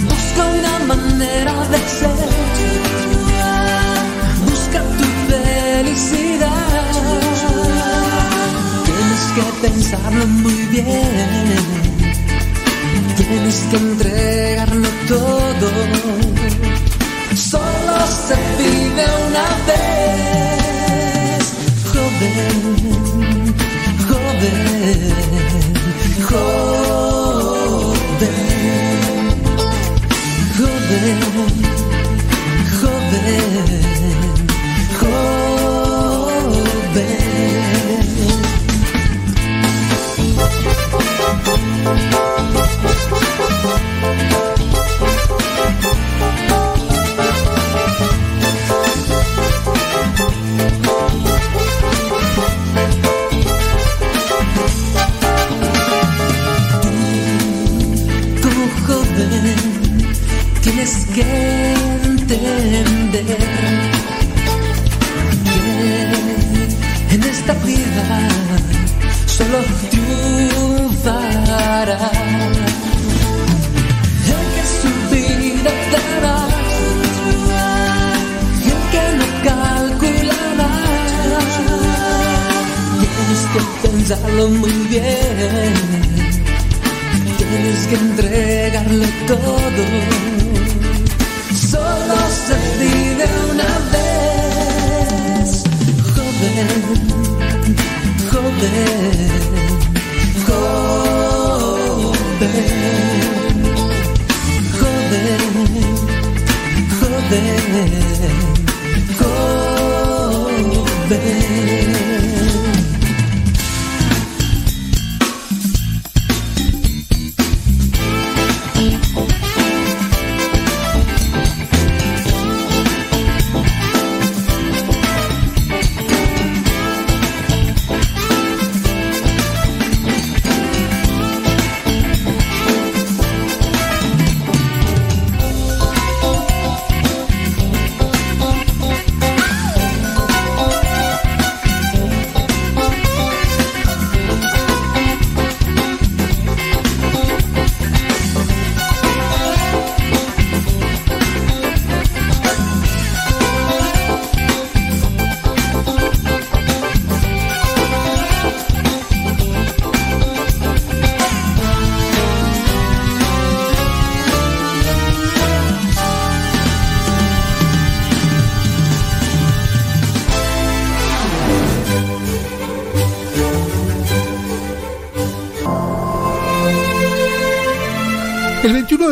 Busca 0.05 0.45
una 0.45 0.79
manera 0.95 1.67
de 1.67 1.77
ser. 1.79 2.42
Tienes 8.85 9.23
que 9.35 9.43
pensarlo 9.61 10.25
muy 10.25 10.65
bien. 10.71 11.57
Tienes 13.15 13.57
que 13.69 13.77
entregarlo 13.77 14.87
todo. 15.07 15.69
Solo 17.35 18.07
se 18.27 18.35
vive 18.57 19.05
una 19.27 19.45
vez. 19.67 21.43
Joven, 21.93 22.57
joven, 24.07 25.13
joven, 26.27 27.03
joven, 30.57 31.62
tienes 60.61 61.05
que 61.13 61.73
entender 62.05 63.37
que 67.09 67.15
en 67.15 67.23
esta 67.23 67.53
vida 67.53 68.05
solo 69.25 69.59
triunfará 69.91 71.31
el 74.33 74.43
que 74.53 74.63
su 74.81 74.91
vida 75.13 75.71
dará 75.93 76.39
y 78.59 78.67
el 78.75 78.81
que 78.91 79.03
no 79.19 79.27
calculará. 79.47 80.71
Tienes 82.99 83.43
que 83.53 83.61
pensarlo 83.87 84.43
muy 84.49 84.75
bien 84.89 86.22
tienes 87.53 87.87
que 87.87 87.95
entregarlo 87.95 89.05
todo. 89.27 89.83
Solo 91.71 92.15
se 92.45 92.57
vive 92.79 93.25
una 93.51 93.71
vez, 93.93 95.47
joven, 96.15 96.69
joven, 98.31 99.31
joven, 100.45 100.93
joven, 106.99 107.41
joven, 111.09 111.42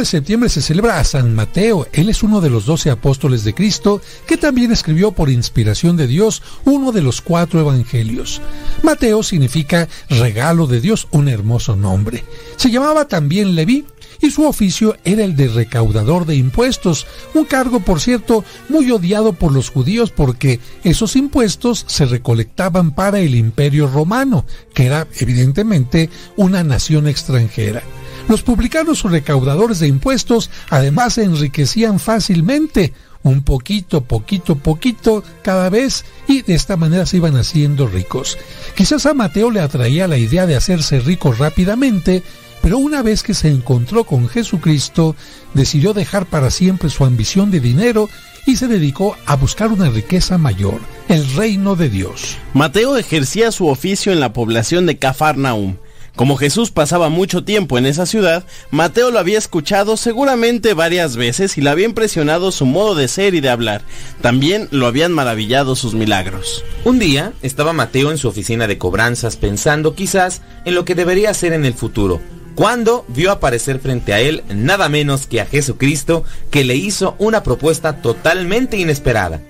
de 0.02 0.06
septiembre 0.06 0.50
se 0.50 0.64
celebra 0.64 1.00
a 1.00 1.04
San 1.04 1.36
Mateo. 1.36 1.88
Él 1.94 2.10
es 2.10 2.24
uno 2.24 2.42
de 2.42 2.50
los 2.50 2.66
doce 2.66 2.90
apóstoles 2.90 3.44
de 3.44 3.54
Cristo 3.54 4.02
que 4.26 4.36
también 4.36 4.72
escribió 4.72 5.12
por 5.12 5.30
inspiración 5.30 5.96
de 5.96 6.08
Dios 6.08 6.42
uno 6.66 6.92
de 6.92 7.04
los 7.04 7.22
cuatro 7.22 7.60
evangelios. 7.60 8.42
Mateo 8.82 9.22
significa 9.22 9.88
regalo 10.10 10.66
de 10.66 10.82
Dios, 10.82 11.08
un 11.12 11.30
hermoso 11.30 11.76
nombre. 11.76 12.26
Se 12.56 12.72
llamaba 12.72 13.08
también 13.08 13.54
Leví 13.54 13.86
y 14.20 14.32
su 14.32 14.44
oficio 14.46 14.98
era 15.04 15.24
el 15.24 15.36
de 15.36 15.50
recaudador 15.50 16.26
de 16.26 16.36
impuestos, 16.36 17.06
un 17.36 17.46
cargo, 17.46 17.80
por 17.80 18.02
cierto, 18.02 18.44
muy 18.70 18.90
odiado 18.90 19.34
por 19.34 19.52
los 19.52 19.70
judíos 19.70 20.10
porque 20.10 20.60
esos 20.84 21.16
impuestos 21.16 21.86
se 21.88 22.06
recolectaban 22.06 22.96
para 22.96 23.20
el 23.20 23.36
imperio 23.36 23.88
romano, 23.88 24.46
que 24.74 24.88
era 24.88 25.08
evidentemente 25.20 26.10
una 26.38 26.64
nación 26.64 27.08
extranjera. 27.08 27.84
Los 28.32 28.44
publicanos 28.44 29.04
o 29.04 29.10
recaudadores 29.10 29.80
de 29.80 29.90
impuestos 29.90 30.50
además 30.70 31.16
se 31.16 31.26
enriquecían 31.26 32.00
fácilmente, 32.00 32.94
un 33.24 33.42
poquito, 33.42 34.06
poquito, 34.06 34.56
poquito 34.56 35.22
cada 35.42 35.70
vez 35.70 36.06
y 36.30 36.42
de 36.42 36.54
esta 36.54 36.78
manera 36.78 37.06
se 37.06 37.18
iban 37.18 37.36
haciendo 37.36 37.88
ricos. 37.88 38.38
Quizás 38.74 39.06
a 39.06 39.14
Mateo 39.14 39.52
le 39.52 39.60
atraía 39.60 40.08
la 40.08 40.18
idea 40.18 40.46
de 40.46 40.56
hacerse 40.56 41.02
rico 41.02 41.34
rápidamente, 41.34 42.24
pero 42.62 42.78
una 42.78 43.02
vez 43.02 43.22
que 43.22 43.34
se 43.34 43.50
encontró 43.50 44.06
con 44.06 44.30
Jesucristo, 44.30 45.14
decidió 45.54 45.94
dejar 45.94 46.26
para 46.26 46.52
siempre 46.52 46.90
su 46.90 47.04
ambición 47.04 47.52
de 47.52 47.60
dinero 47.60 48.08
y 48.48 48.56
se 48.56 48.70
dedicó 48.70 49.18
a 49.26 49.36
buscar 49.36 49.74
una 49.74 49.90
riqueza 49.90 50.38
mayor, 50.38 50.80
el 51.10 51.30
reino 51.36 51.76
de 51.76 51.90
Dios. 51.90 52.38
Mateo 52.54 52.96
ejercía 52.96 53.52
su 53.52 53.68
oficio 53.68 54.14
en 54.14 54.22
la 54.22 54.32
población 54.32 54.86
de 54.86 54.98
Cafarnaum. 54.98 55.76
Como 56.16 56.36
Jesús 56.36 56.72
pasaba 56.72 57.10
mucho 57.10 57.44
tiempo 57.44 57.78
en 57.78 57.86
esa 57.86 58.06
ciudad, 58.06 58.44
Mateo 58.70 59.12
lo 59.12 59.20
había 59.20 59.38
escuchado 59.38 59.96
seguramente 59.96 60.74
varias 60.74 61.16
veces 61.16 61.58
y 61.58 61.62
le 61.62 61.70
había 61.70 61.86
impresionado 61.86 62.52
su 62.52 62.66
modo 62.66 62.96
de 62.96 63.08
ser 63.08 63.34
y 63.34 63.40
de 63.40 63.50
hablar. 63.50 63.82
También 64.22 64.68
lo 64.72 64.88
habían 64.88 65.14
maravillado 65.14 65.76
sus 65.76 65.94
milagros. 65.94 66.64
Un 66.84 67.00
día 67.00 67.34
estaba 67.42 67.74
Mateo 67.74 68.12
en 68.12 68.18
su 68.18 68.28
oficina 68.28 68.68
de 68.68 68.78
cobranzas 68.78 69.38
pensando 69.38 69.96
quizás 69.96 70.42
en 70.66 70.76
lo 70.76 70.86
que 70.86 70.96
debería 70.96 71.30
hacer 71.30 71.54
en 71.54 71.66
el 71.66 71.74
futuro, 71.74 72.22
cuando 72.56 73.06
vio 73.08 73.32
aparecer 73.32 73.80
frente 73.80 74.14
a 74.14 74.20
él 74.20 74.44
nada 74.54 74.90
menos 74.90 75.28
que 75.28 75.40
a 75.40 75.46
Jesucristo 75.46 76.26
que 76.52 76.66
le 76.66 76.76
hizo 76.76 77.16
una 77.18 77.42
propuesta 77.44 78.02
totalmente 78.02 78.78
inesperada. 78.78 79.42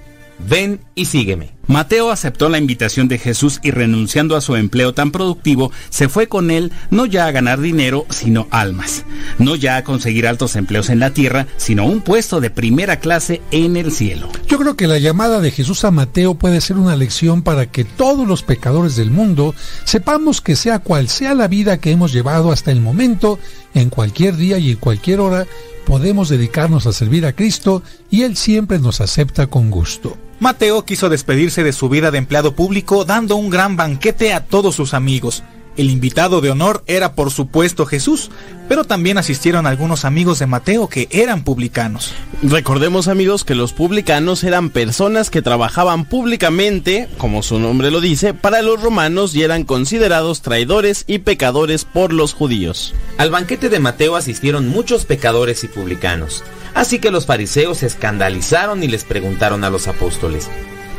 Ven 0.47 0.81
y 0.95 1.05
sígueme. 1.05 1.51
Mateo 1.67 2.11
aceptó 2.11 2.49
la 2.49 2.57
invitación 2.57 3.07
de 3.07 3.17
Jesús 3.17 3.59
y 3.63 3.71
renunciando 3.71 4.35
a 4.35 4.41
su 4.41 4.57
empleo 4.57 4.93
tan 4.93 5.11
productivo, 5.11 5.71
se 5.89 6.09
fue 6.09 6.27
con 6.27 6.51
él 6.51 6.71
no 6.89 7.05
ya 7.05 7.27
a 7.27 7.31
ganar 7.31 7.61
dinero, 7.61 8.05
sino 8.09 8.47
almas. 8.51 9.05
No 9.37 9.55
ya 9.55 9.77
a 9.77 9.83
conseguir 9.83 10.27
altos 10.27 10.57
empleos 10.57 10.89
en 10.89 10.99
la 10.99 11.13
tierra, 11.13 11.47
sino 11.55 11.85
un 11.85 12.01
puesto 12.01 12.41
de 12.41 12.49
primera 12.49 12.99
clase 12.99 13.41
en 13.51 13.77
el 13.77 13.93
cielo. 13.93 14.29
Yo 14.47 14.57
creo 14.57 14.75
que 14.75 14.87
la 14.87 14.99
llamada 14.99 15.39
de 15.39 15.51
Jesús 15.51 15.85
a 15.85 15.91
Mateo 15.91 16.35
puede 16.35 16.59
ser 16.59 16.77
una 16.77 16.97
lección 16.97 17.41
para 17.41 17.67
que 17.67 17.85
todos 17.85 18.27
los 18.27 18.43
pecadores 18.43 18.97
del 18.97 19.11
mundo 19.11 19.55
sepamos 19.85 20.41
que 20.41 20.57
sea 20.57 20.79
cual 20.79 21.07
sea 21.07 21.33
la 21.35 21.47
vida 21.47 21.77
que 21.77 21.91
hemos 21.91 22.11
llevado 22.11 22.51
hasta 22.51 22.71
el 22.71 22.81
momento, 22.81 23.39
en 23.73 23.89
cualquier 23.89 24.35
día 24.35 24.57
y 24.57 24.71
en 24.71 24.77
cualquier 24.77 25.21
hora, 25.21 25.47
podemos 25.85 26.27
dedicarnos 26.27 26.85
a 26.85 26.93
servir 26.93 27.25
a 27.25 27.33
Cristo 27.33 27.81
y 28.09 28.23
Él 28.23 28.35
siempre 28.35 28.79
nos 28.79 28.99
acepta 28.99 29.47
con 29.47 29.71
gusto. 29.71 30.17
Mateo 30.41 30.85
quiso 30.85 31.07
despedirse 31.07 31.63
de 31.63 31.71
su 31.71 31.87
vida 31.87 32.09
de 32.09 32.17
empleado 32.17 32.55
público 32.55 33.05
dando 33.05 33.35
un 33.35 33.51
gran 33.51 33.75
banquete 33.77 34.33
a 34.33 34.43
todos 34.43 34.73
sus 34.73 34.95
amigos. 34.95 35.43
El 35.77 35.91
invitado 35.91 36.41
de 36.41 36.49
honor 36.49 36.83
era 36.87 37.13
por 37.13 37.29
supuesto 37.29 37.85
Jesús, 37.85 38.31
pero 38.67 38.83
también 38.83 39.19
asistieron 39.19 39.67
algunos 39.67 40.03
amigos 40.03 40.39
de 40.39 40.47
Mateo 40.47 40.87
que 40.87 41.07
eran 41.11 41.43
publicanos. 41.43 42.15
Recordemos 42.41 43.07
amigos 43.07 43.43
que 43.43 43.53
los 43.53 43.71
publicanos 43.71 44.43
eran 44.43 44.71
personas 44.71 45.29
que 45.29 45.43
trabajaban 45.43 46.05
públicamente, 46.05 47.07
como 47.19 47.43
su 47.43 47.59
nombre 47.59 47.91
lo 47.91 48.01
dice, 48.01 48.33
para 48.33 48.63
los 48.63 48.81
romanos 48.81 49.35
y 49.35 49.43
eran 49.43 49.63
considerados 49.63 50.41
traidores 50.41 51.03
y 51.05 51.19
pecadores 51.19 51.85
por 51.85 52.13
los 52.13 52.33
judíos. 52.33 52.95
Al 53.19 53.29
banquete 53.29 53.69
de 53.69 53.79
Mateo 53.79 54.15
asistieron 54.15 54.69
muchos 54.69 55.05
pecadores 55.05 55.63
y 55.63 55.67
publicanos, 55.67 56.43
así 56.73 56.99
que 56.99 57.11
los 57.11 57.25
fariseos 57.25 57.79
se 57.79 57.87
escandalizaron 57.87 58.83
y 58.83 58.87
les 58.87 59.03
preguntaron 59.03 59.63
a 59.63 59.69
los 59.69 59.87
apóstoles, 59.87 60.49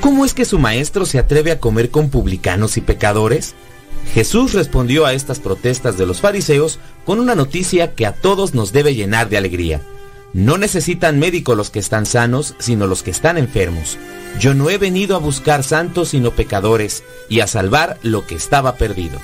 ¿cómo 0.00 0.24
es 0.24 0.34
que 0.34 0.44
su 0.44 0.58
maestro 0.58 1.06
se 1.06 1.18
atreve 1.18 1.52
a 1.52 1.60
comer 1.60 1.90
con 1.90 2.10
publicanos 2.10 2.76
y 2.76 2.80
pecadores? 2.80 3.54
Jesús 4.14 4.52
respondió 4.52 5.06
a 5.06 5.14
estas 5.14 5.38
protestas 5.38 5.96
de 5.96 6.06
los 6.06 6.20
fariseos 6.20 6.78
con 7.04 7.18
una 7.18 7.34
noticia 7.34 7.94
que 7.94 8.06
a 8.06 8.12
todos 8.12 8.54
nos 8.54 8.72
debe 8.72 8.94
llenar 8.94 9.28
de 9.28 9.38
alegría. 9.38 9.80
No 10.34 10.56
necesitan 10.56 11.18
médico 11.18 11.54
los 11.54 11.70
que 11.70 11.78
están 11.78 12.06
sanos, 12.06 12.54
sino 12.58 12.86
los 12.86 13.02
que 13.02 13.10
están 13.10 13.36
enfermos. 13.36 13.98
Yo 14.38 14.54
no 14.54 14.70
he 14.70 14.78
venido 14.78 15.14
a 15.14 15.18
buscar 15.18 15.62
santos, 15.62 16.10
sino 16.10 16.30
pecadores, 16.30 17.04
y 17.28 17.40
a 17.40 17.46
salvar 17.46 17.98
lo 18.02 18.26
que 18.26 18.34
estaba 18.34 18.76
perdido. 18.76 19.18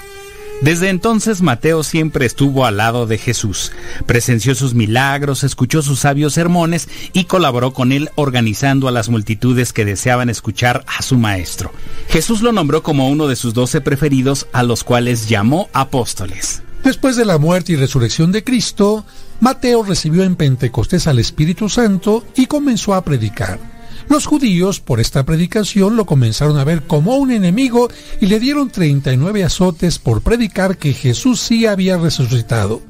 Desde 0.61 0.89
entonces 0.89 1.41
Mateo 1.41 1.85
siempre 1.85 2.27
estuvo 2.27 2.67
al 2.67 2.79
lado 2.79 3.07
de 3.07 3.17
Jesús, 3.17 3.71
presenció 4.07 4.57
sus 4.57 4.75
milagros, 4.75 5.45
escuchó 5.45 5.83
sus 5.83 6.01
sabios 6.01 6.35
sermones 6.35 6.89
y 7.13 7.25
colaboró 7.25 7.73
con 7.73 7.93
él 7.93 8.11
organizando 8.17 8.89
a 8.89 8.91
las 8.91 9.09
multitudes 9.09 9.73
que 9.73 9.85
deseaban 9.85 10.31
escuchar 10.31 10.85
a 10.89 11.03
su 11.03 11.17
maestro. 11.17 11.73
Jesús 12.09 12.43
lo 12.43 12.51
nombró 12.51 12.83
como 12.83 13.09
uno 13.09 13.29
de 13.29 13.37
sus 13.37 13.55
doce 13.55 13.81
preferidos 13.81 14.49
a 14.53 14.65
los 14.65 14.83
cuales 14.83 15.29
llamó 15.29 15.69
apóstoles. 15.73 16.63
Después 16.83 17.15
de 17.17 17.25
la 17.25 17.39
muerte 17.39 17.73
y 17.73 17.77
resurrección 17.77 18.33
de 18.33 18.43
Cristo, 18.43 19.05
Mateo 19.41 19.85
recibió 19.85 20.25
en 20.25 20.35
Pentecostés 20.35 21.07
al 21.07 21.21
Espíritu 21.21 21.69
Santo 21.69 22.25
y 22.35 22.47
comenzó 22.47 22.95
a 22.95 23.05
predicar. 23.05 23.78
Los 24.09 24.27
judíos, 24.27 24.81
por 24.81 25.01
esta 25.01 25.25
predicación, 25.25 25.97
lo 25.97 26.07
comenzaron 26.07 26.59
a 26.59 26.65
ver 26.65 26.83
como 26.83 27.17
un 27.17 27.31
enemigo 27.31 27.91
y 28.21 28.27
le 28.27 28.41
dieron 28.41 28.71
39 28.71 29.45
azotes 29.45 29.99
por 29.99 30.23
predicar 30.23 30.79
que 30.79 30.95
Jesús 30.95 31.41
sí 31.41 31.67
había 31.67 31.99
resucitado. 31.99 32.81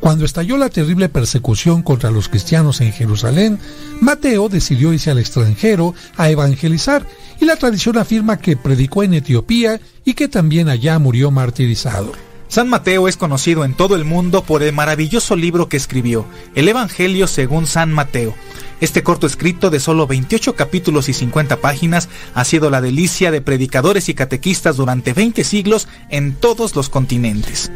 Cuando 0.00 0.24
estalló 0.24 0.56
la 0.58 0.68
terrible 0.68 1.08
persecución 1.08 1.82
contra 1.82 2.10
los 2.10 2.28
cristianos 2.28 2.80
en 2.80 2.92
Jerusalén, 2.92 3.58
Mateo 4.00 4.48
decidió 4.48 4.92
irse 4.92 5.10
al 5.10 5.18
extranjero 5.18 5.94
a 6.16 6.30
evangelizar 6.30 7.04
y 7.40 7.46
la 7.46 7.56
tradición 7.56 7.98
afirma 7.98 8.38
que 8.38 8.56
predicó 8.56 9.02
en 9.02 9.14
Etiopía 9.14 9.80
y 10.04 10.14
que 10.14 10.28
también 10.28 10.68
allá 10.68 10.98
murió 10.98 11.30
martirizado. 11.30 12.27
San 12.48 12.70
Mateo 12.70 13.08
es 13.08 13.18
conocido 13.18 13.66
en 13.66 13.74
todo 13.74 13.94
el 13.94 14.06
mundo 14.06 14.42
por 14.42 14.62
el 14.62 14.72
maravilloso 14.72 15.36
libro 15.36 15.68
que 15.68 15.76
escribió, 15.76 16.24
el 16.54 16.66
Evangelio 16.66 17.26
según 17.26 17.66
San 17.66 17.92
Mateo. 17.92 18.34
Este 18.80 19.02
corto 19.02 19.26
escrito 19.26 19.68
de 19.68 19.80
solo 19.80 20.06
28 20.06 20.54
capítulos 20.54 21.10
y 21.10 21.12
50 21.12 21.58
páginas 21.58 22.08
ha 22.34 22.44
sido 22.44 22.70
la 22.70 22.80
delicia 22.80 23.30
de 23.30 23.42
predicadores 23.42 24.08
y 24.08 24.14
catequistas 24.14 24.78
durante 24.78 25.12
20 25.12 25.44
siglos 25.44 25.88
en 26.08 26.34
todos 26.34 26.74
los 26.74 26.88
continentes. 26.88 27.70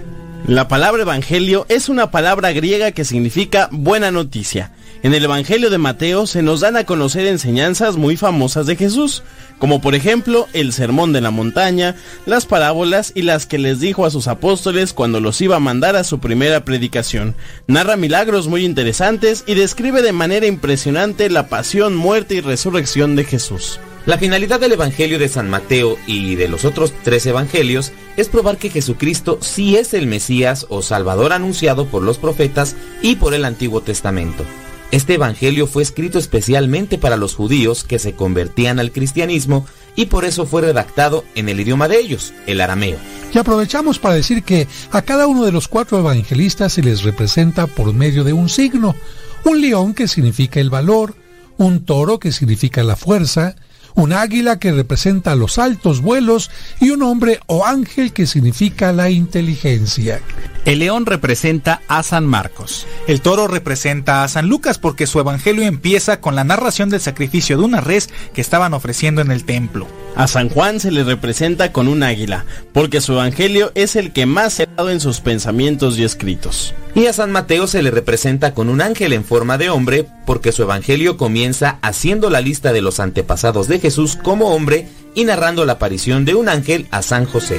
La 0.47 0.69
palabra 0.69 1.03
evangelio 1.03 1.67
es 1.69 1.91
una 1.91 2.11
palabra 2.11 2.53
griega 2.53 2.93
que 2.93 3.05
significa 3.05 3.69
buena 3.73 4.11
noticia. 4.11 4.73
En 5.03 5.15
el 5.15 5.25
Evangelio 5.25 5.69
de 5.69 5.79
Mateo 5.79 6.29
se 6.29 6.43
nos 6.43 6.61
dan 6.61 6.77
a 6.77 6.85
conocer 6.85 7.27
enseñanzas 7.27 7.97
muy 7.97 8.17
famosas 8.17 8.67
de 8.67 8.77
Jesús, 8.77 9.25
como 9.59 9.81
por 9.81 9.97
ejemplo 9.97 10.47
el 10.53 10.73
Sermón 10.73 11.13
de 11.13 11.21
la 11.21 11.33
Montaña, 11.33 11.97
las 12.25 12.47
parábolas 12.47 13.11
y 13.17 13.23
las 13.23 13.47
que 13.47 13.59
les 13.59 13.81
dijo 13.81 14.07
a 14.07 14.11
sus 14.11 14.29
apóstoles 14.29 14.93
cuando 14.93 15.19
los 15.19 15.41
iba 15.41 15.57
a 15.57 15.61
mandar 15.61 15.97
a 15.97 16.05
su 16.05 16.21
primera 16.21 16.65
predicación. 16.65 17.35
Narra 17.67 17.97
milagros 17.97 18.47
muy 18.47 18.65
interesantes 18.65 19.43
y 19.45 19.55
describe 19.55 20.03
de 20.03 20.13
manera 20.13 20.47
impresionante 20.47 21.29
la 21.31 21.49
pasión, 21.49 21.97
muerte 21.97 22.37
y 22.37 22.41
resurrección 22.41 23.17
de 23.17 23.25
Jesús. 23.25 23.81
La 24.07 24.19
finalidad 24.19 24.61
del 24.61 24.73
Evangelio 24.73 25.19
de 25.19 25.29
San 25.29 25.51
Mateo 25.51 25.99
y 26.07 26.37
de 26.37 26.47
los 26.47 26.65
otros 26.65 26.93
tres 27.03 27.27
Evangelios 27.27 27.91
es 28.17 28.29
probar 28.29 28.57
que 28.57 28.71
Jesucristo 28.71 29.39
sí 29.41 29.77
es 29.77 29.95
el 29.95 30.07
Mesías 30.07 30.67
o 30.69 30.81
Salvador 30.81 31.33
anunciado 31.33 31.87
por 31.87 32.05
los 32.05 32.19
profetas 32.19 32.77
y 33.01 33.17
por 33.17 33.35
el 33.35 33.45
Antiguo 33.45 33.81
Testamento. 33.81 34.45
Este 34.93 35.15
Evangelio 35.15 35.67
fue 35.67 35.83
escrito 35.83 36.19
especialmente 36.19 36.99
para 36.99 37.17
los 37.17 37.35
judíos 37.35 37.83
que 37.83 37.99
se 37.99 38.13
convertían 38.13 38.79
al 38.79 38.93
cristianismo 38.93 39.65
y 39.97 40.07
por 40.07 40.27
eso 40.27 40.45
fue 40.45 40.61
redactado 40.61 41.25
en 41.35 41.49
el 41.49 41.59
idioma 41.61 41.89
de 41.89 41.99
ellos, 41.99 42.35
el 42.47 42.61
arameo. 42.61 42.99
Y 43.33 43.39
aprovechamos 43.39 43.99
para 43.99 44.17
decir 44.17 44.43
que 44.43 44.69
a 44.91 45.01
cada 45.01 45.27
uno 45.27 45.47
de 45.47 45.53
los 45.53 45.67
cuatro 45.67 45.99
evangelistas 45.99 46.75
se 46.75 46.83
les 46.83 47.05
representa 47.05 47.67
por 47.67 47.95
medio 47.95 48.23
de 48.23 48.35
un 48.35 48.51
signo, 48.51 48.95
un 49.45 49.63
león 49.63 49.95
que 49.95 50.09
significa 50.09 50.61
el 50.61 50.69
valor, 50.69 51.15
un 51.57 51.87
toro 51.87 52.19
que 52.19 52.31
significa 52.31 52.83
la 52.83 52.95
fuerza, 52.95 53.57
un 53.95 54.13
águila 54.13 54.59
que 54.59 54.73
representa 54.73 55.35
los 55.37 55.57
altos 55.57 56.03
vuelos 56.03 56.51
y 56.81 56.91
un 56.91 57.03
hombre 57.03 57.41
o 57.47 57.65
ángel 57.65 58.13
que 58.13 58.27
significa 58.27 58.93
la 58.93 59.09
inteligencia. 59.09 60.21
El 60.65 60.79
león 60.79 61.07
representa 61.07 61.83
a 61.89 62.05
San 62.05 62.25
Marcos. 62.25 62.87
El 63.09 63.21
toro 63.21 63.49
representa 63.49 64.23
a 64.23 64.29
San 64.29 64.49
Lucas 64.49 64.79
porque 64.79 65.09
su 65.09 65.19
evangelio 65.19 65.65
empieza 65.65 66.21
con 66.21 66.37
la 66.37 66.45
narración 66.45 66.89
del 66.89 67.01
sacrificio 67.01 67.59
de 67.59 67.65
una 67.65 67.81
res 67.81 68.11
que 68.33 68.41
estaban 68.41 68.73
ofreciendo 68.73 69.23
en 69.23 69.33
el 69.33 69.45
templo. 69.45 69.89
A 70.15 70.29
San 70.29 70.51
Juan 70.51 70.79
se 70.79 70.93
le 70.93 71.03
representa 71.03 71.73
con 71.73 71.89
un 71.89 72.05
águila, 72.05 72.45
porque 72.73 73.01
su 73.01 73.15
evangelio 73.15 73.73
es 73.75 73.97
el 73.97 74.13
que 74.13 74.25
más 74.27 74.53
se 74.53 74.65
ha 74.65 74.67
dado 74.67 74.91
en 74.91 75.01
sus 75.01 75.21
pensamientos 75.21 75.99
y 75.99 76.05
escritos. 76.05 76.75
Y 76.95 77.07
a 77.07 77.13
San 77.13 77.33
Mateo 77.33 77.67
se 77.67 77.83
le 77.83 77.91
representa 77.91 78.55
con 78.55 78.69
un 78.69 78.83
ángel 78.83 79.15
en 79.15 79.25
forma 79.25 79.59
de 79.59 79.71
hombre, 79.71 80.07
porque 80.27 80.53
su 80.53 80.63
evangelio 80.63 81.17
comienza 81.17 81.79
haciendo 81.83 82.31
la 82.31 82.41
lista 82.41 82.73
de 82.73 82.83
los 82.83 83.01
antepasados 83.01 83.67
de 83.67 83.81
Jesús 83.81 84.17
como 84.17 84.55
hombre 84.55 84.87
y 85.15 85.25
narrando 85.25 85.65
la 85.65 85.73
aparición 85.75 86.25
de 86.25 86.37
un 86.37 86.49
ángel 86.49 86.87
a 86.93 87.03
San 87.03 87.25
José. 87.25 87.59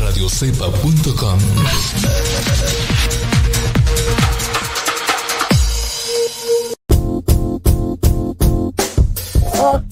radiocepa.com 0.00 1.38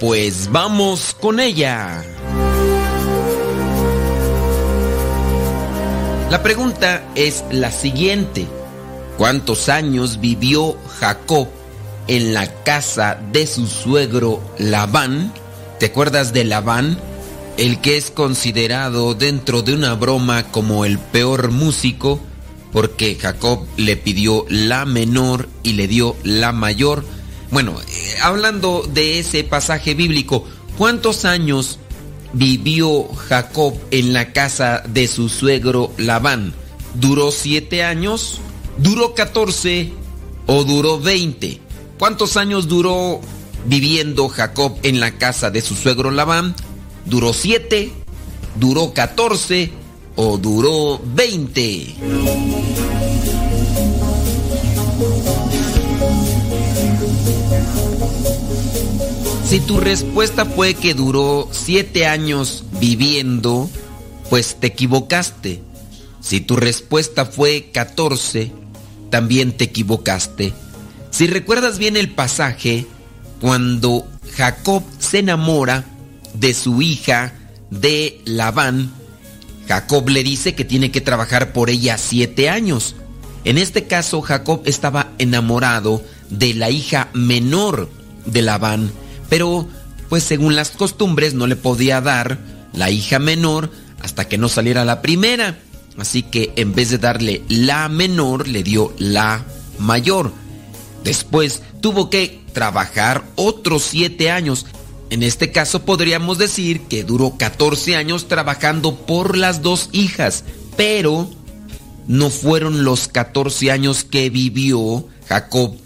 Pues 0.00 0.50
vamos 0.52 1.16
con 1.20 1.40
ella. 1.40 2.04
La 6.30 6.42
pregunta 6.42 7.02
es 7.16 7.44
la 7.50 7.72
siguiente. 7.72 8.46
¿Cuántos 9.16 9.68
años 9.68 10.20
vivió 10.20 10.76
Jacob 11.00 11.48
en 12.06 12.32
la 12.32 12.62
casa 12.62 13.18
de 13.32 13.46
su 13.48 13.66
suegro 13.66 14.40
Labán? 14.58 15.32
¿Te 15.80 15.86
acuerdas 15.86 16.32
de 16.32 16.44
Labán? 16.44 16.96
El 17.56 17.80
que 17.80 17.96
es 17.96 18.12
considerado 18.12 19.14
dentro 19.14 19.62
de 19.62 19.74
una 19.74 19.94
broma 19.94 20.44
como 20.52 20.84
el 20.84 21.00
peor 21.00 21.50
músico 21.50 22.20
porque 22.72 23.16
Jacob 23.20 23.66
le 23.76 23.96
pidió 23.96 24.44
la 24.48 24.84
menor 24.84 25.48
y 25.62 25.72
le 25.72 25.88
dio 25.88 26.14
la 26.22 26.52
mayor. 26.52 27.04
Bueno, 27.50 27.76
eh, 27.80 28.14
hablando 28.22 28.82
de 28.92 29.18
ese 29.18 29.42
pasaje 29.42 29.94
bíblico, 29.94 30.44
¿cuántos 30.76 31.24
años 31.24 31.78
vivió 32.32 33.08
Jacob 33.14 33.74
en 33.90 34.12
la 34.12 34.32
casa 34.32 34.82
de 34.86 35.08
su 35.08 35.28
suegro 35.28 35.92
Labán? 35.96 36.52
¿Duró 36.94 37.30
siete 37.30 37.84
años? 37.84 38.40
¿Duró 38.76 39.14
catorce? 39.14 39.92
¿O 40.46 40.64
duró 40.64 41.00
veinte? 41.00 41.60
¿Cuántos 41.98 42.36
años 42.36 42.68
duró 42.68 43.20
viviendo 43.66 44.28
Jacob 44.28 44.78
en 44.82 45.00
la 45.00 45.12
casa 45.12 45.50
de 45.50 45.62
su 45.62 45.74
suegro 45.74 46.10
Labán? 46.10 46.54
¿Duró 47.06 47.32
siete? 47.32 47.92
¿Duró 48.56 48.92
catorce? 48.92 49.70
¿O 50.16 50.36
duró 50.36 51.00
veinte? 51.14 51.94
Si 59.48 59.60
tu 59.60 59.80
respuesta 59.80 60.44
fue 60.44 60.74
que 60.74 60.92
duró 60.92 61.48
siete 61.52 62.06
años 62.06 62.64
viviendo, 62.80 63.70
pues 64.28 64.56
te 64.60 64.66
equivocaste. 64.66 65.62
Si 66.20 66.42
tu 66.42 66.54
respuesta 66.54 67.24
fue 67.24 67.70
14, 67.72 68.52
también 69.08 69.52
te 69.52 69.64
equivocaste. 69.64 70.52
Si 71.08 71.26
recuerdas 71.28 71.78
bien 71.78 71.96
el 71.96 72.10
pasaje, 72.10 72.86
cuando 73.40 74.06
Jacob 74.36 74.82
se 74.98 75.20
enamora 75.20 75.86
de 76.34 76.52
su 76.52 76.82
hija 76.82 77.32
de 77.70 78.20
Labán, 78.26 78.92
Jacob 79.66 80.10
le 80.10 80.24
dice 80.24 80.54
que 80.54 80.66
tiene 80.66 80.90
que 80.90 81.00
trabajar 81.00 81.54
por 81.54 81.70
ella 81.70 81.96
siete 81.96 82.50
años. 82.50 82.96
En 83.44 83.56
este 83.56 83.84
caso, 83.84 84.20
Jacob 84.20 84.60
estaba 84.66 85.12
enamorado 85.16 86.02
de 86.28 86.52
la 86.52 86.68
hija 86.68 87.08
menor 87.14 87.88
de 88.26 88.42
Labán, 88.42 88.92
pero 89.28 89.68
pues 90.08 90.24
según 90.24 90.56
las 90.56 90.70
costumbres 90.70 91.34
no 91.34 91.46
le 91.46 91.56
podía 91.56 92.00
dar 92.00 92.38
la 92.72 92.90
hija 92.90 93.18
menor 93.18 93.70
hasta 94.00 94.28
que 94.28 94.38
no 94.38 94.48
saliera 94.48 94.84
la 94.84 95.02
primera. 95.02 95.58
Así 95.98 96.22
que 96.22 96.52
en 96.56 96.74
vez 96.74 96.90
de 96.90 96.98
darle 96.98 97.42
la 97.48 97.88
menor, 97.88 98.46
le 98.46 98.62
dio 98.62 98.94
la 98.98 99.44
mayor. 99.78 100.32
Después 101.02 101.62
tuvo 101.80 102.08
que 102.08 102.40
trabajar 102.52 103.24
otros 103.34 103.82
siete 103.82 104.30
años. 104.30 104.66
En 105.10 105.22
este 105.22 105.50
caso 105.50 105.84
podríamos 105.84 106.38
decir 106.38 106.82
que 106.82 107.02
duró 107.02 107.36
14 107.36 107.96
años 107.96 108.28
trabajando 108.28 108.94
por 108.94 109.36
las 109.36 109.62
dos 109.62 109.88
hijas, 109.92 110.44
pero 110.76 111.28
no 112.06 112.30
fueron 112.30 112.84
los 112.84 113.08
14 113.08 113.70
años 113.70 114.04
que 114.04 114.30
vivió 114.30 115.06
Jacob 115.28 115.76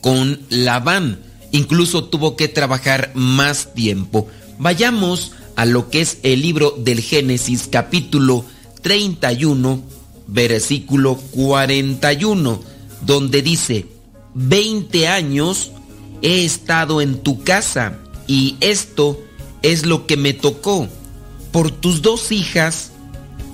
con 0.00 0.40
Labán. 0.48 1.29
Incluso 1.52 2.04
tuvo 2.04 2.36
que 2.36 2.48
trabajar 2.48 3.10
más 3.14 3.74
tiempo. 3.74 4.28
Vayamos 4.58 5.32
a 5.56 5.64
lo 5.64 5.90
que 5.90 6.00
es 6.00 6.18
el 6.22 6.42
libro 6.42 6.74
del 6.78 7.00
Génesis 7.00 7.68
capítulo 7.70 8.44
31, 8.82 9.82
versículo 10.26 11.16
41, 11.32 12.60
donde 13.02 13.42
dice, 13.42 13.86
20 14.34 15.08
años 15.08 15.72
he 16.22 16.44
estado 16.44 17.00
en 17.00 17.18
tu 17.18 17.42
casa 17.42 17.98
y 18.26 18.56
esto 18.60 19.20
es 19.62 19.86
lo 19.86 20.06
que 20.06 20.16
me 20.16 20.32
tocó. 20.32 20.88
Por 21.52 21.70
tus 21.70 22.00
dos 22.00 22.30
hijas 22.30 22.92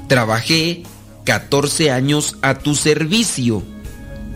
trabajé 0.09 0.83
14 1.25 1.91
años 1.91 2.37
a 2.43 2.59
tu 2.59 2.75
servicio. 2.75 3.63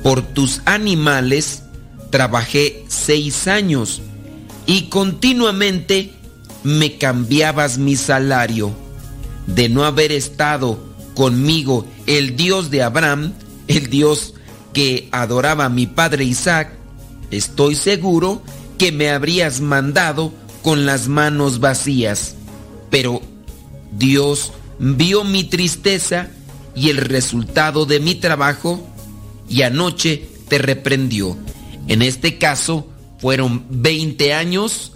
Por 0.02 0.22
tus 0.22 0.62
animales 0.64 1.62
trabajé 2.10 2.84
6 2.88 3.48
años 3.48 4.02
y 4.66 4.82
continuamente 4.84 6.12
me 6.62 6.98
cambiabas 6.98 7.78
mi 7.78 7.96
salario. 7.96 8.72
De 9.46 9.68
no 9.68 9.84
haber 9.84 10.12
estado 10.12 10.78
conmigo 11.14 11.86
el 12.06 12.36
Dios 12.36 12.70
de 12.70 12.82
Abraham, 12.82 13.32
el 13.68 13.88
Dios 13.88 14.34
que 14.72 15.08
adoraba 15.10 15.64
a 15.64 15.70
mi 15.70 15.86
padre 15.86 16.24
Isaac, 16.24 16.72
estoy 17.30 17.74
seguro 17.74 18.42
que 18.78 18.92
me 18.92 19.10
habrías 19.10 19.60
mandado 19.60 20.32
con 20.62 20.86
las 20.86 21.08
manos 21.08 21.60
vacías. 21.60 22.34
Pero 22.90 23.20
Dios 23.92 24.52
vio 24.78 25.24
mi 25.24 25.44
tristeza 25.44 26.28
y 26.74 26.90
el 26.90 26.98
resultado 26.98 27.86
de 27.86 28.00
mi 28.00 28.14
trabajo 28.14 28.86
y 29.48 29.62
anoche 29.62 30.28
te 30.48 30.58
reprendió. 30.58 31.36
En 31.90 32.02
este 32.02 32.38
caso 32.38 32.86
fueron 33.18 33.66
20 33.68 34.32
años 34.32 34.92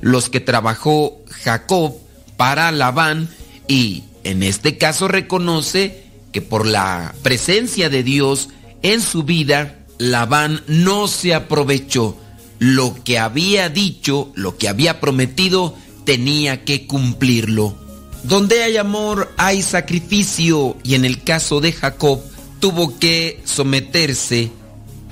los 0.00 0.28
que 0.28 0.40
trabajó 0.40 1.22
Jacob 1.30 1.94
para 2.36 2.72
Labán 2.72 3.28
y 3.68 4.02
en 4.24 4.42
este 4.42 4.76
caso 4.76 5.06
reconoce 5.06 6.02
que 6.32 6.42
por 6.42 6.66
la 6.66 7.14
presencia 7.22 7.88
de 7.88 8.02
Dios 8.02 8.48
en 8.82 9.00
su 9.02 9.22
vida, 9.22 9.86
Labán 9.98 10.64
no 10.66 11.06
se 11.06 11.32
aprovechó. 11.32 12.16
Lo 12.58 12.96
que 13.04 13.20
había 13.20 13.68
dicho, 13.68 14.32
lo 14.34 14.56
que 14.56 14.68
había 14.68 14.98
prometido, 14.98 15.76
tenía 16.04 16.64
que 16.64 16.88
cumplirlo. 16.88 17.78
Donde 18.24 18.64
hay 18.64 18.78
amor 18.78 19.32
hay 19.36 19.62
sacrificio 19.62 20.76
y 20.82 20.96
en 20.96 21.04
el 21.04 21.22
caso 21.22 21.60
de 21.60 21.70
Jacob 21.70 22.20
tuvo 22.58 22.98
que 22.98 23.40
someterse 23.44 24.50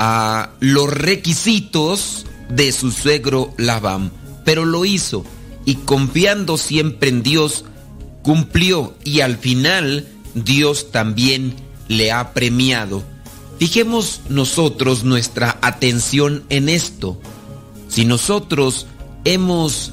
a 0.02 0.52
los 0.60 0.90
requisitos 0.90 2.24
de 2.48 2.72
su 2.72 2.90
suegro 2.90 3.52
Labán, 3.58 4.10
pero 4.46 4.64
lo 4.64 4.86
hizo 4.86 5.26
y 5.66 5.74
confiando 5.74 6.56
siempre 6.56 7.10
en 7.10 7.22
Dios, 7.22 7.66
cumplió 8.22 8.94
y 9.04 9.20
al 9.20 9.36
final 9.36 10.08
Dios 10.34 10.90
también 10.90 11.54
le 11.88 12.12
ha 12.12 12.32
premiado. 12.32 13.02
Fijemos 13.58 14.22
nosotros 14.30 15.04
nuestra 15.04 15.58
atención 15.60 16.44
en 16.48 16.70
esto. 16.70 17.20
Si 17.88 18.06
nosotros 18.06 18.86
hemos 19.24 19.92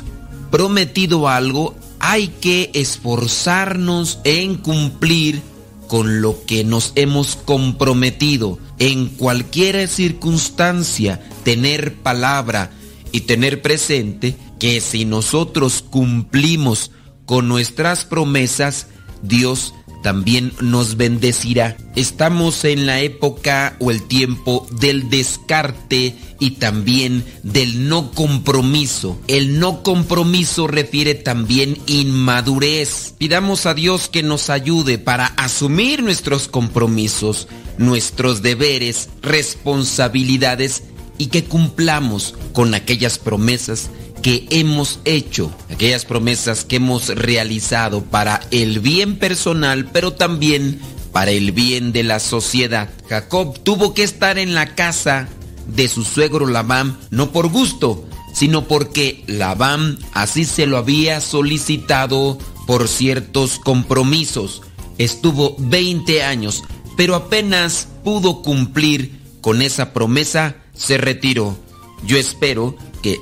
prometido 0.52 1.28
algo, 1.28 1.76
hay 2.00 2.30
que 2.30 2.72
esforzarnos 2.74 4.20
en 4.24 4.56
cumplir 4.56 5.42
con 5.88 6.22
lo 6.22 6.46
que 6.46 6.64
nos 6.64 6.92
hemos 6.96 7.36
comprometido. 7.36 8.60
En 8.80 9.08
cualquier 9.08 9.88
circunstancia, 9.88 11.22
tener 11.44 11.96
palabra 11.96 12.72
y 13.12 13.22
tener 13.22 13.62
presente 13.62 14.36
que 14.60 14.82
si 14.82 15.06
nosotros 15.06 15.84
cumplimos 15.88 16.92
con 17.26 17.48
nuestras 17.48 18.06
promesas, 18.06 18.88
Dios 19.22 19.74
también 20.02 20.54
nos 20.62 20.98
bendecirá. 20.98 21.78
Estamos 21.96 22.64
en 22.66 22.86
la 22.86 23.02
época 23.02 23.76
o 23.80 23.92
el 23.92 24.04
tiempo 24.04 24.68
del 24.72 25.10
descarte 25.10 26.16
y 26.40 26.52
también 26.52 27.24
del 27.44 27.90
no 27.90 28.12
compromiso. 28.12 29.20
El 29.28 29.60
no 29.60 29.84
compromiso 29.84 30.68
refiere 30.68 31.16
también 31.16 31.78
inmadurez. 31.88 33.14
Pidamos 33.18 33.66
a 33.66 33.74
Dios 33.74 34.10
que 34.10 34.24
nos 34.24 34.50
ayude 34.50 34.98
para 34.98 35.28
asumir 35.28 36.04
nuestros 36.04 36.48
compromisos, 36.48 37.48
nuestros 37.78 38.42
deberes, 38.42 39.10
responsabilidades 39.22 40.84
y 41.18 41.28
que 41.28 41.44
cumplamos 41.44 42.36
con 42.54 42.74
aquellas 42.74 43.18
promesas 43.18 43.90
que 44.28 44.46
hemos 44.50 45.00
hecho, 45.06 45.56
aquellas 45.72 46.04
promesas 46.04 46.66
que 46.66 46.76
hemos 46.76 47.08
realizado 47.08 48.04
para 48.04 48.42
el 48.52 48.82
bien 48.82 49.16
personal, 49.16 49.90
pero 49.94 50.12
también 50.12 50.82
para 51.14 51.32
el 51.32 51.54
bien 51.54 51.94
de 51.94 52.04
la 52.04 52.20
sociedad. 52.20 52.90
Jacob 53.08 53.58
tuvo 53.64 53.94
que 53.94 54.04
estar 54.04 54.38
en 54.38 54.54
la 54.54 54.76
casa 54.76 55.30
de 55.68 55.88
su 55.88 56.04
suegro 56.04 56.46
Labán, 56.46 57.00
no 57.10 57.32
por 57.32 57.48
gusto, 57.48 58.06
sino 58.34 58.68
porque 58.68 59.24
Labán 59.28 59.98
así 60.12 60.44
se 60.44 60.66
lo 60.66 60.76
había 60.76 61.22
solicitado 61.22 62.38
por 62.66 62.90
ciertos 62.90 63.60
compromisos. 63.60 64.62
Estuvo 64.98 65.56
20 65.58 66.24
años, 66.24 66.66
pero 66.98 67.16
apenas 67.16 67.88
pudo 68.04 68.42
cumplir 68.42 69.22
con 69.40 69.62
esa 69.62 69.94
promesa, 69.94 70.58
se 70.74 70.98
retiró. 70.98 71.58
Yo 72.04 72.18
espero 72.18 72.76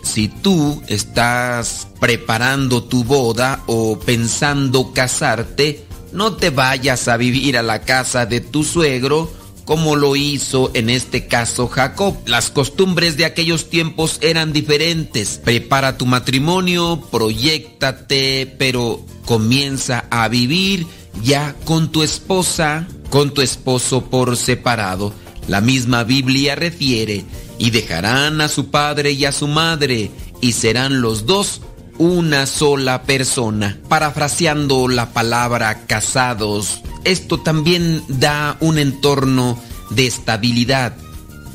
si 0.04 0.28
tú 0.28 0.82
estás 0.88 1.88
preparando 2.00 2.84
tu 2.84 3.04
boda 3.04 3.64
o 3.68 4.00
pensando 4.00 4.94
casarte, 4.94 5.86
no 6.12 6.36
te 6.36 6.50
vayas 6.50 7.08
a 7.08 7.18
vivir 7.18 7.58
a 7.58 7.64
la 7.64 7.82
casa 7.82 8.26
de 8.26 8.42
tu 8.42 8.64
suegro 8.64 9.32
como 9.66 9.96
lo 9.96 10.16
hizo 10.16 10.72
en 10.74 10.90
este 10.90 11.28
caso 11.28 11.68
Jacob. 11.68 12.16
Las 12.26 12.52
costumbres 12.52 13.18
de 13.18 13.26
aquellos 13.26 13.70
tiempos 13.70 14.20
eran 14.22 14.54
diferentes. 14.54 15.42
Prepara 15.44 15.98
tu 15.98 16.06
matrimonio, 16.06 17.02
proyectate, 17.12 18.56
pero 18.58 19.04
comienza 19.26 20.06
a 20.12 20.28
vivir 20.30 20.86
ya 21.24 21.56
con 21.66 21.92
tu 21.92 22.04
esposa, 22.04 22.88
con 23.10 23.34
tu 23.34 23.42
esposo 23.42 24.06
por 24.06 24.38
separado. 24.38 25.14
La 25.48 25.62
misma 25.62 26.04
Biblia 26.04 26.56
refiere, 26.56 27.24
y 27.58 27.72
dejarán 27.72 28.42
a 28.42 28.48
su 28.48 28.70
padre 28.70 29.12
y 29.12 29.26
a 29.26 29.32
su 29.32 29.48
madre, 29.48 30.12
y 30.42 30.52
serán 30.54 31.02
los 31.02 31.26
dos 31.26 31.62
una 31.98 32.46
sola 32.46 33.04
persona. 33.04 33.80
Parafraseando 33.88 34.88
la 34.88 35.14
palabra 35.14 35.86
casados, 35.86 36.82
esto 37.04 37.40
también 37.40 38.04
da 38.08 38.58
un 38.60 38.78
entorno 38.78 39.60
de 39.92 40.08
estabilidad. 40.08 40.96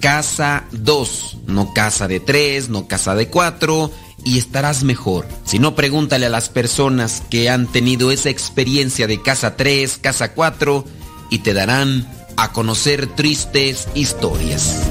Casa 0.01 0.65
2, 0.73 1.39
no 1.47 1.75
casa 1.75 2.09
de 2.09 2.21
3, 2.21 2.71
no 2.71 2.89
casa 2.89 3.15
de 3.15 3.29
4, 3.29 3.93
y 4.25 4.39
estarás 4.39 4.83
mejor. 4.83 5.27
Si 5.45 5.59
no, 5.59 5.75
pregúntale 5.75 6.27
a 6.27 6.31
las 6.31 6.49
personas 6.49 7.23
que 7.29 7.51
han 7.51 7.67
tenido 7.67 8.11
esa 8.11 8.31
experiencia 8.31 9.07
de 9.07 9.21
casa 9.21 9.57
3, 9.57 9.99
casa 9.99 10.33
4, 10.33 10.85
y 11.29 11.41
te 11.41 11.53
darán 11.53 12.09
a 12.37 12.53
conocer 12.53 13.09
tristes 13.09 13.89
historias. 13.95 14.89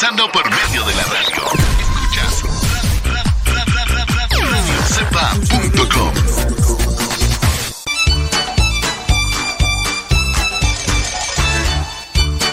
Evangelizando 0.00 0.30
por 0.30 0.48
medio 0.48 0.84
de 0.84 0.94
la 0.94 1.02
radio. 1.02 1.42
Escuchas 1.80 2.44
radiocepa.com. 4.30 6.12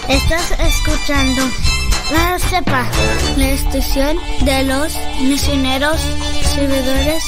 Estás 0.09 0.51
escuchando 0.59 1.43
la 2.11 2.39
CEPA, 2.39 2.89
la 3.37 3.47
estación 3.49 4.17
de 4.41 4.63
los 4.63 4.97
misioneros 5.21 6.01
servidores 6.55 7.23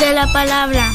de 0.00 0.12
la 0.12 0.32
palabra. 0.32 0.92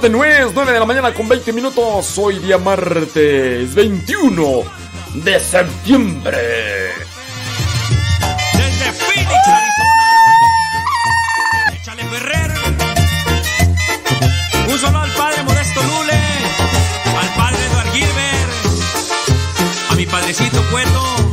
De 0.00 0.08
nuez, 0.10 0.50
9 0.52 0.72
de 0.72 0.80
la 0.80 0.86
mañana 0.86 1.14
con 1.14 1.28
20 1.28 1.52
minutos. 1.52 2.18
Hoy 2.18 2.40
día 2.40 2.58
martes 2.58 3.72
21 3.74 4.62
de 5.14 5.38
septiembre. 5.38 6.90
Desde 8.54 8.92
Phoenix, 8.92 9.46
Arizona. 9.46 10.08
Échale 11.74 12.04
Ferrer. 12.04 12.52
Un 14.68 14.78
solo 14.78 14.98
al 14.98 15.10
padre 15.12 15.42
Modesto 15.44 15.80
Lule. 15.82 16.20
Al 17.20 17.28
padre 17.36 17.64
Eduard 17.64 17.92
Gilbert. 17.92 18.50
A 19.90 19.94
mi 19.94 20.06
padrecito 20.06 20.60
Cueto. 20.70 21.23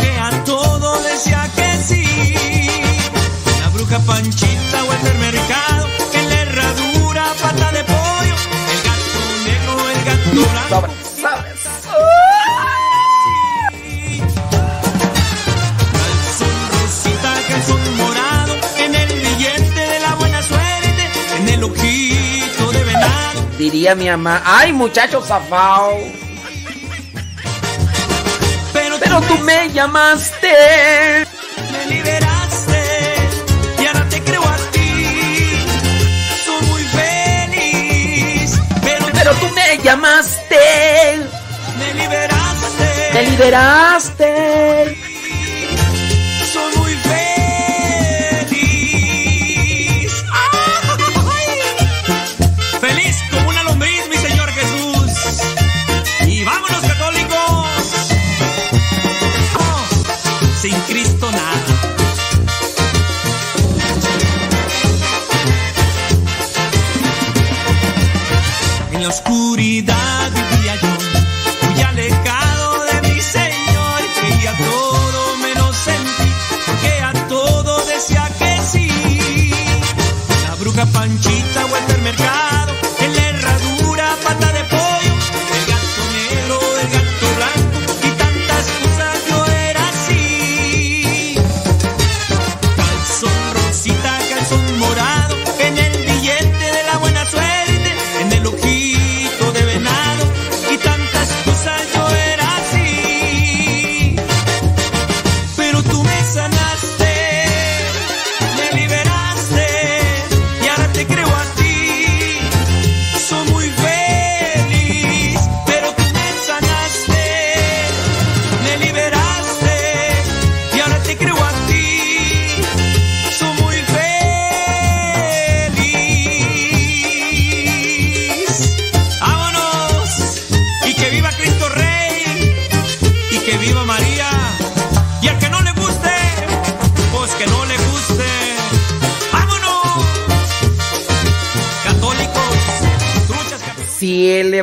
Que 0.00 0.10
a 0.20 0.44
todo 0.44 1.02
decía 1.02 1.50
que 1.56 1.76
sí. 1.82 2.04
La 3.60 3.68
bruja 3.70 3.98
Panchita 4.00 4.84
o 4.84 4.92
el 4.92 5.02
del 5.02 5.18
mercado, 5.18 5.88
en 6.12 6.28
la 6.28 6.40
herradura, 6.42 7.24
pata 7.42 7.72
de 7.72 7.84
pollo, 7.84 8.36
el 8.72 8.80
gato 8.86 9.20
negro, 9.44 9.90
el 9.90 10.04
gato 10.04 10.30
blanco. 10.30 10.94
Calzón 15.92 16.56
rosita, 16.72 17.32
calzón 17.48 17.96
morado, 17.96 18.54
en 18.78 18.94
el 18.94 19.20
billete 19.20 19.80
de 19.80 20.00
la 20.00 20.14
buena 20.14 20.42
suerte, 20.42 21.10
en 21.38 21.48
el 21.48 21.64
ojito 21.64 22.70
de 22.72 22.84
venado. 22.84 23.40
Diría 23.58 23.94
mi 23.94 24.08
mamá, 24.08 24.42
ay 24.44 24.72
muchacho 24.72 25.20
zafao. 25.20 26.23
Pero, 29.14 29.26
tú 29.28 29.38
me 29.44 29.70
llamaste. 29.72 31.24
me 31.70 31.86
liberaste 31.86 32.82
y 33.80 33.86
ahora 33.86 34.08
te 34.08 34.20
creo 34.20 34.42
a 34.42 34.56
ti. 34.72 35.64
Soy 36.44 36.66
muy 36.66 36.82
feliz, 36.82 38.60
pero, 38.82 39.06
Pero 39.12 39.34
tú 39.34 39.48
me 39.50 39.78
llamaste. 39.84 41.20
me 41.78 41.94
liberaste. 41.94 43.10
Me 43.12 43.22
liberaste. 43.22 44.93
En 69.22 69.93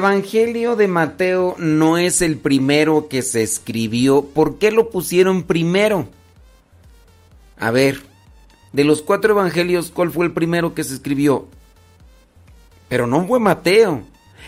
Evangelio 0.01 0.75
de 0.75 0.87
Mateo 0.87 1.55
no 1.59 1.99
es 1.99 2.23
el 2.23 2.39
primero 2.39 3.07
que 3.07 3.21
se 3.21 3.43
escribió, 3.43 4.23
¿por 4.23 4.57
qué 4.57 4.71
lo 4.71 4.89
pusieron 4.89 5.43
primero? 5.43 6.07
A 7.59 7.69
ver, 7.69 8.01
de 8.73 8.83
los 8.83 9.03
cuatro 9.03 9.33
evangelios, 9.33 9.91
¿cuál 9.91 10.09
fue 10.09 10.25
el 10.25 10.31
primero 10.31 10.73
que 10.73 10.83
se 10.83 10.95
escribió? 10.95 11.45
Pero 12.89 13.05
no 13.05 13.27
fue 13.27 13.39
Mateo. 13.39 14.01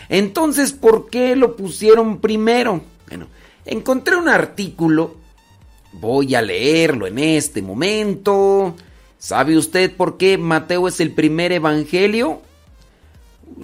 Entonces, 0.08 0.72
¿por 0.72 1.08
qué 1.08 1.36
lo 1.36 1.54
pusieron 1.54 2.18
primero? 2.18 2.80
Bueno, 3.06 3.28
encontré 3.64 4.16
un 4.16 4.28
artículo, 4.28 5.14
voy 5.92 6.34
a 6.34 6.42
leerlo 6.42 7.06
en 7.06 7.20
este 7.20 7.62
momento. 7.62 8.74
¿Sabe 9.18 9.56
usted 9.56 9.94
por 9.94 10.16
qué 10.16 10.36
Mateo 10.36 10.88
es 10.88 10.98
el 10.98 11.12
primer 11.12 11.52
evangelio? 11.52 12.42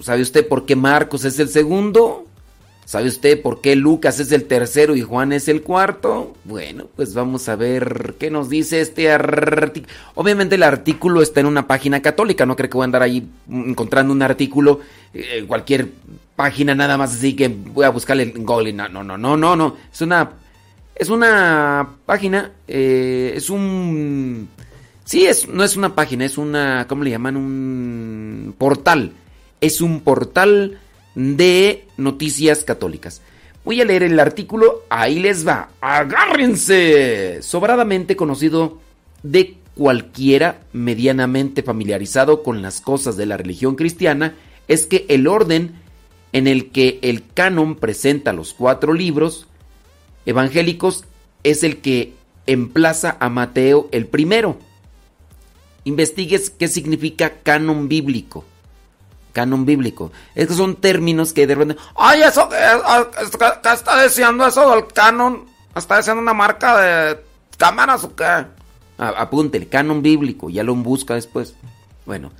¿Sabe 0.01 0.21
usted 0.21 0.47
por 0.47 0.65
qué 0.65 0.75
Marcos 0.75 1.25
es 1.25 1.39
el 1.39 1.49
segundo? 1.49 2.25
¿Sabe 2.85 3.07
usted 3.07 3.41
por 3.41 3.61
qué 3.61 3.75
Lucas 3.75 4.19
es 4.19 4.31
el 4.31 4.45
tercero 4.45 4.95
y 4.95 5.01
Juan 5.01 5.31
es 5.31 5.47
el 5.47 5.61
cuarto? 5.61 6.35
Bueno, 6.43 6.87
pues 6.95 7.13
vamos 7.13 7.47
a 7.47 7.55
ver 7.55 8.15
qué 8.19 8.29
nos 8.29 8.49
dice 8.49 8.81
este 8.81 9.11
artículo. 9.11 9.93
Obviamente 10.15 10.55
el 10.55 10.63
artículo 10.63 11.21
está 11.21 11.39
en 11.39 11.45
una 11.45 11.67
página 11.67 12.01
católica, 12.01 12.45
no 12.45 12.55
creo 12.55 12.69
que 12.69 12.77
voy 12.77 12.83
a 12.83 12.85
andar 12.85 13.03
ahí 13.03 13.27
encontrando 13.49 14.11
un 14.11 14.21
artículo 14.21 14.81
en 15.13 15.47
cualquier 15.47 15.89
página 16.35 16.73
nada 16.73 16.97
más 16.97 17.13
así 17.13 17.35
que 17.35 17.47
voy 17.47 17.85
a 17.85 17.89
buscarle 17.89 18.23
en 18.23 18.45
Google. 18.45 18.73
No, 18.73 18.89
no, 18.89 19.03
no, 19.03 19.17
no, 19.17 19.37
no, 19.37 19.55
no. 19.55 19.77
Es 19.93 20.01
una, 20.01 20.31
es 20.95 21.09
una 21.09 21.87
página, 22.05 22.51
eh, 22.67 23.33
es 23.35 23.49
un... 23.49 24.49
Sí, 25.05 25.25
es, 25.25 25.47
no 25.47 25.63
es 25.63 25.77
una 25.77 25.93
página, 25.95 26.25
es 26.25 26.37
una, 26.37 26.87
¿cómo 26.87 27.03
le 27.03 27.11
llaman? 27.11 27.37
Un 27.37 28.55
portal. 28.57 29.11
Es 29.61 29.79
un 29.79 30.01
portal 30.01 30.79
de 31.15 31.85
noticias 31.97 32.63
católicas. 32.63 33.21
Voy 33.63 33.79
a 33.79 33.85
leer 33.85 34.03
el 34.03 34.19
artículo, 34.19 34.83
ahí 34.89 35.19
les 35.19 35.47
va. 35.47 35.69
Agárrense. 35.81 37.41
Sobradamente 37.43 38.15
conocido 38.15 38.79
de 39.21 39.57
cualquiera 39.75 40.61
medianamente 40.73 41.61
familiarizado 41.61 42.43
con 42.43 42.61
las 42.61 42.81
cosas 42.81 43.17
de 43.17 43.27
la 43.27 43.37
religión 43.37 43.75
cristiana 43.75 44.33
es 44.67 44.85
que 44.85 45.05
el 45.09 45.27
orden 45.27 45.75
en 46.33 46.47
el 46.47 46.71
que 46.71 46.99
el 47.03 47.23
canon 47.33 47.75
presenta 47.75 48.33
los 48.33 48.53
cuatro 48.53 48.93
libros 48.93 49.47
evangélicos 50.25 51.05
es 51.43 51.63
el 51.63 51.77
que 51.77 52.13
emplaza 52.47 53.17
a 53.19 53.29
Mateo 53.29 53.89
el 53.91 54.07
primero. 54.07 54.57
Investigues 55.83 56.49
qué 56.49 56.67
significa 56.67 57.41
canon 57.43 57.87
bíblico 57.87 58.45
canon 59.31 59.65
bíblico. 59.65 60.11
Es 60.35 60.47
que 60.47 60.53
son 60.53 60.75
términos 60.75 61.33
que 61.33 61.47
de 61.47 61.55
repente, 61.55 61.81
ay, 61.95 62.21
eso, 62.21 62.49
¿qué 62.49 63.69
está 63.73 64.03
diciendo 64.03 64.45
eso 64.45 64.69
del 64.71 64.87
canon? 64.87 65.45
¿Está 65.75 65.97
diciendo 65.97 66.21
una 66.21 66.33
marca 66.33 66.77
de 66.77 67.19
cámaras 67.57 68.03
o 68.03 68.15
qué? 68.15 68.45
apunte, 68.97 69.57
el 69.57 69.67
canon 69.67 70.01
bíblico, 70.01 70.49
ya 70.49 70.63
lo 70.63 70.75
busca 70.75 71.15
después. 71.15 71.55
Bueno, 72.05 72.31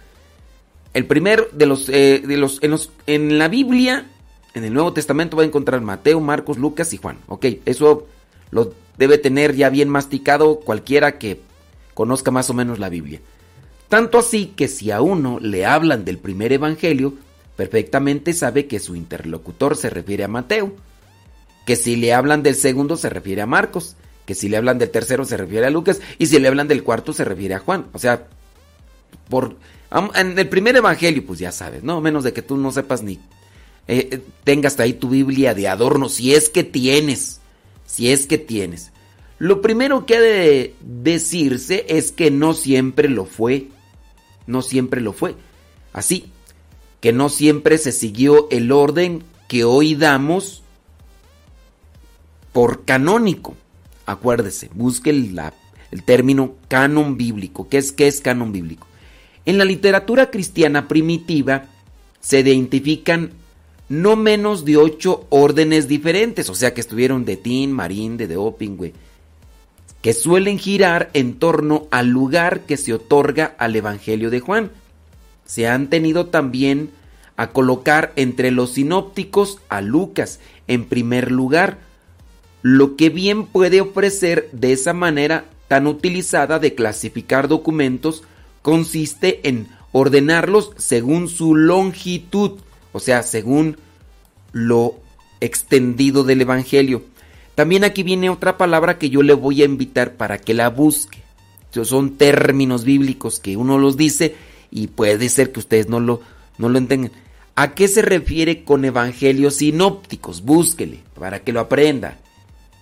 el 0.93 1.05
primer 1.05 1.49
de 1.51 1.65
los, 1.65 1.89
eh, 1.89 2.21
de 2.25 2.37
los, 2.37 2.61
en 2.61 2.71
los, 2.71 2.91
en 3.07 3.39
la 3.39 3.47
Biblia, 3.47 4.05
en 4.53 4.63
el 4.63 4.73
Nuevo 4.73 4.93
Testamento 4.93 5.37
va 5.37 5.43
a 5.43 5.47
encontrar 5.47 5.81
Mateo, 5.81 6.19
Marcos, 6.19 6.57
Lucas 6.57 6.93
y 6.93 6.97
Juan. 6.97 7.17
Ok, 7.27 7.45
eso 7.65 8.05
lo 8.51 8.73
debe 8.97 9.17
tener 9.17 9.55
ya 9.55 9.69
bien 9.69 9.89
masticado 9.89 10.59
cualquiera 10.59 11.17
que 11.17 11.41
conozca 11.93 12.31
más 12.31 12.49
o 12.49 12.53
menos 12.53 12.77
la 12.77 12.89
Biblia. 12.89 13.21
Tanto 13.91 14.19
así 14.19 14.53
que 14.55 14.69
si 14.69 14.89
a 14.89 15.01
uno 15.01 15.37
le 15.41 15.65
hablan 15.65 16.05
del 16.05 16.17
primer 16.17 16.53
evangelio, 16.53 17.13
perfectamente 17.57 18.31
sabe 18.31 18.65
que 18.65 18.79
su 18.79 18.95
interlocutor 18.95 19.75
se 19.75 19.89
refiere 19.89 20.23
a 20.23 20.29
Mateo, 20.29 20.73
que 21.65 21.75
si 21.75 21.97
le 21.97 22.13
hablan 22.13 22.41
del 22.41 22.55
segundo 22.55 22.95
se 22.95 23.09
refiere 23.09 23.41
a 23.41 23.45
Marcos, 23.45 23.97
que 24.25 24.33
si 24.33 24.47
le 24.47 24.55
hablan 24.55 24.79
del 24.79 24.91
tercero 24.91 25.25
se 25.25 25.35
refiere 25.35 25.65
a 25.65 25.69
Lucas. 25.69 25.99
Y 26.19 26.27
si 26.27 26.39
le 26.39 26.47
hablan 26.47 26.69
del 26.69 26.83
cuarto 26.83 27.11
se 27.11 27.25
refiere 27.25 27.55
a 27.55 27.59
Juan. 27.59 27.87
O 27.91 27.99
sea, 27.99 28.27
por 29.27 29.57
en 30.15 30.39
el 30.39 30.47
primer 30.47 30.77
evangelio, 30.77 31.25
pues 31.25 31.39
ya 31.39 31.51
sabes, 31.51 31.83
no 31.83 31.99
menos 31.99 32.23
de 32.23 32.31
que 32.31 32.41
tú 32.41 32.55
no 32.55 32.71
sepas 32.71 33.03
ni 33.03 33.15
eh, 33.89 34.07
eh, 34.09 34.21
tengas 34.45 34.79
ahí 34.79 34.93
tu 34.93 35.09
Biblia 35.09 35.53
de 35.53 35.67
adorno, 35.67 36.07
si 36.07 36.33
es 36.33 36.47
que 36.47 36.63
tienes, 36.63 37.41
si 37.87 38.09
es 38.09 38.25
que 38.25 38.37
tienes. 38.37 38.93
Lo 39.37 39.61
primero 39.61 40.05
que 40.05 40.15
ha 40.15 40.21
de 40.21 40.75
decirse 40.79 41.85
es 41.89 42.13
que 42.13 42.31
no 42.31 42.53
siempre 42.53 43.09
lo 43.09 43.25
fue 43.25 43.67
no 44.47 44.61
siempre 44.61 45.01
lo 45.01 45.13
fue. 45.13 45.35
Así 45.93 46.31
que 46.99 47.13
no 47.13 47.29
siempre 47.29 47.77
se 47.77 47.91
siguió 47.91 48.47
el 48.51 48.71
orden 48.71 49.23
que 49.47 49.63
hoy 49.63 49.95
damos 49.95 50.63
por 52.53 52.85
canónico. 52.85 53.55
Acuérdese, 54.05 54.69
busque 54.73 55.09
el, 55.09 55.39
término 56.05 56.55
canon 56.67 57.17
bíblico. 57.17 57.67
¿Qué 57.67 57.77
es, 57.77 57.91
¿Qué 57.91 58.07
es 58.07 58.21
canon 58.21 58.51
bíblico? 58.51 58.87
En 59.45 59.57
la 59.57 59.65
literatura 59.65 60.29
cristiana 60.29 60.87
primitiva 60.87 61.65
se 62.19 62.39
identifican 62.39 63.31
no 63.89 64.15
menos 64.15 64.63
de 64.63 64.77
ocho 64.77 65.25
órdenes 65.29 65.87
diferentes, 65.87 66.49
o 66.49 66.55
sea 66.55 66.73
que 66.73 66.81
estuvieron 66.81 67.25
de 67.25 67.35
Tin, 67.35 67.71
Marín, 67.71 68.15
de 68.15 68.27
Deoping, 68.27 68.77
güey 68.77 68.93
que 70.01 70.13
suelen 70.13 70.57
girar 70.57 71.09
en 71.13 71.35
torno 71.35 71.87
al 71.91 72.07
lugar 72.07 72.61
que 72.61 72.77
se 72.77 72.93
otorga 72.93 73.55
al 73.57 73.75
Evangelio 73.75 74.29
de 74.29 74.39
Juan. 74.39 74.71
Se 75.45 75.67
han 75.67 75.89
tenido 75.89 76.27
también 76.27 76.91
a 77.37 77.47
colocar 77.47 78.11
entre 78.15 78.51
los 78.51 78.73
sinópticos 78.73 79.59
a 79.69 79.81
Lucas 79.81 80.39
en 80.67 80.85
primer 80.85 81.31
lugar, 81.31 81.79
lo 82.61 82.95
que 82.95 83.09
bien 83.09 83.45
puede 83.45 83.81
ofrecer 83.81 84.49
de 84.51 84.73
esa 84.73 84.93
manera 84.93 85.45
tan 85.67 85.87
utilizada 85.87 86.59
de 86.59 86.75
clasificar 86.75 87.47
documentos 87.47 88.23
consiste 88.61 89.47
en 89.47 89.67
ordenarlos 89.91 90.71
según 90.77 91.27
su 91.27 91.55
longitud, 91.55 92.59
o 92.91 92.99
sea, 92.99 93.23
según 93.23 93.77
lo 94.51 94.95
extendido 95.39 96.23
del 96.23 96.41
Evangelio. 96.41 97.03
También 97.55 97.83
aquí 97.83 98.03
viene 98.03 98.29
otra 98.29 98.57
palabra 98.57 98.97
que 98.97 99.09
yo 99.09 99.21
le 99.23 99.33
voy 99.33 99.61
a 99.61 99.65
invitar 99.65 100.13
para 100.13 100.37
que 100.37 100.53
la 100.53 100.69
busque. 100.69 101.21
Son 101.83 102.17
términos 102.17 102.83
bíblicos 102.83 103.39
que 103.39 103.57
uno 103.57 103.77
los 103.77 103.97
dice 103.97 104.35
y 104.71 104.87
puede 104.87 105.29
ser 105.29 105.51
que 105.51 105.59
ustedes 105.59 105.87
no 105.87 105.99
lo, 105.99 106.21
no 106.57 106.69
lo 106.69 106.77
entiendan. 106.77 107.11
¿A 107.55 107.73
qué 107.73 107.87
se 107.87 108.01
refiere 108.01 108.63
con 108.63 108.85
evangelios 108.85 109.55
sinópticos? 109.55 110.43
Búsquele 110.43 110.99
para 111.17 111.39
que 111.39 111.51
lo 111.51 111.59
aprenda. 111.59 112.17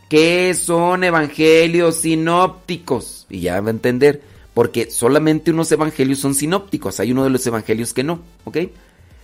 ¿Qué 0.09 0.53
son 0.55 1.03
evangelios 1.03 1.97
sinópticos? 1.97 3.27
Y 3.29 3.41
ya 3.41 3.61
va 3.61 3.67
a 3.67 3.71
entender. 3.71 4.21
Porque 4.53 4.89
solamente 4.89 5.51
unos 5.51 5.71
evangelios 5.71 6.19
son 6.19 6.33
sinópticos. 6.33 6.99
Hay 6.99 7.11
uno 7.11 7.23
de 7.23 7.29
los 7.29 7.45
evangelios 7.45 7.93
que 7.93 8.03
no. 8.03 8.21
¿Ok? 8.45 8.57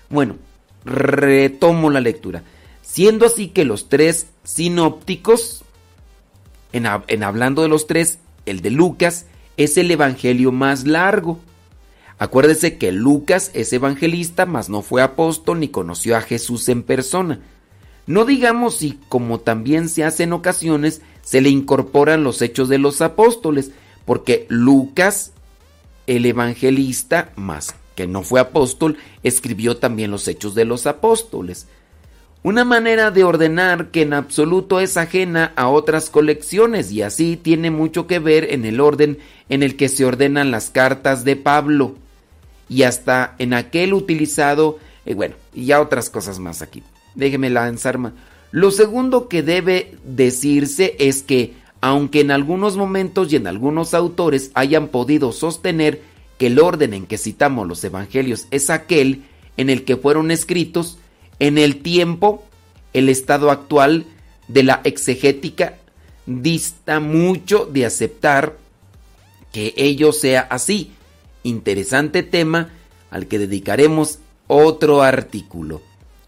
Bueno, 0.09 0.35
retomo 0.83 1.89
la 1.89 2.01
lectura. 2.01 2.43
Siendo 2.95 3.25
así 3.25 3.49
que 3.49 3.65
los 3.65 3.89
tres 3.89 4.27
sinópticos, 4.45 5.65
en, 6.71 6.85
hablando 6.85 7.61
de 7.61 7.67
los 7.67 7.87
tres, 7.87 8.19
el 8.45 8.61
de 8.61 8.69
Lucas 8.69 9.25
es 9.57 9.75
el 9.75 9.91
evangelio 9.91 10.53
más 10.53 10.87
largo. 10.87 11.37
Acuérdese 12.19 12.77
que 12.77 12.93
Lucas 12.93 13.51
es 13.53 13.73
evangelista, 13.73 14.45
mas 14.45 14.69
no 14.69 14.81
fue 14.81 15.01
apóstol 15.01 15.59
ni 15.59 15.67
conoció 15.67 16.15
a 16.15 16.21
Jesús 16.21 16.69
en 16.69 16.83
persona. 16.83 17.41
No 18.07 18.23
digamos 18.23 18.77
si, 18.77 18.97
como 19.09 19.41
también 19.41 19.89
se 19.89 20.05
hace 20.05 20.23
en 20.23 20.31
ocasiones, 20.31 21.01
se 21.21 21.41
le 21.41 21.49
incorporan 21.49 22.23
los 22.23 22.41
hechos 22.41 22.69
de 22.69 22.77
los 22.77 23.01
apóstoles, 23.01 23.71
porque 24.05 24.45
Lucas, 24.47 25.33
el 26.07 26.25
evangelista, 26.25 27.33
más 27.35 27.75
que 27.93 28.07
no 28.07 28.23
fue 28.23 28.39
apóstol, 28.39 28.95
escribió 29.21 29.75
también 29.75 30.11
los 30.11 30.29
hechos 30.29 30.55
de 30.55 30.63
los 30.63 30.87
apóstoles. 30.87 31.67
Una 32.45 32.63
manera 32.63 33.09
de 33.09 33.23
ordenar 33.23 33.89
que 33.89 34.03
en 34.03 34.13
absoluto 34.13 34.79
es 34.79 34.97
ajena 34.97 35.51
a 35.55 35.67
otras 35.67 36.11
colecciones 36.11 36.91
y 36.91 37.01
así 37.01 37.37
tiene 37.37 37.71
mucho 37.71 38.05
que 38.05 38.19
ver 38.19 38.53
en 38.53 38.65
el 38.65 38.81
orden 38.81 39.17
en 39.49 39.63
el 39.63 39.75
que 39.75 39.89
se 39.89 40.05
ordenan 40.05 40.51
las 40.51 40.69
cartas 40.69 41.23
de 41.23 41.37
Pablo 41.37 41.95
y 42.69 42.83
hasta 42.83 43.33
en 43.39 43.55
aquel 43.55 43.95
utilizado, 43.95 44.77
eh, 45.07 45.15
bueno, 45.15 45.33
y 45.55 45.65
ya 45.65 45.81
otras 45.81 46.11
cosas 46.11 46.37
más 46.37 46.61
aquí. 46.61 46.83
Déjeme 47.15 47.49
lanzar 47.49 47.97
más. 47.97 48.13
Lo 48.51 48.69
segundo 48.69 49.27
que 49.27 49.41
debe 49.41 49.95
decirse 50.03 50.95
es 50.99 51.23
que, 51.23 51.55
aunque 51.81 52.19
en 52.19 52.29
algunos 52.29 52.77
momentos 52.77 53.33
y 53.33 53.37
en 53.37 53.47
algunos 53.47 53.95
autores 53.95 54.51
hayan 54.53 54.89
podido 54.89 55.31
sostener 55.31 55.99
que 56.37 56.45
el 56.45 56.59
orden 56.59 56.93
en 56.93 57.07
que 57.07 57.17
citamos 57.17 57.67
los 57.67 57.83
evangelios 57.83 58.45
es 58.51 58.69
aquel 58.69 59.23
en 59.57 59.71
el 59.71 59.83
que 59.83 59.97
fueron 59.97 60.29
escritos, 60.29 60.99
en 61.39 61.57
el 61.57 61.81
tiempo, 61.81 62.43
el 62.93 63.09
estado 63.09 63.51
actual 63.51 64.05
de 64.47 64.63
la 64.63 64.81
exegética 64.83 65.77
dista 66.25 66.99
mucho 66.99 67.65
de 67.65 67.85
aceptar 67.85 68.57
que 69.51 69.73
ello 69.77 70.11
sea 70.11 70.41
así. 70.41 70.91
Interesante 71.43 72.23
tema 72.23 72.69
al 73.11 73.27
que 73.27 73.39
dedicaremos 73.39 74.19
otro 74.47 75.01
artículo. 75.01 75.81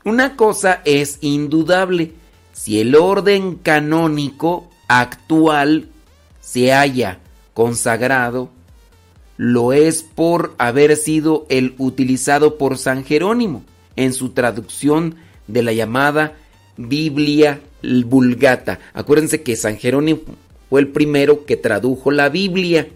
Una 0.03 0.35
cosa 0.35 0.81
es 0.85 1.17
indudable, 1.21 2.13
si 2.53 2.79
el 2.79 2.95
orden 2.95 3.55
canónico 3.55 4.69
actual 4.87 5.89
se 6.39 6.73
haya 6.73 7.19
consagrado, 7.53 8.49
lo 9.35 9.73
es 9.73 10.01
por 10.01 10.55
haber 10.57 10.95
sido 10.95 11.45
el 11.49 11.75
utilizado 11.77 12.57
por 12.57 12.77
San 12.77 13.03
Jerónimo 13.03 13.63
en 13.97 14.13
su 14.13 14.29
traducción 14.29 15.15
de 15.47 15.63
la 15.63 15.73
llamada 15.73 16.37
Biblia 16.77 17.59
Vulgata. 17.83 18.79
Acuérdense 18.93 19.41
que 19.41 19.55
San 19.55 19.77
Jerónimo 19.77 20.21
fue 20.69 20.79
el 20.81 20.87
primero 20.87 21.45
que 21.45 21.57
tradujo 21.57 22.11
la 22.11 22.29
Biblia. 22.29 22.87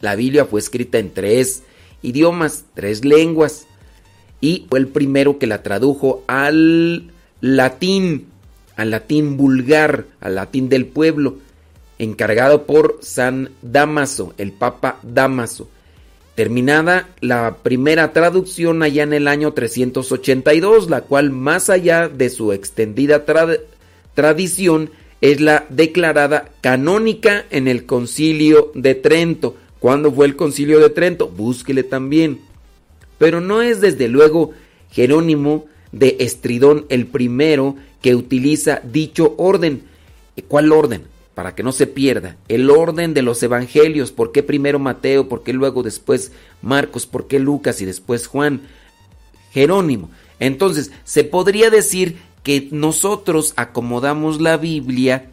La 0.00 0.14
Biblia 0.14 0.44
fue 0.44 0.60
escrita 0.60 0.98
en 0.98 1.12
tres 1.12 1.62
idiomas, 2.02 2.64
tres 2.74 3.04
lenguas, 3.04 3.66
y 4.40 4.66
fue 4.68 4.80
el 4.80 4.88
primero 4.88 5.38
que 5.38 5.46
la 5.46 5.62
tradujo 5.62 6.24
al 6.26 7.12
latín, 7.40 8.26
al 8.76 8.90
latín 8.90 9.36
vulgar, 9.36 10.06
al 10.20 10.34
latín 10.34 10.68
del 10.68 10.86
pueblo, 10.86 11.38
encargado 11.98 12.66
por 12.66 12.98
San 13.00 13.50
Damaso, 13.62 14.34
el 14.38 14.52
Papa 14.52 14.98
Damaso. 15.02 15.68
Terminada 16.34 17.10
la 17.20 17.58
primera 17.62 18.12
traducción 18.14 18.82
allá 18.82 19.02
en 19.02 19.12
el 19.12 19.28
año 19.28 19.52
382, 19.52 20.88
la 20.88 21.02
cual 21.02 21.30
más 21.30 21.68
allá 21.68 22.08
de 22.08 22.30
su 22.30 22.52
extendida 22.52 23.24
tradición 24.14 24.90
es 25.20 25.40
la 25.40 25.66
declarada 25.68 26.50
canónica 26.62 27.44
en 27.50 27.68
el 27.68 27.84
concilio 27.84 28.72
de 28.74 28.94
Trento. 28.94 29.56
¿Cuándo 29.78 30.10
fue 30.10 30.24
el 30.24 30.36
concilio 30.36 30.80
de 30.80 30.88
Trento? 30.88 31.28
Búsquele 31.28 31.82
también. 31.82 32.40
Pero 33.18 33.40
no 33.40 33.60
es 33.60 33.82
desde 33.82 34.08
luego 34.08 34.52
Jerónimo 34.90 35.66
de 35.92 36.16
Estridón 36.20 36.86
el 36.88 37.06
primero 37.06 37.76
que 38.00 38.14
utiliza 38.14 38.80
dicho 38.84 39.34
orden. 39.36 39.82
¿Cuál 40.48 40.72
orden? 40.72 41.11
Para 41.42 41.56
que 41.56 41.64
no 41.64 41.72
se 41.72 41.88
pierda. 41.88 42.36
El 42.46 42.70
orden 42.70 43.14
de 43.14 43.22
los 43.22 43.42
evangelios. 43.42 44.12
¿Por 44.12 44.30
qué 44.30 44.44
primero 44.44 44.78
Mateo? 44.78 45.28
¿Por 45.28 45.42
qué 45.42 45.52
luego 45.52 45.82
después 45.82 46.30
Marcos? 46.62 47.04
¿Por 47.04 47.26
qué 47.26 47.40
Lucas 47.40 47.82
y 47.82 47.84
después 47.84 48.28
Juan? 48.28 48.62
Jerónimo. 49.50 50.08
Entonces, 50.38 50.92
se 51.02 51.24
podría 51.24 51.68
decir 51.68 52.18
que 52.44 52.68
nosotros 52.70 53.54
acomodamos 53.56 54.40
la 54.40 54.56
Biblia, 54.56 55.30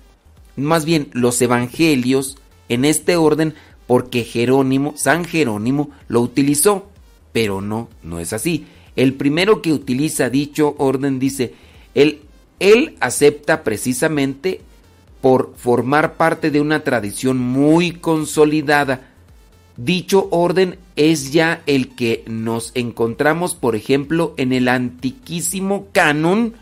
más 0.56 0.84
bien 0.84 1.10
los 1.14 1.40
evangelios, 1.44 2.40
en 2.70 2.86
este 2.86 3.16
orden 3.16 3.54
porque 3.86 4.24
Jerónimo, 4.24 4.96
San 4.98 5.26
Jerónimo, 5.26 5.92
lo 6.08 6.22
utilizó. 6.22 6.90
Pero 7.34 7.62
no, 7.62 7.88
no 8.02 8.20
es 8.20 8.34
así. 8.34 8.66
El 8.96 9.14
primero 9.14 9.62
que 9.62 9.74
utiliza 9.74 10.32
dicho 10.32 10.74
orden 10.80 11.20
dice, 11.20 11.54
él, 11.94 12.22
él 12.60 12.98
acepta 13.00 13.64
precisamente 13.64 14.62
por 15.22 15.54
formar 15.58 16.16
parte 16.16 16.52
de 16.52 16.62
una 16.62 16.84
tradición 16.84 17.38
muy 17.38 17.92
consolidada. 17.92 19.02
Dicho 19.78 20.28
orden 20.32 20.78
es 20.96 21.32
ya 21.32 21.62
el 21.66 21.96
que 21.96 22.24
nos 22.28 22.72
encontramos, 22.76 23.56
por 23.56 23.76
ejemplo, 23.76 24.34
en 24.38 24.52
el 24.52 24.68
antiquísimo 24.68 25.88
canon 25.92 26.54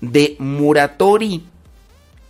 de 0.00 0.36
Muratori 0.38 1.44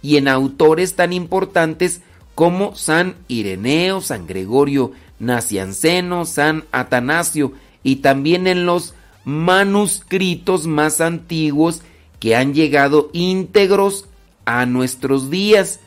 y 0.02 0.16
en 0.16 0.28
autores 0.28 0.94
tan 0.94 1.12
importantes 1.12 2.02
como 2.34 2.74
San 2.74 3.14
Ireneo, 3.28 4.00
San 4.00 4.26
Gregorio 4.26 4.92
Nacianceno, 5.18 6.24
San 6.24 6.64
Atanasio 6.72 7.52
y 7.84 7.96
también 7.96 8.46
en 8.46 8.66
los 8.66 8.94
manuscritos 9.24 10.66
más 10.66 11.00
antiguos 11.00 11.82
que 12.18 12.34
han 12.34 12.54
llegado 12.54 13.10
íntegros 13.12 14.06
a 14.44 14.66
nuestros 14.66 15.30
días. 15.30 15.80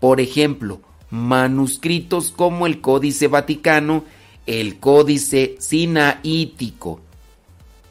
Por 0.00 0.20
ejemplo, 0.20 0.80
manuscritos 1.10 2.30
como 2.30 2.66
el 2.66 2.80
Códice 2.80 3.28
Vaticano, 3.28 4.04
el 4.46 4.78
Códice 4.78 5.56
Sinaítico, 5.58 7.00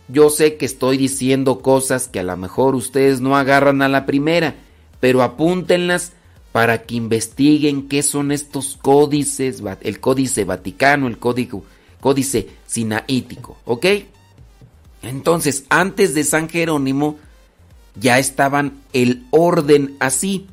yo 0.07 0.29
sé 0.29 0.57
que 0.57 0.65
estoy 0.65 0.97
diciendo 0.97 1.61
cosas 1.61 2.07
que 2.07 2.19
a 2.19 2.23
lo 2.23 2.37
mejor 2.37 2.75
ustedes 2.75 3.21
no 3.21 3.35
agarran 3.37 3.81
a 3.81 3.87
la 3.87 4.05
primera, 4.05 4.55
pero 4.99 5.23
apúntenlas 5.23 6.13
para 6.51 6.83
que 6.83 6.95
investiguen 6.95 7.89
qué 7.89 8.03
son 8.03 8.31
estos 8.31 8.77
códices, 8.81 9.63
el 9.81 9.99
códice 9.99 10.45
vaticano, 10.45 11.07
el 11.07 11.17
códice 11.17 12.47
sinaítico, 12.67 13.57
¿ok? 13.65 13.85
Entonces, 15.01 15.65
antes 15.69 16.13
de 16.13 16.23
San 16.23 16.49
Jerónimo 16.49 17.17
ya 17.99 18.19
estaban 18.19 18.79
el 18.93 19.25
orden 19.31 19.95
así. 19.99 20.47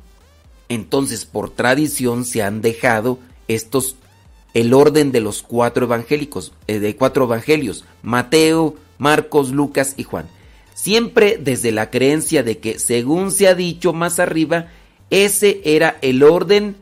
Entonces, 0.69 1.25
por 1.25 1.49
tradición 1.49 2.25
se 2.25 2.41
han 2.41 2.61
dejado 2.61 3.19
estos 3.47 3.95
el 4.53 4.73
orden 4.73 5.11
de 5.11 5.19
los 5.19 5.41
cuatro 5.41 5.85
evangélicos, 5.85 6.53
eh, 6.67 6.79
de 6.79 6.95
cuatro 6.95 7.25
evangelios, 7.25 7.85
Mateo, 8.03 8.75
Marcos, 8.97 9.49
Lucas 9.49 9.95
y 9.97 10.03
Juan. 10.03 10.27
Siempre 10.75 11.39
desde 11.41 11.71
la 11.71 11.89
creencia 11.89 12.43
de 12.43 12.59
que, 12.59 12.79
según 12.79 13.31
se 13.31 13.47
ha 13.47 13.55
dicho 13.55 13.93
más 13.93 14.19
arriba, 14.19 14.67
ese 15.09 15.61
era 15.63 15.97
el 16.01 16.23
orden 16.23 16.75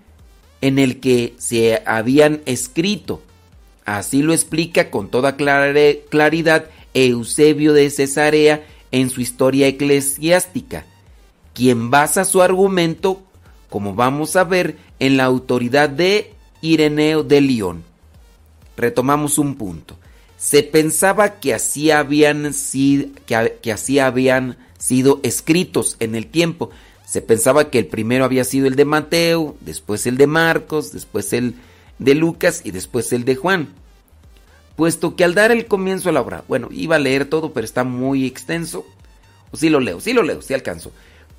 en 0.61 0.79
el 0.79 0.99
que 0.99 1.33
se 1.37 1.81
habían 1.85 2.41
escrito. 2.45 3.21
Así 3.85 4.21
lo 4.21 4.33
explica 4.33 4.89
con 4.89 5.09
toda 5.09 5.35
claridad 5.35 6.65
Eusebio 6.93 7.73
de 7.73 7.89
Cesarea 7.89 8.63
en 8.91 9.09
su 9.09 9.21
historia 9.21 9.67
eclesiástica, 9.67 10.85
quien 11.53 11.89
basa 11.89 12.25
su 12.25 12.41
argumento, 12.41 13.21
como 13.69 13.95
vamos 13.95 14.35
a 14.35 14.43
ver, 14.43 14.77
en 14.99 15.17
la 15.17 15.25
autoridad 15.25 15.89
de 15.89 16.33
Ireneo 16.61 17.23
de 17.23 17.41
León. 17.41 17.83
Retomamos 18.77 19.37
un 19.37 19.55
punto 19.55 19.97
se 20.41 20.63
pensaba 20.63 21.39
que 21.39 21.53
así 21.53 21.91
habían 21.91 22.51
sido, 22.55 23.09
que, 23.27 23.71
así 23.71 23.99
habían 23.99 24.57
sido 24.79 25.19
escritos 25.21 25.97
en 25.99 26.15
el 26.15 26.25
tiempo. 26.25 26.71
Se 27.05 27.21
pensaba 27.21 27.69
que 27.69 27.77
el 27.77 27.85
primero 27.85 28.25
había 28.25 28.43
sido 28.43 28.65
el 28.65 28.75
de 28.75 28.85
Mateo, 28.85 29.55
después 29.61 30.07
el 30.07 30.17
de 30.17 30.25
Marcos, 30.25 30.91
después 30.93 31.31
el 31.33 31.53
de 31.99 32.15
Lucas 32.15 32.61
y 32.63 32.71
después 32.71 33.13
el 33.13 33.23
de 33.23 33.35
Juan. 33.35 33.69
Puesto 34.75 35.15
que 35.15 35.23
al 35.23 35.35
dar 35.35 35.51
el 35.51 35.65
comienzo 35.67 36.09
a 36.09 36.11
la 36.11 36.21
obra, 36.21 36.43
bueno, 36.47 36.69
iba 36.71 36.95
a 36.95 36.99
leer 36.99 37.25
todo, 37.25 37.53
pero 37.53 37.65
está 37.65 37.83
muy 37.83 38.25
extenso. 38.25 38.85
O 39.51 39.57
sí 39.57 39.69
lo 39.69 39.79
leo, 39.79 39.99
sí 39.99 40.13
lo 40.13 40.23
leo, 40.23 40.41
sí 40.41 40.53
alcanzo. 40.53 40.91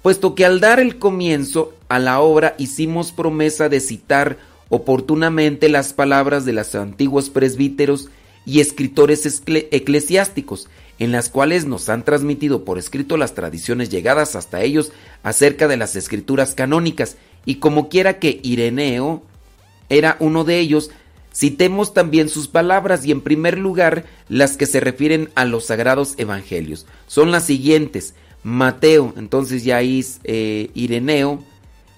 Puesto 0.03 0.35
que 0.35 0.45
al 0.45 0.61
dar 0.61 0.81
el 0.81 0.99
comienzo 0.99 1.75
a 1.89 1.99
la 1.99 2.21
obra 2.21 2.55
hicimos 2.59 3.13
promesa 3.13 3.69
de 3.69 3.81
citar 3.81 4.37
oportunamente 4.69 5.69
las 5.69 5.93
palabras 5.93 6.45
de 6.45 6.53
los 6.53 6.75
antiguos 6.75 7.31
presbíteros 7.31 8.09
y 8.45 8.61
escritores 8.61 9.43
eclesiásticos, 9.47 10.69
en 10.99 11.13
las 11.13 11.29
cuales 11.29 11.67
nos 11.67 11.89
han 11.89 12.05
transmitido 12.05 12.65
por 12.65 12.79
escrito 12.79 13.17
las 13.17 13.35
tradiciones 13.35 13.91
llegadas 13.91 14.35
hasta 14.35 14.63
ellos 14.63 14.93
acerca 15.23 15.69
de 15.69 15.77
las 15.77 15.95
escrituras 15.95 16.55
canónicas, 16.55 17.17
y 17.45 17.57
como 17.57 17.89
quiera 17.89 18.19
que 18.19 18.41
Ireneo 18.43 19.23
era 19.89 20.17
uno 20.21 20.45
de 20.45 20.59
ellos, 20.59 20.91
citemos 21.35 21.95
también 21.95 22.29
sus 22.29 22.49
palabras 22.49 23.05
y 23.05 23.11
en 23.11 23.21
primer 23.21 23.59
lugar 23.59 24.05
las 24.29 24.57
que 24.57 24.67
se 24.67 24.81
refieren 24.81 25.31
a 25.35 25.45
los 25.45 25.67
sagrados 25.67 26.15
evangelios. 26.19 26.87
Son 27.07 27.31
las 27.31 27.47
siguientes. 27.47 28.15
Mateo, 28.45 29.15
entonces 29.17 29.65
ya 29.65 29.77
ahí 29.77 30.05
eh, 30.25 30.71
Ireneo 30.75 31.43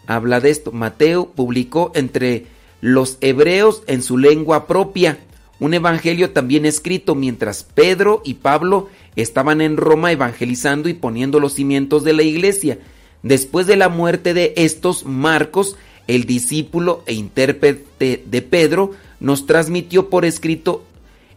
habla 0.06 0.40
de 0.40 0.50
esto. 0.50 0.72
Mateo 0.72 1.26
publicó 1.30 1.90
entre 1.94 2.46
los 2.80 3.16
hebreos 3.20 3.82
en 3.86 4.02
su 4.02 4.18
lengua 4.18 4.66
propia 4.66 5.18
un 5.60 5.72
evangelio 5.72 6.30
también 6.30 6.66
escrito 6.66 7.14
mientras 7.14 7.62
Pedro 7.62 8.22
y 8.24 8.34
Pablo 8.34 8.88
estaban 9.16 9.60
en 9.60 9.76
Roma 9.76 10.10
evangelizando 10.10 10.88
y 10.88 10.94
poniendo 10.94 11.38
los 11.40 11.54
cimientos 11.54 12.04
de 12.04 12.12
la 12.12 12.22
iglesia. 12.22 12.78
Después 13.22 13.66
de 13.66 13.76
la 13.76 13.88
muerte 13.88 14.34
de 14.34 14.52
estos, 14.56 15.06
Marcos, 15.06 15.76
el 16.08 16.24
discípulo 16.24 17.02
e 17.06 17.14
intérprete 17.14 18.22
de 18.26 18.42
Pedro, 18.42 18.90
nos 19.24 19.46
transmitió 19.46 20.10
por 20.10 20.24
escrito 20.24 20.84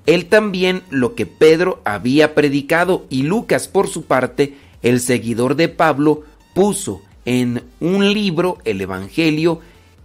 él 0.07 0.27
también 0.27 0.83
lo 0.89 1.15
que 1.15 1.25
Pedro 1.25 1.81
había 1.83 2.33
predicado 2.33 3.05
y 3.09 3.23
Lucas, 3.23 3.67
por 3.67 3.89
su 3.89 4.05
parte, 4.05 4.55
el 4.81 5.01
seguidor 5.01 5.55
de 5.55 5.67
Pablo, 5.67 6.23
puso 6.55 7.01
en 7.25 7.61
un 7.81 8.13
libro 8.13 8.57
el 8.63 8.79
Evangelio 8.79 9.59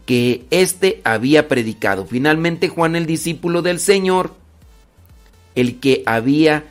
que 0.05 0.45
éste 0.51 1.01
había 1.05 1.47
predicado. 1.47 2.05
Finalmente 2.05 2.69
Juan 2.69 2.97
el 2.97 3.07
discípulo 3.07 3.63
del 3.63 3.79
Señor, 3.79 4.35
el 5.55 5.79
que 5.79 6.03
había 6.05 6.65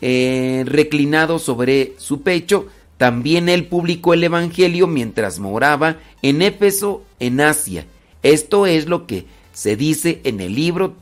eh, 0.00 0.62
reclinado 0.64 1.40
sobre 1.40 1.94
su 1.98 2.22
pecho, 2.22 2.68
también 2.96 3.48
él 3.48 3.66
publicó 3.66 4.14
el 4.14 4.22
Evangelio 4.22 4.86
mientras 4.86 5.40
moraba 5.40 5.96
en 6.22 6.42
Éfeso, 6.42 7.02
en 7.18 7.40
Asia. 7.40 7.86
Esto 8.22 8.66
es 8.66 8.86
lo 8.86 9.06
que 9.08 9.26
se 9.58 9.74
dice 9.74 10.20
en 10.22 10.40
el 10.40 10.54
libro 10.54 10.94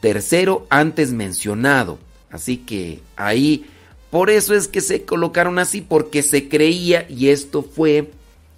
tercero 0.00 0.66
antes 0.68 1.12
mencionado. 1.12 2.00
Así 2.28 2.56
que 2.56 3.02
ahí 3.14 3.66
Por 4.10 4.30
eso 4.30 4.52
es 4.52 4.66
que 4.66 4.80
se 4.80 5.04
colocaron 5.04 5.60
así, 5.60 5.80
porque 5.80 6.24
se 6.24 6.48
creía, 6.48 7.06
y 7.08 7.28
esto 7.28 7.62
fue 7.62 8.10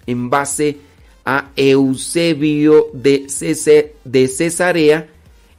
en 0.07 0.31
base 0.31 0.77
a 1.23 1.51
Eusebio 1.55 2.87
de, 2.93 3.27
de 4.03 4.27
Cesarea 4.27 5.07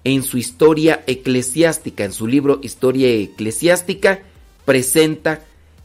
en 0.03 0.25
su 0.25 0.39
historia 0.39 1.05
eclesiástica, 1.07 2.05
en 2.05 2.12
su 2.12 2.27
libro 2.27 2.59
Historia 2.61 3.09
Eclesiástica, 3.09 4.23
presenta 4.65 5.45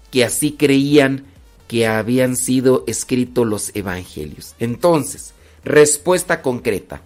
que 0.10 0.26
así 0.26 0.54
creían 0.54 1.26
que 1.68 1.86
habían 1.86 2.36
sido 2.36 2.84
escritos 2.88 3.46
los 3.46 3.76
evangelios. 3.76 4.56
Entonces, 4.58 5.36
respuesta 5.64 6.42
concreta. 6.42 7.04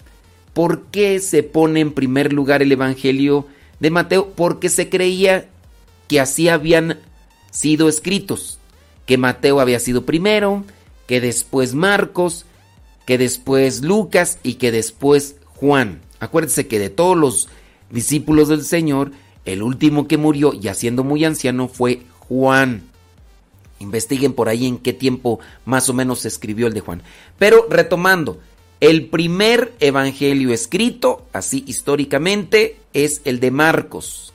¿Por 0.53 0.83
qué 0.85 1.19
se 1.19 1.43
pone 1.43 1.79
en 1.79 1.93
primer 1.93 2.31
lugar 2.31 2.61
el 2.61 2.71
evangelio 2.71 3.47
de 3.79 3.89
Mateo? 3.89 4.31
Porque 4.35 4.69
se 4.69 4.89
creía 4.89 5.49
que 6.07 6.19
así 6.19 6.47
habían 6.47 6.99
sido 7.51 7.89
escritos, 7.89 8.59
que 9.05 9.17
Mateo 9.17 9.59
había 9.59 9.79
sido 9.79 10.05
primero, 10.05 10.63
que 11.07 11.21
después 11.21 11.73
Marcos, 11.73 12.45
que 13.05 13.17
después 13.17 13.81
Lucas 13.81 14.39
y 14.43 14.55
que 14.55 14.71
después 14.71 15.35
Juan. 15.45 16.01
Acuérdense 16.19 16.67
que 16.67 16.79
de 16.79 16.89
todos 16.89 17.17
los 17.17 17.49
discípulos 17.89 18.47
del 18.47 18.63
Señor, 18.63 19.11
el 19.45 19.61
último 19.61 20.07
que 20.07 20.17
murió, 20.17 20.53
ya 20.53 20.73
siendo 20.73 21.03
muy 21.03 21.25
anciano, 21.25 21.67
fue 21.67 22.03
Juan. 22.19 22.83
Investiguen 23.79 24.33
por 24.33 24.49
ahí 24.49 24.65
en 24.65 24.77
qué 24.77 24.93
tiempo 24.93 25.39
más 25.65 25.89
o 25.89 25.93
menos 25.93 26.19
se 26.19 26.29
escribió 26.29 26.67
el 26.67 26.73
de 26.73 26.79
Juan. 26.79 27.01
Pero 27.37 27.67
retomando, 27.69 28.39
el 28.83 29.05
primer 29.05 29.71
evangelio 29.79 30.51
escrito, 30.51 31.25
así 31.31 31.63
históricamente, 31.67 32.75
es 32.91 33.21
el 33.23 33.39
de 33.39 33.49
Marcos. 33.49 34.33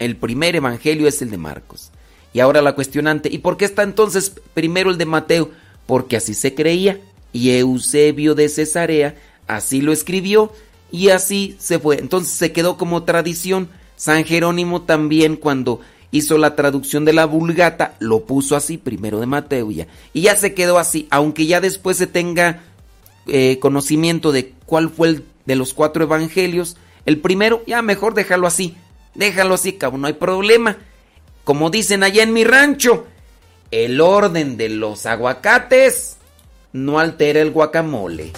El 0.00 0.16
primer 0.16 0.56
evangelio 0.56 1.06
es 1.06 1.22
el 1.22 1.30
de 1.30 1.36
Marcos. 1.36 1.92
Y 2.32 2.40
ahora 2.40 2.60
la 2.60 2.74
cuestionante, 2.74 3.28
¿y 3.32 3.38
por 3.38 3.56
qué 3.56 3.64
está 3.64 3.84
entonces 3.84 4.34
primero 4.52 4.90
el 4.90 4.98
de 4.98 5.06
Mateo? 5.06 5.52
Porque 5.86 6.16
así 6.16 6.34
se 6.34 6.56
creía. 6.56 6.98
Y 7.32 7.52
Eusebio 7.52 8.34
de 8.34 8.48
Cesarea 8.48 9.14
así 9.46 9.80
lo 9.80 9.92
escribió 9.92 10.52
y 10.90 11.10
así 11.10 11.54
se 11.60 11.78
fue. 11.78 12.00
Entonces 12.00 12.34
se 12.34 12.50
quedó 12.50 12.76
como 12.76 13.04
tradición. 13.04 13.68
San 13.94 14.24
Jerónimo 14.24 14.82
también 14.82 15.36
cuando 15.36 15.80
hizo 16.10 16.36
la 16.36 16.56
traducción 16.56 17.04
de 17.04 17.12
la 17.12 17.26
Vulgata 17.26 17.94
lo 18.00 18.24
puso 18.24 18.56
así, 18.56 18.76
primero 18.76 19.20
de 19.20 19.26
Mateo 19.26 19.70
ya. 19.70 19.86
Y 20.12 20.22
ya 20.22 20.34
se 20.34 20.52
quedó 20.52 20.80
así, 20.80 21.06
aunque 21.10 21.46
ya 21.46 21.60
después 21.60 21.96
se 21.96 22.08
tenga 22.08 22.64
eh, 23.26 23.58
conocimiento 23.60 24.32
de 24.32 24.52
cuál 24.66 24.90
fue 24.90 25.08
el 25.08 25.24
de 25.46 25.56
los 25.56 25.74
cuatro 25.74 26.04
evangelios. 26.04 26.76
El 27.06 27.20
primero, 27.20 27.62
ya 27.66 27.82
mejor 27.82 28.14
déjalo 28.14 28.46
así. 28.46 28.76
Déjalo 29.14 29.54
así, 29.54 29.74
cabrón, 29.74 30.02
no 30.02 30.06
hay 30.06 30.14
problema. 30.14 30.78
Como 31.44 31.70
dicen 31.70 32.02
allá 32.02 32.22
en 32.22 32.32
mi 32.32 32.44
rancho, 32.44 33.06
el 33.70 34.00
orden 34.00 34.56
de 34.56 34.70
los 34.70 35.06
aguacates 35.06 36.16
no 36.72 36.98
altera 36.98 37.40
el 37.40 37.50
guacamole. 37.50 38.32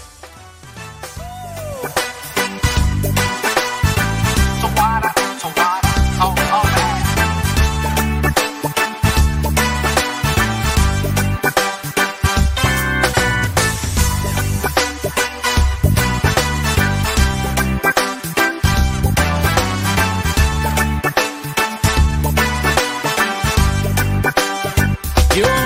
you. 25.37 25.66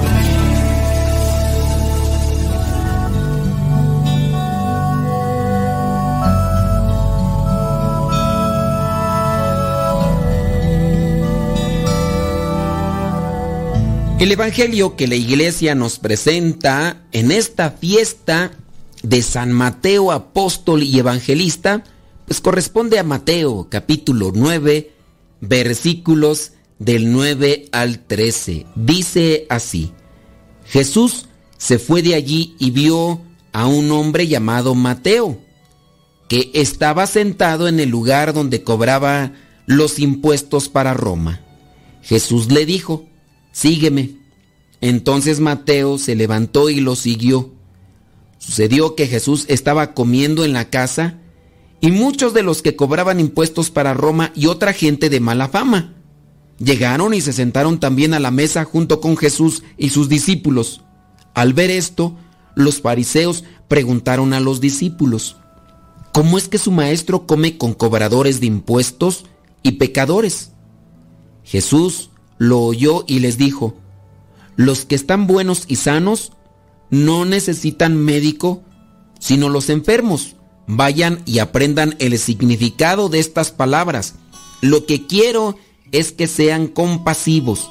El 14.21 14.31
Evangelio 14.31 14.95
que 14.95 15.07
la 15.07 15.15
iglesia 15.15 15.73
nos 15.73 15.97
presenta 15.97 17.01
en 17.11 17.31
esta 17.31 17.71
fiesta 17.71 18.51
de 19.01 19.23
San 19.23 19.51
Mateo 19.51 20.11
apóstol 20.11 20.83
y 20.83 20.99
evangelista, 20.99 21.83
pues 22.27 22.39
corresponde 22.39 22.99
a 22.99 23.03
Mateo 23.03 23.65
capítulo 23.67 24.31
9, 24.31 24.91
versículos 25.39 26.51
del 26.77 27.11
9 27.11 27.69
al 27.71 28.05
13. 28.05 28.67
Dice 28.75 29.47
así, 29.49 29.91
Jesús 30.67 31.25
se 31.57 31.79
fue 31.79 32.03
de 32.03 32.13
allí 32.13 32.55
y 32.59 32.69
vio 32.69 33.23
a 33.53 33.65
un 33.65 33.89
hombre 33.89 34.27
llamado 34.27 34.75
Mateo, 34.75 35.39
que 36.27 36.51
estaba 36.53 37.07
sentado 37.07 37.67
en 37.67 37.79
el 37.79 37.89
lugar 37.89 38.35
donde 38.35 38.63
cobraba 38.63 39.33
los 39.65 39.97
impuestos 39.97 40.69
para 40.69 40.93
Roma. 40.93 41.41
Jesús 42.03 42.51
le 42.51 42.67
dijo, 42.67 43.07
sígueme. 43.51 44.17
Entonces 44.81 45.39
Mateo 45.39 45.97
se 45.97 46.15
levantó 46.15 46.69
y 46.69 46.79
lo 46.79 46.95
siguió. 46.95 47.51
Sucedió 48.39 48.95
que 48.95 49.07
Jesús 49.07 49.45
estaba 49.47 49.93
comiendo 49.93 50.43
en 50.43 50.53
la 50.53 50.69
casa 50.69 51.19
y 51.79 51.91
muchos 51.91 52.33
de 52.33 52.43
los 52.43 52.61
que 52.61 52.75
cobraban 52.75 53.19
impuestos 53.19 53.69
para 53.69 53.93
Roma 53.93 54.31
y 54.35 54.47
otra 54.47 54.73
gente 54.73 55.09
de 55.09 55.19
mala 55.19 55.47
fama 55.47 55.95
llegaron 56.63 57.13
y 57.13 57.21
se 57.21 57.33
sentaron 57.33 57.79
también 57.79 58.13
a 58.13 58.19
la 58.19 58.31
mesa 58.31 58.63
junto 58.65 59.01
con 59.01 59.17
Jesús 59.17 59.63
y 59.77 59.89
sus 59.89 60.09
discípulos. 60.09 60.81
Al 61.33 61.53
ver 61.53 61.71
esto, 61.71 62.15
los 62.55 62.81
fariseos 62.81 63.43
preguntaron 63.67 64.33
a 64.33 64.39
los 64.39 64.61
discípulos, 64.61 65.37
¿cómo 66.13 66.37
es 66.37 66.47
que 66.47 66.57
su 66.57 66.71
maestro 66.71 67.25
come 67.25 67.57
con 67.57 67.73
cobradores 67.73 68.39
de 68.39 68.47
impuestos 68.47 69.25
y 69.63 69.73
pecadores? 69.73 70.51
Jesús 71.43 72.10
lo 72.41 72.61
oyó 72.61 73.03
y 73.05 73.19
les 73.19 73.37
dijo, 73.37 73.75
los 74.55 74.83
que 74.85 74.95
están 74.95 75.27
buenos 75.27 75.65
y 75.67 75.75
sanos 75.75 76.31
no 76.89 77.23
necesitan 77.23 77.95
médico, 77.95 78.63
sino 79.19 79.47
los 79.47 79.69
enfermos. 79.69 80.37
Vayan 80.65 81.21
y 81.27 81.37
aprendan 81.37 81.95
el 81.99 82.17
significado 82.17 83.09
de 83.09 83.19
estas 83.19 83.51
palabras. 83.51 84.15
Lo 84.61 84.87
que 84.87 85.05
quiero 85.05 85.55
es 85.91 86.13
que 86.13 86.25
sean 86.25 86.65
compasivos 86.65 87.69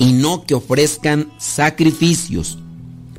y 0.00 0.12
no 0.12 0.44
que 0.44 0.54
ofrezcan 0.54 1.32
sacrificios, 1.38 2.58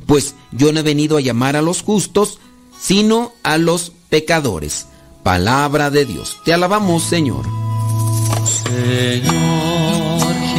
pues 0.04 0.34
yo 0.50 0.74
no 0.74 0.80
he 0.80 0.82
venido 0.82 1.16
a 1.16 1.22
llamar 1.22 1.56
a 1.56 1.62
los 1.62 1.80
justos, 1.80 2.38
sino 2.78 3.32
a 3.42 3.56
los 3.56 3.92
pecadores. 4.10 4.88
Palabra 5.22 5.88
de 5.88 6.04
Dios. 6.04 6.36
Te 6.44 6.52
alabamos, 6.52 7.02
Señor. 7.02 7.46
Señor 8.44 9.71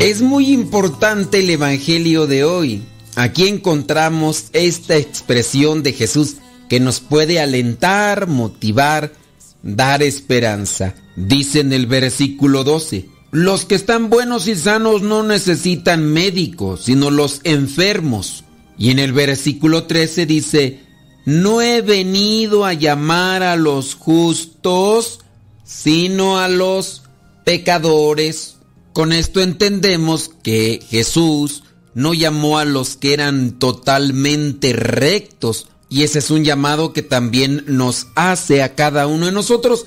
Es 0.00 0.20
muy 0.20 0.52
importante 0.52 1.40
el 1.40 1.50
Evangelio 1.50 2.26
de 2.26 2.44
hoy. 2.44 2.82
Aquí 3.16 3.46
encontramos 3.46 4.46
esta 4.52 4.96
expresión 4.96 5.82
de 5.82 5.92
Jesús 5.92 6.36
que 6.68 6.80
nos 6.80 7.00
puede 7.00 7.40
alentar, 7.40 8.26
motivar, 8.26 9.12
dar 9.62 10.02
esperanza. 10.02 10.94
Dice 11.16 11.60
en 11.60 11.72
el 11.72 11.86
versículo 11.86 12.64
12, 12.64 13.08
los 13.30 13.64
que 13.64 13.74
están 13.74 14.10
buenos 14.10 14.48
y 14.48 14.56
sanos 14.56 15.02
no 15.02 15.22
necesitan 15.22 16.04
médicos, 16.04 16.84
sino 16.84 17.10
los 17.10 17.40
enfermos. 17.44 18.44
Y 18.78 18.90
en 18.90 18.98
el 18.98 19.12
versículo 19.12 19.84
13 19.84 20.26
dice, 20.26 20.80
no 21.24 21.60
he 21.62 21.82
venido 21.82 22.64
a 22.64 22.72
llamar 22.72 23.42
a 23.42 23.56
los 23.56 23.94
justos, 23.94 25.20
sino 25.64 26.38
a 26.38 26.48
los 26.48 27.02
pecadores. 27.44 28.56
Con 28.92 29.12
esto 29.12 29.40
entendemos 29.40 30.30
que 30.42 30.80
Jesús 30.88 31.64
no 31.94 32.14
llamó 32.14 32.58
a 32.58 32.64
los 32.64 32.96
que 32.96 33.14
eran 33.14 33.58
totalmente 33.58 34.72
rectos, 34.72 35.68
y 35.88 36.02
ese 36.02 36.20
es 36.20 36.30
un 36.30 36.44
llamado 36.44 36.92
que 36.92 37.02
también 37.02 37.64
nos 37.66 38.06
hace 38.14 38.62
a 38.62 38.74
cada 38.74 39.06
uno 39.06 39.26
de 39.26 39.32
nosotros, 39.32 39.86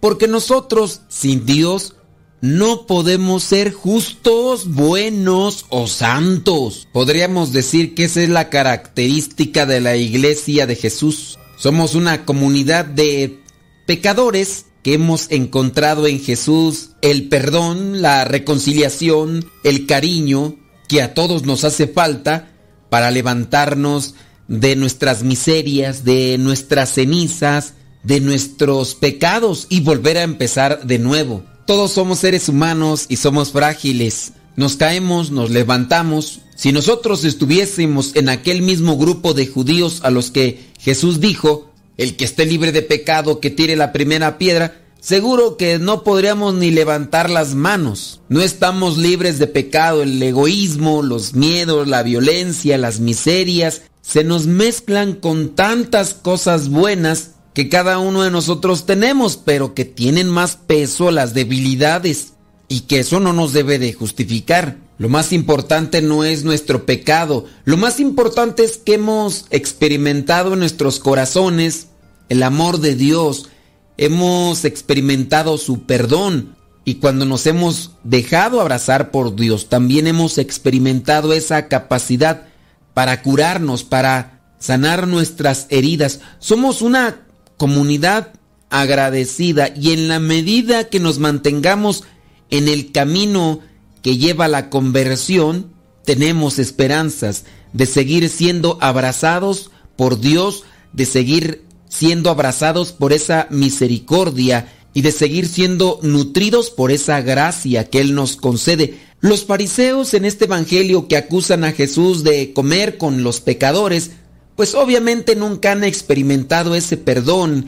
porque 0.00 0.28
nosotros 0.28 1.02
sin 1.08 1.44
Dios 1.44 1.94
no 2.40 2.86
podemos 2.86 3.42
ser 3.42 3.72
justos, 3.72 4.68
buenos 4.68 5.66
o 5.68 5.86
santos. 5.86 6.88
Podríamos 6.92 7.52
decir 7.52 7.94
que 7.94 8.04
esa 8.04 8.22
es 8.22 8.30
la 8.30 8.48
característica 8.48 9.66
de 9.66 9.80
la 9.80 9.96
iglesia 9.96 10.66
de 10.66 10.76
Jesús. 10.76 11.38
Somos 11.56 11.94
una 11.94 12.24
comunidad 12.24 12.86
de 12.86 13.42
pecadores 13.86 14.66
que 14.82 14.94
hemos 14.94 15.30
encontrado 15.30 16.06
en 16.06 16.20
Jesús 16.20 16.90
el 17.02 17.28
perdón, 17.28 18.02
la 18.02 18.24
reconciliación, 18.24 19.44
el 19.64 19.86
cariño 19.86 20.56
que 20.88 21.02
a 21.02 21.14
todos 21.14 21.44
nos 21.44 21.64
hace 21.64 21.86
falta 21.86 22.50
para 22.88 23.10
levantarnos 23.10 24.14
de 24.48 24.74
nuestras 24.74 25.22
miserias, 25.22 26.04
de 26.04 26.36
nuestras 26.38 26.94
cenizas, 26.94 27.74
de 28.02 28.20
nuestros 28.20 28.94
pecados 28.94 29.66
y 29.68 29.80
volver 29.80 30.18
a 30.18 30.22
empezar 30.22 30.86
de 30.86 30.98
nuevo. 30.98 31.44
Todos 31.66 31.92
somos 31.92 32.18
seres 32.18 32.48
humanos 32.48 33.06
y 33.08 33.16
somos 33.16 33.52
frágiles. 33.52 34.32
Nos 34.56 34.76
caemos, 34.76 35.30
nos 35.30 35.50
levantamos. 35.50 36.40
Si 36.56 36.72
nosotros 36.72 37.24
estuviésemos 37.24 38.16
en 38.16 38.28
aquel 38.28 38.62
mismo 38.62 38.96
grupo 38.96 39.34
de 39.34 39.46
judíos 39.46 40.00
a 40.02 40.10
los 40.10 40.30
que 40.30 40.72
Jesús 40.80 41.20
dijo, 41.20 41.69
el 42.00 42.16
que 42.16 42.24
esté 42.24 42.46
libre 42.46 42.72
de 42.72 42.80
pecado 42.80 43.40
que 43.40 43.50
tire 43.50 43.76
la 43.76 43.92
primera 43.92 44.38
piedra, 44.38 44.80
seguro 45.00 45.58
que 45.58 45.78
no 45.78 46.02
podríamos 46.02 46.54
ni 46.54 46.70
levantar 46.70 47.28
las 47.28 47.54
manos. 47.54 48.22
No 48.30 48.40
estamos 48.40 48.96
libres 48.96 49.38
de 49.38 49.46
pecado, 49.46 50.02
el 50.02 50.22
egoísmo, 50.22 51.02
los 51.02 51.34
miedos, 51.34 51.86
la 51.86 52.02
violencia, 52.02 52.78
las 52.78 53.00
miserias, 53.00 53.82
se 54.00 54.24
nos 54.24 54.46
mezclan 54.46 55.12
con 55.12 55.54
tantas 55.54 56.14
cosas 56.14 56.70
buenas 56.70 57.32
que 57.52 57.68
cada 57.68 57.98
uno 57.98 58.22
de 58.22 58.30
nosotros 58.30 58.86
tenemos, 58.86 59.36
pero 59.36 59.74
que 59.74 59.84
tienen 59.84 60.30
más 60.30 60.56
peso 60.56 61.10
las 61.10 61.34
debilidades 61.34 62.32
y 62.66 62.80
que 62.82 63.00
eso 63.00 63.20
no 63.20 63.34
nos 63.34 63.52
debe 63.52 63.78
de 63.78 63.92
justificar. 63.92 64.78
Lo 64.96 65.10
más 65.10 65.34
importante 65.34 66.00
no 66.00 66.24
es 66.24 66.44
nuestro 66.44 66.86
pecado, 66.86 67.44
lo 67.64 67.76
más 67.76 68.00
importante 68.00 68.64
es 68.64 68.78
que 68.78 68.94
hemos 68.94 69.44
experimentado 69.50 70.54
en 70.54 70.60
nuestros 70.60 70.98
corazones 70.98 71.88
el 72.30 72.42
amor 72.42 72.80
de 72.80 72.94
Dios, 72.94 73.50
hemos 73.98 74.64
experimentado 74.64 75.58
su 75.58 75.82
perdón 75.82 76.56
y 76.86 76.94
cuando 76.94 77.26
nos 77.26 77.46
hemos 77.46 77.90
dejado 78.04 78.60
abrazar 78.60 79.10
por 79.10 79.36
Dios, 79.36 79.68
también 79.68 80.06
hemos 80.06 80.38
experimentado 80.38 81.34
esa 81.34 81.68
capacidad 81.68 82.46
para 82.94 83.20
curarnos, 83.22 83.84
para 83.84 84.40
sanar 84.58 85.06
nuestras 85.06 85.66
heridas. 85.68 86.20
Somos 86.38 86.82
una 86.82 87.26
comunidad 87.56 88.32
agradecida 88.70 89.68
y 89.76 89.92
en 89.92 90.08
la 90.08 90.20
medida 90.20 90.84
que 90.84 91.00
nos 91.00 91.18
mantengamos 91.18 92.04
en 92.48 92.68
el 92.68 92.92
camino 92.92 93.60
que 94.02 94.16
lleva 94.16 94.46
a 94.46 94.48
la 94.48 94.70
conversión, 94.70 95.72
tenemos 96.04 96.58
esperanzas 96.58 97.44
de 97.72 97.86
seguir 97.86 98.28
siendo 98.28 98.78
abrazados 98.80 99.70
por 99.96 100.20
Dios, 100.20 100.64
de 100.92 101.06
seguir 101.06 101.69
siendo 101.90 102.30
abrazados 102.30 102.92
por 102.92 103.12
esa 103.12 103.46
misericordia 103.50 104.72
y 104.94 105.02
de 105.02 105.12
seguir 105.12 105.46
siendo 105.46 106.00
nutridos 106.02 106.70
por 106.70 106.90
esa 106.90 107.20
gracia 107.20 107.84
que 107.84 108.00
Él 108.00 108.14
nos 108.14 108.36
concede. 108.36 108.98
Los 109.20 109.44
fariseos 109.44 110.14
en 110.14 110.24
este 110.24 110.46
Evangelio 110.46 111.06
que 111.08 111.18
acusan 111.18 111.64
a 111.64 111.72
Jesús 111.72 112.24
de 112.24 112.54
comer 112.54 112.96
con 112.96 113.22
los 113.22 113.40
pecadores, 113.40 114.12
pues 114.56 114.74
obviamente 114.74 115.36
nunca 115.36 115.72
han 115.72 115.84
experimentado 115.84 116.74
ese 116.74 116.96
perdón, 116.96 117.66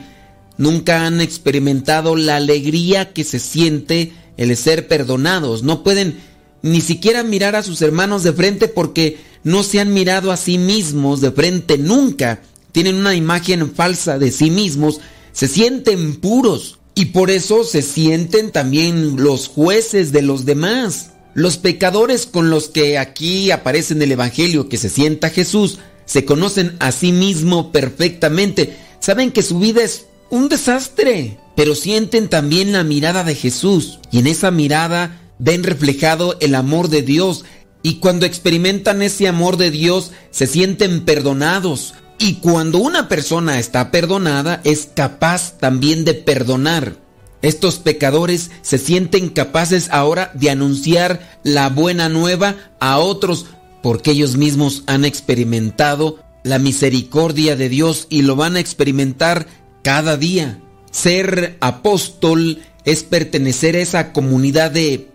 nunca 0.57 1.05
han 1.05 1.21
experimentado 1.21 2.15
la 2.15 2.37
alegría 2.37 3.13
que 3.13 3.23
se 3.23 3.39
siente 3.39 4.13
el 4.37 4.55
ser 4.57 4.87
perdonados, 4.87 5.61
no 5.61 5.83
pueden 5.83 6.17
ni 6.63 6.81
siquiera 6.81 7.23
mirar 7.23 7.55
a 7.55 7.63
sus 7.63 7.81
hermanos 7.81 8.23
de 8.23 8.33
frente 8.33 8.67
porque 8.67 9.17
no 9.43 9.63
se 9.63 9.79
han 9.79 9.93
mirado 9.93 10.31
a 10.31 10.37
sí 10.37 10.57
mismos 10.57 11.21
de 11.21 11.31
frente 11.31 11.77
nunca, 11.77 12.41
tienen 12.73 12.95
una 12.95 13.15
imagen 13.15 13.73
falsa 13.73 14.19
de 14.19 14.31
sí 14.31 14.51
mismos, 14.51 14.99
se 15.31 15.47
sienten 15.47 16.17
puros 16.17 16.79
y 16.95 17.05
por 17.05 17.31
eso 17.31 17.63
se 17.63 17.81
sienten 17.81 18.51
también 18.51 19.23
los 19.23 19.47
jueces 19.47 20.11
de 20.11 20.23
los 20.23 20.43
demás. 20.43 21.11
Los 21.35 21.57
pecadores 21.57 22.25
con 22.25 22.49
los 22.49 22.67
que 22.67 22.97
aquí 22.97 23.49
aparece 23.51 23.93
en 23.93 24.01
el 24.01 24.11
Evangelio 24.11 24.69
que 24.69 24.77
se 24.77 24.89
sienta 24.89 25.29
Jesús 25.29 25.79
se 26.05 26.25
conocen 26.25 26.75
a 26.79 26.91
sí 26.91 27.11
mismo 27.11 27.71
perfectamente, 27.71 28.77
saben 28.99 29.31
que 29.31 29.41
su 29.41 29.59
vida 29.59 29.83
es 29.83 30.05
un 30.29 30.49
desastre, 30.49 31.39
pero 31.55 31.75
sienten 31.75 32.27
también 32.27 32.71
la 32.73 32.83
mirada 32.83 33.23
de 33.23 33.35
Jesús 33.35 33.99
y 34.11 34.19
en 34.19 34.27
esa 34.27 34.51
mirada 34.51 35.21
ven 35.39 35.63
reflejado 35.63 36.37
el 36.39 36.55
amor 36.55 36.89
de 36.89 37.01
Dios 37.01 37.45
y 37.83 37.95
cuando 37.95 38.25
experimentan 38.25 39.01
ese 39.01 39.27
amor 39.27 39.57
de 39.57 39.71
Dios 39.71 40.11
se 40.31 40.47
sienten 40.47 41.05
perdonados 41.05 41.93
y 42.19 42.35
cuando 42.35 42.77
una 42.77 43.07
persona 43.09 43.59
está 43.59 43.91
perdonada 43.91 44.61
es 44.63 44.89
capaz 44.93 45.57
también 45.57 46.05
de 46.05 46.13
perdonar. 46.13 46.95
Estos 47.41 47.75
pecadores 47.75 48.51
se 48.61 48.77
sienten 48.77 49.29
capaces 49.29 49.89
ahora 49.91 50.31
de 50.33 50.49
anunciar 50.49 51.39
la 51.43 51.69
buena 51.69 52.07
nueva 52.07 52.55
a 52.79 52.99
otros 52.99 53.47
porque 53.81 54.11
ellos 54.11 54.37
mismos 54.37 54.83
han 54.87 55.03
experimentado 55.03 56.19
la 56.43 56.57
misericordia 56.59 57.57
de 57.57 57.67
Dios 57.67 58.07
y 58.09 58.21
lo 58.21 58.37
van 58.37 58.55
a 58.55 58.61
experimentar 58.61 59.47
cada 59.81 60.15
día. 60.15 60.61
Ser 60.91 61.57
apóstol 61.59 62.61
es 62.85 63.03
pertenecer 63.03 63.75
a 63.75 63.79
esa 63.79 64.13
comunidad 64.13 64.71
de 64.71 65.09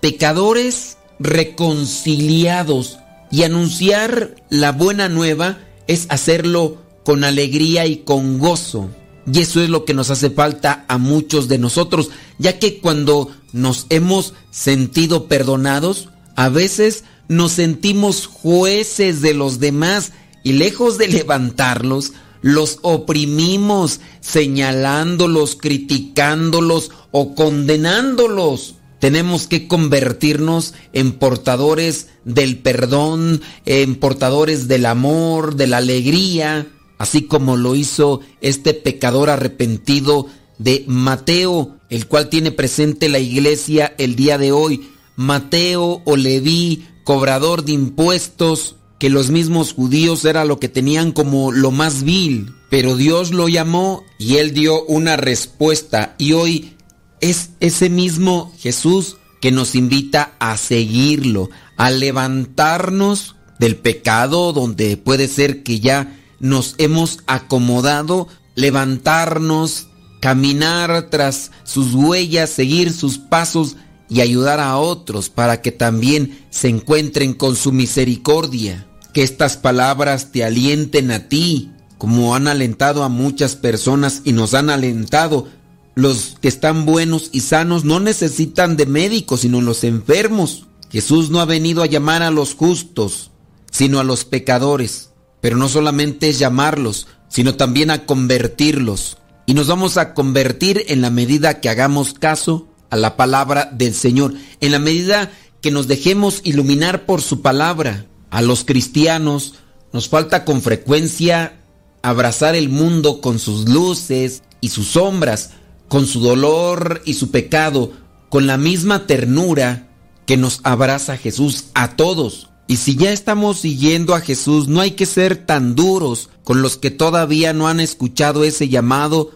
pecadores 0.00 0.98
reconciliados 1.18 2.98
y 3.30 3.42
anunciar 3.44 4.36
la 4.50 4.72
buena 4.72 5.08
nueva 5.08 5.58
es 5.92 6.06
hacerlo 6.08 6.78
con 7.04 7.24
alegría 7.24 7.86
y 7.86 7.98
con 7.98 8.38
gozo. 8.38 8.88
Y 9.32 9.40
eso 9.40 9.60
es 9.60 9.70
lo 9.70 9.84
que 9.84 9.94
nos 9.94 10.10
hace 10.10 10.30
falta 10.30 10.84
a 10.88 10.98
muchos 10.98 11.48
de 11.48 11.58
nosotros, 11.58 12.10
ya 12.38 12.58
que 12.58 12.80
cuando 12.80 13.30
nos 13.52 13.86
hemos 13.90 14.34
sentido 14.50 15.28
perdonados, 15.28 16.08
a 16.34 16.48
veces 16.48 17.04
nos 17.28 17.52
sentimos 17.52 18.26
jueces 18.26 19.22
de 19.22 19.34
los 19.34 19.60
demás 19.60 20.12
y 20.42 20.54
lejos 20.54 20.98
de 20.98 21.08
levantarlos, 21.08 22.12
los 22.40 22.80
oprimimos, 22.82 24.00
señalándolos, 24.20 25.56
criticándolos 25.56 26.90
o 27.12 27.34
condenándolos. 27.36 28.74
Tenemos 29.02 29.48
que 29.48 29.66
convertirnos 29.66 30.74
en 30.92 31.10
portadores 31.10 32.06
del 32.24 32.58
perdón, 32.58 33.42
en 33.66 33.96
portadores 33.96 34.68
del 34.68 34.86
amor, 34.86 35.56
de 35.56 35.66
la 35.66 35.78
alegría, 35.78 36.68
así 36.98 37.22
como 37.22 37.56
lo 37.56 37.74
hizo 37.74 38.20
este 38.42 38.74
pecador 38.74 39.28
arrepentido 39.28 40.28
de 40.58 40.84
Mateo, 40.86 41.78
el 41.90 42.06
cual 42.06 42.28
tiene 42.28 42.52
presente 42.52 43.08
la 43.08 43.18
iglesia 43.18 43.92
el 43.98 44.14
día 44.14 44.38
de 44.38 44.52
hoy. 44.52 44.88
Mateo 45.16 46.00
o 46.04 46.16
Leví, 46.16 46.86
cobrador 47.02 47.64
de 47.64 47.72
impuestos, 47.72 48.76
que 49.00 49.10
los 49.10 49.30
mismos 49.30 49.72
judíos 49.72 50.24
era 50.24 50.44
lo 50.44 50.60
que 50.60 50.68
tenían 50.68 51.10
como 51.10 51.50
lo 51.50 51.72
más 51.72 52.04
vil, 52.04 52.54
pero 52.70 52.96
Dios 52.96 53.32
lo 53.32 53.48
llamó 53.48 54.04
y 54.16 54.36
él 54.36 54.54
dio 54.54 54.84
una 54.84 55.16
respuesta 55.16 56.14
y 56.18 56.34
hoy 56.34 56.76
es 57.22 57.50
ese 57.60 57.88
mismo 57.88 58.52
Jesús 58.58 59.16
que 59.40 59.50
nos 59.50 59.74
invita 59.74 60.34
a 60.38 60.58
seguirlo, 60.58 61.48
a 61.78 61.90
levantarnos 61.90 63.36
del 63.58 63.76
pecado 63.76 64.52
donde 64.52 64.98
puede 64.98 65.28
ser 65.28 65.62
que 65.62 65.80
ya 65.80 66.18
nos 66.40 66.74
hemos 66.78 67.20
acomodado, 67.26 68.28
levantarnos, 68.56 69.86
caminar 70.20 71.08
tras 71.10 71.52
sus 71.64 71.94
huellas, 71.94 72.50
seguir 72.50 72.92
sus 72.92 73.18
pasos 73.18 73.76
y 74.08 74.20
ayudar 74.20 74.60
a 74.60 74.76
otros 74.76 75.30
para 75.30 75.62
que 75.62 75.72
también 75.72 76.44
se 76.50 76.68
encuentren 76.68 77.32
con 77.32 77.56
su 77.56 77.72
misericordia. 77.72 78.86
Que 79.14 79.22
estas 79.22 79.56
palabras 79.56 80.32
te 80.32 80.44
alienten 80.44 81.10
a 81.10 81.28
ti, 81.28 81.70
como 81.98 82.34
han 82.34 82.48
alentado 82.48 83.04
a 83.04 83.08
muchas 83.08 83.56
personas 83.56 84.22
y 84.24 84.32
nos 84.32 84.54
han 84.54 84.70
alentado. 84.70 85.48
Los 85.94 86.36
que 86.40 86.48
están 86.48 86.86
buenos 86.86 87.28
y 87.32 87.40
sanos 87.40 87.84
no 87.84 88.00
necesitan 88.00 88.76
de 88.76 88.86
médicos, 88.86 89.40
sino 89.40 89.60
los 89.60 89.84
enfermos. 89.84 90.66
Jesús 90.90 91.30
no 91.30 91.40
ha 91.40 91.44
venido 91.44 91.82
a 91.82 91.86
llamar 91.86 92.22
a 92.22 92.30
los 92.30 92.54
justos, 92.54 93.30
sino 93.70 94.00
a 94.00 94.04
los 94.04 94.24
pecadores. 94.24 95.10
Pero 95.40 95.56
no 95.56 95.68
solamente 95.68 96.28
es 96.28 96.38
llamarlos, 96.38 97.08
sino 97.28 97.56
también 97.56 97.90
a 97.90 98.06
convertirlos. 98.06 99.18
Y 99.46 99.54
nos 99.54 99.66
vamos 99.66 99.96
a 99.96 100.14
convertir 100.14 100.84
en 100.88 101.00
la 101.02 101.10
medida 101.10 101.60
que 101.60 101.68
hagamos 101.68 102.14
caso 102.14 102.68
a 102.90 102.96
la 102.96 103.16
palabra 103.16 103.70
del 103.72 103.94
Señor, 103.94 104.34
en 104.60 104.72
la 104.72 104.78
medida 104.78 105.32
que 105.60 105.70
nos 105.70 105.88
dejemos 105.88 106.40
iluminar 106.44 107.06
por 107.06 107.22
su 107.22 107.42
palabra. 107.42 108.06
A 108.30 108.42
los 108.42 108.64
cristianos 108.64 109.54
nos 109.92 110.08
falta 110.08 110.44
con 110.44 110.62
frecuencia 110.62 111.58
abrazar 112.02 112.54
el 112.54 112.68
mundo 112.68 113.20
con 113.20 113.38
sus 113.38 113.68
luces 113.68 114.42
y 114.60 114.68
sus 114.68 114.88
sombras, 114.88 115.50
con 115.92 116.06
su 116.06 116.20
dolor 116.20 117.02
y 117.04 117.12
su 117.12 117.30
pecado, 117.30 117.92
con 118.30 118.46
la 118.46 118.56
misma 118.56 119.06
ternura 119.06 119.90
que 120.24 120.38
nos 120.38 120.60
abraza 120.62 121.18
Jesús 121.18 121.66
a 121.74 121.96
todos. 121.96 122.48
Y 122.66 122.78
si 122.78 122.96
ya 122.96 123.12
estamos 123.12 123.58
siguiendo 123.58 124.14
a 124.14 124.22
Jesús, 124.22 124.68
no 124.68 124.80
hay 124.80 124.92
que 124.92 125.04
ser 125.04 125.44
tan 125.44 125.74
duros 125.74 126.30
con 126.44 126.62
los 126.62 126.78
que 126.78 126.90
todavía 126.90 127.52
no 127.52 127.68
han 127.68 127.78
escuchado 127.78 128.42
ese 128.42 128.70
llamado 128.70 129.32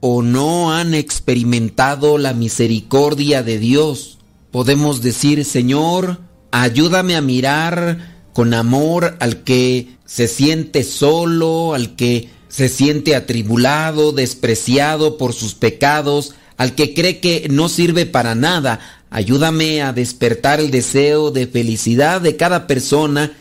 o 0.00 0.22
no 0.22 0.72
han 0.72 0.94
experimentado 0.94 2.18
la 2.18 2.32
misericordia 2.32 3.44
de 3.44 3.60
Dios. 3.60 4.18
Podemos 4.50 5.02
decir, 5.02 5.44
Señor, 5.44 6.18
ayúdame 6.50 7.14
a 7.14 7.20
mirar 7.20 8.26
con 8.32 8.52
amor 8.52 9.16
al 9.20 9.44
que 9.44 9.96
se 10.06 10.26
siente 10.26 10.82
solo, 10.82 11.72
al 11.72 11.94
que 11.94 12.30
se 12.50 12.68
siente 12.68 13.14
atribulado, 13.16 14.12
despreciado 14.12 15.16
por 15.16 15.32
sus 15.32 15.54
pecados, 15.54 16.34
al 16.58 16.74
que 16.74 16.92
cree 16.92 17.20
que 17.20 17.46
no 17.48 17.70
sirve 17.70 18.04
para 18.04 18.34
nada. 18.34 18.80
Ayúdame 19.08 19.82
a 19.82 19.94
despertar 19.94 20.60
el 20.60 20.70
deseo 20.70 21.30
de 21.30 21.46
felicidad 21.46 22.20
de 22.20 22.36
cada 22.36 22.66
persona 22.66 23.32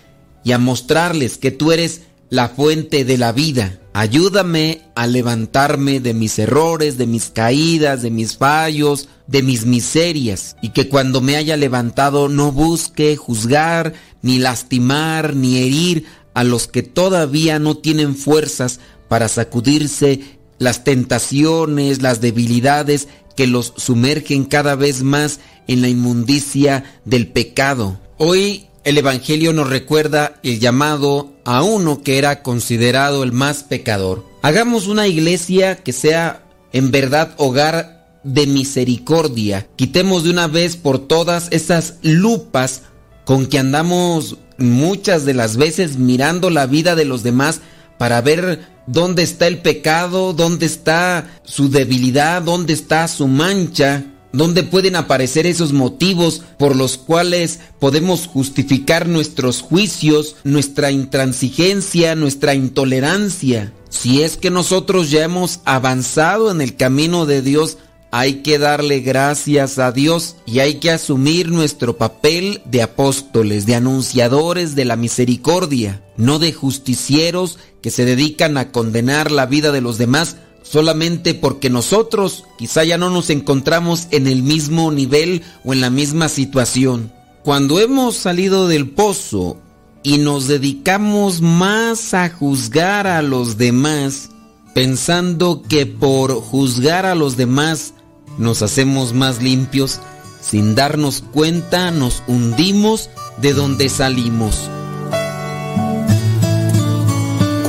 y 0.45 0.53
a 0.53 0.57
mostrarles 0.57 1.37
que 1.37 1.51
tú 1.51 1.73
eres 1.73 2.01
la 2.29 2.49
fuente 2.49 3.03
de 3.03 3.17
la 3.17 3.31
vida. 3.31 3.79
Ayúdame 3.93 4.83
a 4.95 5.07
levantarme 5.07 5.99
de 5.99 6.13
mis 6.13 6.37
errores, 6.37 6.97
de 6.97 7.07
mis 7.07 7.29
caídas, 7.29 8.03
de 8.03 8.11
mis 8.11 8.37
fallos, 8.37 9.09
de 9.25 9.41
mis 9.41 9.65
miserias, 9.65 10.55
y 10.61 10.69
que 10.69 10.87
cuando 10.87 11.21
me 11.21 11.35
haya 11.35 11.57
levantado 11.57 12.29
no 12.29 12.51
busque 12.51 13.15
juzgar, 13.15 13.93
ni 14.21 14.37
lastimar, 14.37 15.35
ni 15.35 15.57
herir 15.57 16.05
a 16.35 16.43
los 16.43 16.67
que 16.67 16.83
todavía 16.83 17.59
no 17.59 17.75
tienen 17.75 18.15
fuerzas 18.15 18.79
para 19.09 19.27
sacudirse 19.27 20.21
las 20.59 20.85
tentaciones, 20.85 22.01
las 22.01 22.21
debilidades 22.21 23.09
que 23.35 23.47
los 23.47 23.73
sumergen 23.75 24.45
cada 24.45 24.75
vez 24.75 25.03
más 25.03 25.39
en 25.67 25.81
la 25.81 25.89
inmundicia 25.89 26.83
del 27.05 27.27
pecado. 27.27 27.99
Hoy 28.17 28.67
el 28.83 28.97
Evangelio 28.97 29.53
nos 29.53 29.69
recuerda 29.69 30.39
el 30.43 30.59
llamado 30.59 31.33
a 31.45 31.63
uno 31.63 32.01
que 32.01 32.17
era 32.17 32.41
considerado 32.43 33.23
el 33.23 33.31
más 33.31 33.63
pecador. 33.63 34.25
Hagamos 34.41 34.87
una 34.87 35.07
iglesia 35.07 35.77
que 35.77 35.93
sea 35.93 36.43
en 36.71 36.91
verdad 36.91 37.33
hogar 37.37 38.19
de 38.23 38.47
misericordia. 38.47 39.67
Quitemos 39.75 40.23
de 40.23 40.31
una 40.31 40.47
vez 40.47 40.75
por 40.75 40.99
todas 40.99 41.47
esas 41.51 41.95
lupas 42.01 42.83
con 43.25 43.45
que 43.45 43.59
andamos 43.59 44.37
muchas 44.57 45.25
de 45.25 45.33
las 45.33 45.55
veces 45.55 45.97
mirando 45.97 46.49
la 46.49 46.65
vida 46.65 46.95
de 46.95 47.05
los 47.05 47.23
demás 47.23 47.61
para 47.97 48.21
ver 48.21 48.67
dónde 48.91 49.21
está 49.23 49.47
el 49.47 49.59
pecado, 49.59 50.33
dónde 50.33 50.65
está 50.65 51.29
su 51.43 51.69
debilidad, 51.69 52.41
dónde 52.41 52.73
está 52.73 53.07
su 53.07 53.27
mancha, 53.27 54.03
dónde 54.33 54.63
pueden 54.63 54.95
aparecer 54.95 55.45
esos 55.45 55.73
motivos 55.73 56.41
por 56.57 56.75
los 56.75 56.97
cuales 56.97 57.59
podemos 57.79 58.25
justificar 58.27 59.07
nuestros 59.07 59.61
juicios, 59.61 60.35
nuestra 60.43 60.91
intransigencia, 60.91 62.15
nuestra 62.15 62.55
intolerancia. 62.55 63.73
Si 63.89 64.23
es 64.23 64.37
que 64.37 64.49
nosotros 64.49 65.11
ya 65.11 65.23
hemos 65.23 65.61
avanzado 65.65 66.51
en 66.51 66.61
el 66.61 66.75
camino 66.75 67.25
de 67.27 67.43
Dios, 67.43 67.77
hay 68.11 68.35
que 68.41 68.57
darle 68.57 69.01
gracias 69.01 69.77
a 69.77 69.91
Dios 69.91 70.35
y 70.45 70.59
hay 70.59 70.75
que 70.75 70.91
asumir 70.91 71.49
nuestro 71.49 71.97
papel 71.97 72.61
de 72.65 72.81
apóstoles, 72.81 73.65
de 73.65 73.75
anunciadores 73.75 74.75
de 74.75 74.85
la 74.85 74.95
misericordia, 74.95 76.01
no 76.17 76.39
de 76.39 76.51
justicieros 76.51 77.59
que 77.81 77.91
se 77.91 78.05
dedican 78.05 78.57
a 78.57 78.71
condenar 78.71 79.31
la 79.31 79.45
vida 79.45 79.71
de 79.71 79.81
los 79.81 79.97
demás 79.97 80.37
solamente 80.63 81.33
porque 81.33 81.69
nosotros 81.69 82.43
quizá 82.57 82.83
ya 82.83 82.97
no 82.97 83.09
nos 83.09 83.29
encontramos 83.29 84.07
en 84.11 84.27
el 84.27 84.43
mismo 84.43 84.91
nivel 84.91 85.43
o 85.63 85.73
en 85.73 85.81
la 85.81 85.89
misma 85.89 86.29
situación. 86.29 87.11
Cuando 87.43 87.79
hemos 87.79 88.15
salido 88.15 88.67
del 88.67 88.89
pozo 88.89 89.57
y 90.03 90.17
nos 90.17 90.47
dedicamos 90.47 91.41
más 91.41 92.13
a 92.13 92.29
juzgar 92.29 93.07
a 93.07 93.21
los 93.21 93.57
demás, 93.57 94.29
pensando 94.73 95.63
que 95.67 95.85
por 95.85 96.33
juzgar 96.33 97.05
a 97.05 97.15
los 97.15 97.35
demás 97.35 97.93
nos 98.39 98.61
hacemos 98.61 99.13
más 99.13 99.41
limpios, 99.43 99.99
sin 100.41 100.73
darnos 100.73 101.21
cuenta 101.33 101.91
nos 101.91 102.23
hundimos 102.25 103.09
de 103.37 103.53
donde 103.53 103.89
salimos. 103.89 104.55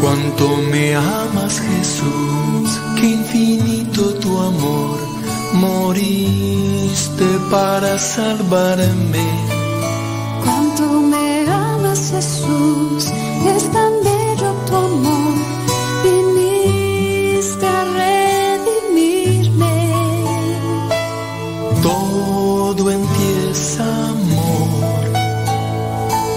Cuánto 0.01 0.57
me 0.71 0.95
amas 0.95 1.61
Jesús, 1.61 2.81
qué 2.99 3.11
infinito 3.11 4.15
tu 4.15 4.39
amor, 4.39 4.99
moriste 5.55 7.27
para 7.51 7.99
salvarme. 7.99 9.27
Cuánto 10.43 11.01
me 11.01 11.51
amas 11.51 12.13
Jesús, 12.13 13.07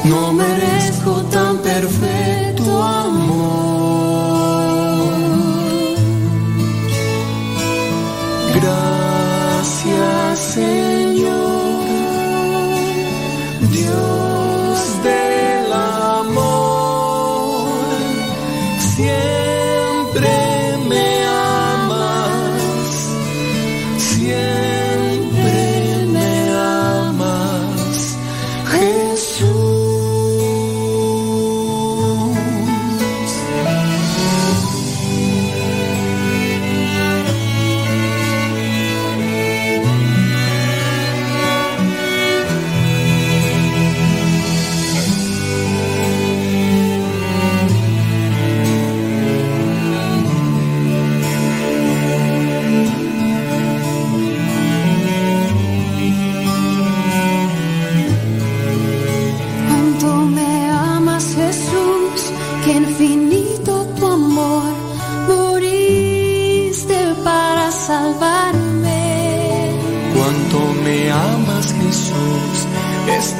no 0.05 0.33
merezco 0.33 1.21
tan 1.31 1.57
perfecto 1.59 2.83
amor. 2.83 3.63
Gracias 8.55 10.57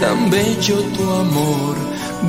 tan 0.03 0.30
bello 0.30 0.81
tu 0.97 1.09
amor, 1.09 1.77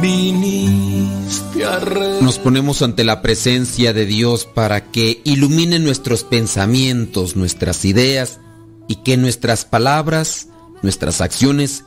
viniste 0.01 1.64
a 1.64 1.80
Nos 2.20 2.38
ponemos 2.38 2.82
ante 2.82 3.02
la 3.02 3.20
presencia 3.20 3.92
de 3.92 4.06
Dios 4.06 4.44
para 4.44 4.92
que 4.92 5.20
ilumine 5.24 5.80
nuestros 5.80 6.22
pensamientos, 6.22 7.34
nuestras 7.34 7.84
ideas 7.84 8.38
y 8.86 8.96
que 8.96 9.16
nuestras 9.16 9.64
palabras, 9.64 10.46
nuestras 10.82 11.20
acciones 11.20 11.82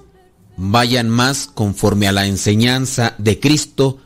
vayan 0.57 1.07
más 1.07 1.47
conforme 1.47 2.09
a 2.09 2.11
la 2.11 2.26
enseñanza 2.26 3.15
de 3.18 3.39
Cristo 3.39 3.99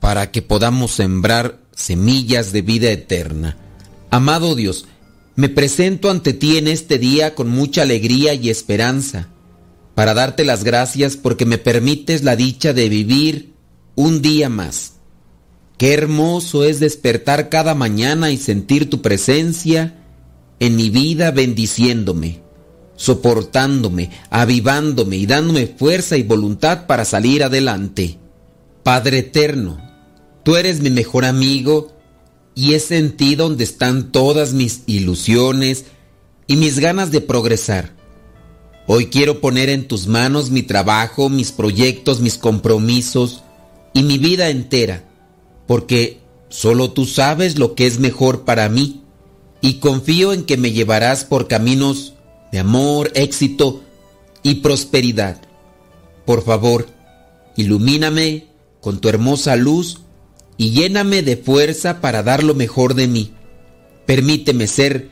para 0.00 0.32
que 0.32 0.42
podamos 0.42 0.90
sembrar 0.90 1.60
semillas 1.76 2.50
de 2.50 2.62
vida 2.62 2.90
eterna. 2.90 3.56
Amado 4.10 4.56
Dios, 4.56 4.86
me 5.36 5.48
presento 5.48 6.10
ante 6.10 6.32
ti 6.32 6.58
en 6.58 6.66
este 6.66 6.98
día 6.98 7.36
con 7.36 7.50
mucha 7.50 7.82
alegría 7.82 8.34
y 8.34 8.50
esperanza 8.50 9.28
para 9.94 10.14
darte 10.14 10.44
las 10.44 10.64
gracias 10.64 11.16
porque 11.16 11.46
me 11.46 11.58
permites 11.58 12.24
la 12.24 12.36
dicha 12.36 12.72
de 12.72 12.88
vivir 12.88 13.54
un 13.94 14.22
día 14.22 14.48
más. 14.48 14.94
Qué 15.78 15.92
hermoso 15.92 16.64
es 16.64 16.80
despertar 16.80 17.48
cada 17.48 17.74
mañana 17.74 18.30
y 18.30 18.36
sentir 18.36 18.90
tu 18.90 19.02
presencia 19.02 20.00
en 20.60 20.76
mi 20.76 20.90
vida 20.90 21.30
bendiciéndome, 21.30 22.40
soportándome, 22.96 24.10
avivándome 24.30 25.16
y 25.16 25.26
dándome 25.26 25.66
fuerza 25.66 26.16
y 26.16 26.22
voluntad 26.22 26.86
para 26.86 27.04
salir 27.04 27.42
adelante. 27.42 28.18
Padre 28.82 29.18
eterno, 29.18 29.78
tú 30.44 30.56
eres 30.56 30.80
mi 30.80 30.90
mejor 30.90 31.24
amigo 31.24 31.92
y 32.54 32.74
es 32.74 32.90
en 32.90 33.16
ti 33.16 33.34
donde 33.34 33.64
están 33.64 34.12
todas 34.12 34.52
mis 34.52 34.82
ilusiones 34.86 35.86
y 36.46 36.56
mis 36.56 36.78
ganas 36.78 37.10
de 37.10 37.20
progresar. 37.20 38.03
Hoy 38.86 39.06
quiero 39.06 39.40
poner 39.40 39.70
en 39.70 39.88
tus 39.88 40.06
manos 40.06 40.50
mi 40.50 40.62
trabajo, 40.62 41.30
mis 41.30 41.52
proyectos, 41.52 42.20
mis 42.20 42.36
compromisos 42.36 43.42
y 43.94 44.02
mi 44.02 44.18
vida 44.18 44.50
entera, 44.50 45.04
porque 45.66 46.20
solo 46.50 46.90
tú 46.90 47.06
sabes 47.06 47.58
lo 47.58 47.74
que 47.74 47.86
es 47.86 47.98
mejor 47.98 48.44
para 48.44 48.68
mí 48.68 49.00
y 49.62 49.74
confío 49.74 50.34
en 50.34 50.44
que 50.44 50.58
me 50.58 50.72
llevarás 50.72 51.24
por 51.24 51.48
caminos 51.48 52.12
de 52.52 52.58
amor, 52.58 53.10
éxito 53.14 53.82
y 54.42 54.56
prosperidad. 54.56 55.40
Por 56.26 56.44
favor, 56.44 56.86
ilumíname 57.56 58.48
con 58.82 59.00
tu 59.00 59.08
hermosa 59.08 59.56
luz 59.56 60.02
y 60.58 60.72
lléname 60.72 61.22
de 61.22 61.38
fuerza 61.38 62.02
para 62.02 62.22
dar 62.22 62.44
lo 62.44 62.54
mejor 62.54 62.92
de 62.92 63.08
mí. 63.08 63.32
Permíteme 64.04 64.66
ser 64.66 65.08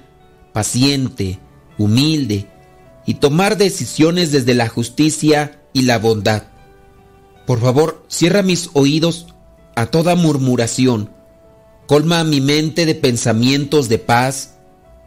paciente, 0.52 1.38
humilde 1.78 2.51
y 3.06 3.14
tomar 3.14 3.56
decisiones 3.56 4.32
desde 4.32 4.54
la 4.54 4.68
justicia 4.68 5.60
y 5.72 5.82
la 5.82 5.98
bondad. 5.98 6.44
Por 7.46 7.60
favor, 7.60 8.04
cierra 8.08 8.42
mis 8.42 8.70
oídos 8.74 9.26
a 9.74 9.86
toda 9.86 10.14
murmuración 10.14 11.10
Colma 11.86 12.24
mi 12.24 12.40
mente 12.40 12.86
de 12.86 12.94
pensamientos 12.94 13.88
de 13.88 13.98
paz 13.98 14.54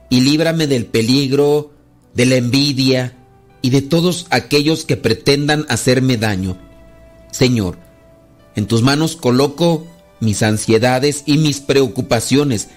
y 0.09 0.21
líbrame 0.21 0.67
del 0.67 0.85
peligro, 0.85 1.71
de 2.13 2.25
la 2.25 2.35
envidia 2.35 3.17
y 3.61 3.71
de 3.71 3.81
todos 3.81 4.27
aquellos 4.29 4.85
que 4.85 4.97
pretendan 4.97 5.65
hacerme 5.69 6.17
daño. 6.17 6.57
Señor, 7.31 7.79
en 8.55 8.67
tus 8.67 8.83
manos 8.83 9.15
coloco 9.15 9.87
mis 10.19 10.43
ansiedades 10.43 11.23
y 11.25 11.37
mis 11.37 11.59
preocupaciones. 11.59 12.67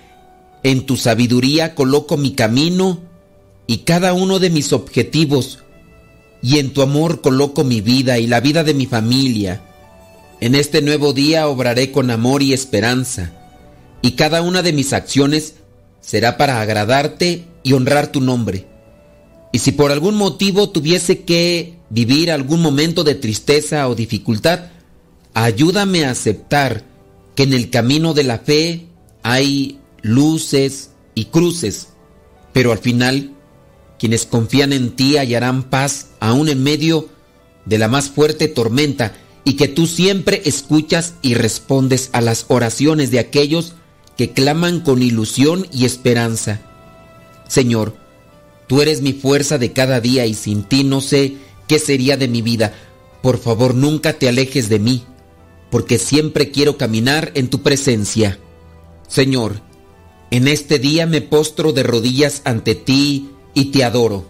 En 0.62 0.86
tu 0.86 0.96
sabiduría 0.96 1.74
coloco 1.74 2.16
mi 2.16 2.32
camino 2.32 3.00
y 3.68 3.78
cada 3.78 4.14
uno 4.14 4.40
de 4.40 4.50
mis 4.50 4.72
objetivos. 4.72 5.60
Y 6.42 6.58
en 6.58 6.72
tu 6.72 6.82
amor 6.82 7.20
coloco 7.20 7.62
mi 7.62 7.80
vida 7.80 8.18
y 8.18 8.26
la 8.26 8.40
vida 8.40 8.64
de 8.64 8.74
mi 8.74 8.86
familia. 8.86 9.62
En 10.40 10.54
este 10.54 10.82
nuevo 10.82 11.12
día 11.12 11.46
obraré 11.48 11.92
con 11.92 12.10
amor 12.10 12.42
y 12.42 12.52
esperanza. 12.52 13.32
Y 14.02 14.12
cada 14.12 14.40
una 14.40 14.62
de 14.62 14.72
mis 14.72 14.92
acciones 14.92 15.56
será 16.00 16.38
para 16.38 16.60
agradarte 16.60 17.44
y 17.62 17.74
honrar 17.74 18.10
tu 18.10 18.20
nombre. 18.20 18.66
Y 19.52 19.58
si 19.58 19.72
por 19.72 19.92
algún 19.92 20.14
motivo 20.14 20.70
tuviese 20.70 21.24
que 21.24 21.78
vivir 21.90 22.30
algún 22.30 22.62
momento 22.62 23.04
de 23.04 23.16
tristeza 23.16 23.86
o 23.88 23.94
dificultad, 23.94 24.70
ayúdame 25.34 26.06
a 26.06 26.10
aceptar 26.10 26.84
que 27.34 27.42
en 27.42 27.52
el 27.52 27.68
camino 27.68 28.14
de 28.14 28.24
la 28.24 28.38
fe 28.38 28.86
hay 29.22 29.78
luces 30.00 30.92
y 31.14 31.26
cruces, 31.26 31.88
pero 32.52 32.72
al 32.72 32.78
final 32.78 33.34
quienes 33.98 34.26
confían 34.26 34.72
en 34.72 34.94
ti 34.94 35.16
hallarán 35.16 35.64
paz 35.64 36.08
aún 36.20 36.48
en 36.48 36.62
medio 36.62 37.08
de 37.64 37.78
la 37.78 37.88
más 37.88 38.08
fuerte 38.08 38.48
tormenta 38.48 39.14
y 39.44 39.54
que 39.54 39.68
tú 39.68 39.86
siempre 39.86 40.42
escuchas 40.44 41.14
y 41.22 41.34
respondes 41.34 42.10
a 42.12 42.20
las 42.20 42.46
oraciones 42.48 43.10
de 43.10 43.18
aquellos 43.18 43.74
que 44.16 44.30
claman 44.30 44.80
con 44.80 45.02
ilusión 45.02 45.66
y 45.72 45.84
esperanza. 45.84 46.60
Señor, 47.48 47.96
tú 48.66 48.82
eres 48.82 49.00
mi 49.00 49.12
fuerza 49.12 49.58
de 49.58 49.72
cada 49.72 50.00
día 50.00 50.26
y 50.26 50.34
sin 50.34 50.64
ti 50.64 50.84
no 50.84 51.00
sé 51.00 51.36
qué 51.66 51.78
sería 51.78 52.16
de 52.16 52.28
mi 52.28 52.42
vida. 52.42 52.74
Por 53.22 53.38
favor, 53.38 53.74
nunca 53.74 54.14
te 54.14 54.28
alejes 54.28 54.68
de 54.68 54.78
mí, 54.78 55.04
porque 55.70 55.98
siempre 55.98 56.50
quiero 56.50 56.76
caminar 56.76 57.32
en 57.34 57.48
tu 57.48 57.62
presencia. 57.62 58.38
Señor, 59.06 59.62
en 60.30 60.48
este 60.48 60.78
día 60.78 61.06
me 61.06 61.20
postro 61.20 61.72
de 61.72 61.82
rodillas 61.82 62.42
ante 62.44 62.74
ti 62.74 63.30
y 63.58 63.66
te 63.66 63.82
adoro. 63.82 64.24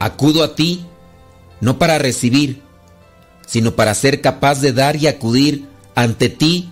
Acudo 0.00 0.42
a 0.42 0.56
ti 0.56 0.84
no 1.60 1.78
para 1.78 1.98
recibir, 1.98 2.60
sino 3.46 3.76
para 3.76 3.94
ser 3.94 4.20
capaz 4.20 4.60
de 4.60 4.72
dar 4.72 4.96
y 4.96 5.06
acudir 5.06 5.68
ante 5.94 6.28
ti 6.28 6.70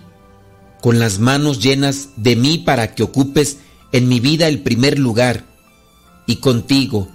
con 0.81 0.99
las 0.99 1.19
manos 1.19 1.59
llenas 1.59 2.09
de 2.17 2.35
mí 2.35 2.57
para 2.57 2.93
que 2.93 3.03
ocupes 3.03 3.59
en 3.93 4.09
mi 4.09 4.19
vida 4.19 4.49
el 4.49 4.59
primer 4.63 4.99
lugar 4.99 5.45
y 6.27 6.37
contigo, 6.37 7.07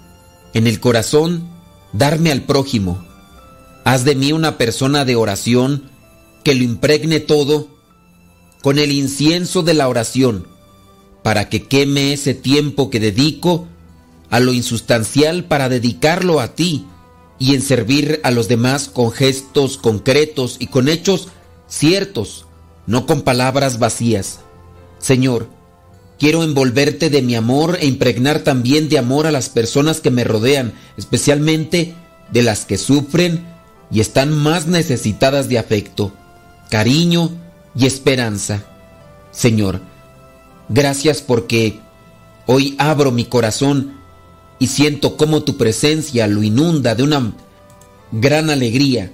en 0.55 0.65
el 0.65 0.79
corazón, 0.79 1.47
darme 1.93 2.31
al 2.31 2.41
prójimo. 2.41 3.05
Haz 3.83 4.05
de 4.05 4.15
mí 4.15 4.31
una 4.31 4.57
persona 4.57 5.05
de 5.05 5.15
oración 5.15 5.83
que 6.43 6.55
lo 6.55 6.63
impregne 6.63 7.19
todo 7.19 7.67
con 8.63 8.79
el 8.79 8.91
incienso 8.91 9.61
de 9.61 9.75
la 9.75 9.87
oración, 9.87 10.47
para 11.21 11.47
que 11.47 11.67
queme 11.67 12.13
ese 12.13 12.33
tiempo 12.33 12.89
que 12.89 12.99
dedico 12.99 13.67
a 14.29 14.39
lo 14.39 14.53
insustancial 14.53 15.45
para 15.45 15.69
dedicarlo 15.69 16.39
a 16.39 16.55
ti 16.55 16.85
y 17.39 17.53
en 17.53 17.61
servir 17.61 18.19
a 18.23 18.31
los 18.31 18.47
demás 18.47 18.89
con 18.89 19.11
gestos 19.11 19.77
concretos 19.77 20.57
y 20.59 20.67
con 20.67 20.89
hechos 20.89 21.29
ciertos, 21.67 22.45
no 22.85 23.05
con 23.05 23.21
palabras 23.21 23.79
vacías. 23.79 24.39
Señor, 24.99 25.47
quiero 26.17 26.43
envolverte 26.43 27.09
de 27.09 27.21
mi 27.21 27.35
amor 27.35 27.77
e 27.79 27.85
impregnar 27.85 28.39
también 28.39 28.89
de 28.89 28.97
amor 28.97 29.27
a 29.27 29.31
las 29.31 29.49
personas 29.49 30.01
que 30.01 30.11
me 30.11 30.23
rodean, 30.23 30.73
especialmente 30.97 31.93
de 32.31 32.41
las 32.43 32.65
que 32.65 32.77
sufren 32.77 33.45
y 33.91 33.99
están 34.01 34.33
más 34.33 34.67
necesitadas 34.67 35.47
de 35.47 35.59
afecto, 35.59 36.11
cariño 36.69 37.31
y 37.75 37.85
esperanza. 37.85 38.63
Señor, 39.31 39.81
gracias 40.69 41.21
porque 41.21 41.79
hoy 42.47 42.75
abro 42.79 43.11
mi 43.11 43.25
corazón 43.25 43.96
y 44.59 44.67
siento 44.67 45.17
cómo 45.17 45.43
tu 45.43 45.57
presencia 45.57 46.27
lo 46.27 46.43
inunda 46.43 46.95
de 46.95 47.03
una 47.03 47.33
gran 48.11 48.49
alegría 48.49 49.11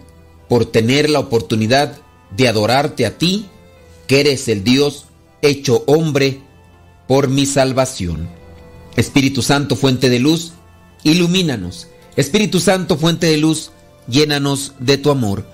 por 0.47 0.65
tener 0.65 1.09
la 1.09 1.19
oportunidad 1.19 1.99
de 2.35 2.47
adorarte 2.47 3.05
a 3.05 3.17
ti, 3.17 3.47
que 4.07 4.19
eres 4.19 4.47
el 4.47 4.63
Dios 4.63 5.05
hecho 5.41 5.83
hombre 5.87 6.41
por 7.07 7.27
mi 7.27 7.45
salvación. 7.45 8.29
Espíritu 8.95 9.41
Santo, 9.41 9.75
fuente 9.75 10.09
de 10.09 10.19
luz, 10.19 10.53
ilumínanos. 11.03 11.87
Espíritu 12.15 12.59
Santo, 12.59 12.97
fuente 12.97 13.27
de 13.27 13.37
luz, 13.37 13.71
llénanos 14.07 14.73
de 14.79 14.97
tu 14.97 15.09
amor. 15.09 15.45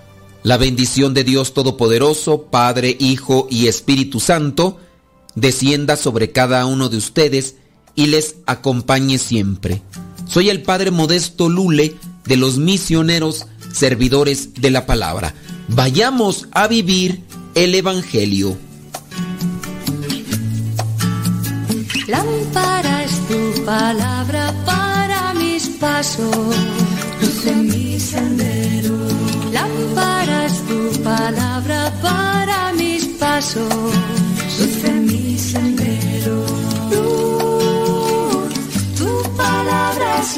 La 0.44 0.58
bendición 0.58 1.14
de 1.14 1.24
Dios 1.24 1.54
Todopoderoso, 1.54 2.44
Padre, 2.44 2.96
Hijo 3.00 3.48
y 3.50 3.68
Espíritu 3.68 4.20
Santo, 4.20 4.78
descienda 5.36 5.96
sobre 5.96 6.32
cada 6.32 6.66
uno 6.66 6.90
de 6.90 6.98
ustedes 6.98 7.56
y 8.00 8.08
les 8.08 8.38
acompañe 8.46 9.18
siempre. 9.18 9.82
Soy 10.26 10.50
el 10.50 10.62
Padre 10.62 10.90
Modesto 10.90 11.50
Lule 11.50 11.98
de 12.24 12.38
los 12.38 12.58
misioneros 12.58 13.46
servidores 13.74 14.54
de 14.54 14.72
la 14.72 14.86
palabra. 14.86 15.34
Vayamos 15.68 16.48
a 16.54 16.70
vivir 16.70 17.22
el 17.56 17.76
Evangelio. 17.76 18.58
Lámpara 22.08 23.06
tu 23.28 23.66
palabra 23.66 24.54
para 24.66 25.34
mis 25.34 25.68
pasos, 25.68 26.56
luz 27.22 27.46
en 27.48 27.68
mi 27.68 28.00
sendero. 28.00 28.96
Lámpara 29.52 30.48
tu 30.70 31.04
palabra 31.04 31.94
para 32.02 32.72
mis 32.74 33.08
pasos, 33.20 33.74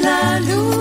la 0.02 0.40
luz. 0.40 0.71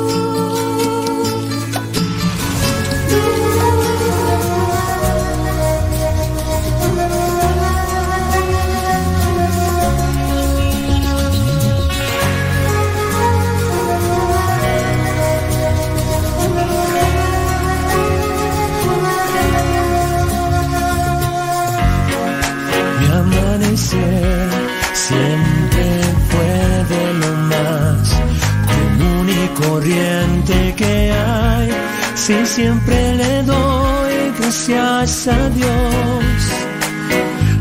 Que 30.75 31.11
hay. 31.11 31.69
Si 32.15 32.45
siempre 32.45 33.15
le 33.15 33.43
doy 33.43 34.31
gracias 34.39 35.27
a 35.27 35.49
Dios 35.49 36.35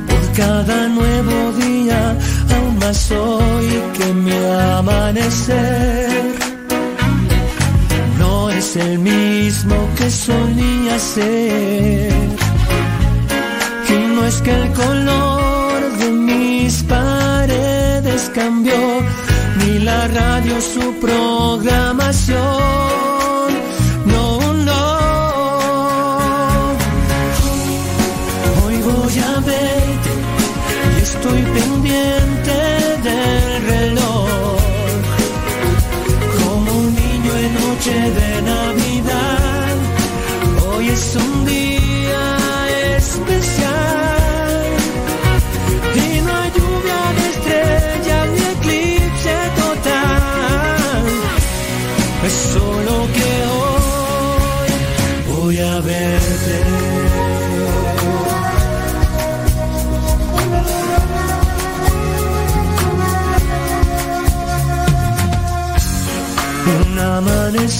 por 0.08 0.32
cada 0.36 0.88
nuevo 0.88 1.52
día, 1.52 2.16
aún 2.54 2.78
más 2.78 3.10
hoy 3.10 3.68
que 3.96 4.12
mi 4.12 4.32
amanecer 4.76 6.10
no 8.18 8.50
es 8.50 8.76
el 8.76 8.98
mismo 8.98 9.76
que 9.96 10.10
solía 10.10 10.98
ser. 10.98 12.12
Y 13.88 14.14
no 14.14 14.26
es 14.26 14.42
que 14.42 14.50
el 14.50 14.72
color 14.72 15.98
de 16.00 16.10
mis 16.10 16.82
paredes 16.84 18.30
cambió, 18.34 18.80
ni 19.60 19.78
la 19.80 20.06
radio 20.08 20.60
su 20.60 20.94
programación. 21.00 22.40
No, 24.06 24.54
no. 24.68 24.82
Hoy 28.64 28.76
voy 28.88 29.18
a 29.18 29.40
verte 29.40 30.10
y 30.96 31.02
estoy 31.02 31.42
pendiente 31.42 32.56
del 33.06 33.62
reloj. 33.74 34.58
Como 36.38 36.68
un 36.80 36.86
niño 36.94 37.32
en 37.44 37.52
noche 37.54 37.96
de 38.18 38.30
Navidad, 38.42 39.74
hoy 40.68 40.84
es 40.88 41.16
un 41.16 41.44
día 41.46 41.69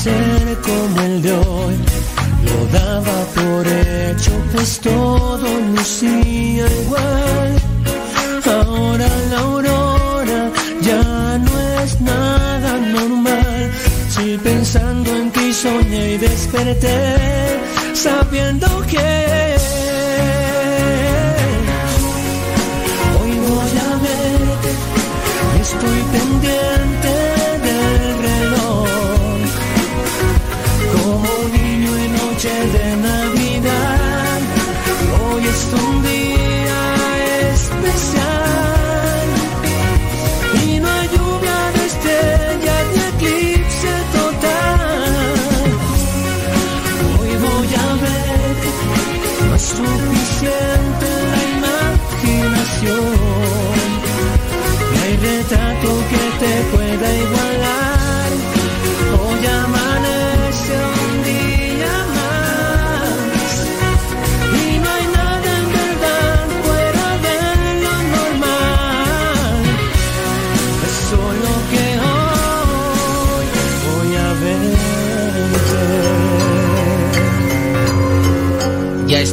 ser 0.03 0.59
como 0.63 1.01
el 1.01 1.23
de 1.23 1.33
hoy. 1.33 1.77
Lo 2.49 2.59
daba 2.79 3.19
por 3.39 3.67
hecho, 3.67 4.33
pues 4.53 4.81
todo 4.81 5.49
lucía 5.75 6.67
igual. 6.83 7.51
Ahora 8.57 9.09
la 9.31 9.39
aurora 9.49 10.43
ya 10.89 11.39
no 11.47 11.55
es 11.83 12.01
nada 12.01 12.73
normal. 12.97 13.71
Si 14.15 14.39
pensando 14.39 15.09
en 15.21 15.31
ti 15.33 15.53
soñé 15.53 16.05
y 16.15 16.19
desperté, 16.19 16.99
sabiendo 17.95 18.69
que 18.93 19.09
hoy 23.19 23.33
voy 23.49 23.75
a 23.89 23.93
ver, 24.07 24.43
estoy 25.61 26.01
pendiente 26.15 26.80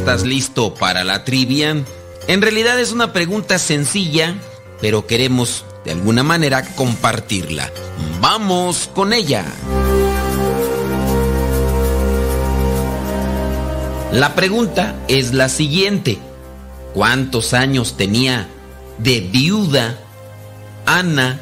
estás 0.08 0.26
listo 0.26 0.72
para 0.72 1.04
la 1.04 1.22
trivia? 1.22 1.84
En 2.28 2.40
realidad 2.40 2.80
es 2.80 2.92
una 2.92 3.12
pregunta 3.12 3.58
sencilla, 3.58 4.36
pero 4.80 5.06
queremos 5.06 5.66
de 5.84 5.90
alguna 5.90 6.22
manera 6.22 6.64
compartirla. 6.76 7.70
Vamos 8.18 8.88
con 8.94 9.12
ella. 9.12 9.44
La 14.10 14.34
pregunta 14.34 14.96
es 15.08 15.34
la 15.34 15.50
siguiente. 15.50 16.16
¿Cuántos 16.94 17.52
años 17.52 17.98
tenía 17.98 18.48
de 18.96 19.20
viuda 19.20 19.98
Ana, 20.86 21.38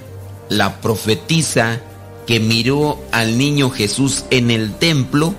la 0.48 0.80
profetisa 0.80 1.78
que 2.26 2.40
miró 2.40 3.01
al 3.12 3.38
niño 3.38 3.70
Jesús 3.70 4.24
en 4.30 4.51
el 4.51 4.74
templo? 4.74 5.36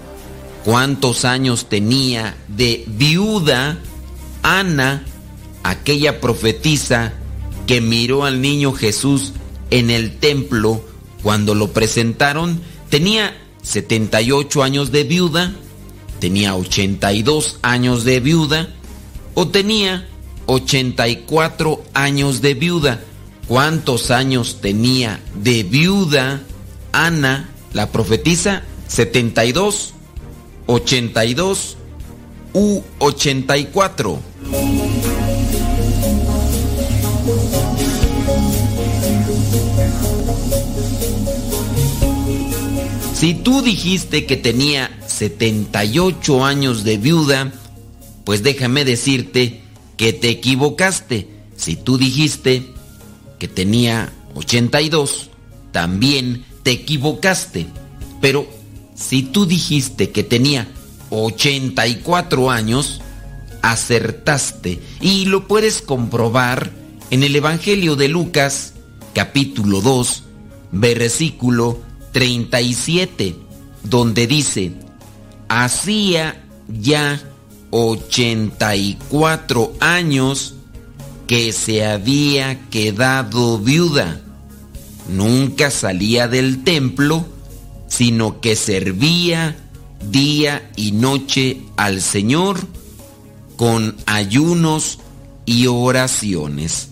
¿Cuántos 0.68 1.24
años 1.24 1.70
tenía 1.70 2.36
de 2.50 2.84
viuda 2.88 3.80
Ana, 4.44 5.06
aquella 5.64 6.20
profetisa 6.20 7.14
que 7.66 7.80
miró 7.80 8.26
al 8.26 8.42
niño 8.42 8.74
Jesús 8.74 9.32
en 9.70 9.90
el 9.90 10.18
templo 10.18 10.84
cuando 11.24 11.56
lo 11.56 11.72
presentaron? 11.72 12.60
Tenía 12.90 13.34
78 13.62 14.62
años 14.62 14.92
de 14.92 15.06
viuda, 15.06 15.56
tenía 16.20 16.54
82 16.54 17.60
años 17.62 18.04
de 18.04 18.20
viuda 18.20 18.68
o 19.36 19.48
tenía 19.48 20.06
84 20.48 21.82
años 21.94 22.42
de 22.42 22.56
viuda. 22.56 23.00
¿Cuántos 23.48 24.12
años 24.12 24.60
tenía 24.60 25.22
de 25.34 25.64
viuda 25.64 26.42
Ana, 26.92 27.52
la 27.72 27.90
profetisa? 27.90 28.64
72, 28.90 29.94
82 30.68 31.78
u 32.54 32.82
84. 33.00 34.20
Si 43.14 43.34
tú 43.34 43.64
dijiste 43.64 44.28
que 44.28 44.38
tenía 44.38 44.96
78 45.08 46.46
años 46.46 46.84
de 46.84 46.98
viuda, 46.98 47.52
pues 48.24 48.44
déjame 48.44 48.86
decirte 48.86 49.62
que 49.98 50.14
te 50.14 50.30
equivocaste. 50.30 51.28
Si 51.56 51.76
tú 51.76 51.98
dijiste 51.98 52.68
que 53.40 53.48
tenía 53.48 54.14
82, 54.36 55.32
también 55.72 56.46
te 56.62 56.72
equivocaste. 56.72 57.66
Pero 58.22 58.48
si 58.98 59.22
tú 59.22 59.46
dijiste 59.46 60.10
que 60.10 60.24
tenía 60.24 60.68
84 61.12 62.52
años, 62.52 63.02
acertaste. 63.62 64.82
Y 65.00 65.26
lo 65.26 65.48
puedes 65.48 65.82
comprobar 65.82 66.72
en 67.12 67.24
el 67.24 67.36
Evangelio 67.36 67.96
de 67.96 68.10
Lucas, 68.10 68.74
capítulo 69.14 69.82
2, 69.82 70.24
versículo 70.72 71.80
37, 72.12 73.36
donde 73.84 74.28
dice, 74.28 74.74
hacía 75.48 76.44
ya 76.68 77.22
84 77.70 79.74
años 79.80 80.56
que 81.28 81.54
se 81.54 81.86
había 81.86 82.68
quedado 82.70 83.60
viuda. 83.60 84.22
Nunca 85.10 85.72
salía 85.72 86.28
del 86.28 86.64
templo, 86.64 87.26
sino 87.98 88.42
que 88.42 88.56
servía 88.56 89.56
día 90.12 90.70
y 90.76 90.92
noche 90.92 91.64
al 91.78 92.00
Señor 92.00 92.60
con 93.56 93.98
ayunos 94.06 95.00
y 95.48 95.66
oraciones. 95.66 96.90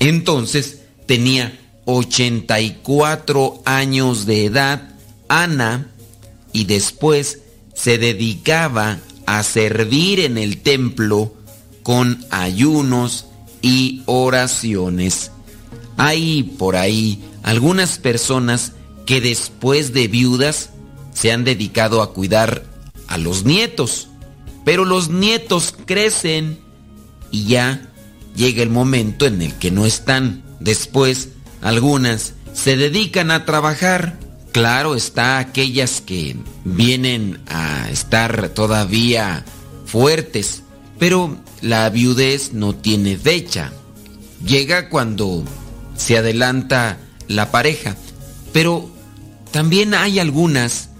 Entonces 0.00 0.80
tenía 1.06 1.56
84 1.84 3.62
años 3.64 4.26
de 4.26 4.46
edad 4.46 4.96
Ana 5.28 5.86
y 6.52 6.64
después 6.64 7.38
se 7.72 7.98
dedicaba 7.98 8.98
a 9.26 9.44
servir 9.44 10.18
en 10.18 10.36
el 10.36 10.62
templo 10.62 11.32
con 11.84 12.26
ayunos 12.30 13.26
y 13.62 14.02
oraciones. 14.06 15.30
Hay 15.96 16.42
por 16.42 16.74
ahí 16.74 17.22
algunas 17.44 18.00
personas 18.00 18.72
que 19.10 19.20
después 19.20 19.92
de 19.92 20.06
viudas 20.06 20.70
se 21.12 21.32
han 21.32 21.42
dedicado 21.42 22.00
a 22.00 22.12
cuidar 22.12 22.62
a 23.08 23.18
los 23.18 23.44
nietos, 23.44 24.06
pero 24.64 24.84
los 24.84 25.08
nietos 25.08 25.74
crecen 25.84 26.60
y 27.32 27.46
ya 27.46 27.90
llega 28.36 28.62
el 28.62 28.70
momento 28.70 29.26
en 29.26 29.42
el 29.42 29.52
que 29.54 29.72
no 29.72 29.84
están. 29.84 30.44
Después, 30.60 31.30
algunas 31.60 32.34
se 32.54 32.76
dedican 32.76 33.32
a 33.32 33.44
trabajar. 33.44 34.16
Claro 34.52 34.94
está 34.94 35.40
aquellas 35.40 36.00
que 36.00 36.36
vienen 36.64 37.40
a 37.48 37.90
estar 37.90 38.50
todavía 38.50 39.44
fuertes, 39.86 40.62
pero 41.00 41.36
la 41.62 41.90
viudez 41.90 42.52
no 42.52 42.76
tiene 42.76 43.18
fecha. 43.18 43.72
Llega 44.46 44.88
cuando 44.88 45.42
se 45.96 46.16
adelanta 46.16 46.98
la 47.26 47.50
pareja, 47.50 47.96
pero 48.52 48.99
también 49.50 49.94
hay 49.94 50.18
algunas 50.18 50.90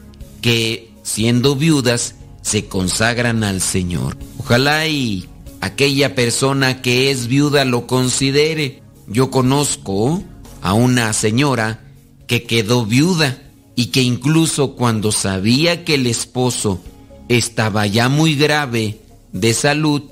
que 0.40 0.90
siendo 1.02 1.56
viudas 1.56 2.14
se 2.42 2.66
consagran 2.66 3.44
al 3.44 3.60
Señor. 3.60 4.16
Ojalá 4.38 4.86
y 4.88 5.28
aquella 5.60 6.14
persona 6.14 6.82
que 6.82 7.10
es 7.10 7.26
viuda 7.26 7.64
lo 7.64 7.86
considere. 7.86 8.82
Yo 9.06 9.30
conozco 9.30 10.22
a 10.62 10.72
una 10.72 11.12
señora 11.12 11.80
que 12.26 12.44
quedó 12.44 12.86
viuda 12.86 13.42
y 13.76 13.86
que 13.86 14.02
incluso 14.02 14.76
cuando 14.76 15.12
sabía 15.12 15.84
que 15.84 15.94
el 15.94 16.06
esposo 16.06 16.80
estaba 17.28 17.86
ya 17.86 18.08
muy 18.08 18.34
grave 18.34 19.00
de 19.32 19.54
salud, 19.54 20.02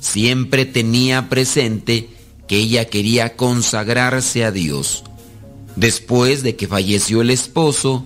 siempre 0.00 0.64
tenía 0.64 1.28
presente 1.28 2.08
que 2.48 2.56
ella 2.56 2.86
quería 2.86 3.36
consagrarse 3.36 4.44
a 4.44 4.50
Dios. 4.50 5.04
Después 5.76 6.42
de 6.42 6.56
que 6.56 6.68
falleció 6.68 7.20
el 7.20 7.30
esposo, 7.30 8.04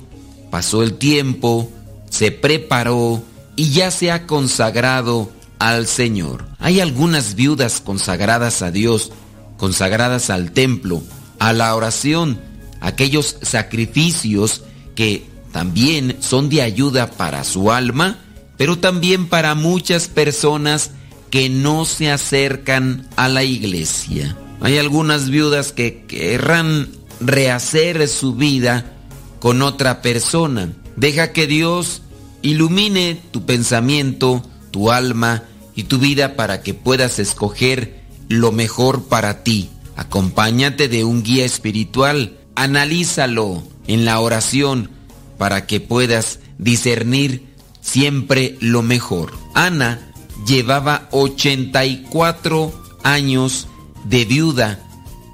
pasó 0.51 0.82
el 0.82 0.95
tiempo, 0.95 1.70
se 2.11 2.31
preparó 2.31 3.23
y 3.57 3.70
ya 3.70 3.90
se 3.90 4.11
ha 4.11 4.27
consagrado 4.27 5.31
al 5.59 5.86
Señor. 5.86 6.47
Hay 6.59 6.81
algunas 6.81 7.35
viudas 7.35 7.81
consagradas 7.81 8.62
a 8.62 8.70
Dios, 8.70 9.12
consagradas 9.57 10.31
al 10.31 10.53
templo, 10.53 11.03
a 11.39 11.53
la 11.53 11.74
oración, 11.74 12.40
aquellos 12.81 13.36
sacrificios 13.43 14.62
que 14.95 15.27
también 15.53 16.16
son 16.20 16.49
de 16.49 16.62
ayuda 16.62 17.11
para 17.11 17.45
su 17.45 17.70
alma, 17.70 18.19
pero 18.57 18.78
también 18.78 19.27
para 19.28 19.55
muchas 19.55 20.09
personas 20.09 20.90
que 21.31 21.49
no 21.49 21.85
se 21.85 22.11
acercan 22.11 23.07
a 23.16 23.28
la 23.28 23.45
iglesia. 23.45 24.36
Hay 24.61 24.78
algunas 24.78 25.31
viudas 25.31 25.73
que 25.73 26.05
querrán 26.07 26.89
rehacer 27.20 28.09
su 28.09 28.35
vida 28.35 28.93
con 29.40 29.62
otra 29.62 30.03
persona. 30.03 30.73
Deja 30.97 31.32
que 31.32 31.47
Dios 31.47 32.03
ilumine 32.43 33.20
tu 33.31 33.45
pensamiento, 33.47 34.43
tu 34.70 34.90
alma 34.90 35.45
y 35.74 35.85
tu 35.85 35.99
vida 35.99 36.36
para 36.36 36.62
que 36.62 36.74
puedas 36.74 37.19
escoger 37.19 38.03
lo 38.28 38.53
mejor 38.53 39.05
para 39.05 39.43
ti. 39.43 39.70
Acompáñate 39.97 40.89
de 40.89 41.05
un 41.05 41.23
guía 41.23 41.45
espiritual, 41.45 42.39
analízalo 42.55 43.62
en 43.86 44.05
la 44.05 44.20
oración 44.20 44.90
para 45.39 45.66
que 45.66 45.81
puedas 45.81 46.40
discernir 46.59 47.47
siempre 47.81 48.57
lo 48.61 48.82
mejor. 48.82 49.32
Ana 49.55 50.12
llevaba 50.47 51.09
84 51.12 52.73
años 53.03 53.66
de 54.05 54.24
viuda 54.24 54.81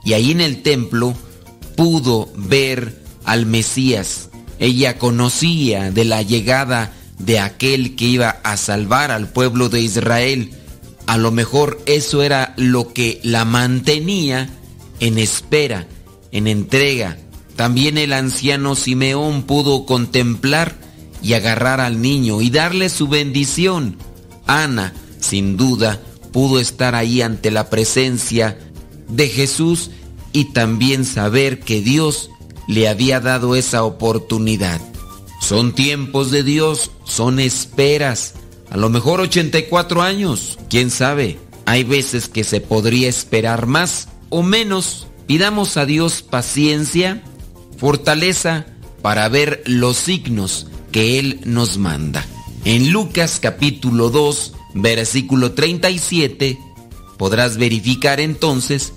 y 0.04 0.12
ahí 0.12 0.30
en 0.30 0.40
el 0.40 0.62
templo 0.62 1.14
pudo 1.76 2.30
ver 2.36 3.00
al 3.24 3.46
Mesías. 3.46 4.28
Ella 4.58 4.98
conocía 4.98 5.90
de 5.90 6.04
la 6.04 6.22
llegada 6.22 6.92
de 7.18 7.38
aquel 7.38 7.96
que 7.96 8.04
iba 8.04 8.30
a 8.42 8.56
salvar 8.56 9.10
al 9.10 9.28
pueblo 9.28 9.68
de 9.68 9.80
Israel. 9.80 10.52
A 11.06 11.16
lo 11.18 11.32
mejor 11.32 11.80
eso 11.86 12.22
era 12.22 12.54
lo 12.56 12.92
que 12.92 13.20
la 13.22 13.44
mantenía 13.44 14.48
en 15.00 15.18
espera, 15.18 15.86
en 16.32 16.46
entrega. 16.46 17.18
También 17.56 17.98
el 17.98 18.12
anciano 18.12 18.74
Simeón 18.74 19.42
pudo 19.42 19.86
contemplar 19.86 20.76
y 21.22 21.34
agarrar 21.34 21.80
al 21.80 22.00
niño 22.00 22.42
y 22.42 22.50
darle 22.50 22.88
su 22.88 23.08
bendición. 23.08 23.96
Ana, 24.46 24.92
sin 25.20 25.56
duda, 25.56 26.00
pudo 26.32 26.58
estar 26.58 26.94
ahí 26.94 27.22
ante 27.22 27.50
la 27.50 27.70
presencia 27.70 28.58
de 29.08 29.28
Jesús 29.28 29.90
y 30.34 30.46
también 30.46 31.06
saber 31.06 31.60
que 31.60 31.80
Dios 31.80 32.28
le 32.66 32.88
había 32.88 33.20
dado 33.20 33.54
esa 33.54 33.84
oportunidad. 33.84 34.80
Son 35.40 35.74
tiempos 35.74 36.30
de 36.30 36.42
Dios, 36.42 36.90
son 37.04 37.38
esperas. 37.38 38.34
A 38.68 38.76
lo 38.76 38.90
mejor 38.90 39.20
84 39.20 40.02
años, 40.02 40.58
quién 40.68 40.90
sabe. 40.90 41.38
Hay 41.66 41.84
veces 41.84 42.28
que 42.28 42.42
se 42.42 42.60
podría 42.60 43.08
esperar 43.08 43.66
más 43.66 44.08
o 44.28 44.42
menos. 44.42 45.06
Pidamos 45.26 45.76
a 45.76 45.86
Dios 45.86 46.22
paciencia, 46.22 47.22
fortaleza 47.78 48.66
para 49.02 49.28
ver 49.28 49.62
los 49.66 49.96
signos 49.96 50.66
que 50.90 51.20
Él 51.20 51.40
nos 51.44 51.78
manda. 51.78 52.26
En 52.64 52.90
Lucas 52.90 53.38
capítulo 53.40 54.10
2, 54.10 54.52
versículo 54.74 55.52
37, 55.52 56.58
podrás 57.18 57.56
verificar 57.56 58.18
entonces 58.18 58.94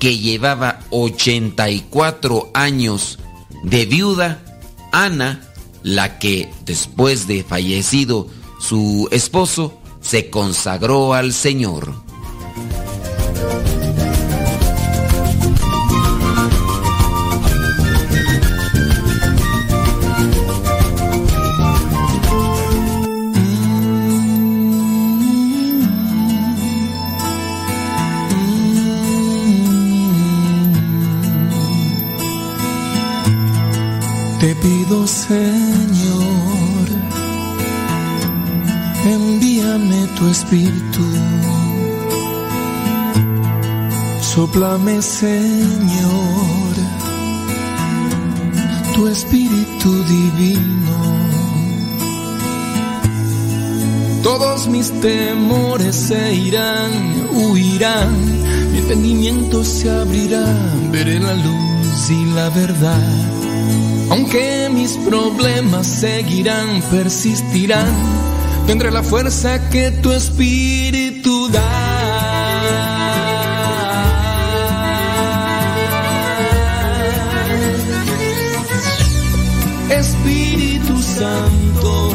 que 0.00 0.18
llevaba 0.18 0.80
84 0.90 2.50
años 2.54 3.18
de 3.62 3.86
viuda, 3.86 4.42
Ana, 4.90 5.42
la 5.82 6.18
que 6.18 6.48
después 6.64 7.28
de 7.28 7.44
fallecido 7.44 8.26
su 8.58 9.08
esposo, 9.12 9.78
se 10.00 10.30
consagró 10.30 11.14
al 11.14 11.32
Señor. 11.32 12.02
Te 34.40 34.54
pido, 34.54 35.06
Señor, 35.06 36.86
envíame 39.04 40.06
tu 40.16 40.28
espíritu. 40.28 41.04
Soplame, 44.22 45.02
Señor, 45.02 46.72
tu 48.94 49.08
espíritu 49.08 50.04
divino. 50.04 50.98
Todos 54.22 54.68
mis 54.68 54.90
temores 55.02 55.94
se 55.94 56.34
irán, 56.34 56.92
huirán, 57.30 58.10
mi 58.72 58.78
entendimiento 58.78 59.62
se 59.64 59.90
abrirá, 59.90 60.46
veré 60.90 61.20
la 61.20 61.34
luz 61.34 62.10
y 62.10 62.24
la 62.34 62.48
verdad. 62.48 63.39
Aunque 64.10 64.68
mis 64.72 64.96
problemas 65.08 65.86
seguirán, 65.86 66.82
persistirán, 66.90 67.86
tendré 68.66 68.90
la 68.90 69.04
fuerza 69.04 69.70
que 69.70 69.92
tu 69.92 70.10
espíritu 70.12 71.48
da. 71.48 71.90
Espíritu 79.90 81.00
Santo, 81.02 82.10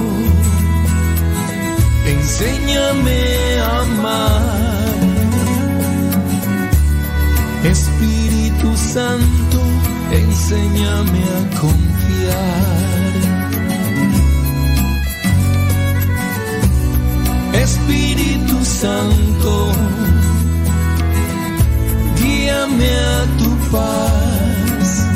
enséñame 2.05 3.59
a 3.61 3.81
amar. 3.81 4.95
Espíritu 7.63 8.76
Santo, 8.76 9.61
enséñame 10.11 11.23
a 11.38 11.60
confiar. 11.60 13.06
Espíritu 17.53 18.64
Santo, 18.64 19.72
guíame 22.19 22.91
a 22.95 23.26
tu 23.40 23.49
paz. 23.72 25.07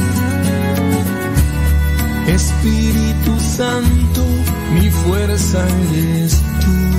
Espíritu 2.28 3.40
Santo, 3.57 4.24
mi 4.74 4.90
fuerza 4.90 5.60
eres 5.91 6.41
tú. 6.61 6.98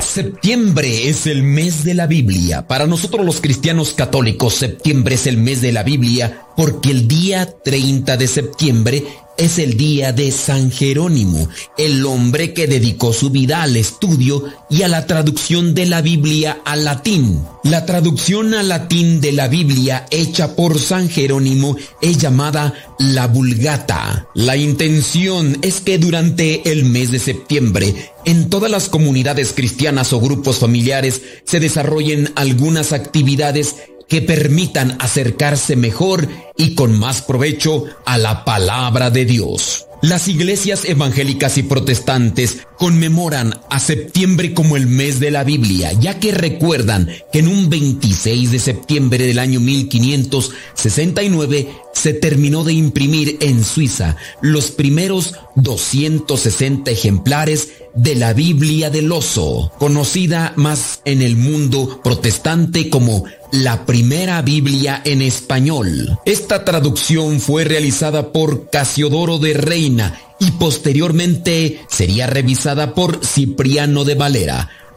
Septiembre 0.00 1.08
es 1.08 1.26
el 1.28 1.44
mes 1.44 1.84
de 1.84 1.94
la 1.94 2.08
Biblia. 2.08 2.66
Para 2.66 2.88
nosotros 2.88 3.24
los 3.24 3.40
cristianos 3.40 3.92
católicos, 3.92 4.54
septiembre 4.54 5.14
es 5.14 5.28
el 5.28 5.36
mes 5.36 5.60
de 5.60 5.70
la 5.70 5.84
Biblia 5.84 6.47
porque 6.58 6.90
el 6.90 7.06
día 7.06 7.54
30 7.62 8.16
de 8.16 8.26
septiembre 8.26 9.04
es 9.36 9.60
el 9.60 9.76
día 9.76 10.12
de 10.12 10.32
San 10.32 10.72
Jerónimo, 10.72 11.48
el 11.76 12.04
hombre 12.04 12.52
que 12.52 12.66
dedicó 12.66 13.12
su 13.12 13.30
vida 13.30 13.62
al 13.62 13.76
estudio 13.76 14.42
y 14.68 14.82
a 14.82 14.88
la 14.88 15.06
traducción 15.06 15.72
de 15.72 15.86
la 15.86 16.02
Biblia 16.02 16.60
al 16.64 16.84
latín. 16.84 17.44
La 17.62 17.86
traducción 17.86 18.54
al 18.54 18.70
latín 18.70 19.20
de 19.20 19.30
la 19.30 19.46
Biblia 19.46 20.06
hecha 20.10 20.56
por 20.56 20.80
San 20.80 21.08
Jerónimo 21.08 21.76
es 22.02 22.18
llamada 22.18 22.74
la 22.98 23.28
Vulgata. 23.28 24.26
La 24.34 24.56
intención 24.56 25.58
es 25.62 25.80
que 25.80 25.98
durante 25.98 26.72
el 26.72 26.86
mes 26.86 27.12
de 27.12 27.20
septiembre, 27.20 28.10
en 28.24 28.50
todas 28.50 28.68
las 28.68 28.88
comunidades 28.88 29.52
cristianas 29.52 30.12
o 30.12 30.18
grupos 30.18 30.58
familiares 30.58 31.22
se 31.44 31.60
desarrollen 31.60 32.32
algunas 32.34 32.92
actividades 32.92 33.76
que 34.08 34.22
permitan 34.22 34.96
acercarse 35.00 35.76
mejor 35.76 36.28
y 36.56 36.74
con 36.74 36.98
más 36.98 37.22
provecho 37.22 37.84
a 38.04 38.18
la 38.18 38.44
palabra 38.44 39.10
de 39.10 39.24
Dios. 39.24 39.88
Las 40.00 40.28
iglesias 40.28 40.84
evangélicas 40.84 41.58
y 41.58 41.64
protestantes 41.64 42.58
conmemoran 42.78 43.58
a 43.68 43.80
septiembre 43.80 44.54
como 44.54 44.76
el 44.76 44.86
mes 44.86 45.18
de 45.18 45.32
la 45.32 45.42
Biblia, 45.42 45.92
ya 45.92 46.20
que 46.20 46.30
recuerdan 46.30 47.10
que 47.32 47.40
en 47.40 47.48
un 47.48 47.68
26 47.68 48.52
de 48.52 48.60
septiembre 48.60 49.26
del 49.26 49.40
año 49.40 49.58
1569 49.58 51.68
se 51.92 52.14
terminó 52.14 52.62
de 52.62 52.74
imprimir 52.74 53.38
en 53.40 53.64
Suiza 53.64 54.14
los 54.40 54.70
primeros 54.70 55.34
260 55.62 56.90
ejemplares 56.90 57.72
de 57.94 58.14
la 58.14 58.32
Biblia 58.32 58.90
del 58.90 59.10
Oso, 59.12 59.72
conocida 59.78 60.52
más 60.56 61.00
en 61.04 61.22
el 61.22 61.36
mundo 61.36 62.00
protestante 62.02 62.90
como 62.90 63.24
la 63.52 63.86
primera 63.86 64.40
Biblia 64.42 65.02
en 65.04 65.22
español. 65.22 66.18
Esta 66.24 66.64
traducción 66.64 67.40
fue 67.40 67.64
realizada 67.64 68.32
por 68.32 68.70
Casiodoro 68.70 69.38
de 69.38 69.54
Reina 69.54 70.20
y 70.38 70.52
posteriormente 70.52 71.80
sería 71.88 72.26
revisada 72.26 72.94
por 72.94 73.24
Cipriano 73.24 74.04
de 74.04 74.14
Valera. 74.14 74.68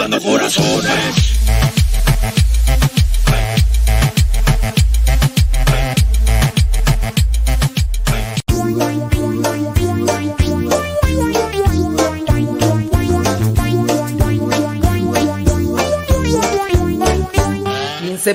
robando 0.00 0.20
corazones. 0.20 1.36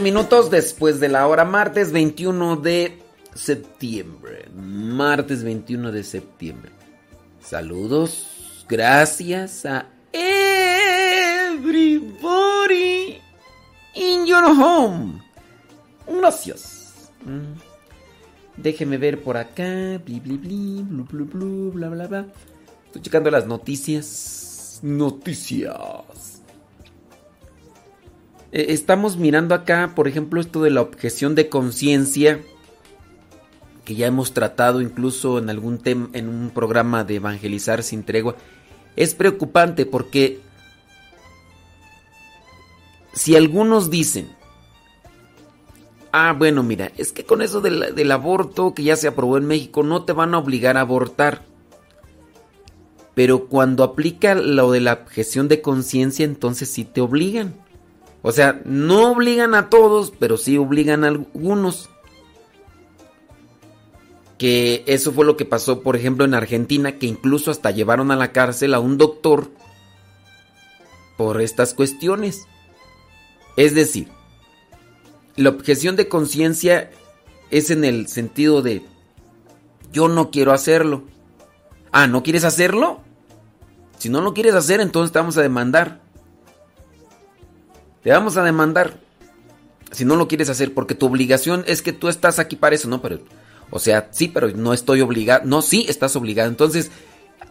minutos 0.02 0.52
después 0.52 1.00
de 1.00 1.08
la 1.08 1.26
hora, 1.26 1.45
martes 1.45 1.94
21 1.94 2.58
de 2.58 3.00
septiembre. 3.34 4.50
Martes 4.53 5.42
21 5.42 5.94
de 5.94 6.03
septiembre. 6.03 6.72
Saludos, 7.40 8.66
gracias 8.68 9.66
a 9.66 9.88
él 10.11 10.55
everybody 11.66 13.19
in 13.95 14.26
your 14.27 14.45
home. 14.45 15.22
Gracias. 16.08 17.11
Mm. 17.26 17.58
Déjeme 18.58 18.98
ver 18.98 19.24
por 19.24 19.38
acá. 19.38 20.00
Bli, 20.06 20.19
bli, 20.19 20.38
bli, 20.38 20.84
blu, 20.84 21.03
blu, 21.06 21.26
blu, 21.26 21.72
bla, 21.72 21.90
bla, 21.90 22.08
bla. 22.08 22.26
Estoy 22.85 23.02
checando 23.02 23.32
las 23.32 23.48
noticias. 23.48 24.80
Noticias. 24.84 26.42
Eh, 28.52 28.68
estamos 28.69 29.18
mirando 29.18 29.56
acá, 29.56 29.94
por 29.95 30.08
ejemplo, 30.08 30.40
esto 30.40 30.61
de 30.61 30.69
la 30.69 30.82
objeción 30.82 31.34
de 31.35 31.50
conciencia, 31.50 32.42
que 33.84 33.95
ya 33.95 34.08
hemos 34.08 34.34
tratado 34.34 34.82
incluso 34.82 35.40
en 35.40 35.50
algún 35.50 35.80
tema, 35.80 36.10
en 36.14 36.30
un 36.30 36.52
programa 36.52 37.03
de 37.03 37.16
evangelizar 37.16 37.84
sin 37.84 38.03
tregua. 38.03 38.35
Es 38.95 39.14
preocupante 39.14 39.85
porque 39.85 40.44
si 43.16 43.35
algunos 43.35 43.90
dicen, 43.90 44.35
ah, 46.11 46.35
bueno, 46.38 46.64
mira, 46.64 46.92
es 46.98 47.14
que 47.14 47.26
con 47.26 47.42
eso 47.42 47.61
del, 47.61 48.11
aborto 48.11 48.74
que 48.74 48.84
ya 48.84 48.98
se 48.98 49.08
aprobó 49.08 49.38
en 49.38 49.45
México, 49.45 49.84
no 49.84 50.03
te 50.03 50.14
van 50.14 50.34
a 50.34 50.38
obligar 50.38 50.77
a 50.77 50.82
abortar. 50.82 51.44
Pero 53.16 53.48
cuando 53.48 53.85
aplica 53.85 54.35
lo 54.35 54.72
de 54.72 54.82
la 54.82 54.94
objeción 54.94 55.48
de 55.48 55.61
conciencia, 55.61 56.26
entonces 56.26 56.69
sí 56.69 56.84
te 56.84 57.00
obligan. 57.00 57.56
O 58.22 58.34
sea, 58.34 58.61
no 58.66 59.11
obligan 59.11 59.56
a 59.56 59.69
todos, 59.69 60.11
pero 60.19 60.35
sí 60.35 60.58
obligan 60.58 61.06
a 61.06 61.08
algunos. 61.08 61.90
Que 64.38 64.84
eso 64.88 65.14
fue 65.14 65.26
lo 65.26 65.38
que 65.38 65.45
pasó, 65.45 65.82
por 65.82 65.95
ejemplo, 65.95 66.26
en 66.26 66.34
Argentina, 66.34 66.98
que 66.98 67.08
incluso 67.08 67.52
hasta 67.52 67.72
llevaron 67.72 68.11
a 68.11 68.18
la 68.18 68.34
cárcel 68.34 68.74
a 68.74 68.80
un 68.80 68.98
doctor 68.98 69.50
por 71.18 71.40
estas 71.40 71.74
cuestiones. 71.74 72.48
Es 73.58 73.74
decir, 73.74 74.08
la 75.35 75.50
objeción 75.50 75.95
de 75.95 76.08
conciencia 76.08 76.92
es 77.51 77.72
en 77.72 77.84
el 77.84 78.08
sentido 78.08 78.61
de 78.61 78.84
yo 79.92 80.08
no 80.08 80.32
quiero 80.32 80.51
hacerlo. 80.51 81.03
Ah, 81.92 82.08
¿no 82.08 82.24
quieres 82.24 82.43
hacerlo? 82.43 83.01
Si 83.98 84.09
no 84.09 84.22
lo 84.22 84.34
quieres 84.34 84.56
hacer, 84.56 84.82
entonces 84.82 85.11
te 85.11 85.19
vamos 85.19 85.38
a 85.38 85.42
demandar. 85.42 86.01
Te 88.03 88.11
vamos 88.11 88.38
a 88.38 88.43
demandar 88.43 89.00
si 89.92 90.03
no 90.03 90.16
lo 90.16 90.27
quieres 90.27 90.50
hacer, 90.50 90.74
porque 90.74 90.95
tu 90.95 91.06
obligación 91.06 91.64
es 91.67 91.82
que 91.82 91.93
tú 91.93 92.09
estás 92.09 92.38
aquí 92.40 92.56
para 92.56 92.75
eso, 92.75 92.90
¿no? 92.90 93.01
Pero, 93.01 93.19
o 93.72 93.80
sea, 93.80 94.09
sí, 94.11 94.27
pero 94.27 94.50
no 94.50 94.74
estoy 94.74 95.01
obligado. 95.01 95.45
No, 95.45 95.61
sí, 95.61 95.85
estás 95.88 96.16
obligado. 96.17 96.50
Entonces, 96.50 96.92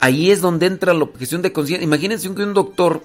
ahí 0.00 0.30
es 0.30 0.42
donde 0.42 0.66
entra 0.66 0.92
la 0.92 1.04
objeción 1.04 1.40
de 1.40 1.52
conciencia. 1.52 1.84
Imagínense 1.84 2.32
que 2.34 2.42
un 2.42 2.54
doctor 2.54 3.02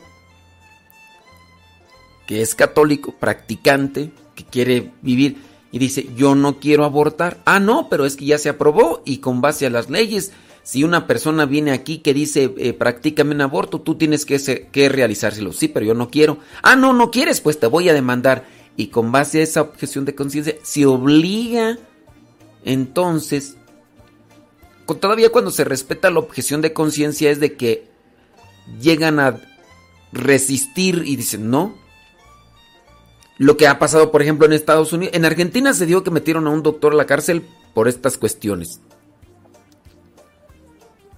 que 2.29 2.43
es 2.43 2.53
católico, 2.53 3.15
practicante, 3.19 4.11
que 4.35 4.43
quiere 4.43 4.91
vivir 5.01 5.37
y 5.71 5.79
dice, 5.79 6.07
yo 6.15 6.35
no 6.35 6.59
quiero 6.59 6.85
abortar. 6.85 7.39
Ah, 7.45 7.59
no, 7.59 7.89
pero 7.89 8.05
es 8.05 8.15
que 8.15 8.25
ya 8.25 8.37
se 8.37 8.49
aprobó 8.49 9.01
y 9.03 9.17
con 9.17 9.41
base 9.41 9.65
a 9.65 9.71
las 9.71 9.89
leyes 9.89 10.31
si 10.61 10.83
una 10.83 11.07
persona 11.07 11.47
viene 11.47 11.71
aquí 11.71 11.97
que 11.97 12.13
dice, 12.13 12.53
eh, 12.59 12.73
practícame 12.73 13.33
un 13.33 13.41
aborto, 13.41 13.81
tú 13.81 13.95
tienes 13.95 14.27
que, 14.27 14.69
que 14.71 14.89
realizárselo. 14.89 15.53
Sí, 15.53 15.69
pero 15.69 15.87
yo 15.87 15.95
no 15.95 16.11
quiero. 16.11 16.37
Ah, 16.61 16.75
no, 16.75 16.93
no 16.93 17.09
quieres, 17.09 17.41
pues 17.41 17.59
te 17.59 17.65
voy 17.65 17.89
a 17.89 17.95
demandar. 17.95 18.45
Y 18.77 18.89
con 18.89 19.11
base 19.11 19.39
a 19.39 19.43
esa 19.43 19.61
objeción 19.63 20.05
de 20.05 20.13
conciencia, 20.13 20.53
se 20.61 20.85
obliga 20.85 21.79
entonces, 22.63 23.57
todavía 24.99 25.31
cuando 25.31 25.49
se 25.49 25.63
respeta 25.63 26.11
la 26.11 26.19
objeción 26.19 26.61
de 26.61 26.73
conciencia 26.73 27.31
es 27.31 27.39
de 27.39 27.55
que 27.55 27.87
llegan 28.79 29.19
a 29.19 29.41
resistir 30.11 31.01
y 31.07 31.15
dicen, 31.15 31.49
no. 31.49 31.88
Lo 33.39 33.55
que 33.55 33.67
ha 33.67 33.79
pasado, 33.79 34.11
por 34.11 34.21
ejemplo, 34.21 34.45
en 34.45 34.53
Estados 34.53 34.91
Unidos, 34.91 35.15
en 35.15 35.23
Argentina 35.23 35.73
se 35.73 35.85
dio 35.85 36.03
que 36.03 36.11
metieron 36.11 36.45
a 36.45 36.49
un 36.49 36.61
doctor 36.61 36.91
a 36.91 36.97
la 36.97 37.05
cárcel 37.05 37.47
por 37.73 37.87
estas 37.87 38.17
cuestiones. 38.17 38.81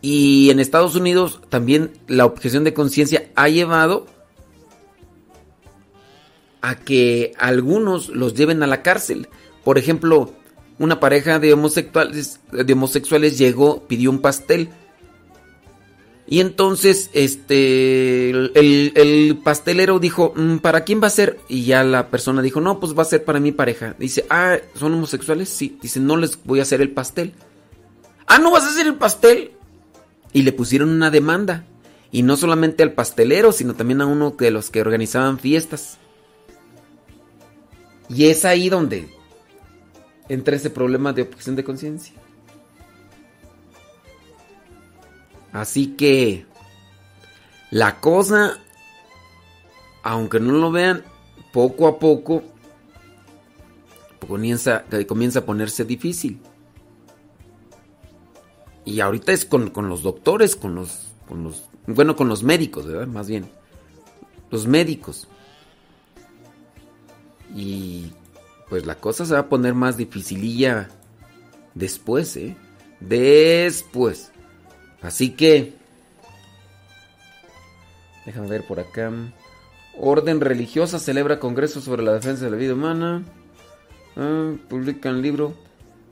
Y 0.02 0.52
en 0.52 0.60
Estados 0.60 0.96
Unidos 0.96 1.42
también 1.50 1.92
la 2.08 2.26
objeción 2.26 2.64
de 2.64 2.76
conciencia 2.76 3.30
ha 3.36 3.50
llevado 3.50 4.06
a 6.62 6.76
que 6.76 7.34
algunos 7.40 8.10
los 8.10 8.36
lleven 8.36 8.62
a 8.62 8.68
la 8.68 8.84
cárcel. 8.84 9.28
Por 9.64 9.80
ejemplo, 9.80 10.32
una 10.78 11.00
pareja 11.00 11.40
de 11.40 11.54
homosexuales, 11.54 12.40
de 12.52 12.74
homosexuales 12.74 13.40
llegó, 13.40 13.88
pidió 13.88 14.12
un 14.12 14.22
pastel. 14.22 14.70
Y 16.32 16.40
entonces, 16.40 17.10
este, 17.12 18.30
el, 18.30 18.94
el 18.96 19.38
pastelero 19.44 20.00
dijo, 20.00 20.32
"Mm, 20.34 20.60
¿para 20.60 20.86
quién 20.86 21.04
va 21.04 21.08
a 21.08 21.10
ser? 21.10 21.38
Y 21.50 21.66
ya 21.66 21.84
la 21.84 22.08
persona 22.08 22.42
dijo, 22.42 22.62
no, 22.62 22.80
pues 22.80 22.98
va 22.98 23.02
a 23.02 23.06
ser 23.06 23.26
para 23.26 23.42
mi 23.42 23.52
pareja. 23.52 23.98
Dice, 24.00 24.26
ah, 24.30 24.56
¿son 24.76 24.94
homosexuales? 24.94 25.50
Sí. 25.50 25.78
Dice, 25.82 26.00
no 26.00 26.16
les 26.16 26.42
voy 26.46 26.60
a 26.60 26.62
hacer 26.62 26.80
el 26.80 26.92
pastel. 26.92 27.34
Ah, 28.28 28.38
¿no 28.38 28.50
vas 28.50 28.64
a 28.64 28.70
hacer 28.70 28.88
el 28.88 28.96
pastel? 28.96 29.52
Y 30.32 30.44
le 30.44 30.54
pusieron 30.54 30.88
una 30.92 31.12
demanda. 31.12 31.66
Y 32.14 32.24
no 32.24 32.38
solamente 32.38 32.82
al 32.82 32.94
pastelero, 32.94 33.52
sino 33.52 33.74
también 33.74 34.00
a 34.00 34.06
uno 34.06 34.32
de 34.32 34.52
los 34.52 34.70
que 34.70 34.80
organizaban 34.80 35.38
fiestas. 35.38 35.98
Y 38.08 38.28
es 38.28 38.46
ahí 38.46 38.70
donde 38.70 39.10
entra 40.30 40.56
ese 40.56 40.70
problema 40.70 41.12
de 41.12 41.24
objeción 41.24 41.58
de 41.58 41.66
conciencia. 41.66 42.21
Así 45.52 45.96
que 45.96 46.46
la 47.72 48.00
cosa, 48.00 48.58
aunque 50.04 50.40
no 50.40 50.54
lo 50.54 50.72
vean, 50.72 51.04
poco 51.52 51.88
a 51.88 52.00
poco 52.00 52.44
comienza, 54.28 54.86
comienza 55.08 55.40
a 55.40 55.46
ponerse 55.46 55.84
difícil. 55.86 56.40
Y 58.86 59.00
ahorita 59.00 59.32
es 59.32 59.46
con, 59.46 59.70
con 59.70 59.90
los 59.90 60.04
doctores, 60.04 60.56
con 60.56 60.76
los, 60.76 61.08
con 61.28 61.44
los, 61.44 61.66
bueno, 61.86 62.16
con 62.16 62.28
los 62.28 62.44
médicos, 62.44 62.88
¿verdad? 62.88 63.08
Más 63.08 63.28
bien. 63.28 63.50
Los 64.50 64.68
médicos. 64.68 65.28
Y 67.56 68.12
pues 68.70 68.86
la 68.86 68.96
cosa 68.96 69.26
se 69.26 69.34
va 69.34 69.42
a 69.42 69.50
poner 69.50 69.74
más 69.74 69.98
dificililla 69.98 70.90
después, 71.74 72.36
¿eh? 72.38 72.56
Después. 73.00 74.31
Así 75.02 75.32
que... 75.32 75.74
Déjame 78.26 78.48
ver 78.48 78.66
por 78.68 78.80
acá. 78.80 79.12
Orden 79.98 80.42
religiosa 80.42 81.00
celebra 81.00 81.40
congreso 81.40 81.82
sobre 81.82 82.04
la 82.04 82.14
defensa 82.14 82.46
de 82.46 82.52
la 82.52 82.58
vida 82.58 82.74
humana. 82.74 83.24
Ah, 84.16 84.54
publican 84.70 85.22
libro. 85.22 85.54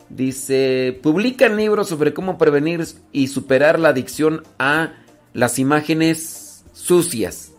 Dice, 0.09 0.99
publican 1.03 1.55
libros 1.55 1.87
sobre 1.87 2.13
cómo 2.15 2.37
prevenir 2.39 2.83
y 3.11 3.27
superar 3.27 3.79
la 3.79 3.89
adicción 3.89 4.43
a 4.57 4.93
las 5.33 5.59
imágenes 5.59 6.63
sucias. 6.73 7.51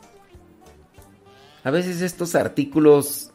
A 1.62 1.70
veces 1.70 2.00
estos 2.00 2.34
artículos, 2.34 3.31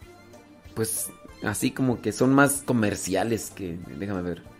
pues 0.73 1.09
así 1.43 1.71
como 1.71 2.01
que 2.01 2.11
son 2.11 2.33
más 2.33 2.63
comerciales 2.65 3.51
que... 3.51 3.77
Déjame 3.97 4.21
ver. 4.21 4.54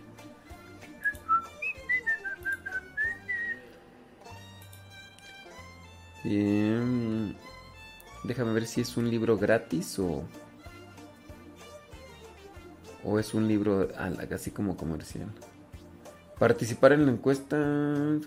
Bien. 6.26 7.36
Déjame 8.24 8.52
ver 8.52 8.66
si 8.66 8.80
es 8.80 8.96
un 8.96 9.08
libro 9.08 9.38
gratis 9.38 9.96
o... 10.00 10.24
¿O 13.04 13.20
es 13.20 13.32
un 13.32 13.46
libro 13.46 13.88
así 14.34 14.50
como 14.50 14.76
comercial? 14.76 15.28
Participar 16.36 16.94
en 16.94 17.06
la 17.06 17.12
encuesta... 17.12 17.56
No, 17.56 18.20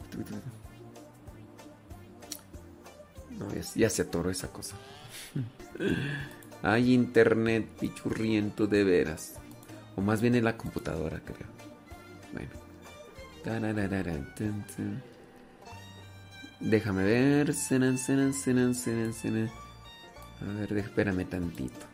ya, 3.54 3.62
ya 3.76 3.90
se 3.90 4.04
atoró 4.04 4.30
esa 4.30 4.48
cosa. 4.48 4.78
Hay 6.64 6.94
internet 6.94 7.68
pichurriento 7.82 8.66
de 8.66 8.86
veras. 8.86 9.36
O 9.98 10.02
más 10.02 10.22
bien 10.22 10.36
en 10.36 10.46
la 10.46 10.56
computadora, 10.56 11.20
creo. 11.20 11.50
Bueno. 12.32 12.70
Déjame 16.60 17.04
ver. 17.04 17.54
A 20.42 20.46
ver, 20.60 20.78
espérame 20.78 21.26
tantito. 21.26 21.86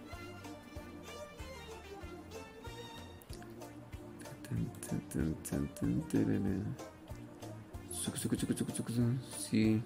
Sí. 9.38 9.82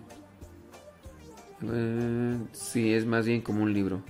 sí, 2.53 2.93
es 2.93 3.05
más 3.05 3.25
bien 3.25 3.41
como 3.41 3.63
un 3.63 3.73
libro. 3.73 4.01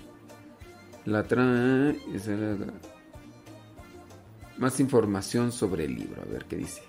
La 1.06 1.24
tra... 1.24 1.90
esa 2.14 2.34
era 2.34 2.56
la- 2.56 2.74
Más 4.58 4.80
información 4.80 5.52
sobre 5.52 5.86
el 5.86 5.96
libro, 5.96 6.22
a 6.22 6.26
ver 6.26 6.46
qué 6.46 6.58
dice. 6.58 6.82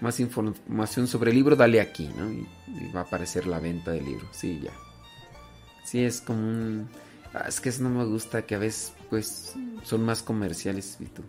Más 0.00 0.20
información 0.20 1.06
sobre 1.06 1.30
el 1.30 1.36
libro, 1.36 1.56
dale 1.56 1.80
aquí, 1.80 2.10
¿no? 2.16 2.30
Y, 2.30 2.46
va 2.94 3.00
a 3.00 3.02
aparecer 3.02 3.46
la 3.46 3.60
venta 3.60 3.90
del 3.90 4.04
libro. 4.04 4.26
Sí, 4.32 4.60
ya. 4.62 4.72
Sí, 5.84 6.02
es 6.04 6.20
como 6.20 6.38
un... 6.40 6.88
ah, 7.34 7.44
es 7.48 7.60
que 7.60 7.68
eso 7.68 7.82
no 7.82 7.90
me 7.90 8.04
gusta, 8.04 8.42
que 8.42 8.54
a 8.54 8.58
veces, 8.58 8.92
pues, 9.10 9.54
son 9.82 10.04
más 10.04 10.22
comerciales, 10.22 10.96
y 11.00 11.06
tú. 11.06 11.22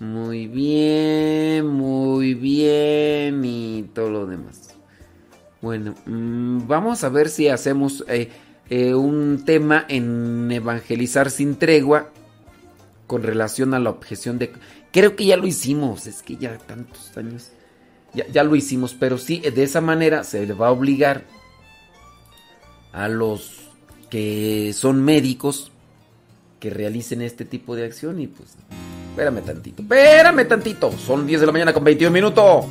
Muy 0.00 0.46
bien, 0.46 1.66
muy 1.66 2.32
bien 2.32 3.44
y 3.44 3.82
todo 3.92 4.10
lo 4.10 4.26
demás. 4.26 4.74
Bueno, 5.60 5.94
mm, 6.06 6.66
vamos 6.66 7.04
a 7.04 7.10
ver 7.10 7.28
si 7.28 7.48
hacemos 7.48 8.02
eh, 8.08 8.30
eh, 8.70 8.94
un 8.94 9.44
tema 9.44 9.84
en 9.88 10.50
evangelizar 10.50 11.30
sin 11.30 11.56
tregua 11.56 12.08
con 13.06 13.22
relación 13.22 13.74
a 13.74 13.78
la 13.78 13.90
objeción 13.90 14.38
de... 14.38 14.52
Creo 14.92 15.14
que 15.16 15.24
ya 15.24 15.36
lo 15.36 15.46
hicimos, 15.46 16.06
es 16.06 16.22
que 16.22 16.36
ya 16.36 16.58
tantos 16.58 17.16
años... 17.16 17.52
Ya, 18.12 18.42
lo 18.42 18.56
hicimos, 18.56 18.94
pero 18.98 19.18
sí, 19.18 19.38
de 19.38 19.62
esa 19.62 19.80
manera 19.80 20.24
se 20.24 20.44
le 20.44 20.52
va 20.52 20.66
a 20.66 20.72
obligar 20.72 21.22
a 22.92 23.06
los 23.06 23.68
que 24.10 24.72
son 24.74 25.04
médicos 25.04 25.70
que 26.58 26.70
realicen 26.70 27.22
este 27.22 27.44
tipo 27.44 27.76
de 27.76 27.84
acción 27.84 28.20
y 28.20 28.26
pues... 28.26 28.56
Espérame 29.10 29.42
tantito, 29.42 29.82
espérame 29.82 30.48
tantito. 30.48 30.92
Son 30.98 31.26
10 31.26 31.40
de 31.40 31.46
la 31.46 31.52
mañana 31.52 31.72
con 31.72 31.84
21 31.84 32.12
minutos. 32.12 32.66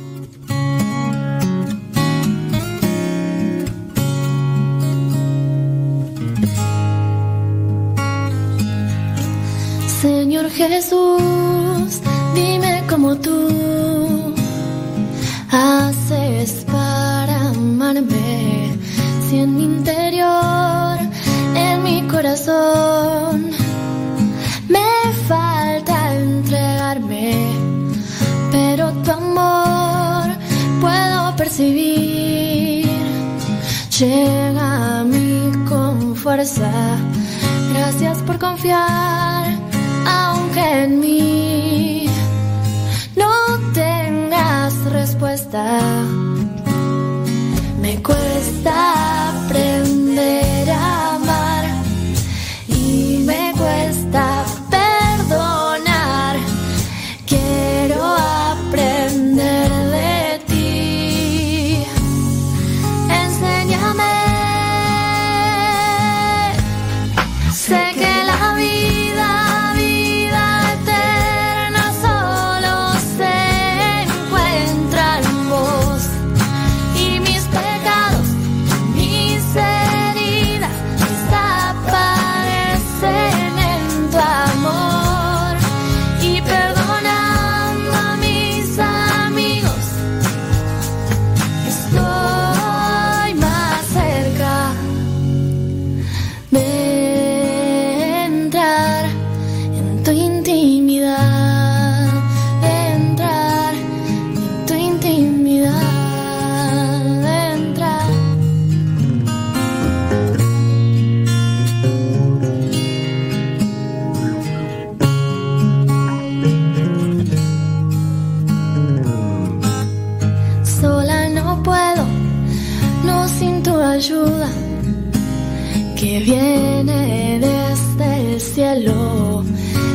Señor 10.00 10.48
Jesús, 10.50 11.20
cómo 12.90 13.14
tú 13.16 14.34
haces 15.48 16.64
para 16.66 17.50
amarme. 17.50 18.76
Si 19.28 19.38
en 19.38 19.56
mi 19.56 19.64
interior, 19.64 20.98
en 21.54 21.82
mi 21.84 22.02
corazón, 22.08 23.50
me 24.68 24.90
falta 25.28 26.14
entregarme, 26.16 27.36
pero 28.50 28.90
tu 29.04 29.10
amor 29.12 30.26
puedo 30.80 31.36
percibir. 31.36 32.90
Llega 33.98 34.98
a 34.98 35.04
mí 35.04 35.52
con 35.68 36.16
fuerza. 36.16 36.72
Gracias 37.72 38.18
por 38.26 38.36
confiar, 38.38 39.44
aunque 40.06 40.82
en 40.82 41.00
mí 41.00 41.49
Me 47.80 48.00
cuesta 48.02 49.44
aprender 49.44 49.89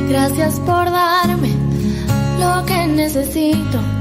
Gracias 0.10 0.60
por 0.60 0.86
darme 0.92 1.50
lo 2.40 2.66
que 2.66 2.88
necesito 2.88 3.95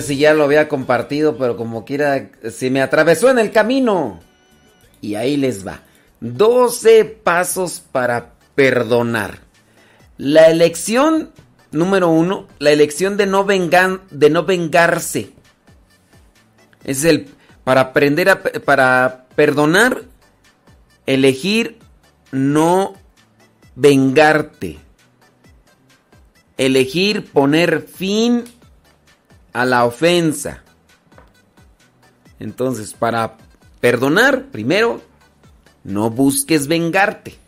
si 0.00 0.16
ya 0.18 0.34
lo 0.34 0.44
había 0.44 0.68
compartido, 0.68 1.36
pero 1.36 1.56
como 1.56 1.84
quiera, 1.84 2.30
se 2.50 2.70
me 2.70 2.82
atravesó 2.82 3.30
en 3.30 3.38
el 3.38 3.50
camino. 3.50 4.20
Y 5.00 5.14
ahí 5.14 5.36
les 5.36 5.66
va. 5.66 5.80
12 6.20 7.04
pasos 7.04 7.82
para 7.92 8.34
perdonar. 8.54 9.40
La 10.18 10.48
elección 10.48 11.30
número 11.72 12.08
uno, 12.08 12.46
la 12.58 12.70
elección 12.70 13.16
de 13.16 13.26
no, 13.26 13.44
vengan, 13.44 14.02
de 14.10 14.30
no 14.30 14.44
vengarse. 14.44 15.32
Es 16.84 17.04
el 17.04 17.28
para 17.64 17.82
aprender 17.82 18.28
a 18.28 18.42
para 18.42 19.26
perdonar, 19.34 20.02
elegir 21.06 21.78
no 22.32 22.94
vengarte. 23.74 24.78
Elegir 26.56 27.30
poner 27.32 27.80
fin 27.82 28.44
a 28.44 28.59
la 29.52 29.84
ofensa. 29.84 30.62
Entonces, 32.38 32.94
para 32.94 33.36
perdonar, 33.80 34.46
primero, 34.46 35.00
no 35.84 36.10
busques 36.10 36.66
vengarte. 36.66 37.38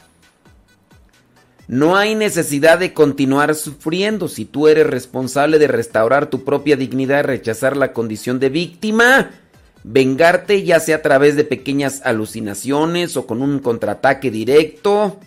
No 1.68 1.96
hay 1.96 2.14
necesidad 2.14 2.78
de 2.78 2.92
continuar 2.92 3.54
sufriendo 3.54 4.28
si 4.28 4.44
tú 4.44 4.68
eres 4.68 4.86
responsable 4.86 5.58
de 5.58 5.68
restaurar 5.68 6.28
tu 6.28 6.44
propia 6.44 6.76
dignidad 6.76 7.20
y 7.20 7.26
rechazar 7.28 7.76
la 7.76 7.92
condición 7.92 8.38
de 8.40 8.50
víctima. 8.50 9.30
Vengarte 9.84 10.62
ya 10.64 10.80
sea 10.80 10.96
a 10.96 11.02
través 11.02 11.34
de 11.34 11.44
pequeñas 11.44 12.02
alucinaciones 12.04 13.16
o 13.16 13.26
con 13.26 13.42
un 13.42 13.58
contraataque 13.58 14.30
directo. 14.30 15.18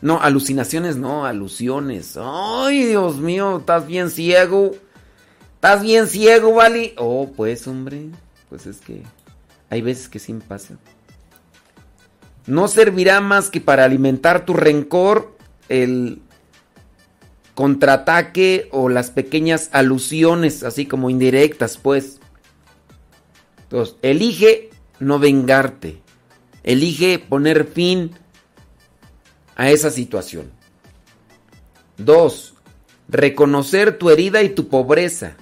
No, 0.00 0.20
alucinaciones 0.20 0.96
no, 0.96 1.26
alusiones. 1.26 2.18
Ay, 2.20 2.86
Dios 2.86 3.16
mío, 3.18 3.58
estás 3.58 3.86
bien 3.86 4.10
ciego. 4.10 4.72
¿Estás 5.58 5.82
bien 5.82 6.06
ciego, 6.06 6.54
Vali? 6.54 6.94
Oh, 6.98 7.32
pues, 7.34 7.66
hombre. 7.66 8.10
Pues 8.48 8.64
es 8.66 8.78
que 8.78 9.02
hay 9.68 9.82
veces 9.82 10.08
que 10.08 10.20
sí 10.20 10.32
me 10.32 10.40
pasa. 10.40 10.78
No 12.46 12.68
servirá 12.68 13.20
más 13.20 13.50
que 13.50 13.60
para 13.60 13.82
alimentar 13.82 14.46
tu 14.46 14.54
rencor 14.54 15.36
el 15.68 16.22
contraataque 17.56 18.68
o 18.70 18.88
las 18.88 19.10
pequeñas 19.10 19.68
alusiones, 19.72 20.62
así 20.62 20.86
como 20.86 21.10
indirectas, 21.10 21.76
pues. 21.76 22.20
Entonces, 23.64 23.96
elige 24.02 24.70
no 25.00 25.18
vengarte. 25.18 26.00
Elige 26.62 27.18
poner 27.18 27.66
fin 27.66 28.12
a 29.56 29.70
esa 29.70 29.90
situación. 29.90 30.52
Dos, 31.96 32.54
reconocer 33.08 33.98
tu 33.98 34.08
herida 34.08 34.44
y 34.44 34.50
tu 34.50 34.68
pobreza. 34.68 35.36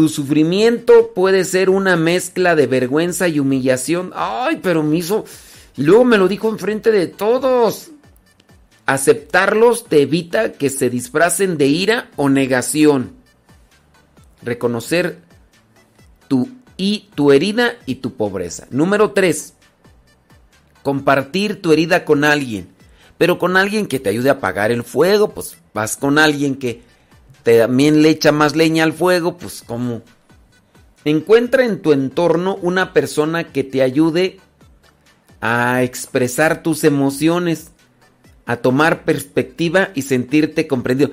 Tu 0.00 0.08
sufrimiento 0.08 1.12
puede 1.14 1.44
ser 1.44 1.68
una 1.68 1.94
mezcla 1.94 2.56
de 2.56 2.66
vergüenza 2.66 3.28
y 3.28 3.38
humillación. 3.38 4.12
Ay, 4.14 4.58
pero 4.62 4.82
me 4.82 4.96
hizo... 4.96 5.26
Y 5.76 5.82
luego 5.82 6.06
me 6.06 6.16
lo 6.16 6.26
dijo 6.26 6.48
enfrente 6.48 6.90
de 6.90 7.06
todos. 7.06 7.90
Aceptarlos 8.86 9.84
te 9.84 10.00
evita 10.00 10.52
que 10.52 10.70
se 10.70 10.88
disfracen 10.88 11.58
de 11.58 11.66
ira 11.66 12.10
o 12.16 12.30
negación. 12.30 13.12
Reconocer 14.40 15.18
tu 16.28 16.48
y 16.78 17.10
tu 17.14 17.30
herida 17.30 17.74
y 17.84 17.96
tu 17.96 18.14
pobreza. 18.14 18.68
Número 18.70 19.10
3. 19.10 19.52
Compartir 20.82 21.60
tu 21.60 21.74
herida 21.74 22.06
con 22.06 22.24
alguien. 22.24 22.68
Pero 23.18 23.38
con 23.38 23.58
alguien 23.58 23.86
que 23.86 24.00
te 24.00 24.08
ayude 24.08 24.30
a 24.30 24.34
apagar 24.40 24.70
el 24.70 24.82
fuego. 24.82 25.32
Pues 25.32 25.58
vas 25.74 25.98
con 25.98 26.18
alguien 26.18 26.56
que 26.56 26.88
también 27.42 28.02
le 28.02 28.10
echa 28.10 28.32
más 28.32 28.56
leña 28.56 28.84
al 28.84 28.92
fuego. 28.92 29.36
Pues 29.36 29.62
como... 29.66 30.02
Encuentra 31.04 31.64
en 31.64 31.80
tu 31.80 31.92
entorno 31.92 32.56
una 32.56 32.92
persona 32.92 33.44
que 33.44 33.64
te 33.64 33.80
ayude 33.80 34.38
a 35.40 35.82
expresar 35.82 36.62
tus 36.62 36.84
emociones, 36.84 37.70
a 38.44 38.56
tomar 38.56 39.04
perspectiva 39.04 39.90
y 39.94 40.02
sentirte 40.02 40.66
comprendido. 40.66 41.12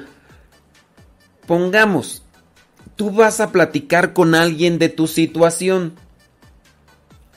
Pongamos, 1.45 2.23
tú 2.97 3.11
vas 3.11 3.39
a 3.39 3.53
platicar 3.53 4.11
con 4.11 4.35
alguien 4.35 4.77
de 4.80 4.89
tu 4.89 5.07
situación. 5.07 5.93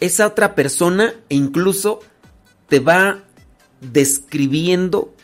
Esa 0.01 0.27
otra 0.27 0.57
persona 0.57 1.15
incluso 1.29 2.01
te 2.69 2.81
va 2.81 3.23
describiendo 3.81 5.15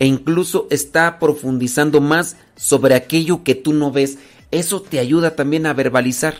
e 0.00 0.06
incluso 0.06 0.66
está 0.70 1.18
profundizando 1.18 2.00
más 2.00 2.36
sobre 2.56 2.94
aquello 2.94 3.44
que 3.44 3.54
tú 3.54 3.74
no 3.74 3.92
ves. 3.92 4.18
Eso 4.50 4.80
te 4.80 4.98
ayuda 4.98 5.36
también 5.36 5.66
a 5.66 5.74
verbalizar. 5.74 6.36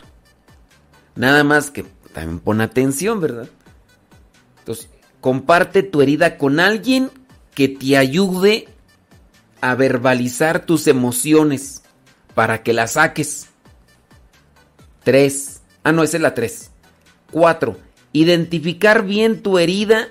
Nada 1.15 1.45
más 1.45 1.71
que 1.71 1.85
también 2.15 2.41
pon 2.41 2.63
atención, 2.63 3.21
¿verdad? 3.21 3.49
Entonces, 4.61 4.89
comparte 5.21 5.83
tu 5.83 6.01
herida 6.01 6.39
con 6.39 6.59
alguien 6.59 7.11
que 7.55 7.69
te 7.69 7.99
ayude 7.99 8.67
a 9.61 9.75
verbalizar 9.75 10.65
tus 10.65 10.87
emociones 10.87 11.83
para 12.35 12.63
que 12.63 12.73
las 12.73 12.93
saques. 12.93 13.49
3. 15.05 15.61
Ah, 15.85 15.93
no, 15.93 16.03
esa 16.03 16.17
es 16.17 16.23
la 16.23 16.35
3. 16.35 16.71
4. 17.31 17.77
Identificar 18.15 19.05
bien 19.05 19.43
tu 19.43 19.59
herida 19.59 20.09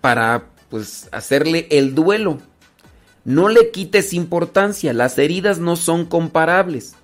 para 0.00 0.50
pues 0.74 1.08
hacerle 1.12 1.68
el 1.70 1.94
duelo. 1.94 2.38
No 3.24 3.48
le 3.48 3.70
quites 3.70 4.12
importancia, 4.12 4.92
las 4.92 5.16
heridas 5.18 5.60
no 5.60 5.76
son 5.76 6.04
comparables. 6.04 6.96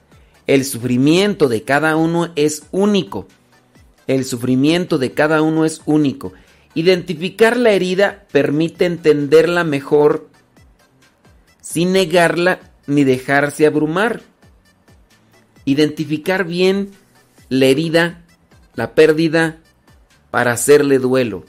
El 0.48 0.64
sufrimiento 0.64 1.48
de 1.48 1.62
cada 1.62 1.94
uno 1.94 2.32
es 2.34 2.64
único. 2.72 3.28
El 4.08 4.24
sufrimiento 4.24 4.98
de 4.98 5.12
cada 5.12 5.40
uno 5.40 5.64
es 5.64 5.82
único. 5.86 6.32
Identificar 6.74 7.56
la 7.56 7.70
herida 7.70 8.26
permite 8.32 8.86
entenderla 8.86 9.62
mejor 9.62 10.28
sin 11.60 11.92
negarla 11.92 12.58
ni 12.88 13.04
dejarse 13.04 13.68
abrumar. 13.68 14.20
Identificar 15.64 16.44
bien 16.44 16.90
la 17.48 17.66
herida, 17.66 18.24
la 18.74 18.96
pérdida, 18.96 19.60
para 20.32 20.50
hacerle 20.50 20.98
duelo. 20.98 21.44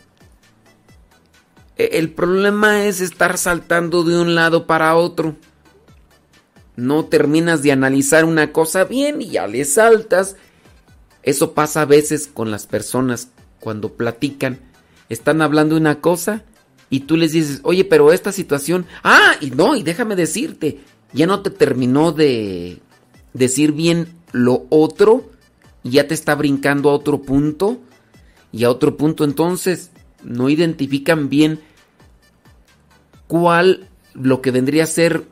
El 1.91 2.11
problema 2.11 2.85
es 2.85 3.01
estar 3.01 3.37
saltando 3.37 4.03
de 4.03 4.19
un 4.19 4.35
lado 4.35 4.67
para 4.67 4.95
otro. 4.95 5.35
No 6.75 7.05
terminas 7.05 7.61
de 7.61 7.71
analizar 7.71 8.25
una 8.25 8.51
cosa 8.51 8.85
bien 8.85 9.21
y 9.21 9.29
ya 9.31 9.47
le 9.47 9.65
saltas. 9.65 10.35
Eso 11.23 11.53
pasa 11.53 11.81
a 11.83 11.85
veces 11.85 12.27
con 12.27 12.51
las 12.51 12.65
personas 12.65 13.29
cuando 13.59 13.93
platican. 13.93 14.59
Están 15.09 15.41
hablando 15.41 15.75
una 15.75 16.01
cosa 16.01 16.43
y 16.89 17.01
tú 17.01 17.17
les 17.17 17.31
dices, 17.31 17.59
oye, 17.63 17.85
pero 17.85 18.11
esta 18.11 18.31
situación... 18.31 18.85
Ah, 19.03 19.35
y 19.39 19.51
no, 19.51 19.75
y 19.75 19.83
déjame 19.83 20.15
decirte, 20.15 20.79
ya 21.13 21.27
no 21.27 21.41
te 21.41 21.49
terminó 21.49 22.11
de 22.11 22.79
decir 23.33 23.71
bien 23.71 24.07
lo 24.31 24.65
otro 24.69 25.31
y 25.83 25.91
ya 25.91 26.07
te 26.07 26.13
está 26.13 26.35
brincando 26.35 26.89
a 26.89 26.93
otro 26.93 27.21
punto 27.21 27.79
y 28.51 28.63
a 28.63 28.69
otro 28.69 28.97
punto 28.97 29.23
entonces 29.23 29.91
no 30.23 30.49
identifican 30.49 31.29
bien 31.29 31.59
cuál 33.31 33.87
lo 34.13 34.41
que 34.41 34.51
vendría 34.51 34.83
a 34.83 34.87
ser 34.87 35.23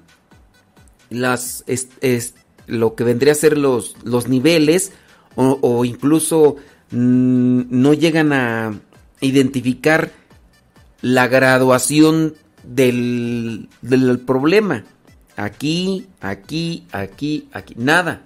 las 1.09 1.65
es, 1.67 2.33
lo 2.65 2.95
que 2.95 3.03
vendría 3.03 3.33
a 3.33 3.35
ser 3.35 3.57
los, 3.57 3.97
los 4.05 4.29
niveles 4.29 4.93
o, 5.35 5.83
incluso 5.83 6.55
mm, 6.91 7.63
no 7.69 7.93
llegan 7.93 8.31
a 8.31 8.79
identificar 9.19 10.13
la 11.01 11.27
graduación 11.27 12.35
del, 12.63 13.67
del 13.81 14.19
problema. 14.19 14.85
Aquí, 15.35 16.07
aquí, 16.21 16.85
aquí, 16.93 17.49
aquí, 17.51 17.73
nada. 17.77 18.21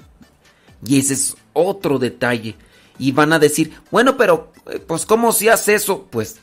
Y 0.85 0.99
ese 0.99 1.15
es 1.15 1.35
otro 1.53 1.97
detalle. 1.97 2.55
Y 2.99 3.11
van 3.11 3.33
a 3.33 3.39
decir, 3.39 3.73
bueno, 3.89 4.17
pero, 4.17 4.51
eh, 4.71 4.77
pues, 4.85 5.07
¿cómo 5.07 5.31
se 5.31 5.49
hace 5.49 5.73
eso? 5.73 6.07
Pues 6.11 6.37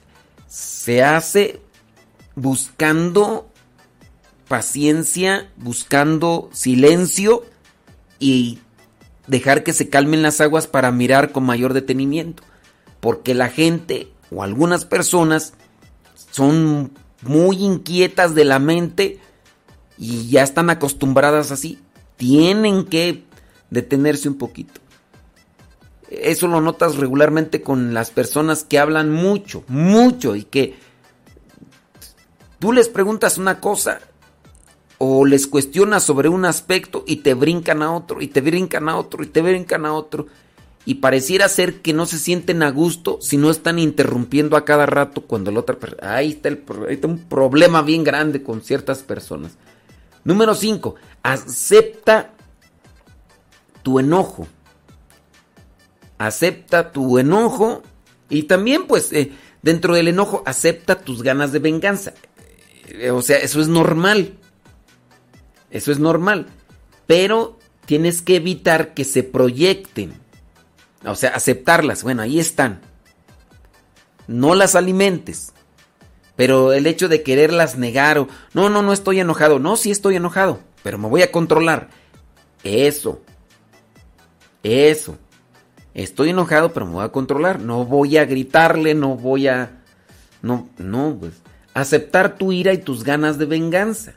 se 0.49 1.05
hace 1.05 1.61
buscando 2.41 3.51
paciencia, 4.49 5.51
buscando 5.57 6.49
silencio 6.53 7.45
y 8.19 8.59
dejar 9.27 9.63
que 9.63 9.73
se 9.73 9.89
calmen 9.89 10.23
las 10.23 10.41
aguas 10.41 10.67
para 10.67 10.91
mirar 10.91 11.33
con 11.33 11.45
mayor 11.45 11.75
detenimiento. 11.75 12.43
Porque 13.01 13.35
la 13.35 13.49
gente 13.49 14.09
o 14.31 14.43
algunas 14.43 14.85
personas 14.85 15.53
son 16.31 16.93
muy 17.23 17.57
inquietas 17.63 18.35
de 18.35 18.45
la 18.45 18.59
mente 18.59 19.19
y 19.99 20.29
ya 20.29 20.43
están 20.43 20.71
acostumbradas 20.71 21.53
así. 21.53 21.79
Tienen 22.17 22.87
que 22.87 23.25
detenerse 23.71 24.29
un 24.29 24.39
poquito. 24.39 24.81
Eso 26.09 26.49
lo 26.49 26.61
notas 26.61 26.97
regularmente 26.97 27.63
con 27.63 27.95
las 27.95 28.11
personas 28.11 28.65
que 28.65 28.79
hablan 28.79 29.13
mucho, 29.13 29.63
mucho 29.69 30.35
y 30.35 30.43
que 30.43 30.90
tú 32.61 32.73
les 32.73 32.89
preguntas 32.89 33.37
una 33.37 33.59
cosa 33.59 34.01
o 34.99 35.27
les 35.27 35.49
cuestionas 35.49 36.05
sobre 36.05 36.29
un 36.29 36.45
aspecto 36.45 37.03
y 37.09 37.17
te 37.17 37.35
brincan 37.35 37.83
a 37.83 37.93
otro 37.93 38.23
y 38.23 38.29
te 38.29 38.41
brincan 38.41 38.89
a 38.89 38.97
otro 38.97 39.25
y 39.25 39.27
te 39.27 39.43
brincan 39.43 39.85
a 39.85 39.93
otro 39.93 40.29
y 40.85 40.95
pareciera 40.95 41.49
ser 41.49 41.81
que 41.81 41.93
no 41.93 42.07
se 42.07 42.19
sienten 42.19 42.63
a 42.63 42.71
gusto 42.71 43.19
si 43.21 43.37
no 43.37 43.51
están 43.51 43.81
interrumpiendo 43.81 44.57
a 44.57 44.65
cada 44.65 44.87
rato 44.87 45.23
cuando 45.23 45.51
la 45.51 45.59
otra 45.59 45.77
persona... 45.77 46.15
Ahí 46.15 46.31
está, 46.31 46.49
el, 46.49 46.63
ahí 46.87 46.95
está 46.95 47.09
un 47.09 47.19
problema 47.19 47.83
bien 47.83 48.05
grande 48.05 48.45
con 48.45 48.63
ciertas 48.63 49.03
personas. 49.03 49.59
Número 50.23 50.55
5. 50.55 50.95
Acepta 51.25 52.31
tu 53.83 53.99
enojo 53.99 54.47
acepta 56.21 56.93
tu 56.93 57.19
enojo 57.19 57.83
y 58.29 58.43
también 58.43 58.87
pues 58.87 59.11
eh, 59.11 59.33
dentro 59.63 59.95
del 59.95 60.07
enojo 60.07 60.43
acepta 60.45 61.01
tus 61.01 61.23
ganas 61.23 61.51
de 61.51 61.61
venganza. 61.61 62.13
Eh, 62.89 63.11
o 63.11 63.23
sea, 63.23 63.39
eso 63.39 63.61
es 63.61 63.69
normal. 63.69 64.35
Eso 65.71 65.93
es 65.93 65.99
normal. 65.99 66.47
Pero 67.07 67.59
tienes 67.87 68.23
que 68.23 68.37
evitar 68.37 68.95
que 68.95 69.05
se 69.05 69.23
proyecten. 69.23 70.15
O 71.05 71.15
sea, 71.15 71.31
aceptarlas. 71.31 72.03
Bueno, 72.03 72.23
ahí 72.23 72.39
están. 72.39 72.81
No 74.27 74.55
las 74.55 74.75
alimentes. 74.75 75.53
Pero 76.37 76.73
el 76.73 76.87
hecho 76.87 77.09
de 77.09 77.23
quererlas 77.23 77.77
negar 77.77 78.19
o... 78.19 78.29
No, 78.55 78.71
no, 78.71 78.83
no 78.83 78.93
estoy 78.93 79.21
enojado. 79.21 79.59
No, 79.59 79.77
sí 79.77 79.91
estoy 79.91 80.17
enojado. 80.17 80.61
Pero 80.83 80.99
me 80.99 81.09
voy 81.09 81.23
a 81.23 81.31
controlar. 81.31 81.91
Eso. 82.63 83.21
Eso. 84.63 85.19
Estoy 85.95 86.31
enojado, 86.31 86.73
pero 86.73 86.87
me 86.87 86.93
voy 86.93 87.05
a 87.05 87.13
controlar. 87.13 87.61
No 87.61 87.85
voy 87.85 88.17
a 88.17 88.25
gritarle, 88.25 88.95
no 88.95 89.17
voy 89.17 89.49
a... 89.49 89.83
No, 90.43 90.69
no, 90.79 91.17
pues. 91.19 91.35
Aceptar 91.75 92.37
tu 92.37 92.53
ira 92.53 92.73
y 92.73 92.79
tus 92.79 93.05
ganas 93.05 93.39
de 93.39 93.47
venganza. 93.47 94.15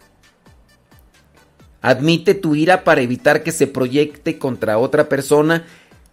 Admite 1.82 2.34
tu 2.34 2.56
ira 2.56 2.84
para 2.84 3.02
evitar 3.02 3.44
que 3.44 3.52
se 3.52 3.68
proyecte 3.68 4.40
contra 4.40 4.78
otra 4.78 5.10
persona. 5.10 5.66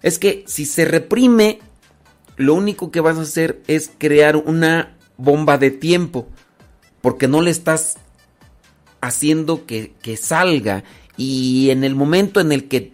Es 0.02 0.18
que 0.18 0.44
si 0.46 0.66
se 0.66 0.84
reprime, 0.84 1.60
lo 2.36 2.54
único 2.54 2.90
que 2.90 3.00
vas 3.00 3.18
a 3.18 3.22
hacer 3.22 3.62
es 3.68 3.90
crear 3.96 4.36
una 4.36 4.96
bomba 5.16 5.58
de 5.58 5.70
tiempo. 5.70 6.28
Porque 7.00 7.28
no 7.28 7.40
le 7.40 7.50
estás 7.50 7.98
haciendo 9.00 9.64
que, 9.64 9.94
salga. 10.20 10.84
Y 11.16 11.70
en 11.70 11.84
el 11.84 11.94
momento 11.94 12.40
en 12.40 12.52
el 12.52 12.68
que 12.68 12.92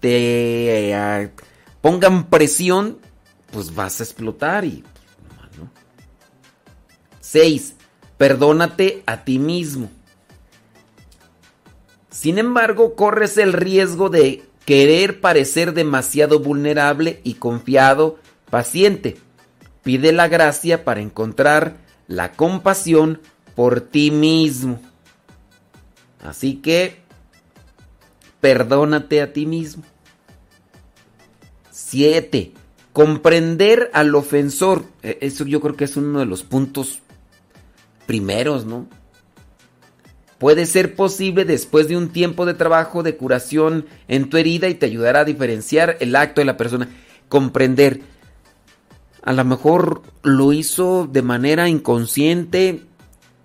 te... 0.00 0.92
Eh, 0.92 1.30
pongan 1.80 2.30
presión, 2.30 2.98
pues 3.50 3.74
vas 3.74 4.00
a 4.00 4.04
explotar 4.04 4.64
y... 4.64 4.84
6. 7.34 7.74
Perdónate 8.16 9.02
a 9.06 9.24
ti 9.24 9.40
mismo. 9.40 9.90
Sin 12.08 12.38
embargo, 12.38 12.94
corres 12.94 13.38
el 13.38 13.52
riesgo 13.52 14.08
de 14.08 14.44
querer 14.64 15.20
parecer 15.20 15.74
demasiado 15.74 16.38
vulnerable 16.38 17.20
y 17.24 17.34
confiado, 17.34 18.20
paciente. 18.50 19.16
Pide 19.82 20.12
la 20.12 20.28
gracia 20.28 20.84
para 20.84 21.00
encontrar 21.00 21.78
la 22.06 22.30
compasión 22.30 23.20
por 23.56 23.80
ti 23.80 24.12
mismo. 24.12 24.80
Así 26.22 26.58
que, 26.62 27.00
perdónate 28.40 29.20
a 29.22 29.32
ti 29.32 29.44
mismo. 29.44 29.82
7. 31.72 32.52
Comprender 32.92 33.90
al 33.92 34.14
ofensor. 34.14 34.84
E, 35.02 35.18
eso 35.20 35.44
yo 35.46 35.60
creo 35.60 35.74
que 35.74 35.82
es 35.82 35.96
uno 35.96 36.20
de 36.20 36.26
los 36.26 36.44
puntos 36.44 37.00
primeros, 38.06 38.64
¿no? 38.66 38.86
Puede 40.38 40.66
ser 40.66 40.94
posible 40.94 41.44
después 41.44 41.88
de 41.88 41.96
un 41.96 42.10
tiempo 42.10 42.44
de 42.44 42.54
trabajo 42.54 43.02
de 43.02 43.16
curación 43.16 43.86
en 44.08 44.28
tu 44.28 44.36
herida 44.36 44.68
y 44.68 44.74
te 44.74 44.86
ayudará 44.86 45.20
a 45.20 45.24
diferenciar 45.24 45.96
el 46.00 46.14
acto 46.16 46.40
de 46.40 46.44
la 46.44 46.56
persona. 46.56 46.88
Comprender. 47.28 48.02
A 49.22 49.32
lo 49.32 49.44
mejor 49.44 50.02
lo 50.22 50.52
hizo 50.52 51.08
de 51.10 51.22
manera 51.22 51.68
inconsciente, 51.68 52.82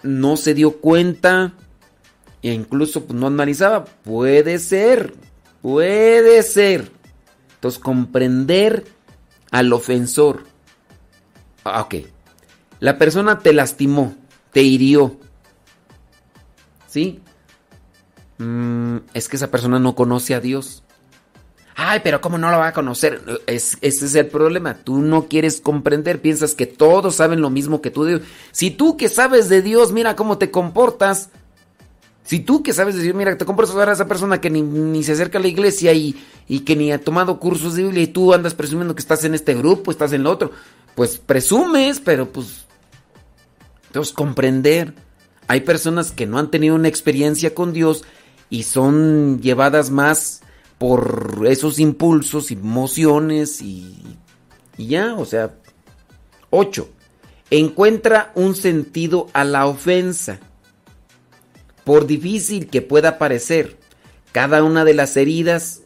no 0.03 0.35
se 0.35 0.53
dio 0.53 0.77
cuenta 0.77 1.53
e 2.41 2.53
incluso 2.53 3.05
pues, 3.05 3.19
no 3.19 3.27
analizaba. 3.27 3.85
Puede 3.85 4.59
ser, 4.59 5.13
puede 5.61 6.43
ser. 6.43 6.91
Entonces, 7.55 7.79
comprender 7.79 8.85
al 9.51 9.71
ofensor. 9.73 10.43
Ah, 11.63 11.81
ok. 11.81 11.95
La 12.79 12.97
persona 12.97 13.39
te 13.39 13.51
lastimó, 13.51 14.15
te 14.51 14.61
hirió. 14.61 15.17
¿Sí? 16.87 17.21
Mm, 18.39 18.97
es 19.13 19.27
que 19.27 19.35
esa 19.35 19.51
persona 19.51 19.79
no 19.79 19.95
conoce 19.95 20.33
a 20.33 20.39
Dios. 20.39 20.83
Ay, 21.81 22.01
pero 22.03 22.19
¿cómo 22.19 22.37
no 22.37 22.51
lo 22.51 22.57
va 22.57 22.67
a 22.67 22.73
conocer? 22.73 23.21
Es, 23.47 23.77
ese 23.79 24.05
es 24.05 24.15
el 24.15 24.27
problema. 24.27 24.75
Tú 24.75 24.99
no 24.99 25.27
quieres 25.27 25.61
comprender, 25.61 26.21
piensas 26.21 26.53
que 26.53 26.65
todos 26.65 27.15
saben 27.15 27.39
lo 27.39 27.49
mismo 27.49 27.81
que 27.81 27.89
tú. 27.89 28.19
Si 28.51 28.71
tú 28.71 28.97
que 28.97 29.07
sabes 29.07 29.47
de 29.47 29.61
Dios, 29.61 29.93
mira 29.93 30.17
cómo 30.17 30.37
te 30.37 30.51
comportas. 30.51 31.29
Si 32.23 32.41
tú 32.41 32.63
que 32.63 32.73
sabes 32.73 32.95
de 32.95 33.03
Dios, 33.03 33.15
mira, 33.15 33.37
te 33.37 33.45
comportas 33.45 33.75
ahora 33.75 33.93
esa 33.93 34.07
persona 34.07 34.41
que 34.41 34.49
ni, 34.49 35.03
se 35.03 35.13
acerca 35.13 35.37
a 35.37 35.41
la 35.41 35.47
iglesia 35.47 35.93
y, 35.93 36.21
y, 36.47 36.59
que 36.59 36.75
ni 36.75 36.91
ha 36.91 37.01
tomado 37.01 37.39
cursos 37.39 37.75
de 37.75 37.83
Biblia 37.83 38.03
y 38.03 38.07
tú 38.07 38.33
andas 38.33 38.53
presumiendo 38.53 38.93
que 38.93 39.01
estás 39.01 39.23
en 39.23 39.33
este 39.33 39.55
grupo, 39.55 39.89
estás 39.89 40.11
en 40.11 40.21
el 40.21 40.27
otro. 40.27 40.51
Pues 40.95 41.17
presumes, 41.17 41.99
pero 41.99 42.29
pues... 42.31 42.67
Entonces 43.89 44.13
comprender. 44.13 44.93
Hay 45.47 45.61
personas 45.61 46.11
que 46.11 46.27
no 46.27 46.37
han 46.37 46.51
tenido 46.51 46.75
una 46.75 46.87
experiencia 46.87 47.55
con 47.55 47.73
Dios 47.73 48.03
y 48.49 48.63
son 48.63 49.41
llevadas 49.41 49.89
más 49.89 50.41
por 50.77 51.41
esos 51.47 51.79
impulsos, 51.79 52.51
emociones 52.51 53.61
y, 53.61 54.17
y 54.77 54.87
ya, 54.87 55.15
o 55.15 55.25
sea. 55.25 55.55
8. 56.51 56.89
Encuentra 57.51 58.31
un 58.35 58.55
sentido 58.55 59.27
a 59.33 59.43
la 59.43 59.65
ofensa. 59.65 60.39
Por 61.83 62.05
difícil 62.05 62.67
que 62.67 62.81
pueda 62.83 63.17
parecer, 63.17 63.77
cada 64.31 64.63
una 64.63 64.85
de 64.85 64.93
las 64.93 65.17
heridas, 65.17 65.81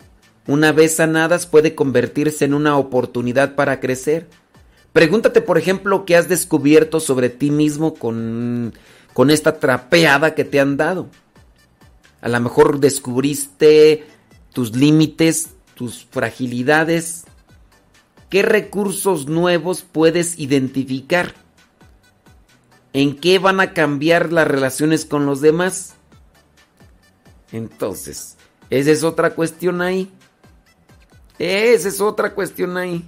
una 0.47 0.73
vez 0.73 0.97
sanadas, 0.97 1.47
puede 1.47 1.75
convertirse 1.75 2.43
en 2.43 2.53
una 2.53 2.77
oportunidad 2.77 3.55
para 3.55 3.79
crecer. 3.79 4.27
Pregúntate, 4.93 5.41
por 5.41 5.57
ejemplo, 5.57 6.05
qué 6.05 6.15
has 6.15 6.29
descubierto 6.29 6.99
sobre 6.99 7.29
ti 7.29 7.49
mismo 7.49 7.95
con, 7.95 8.73
con 9.13 9.31
esta 9.31 9.59
trapeada 9.59 10.35
que 10.35 10.45
te 10.45 10.59
han 10.59 10.77
dado. 10.77 11.09
A 12.21 12.29
lo 12.29 12.39
mejor 12.39 12.79
descubriste 12.79 14.05
tus 14.53 14.75
límites, 14.75 15.49
tus 15.73 16.05
fragilidades. 16.05 17.25
¿Qué 18.29 18.43
recursos 18.43 19.27
nuevos 19.27 19.81
puedes 19.81 20.37
identificar? 20.37 21.33
¿En 22.93 23.19
qué 23.19 23.39
van 23.39 23.59
a 23.59 23.73
cambiar 23.73 24.31
las 24.31 24.47
relaciones 24.47 25.05
con 25.05 25.25
los 25.25 25.41
demás? 25.41 25.95
Entonces, 27.51 28.37
esa 28.69 28.91
es 28.91 29.03
otra 29.03 29.33
cuestión 29.33 29.81
ahí. 29.81 30.11
Esa 31.39 31.89
es 31.89 31.99
otra 31.99 32.35
cuestión 32.35 32.77
ahí. 32.77 33.03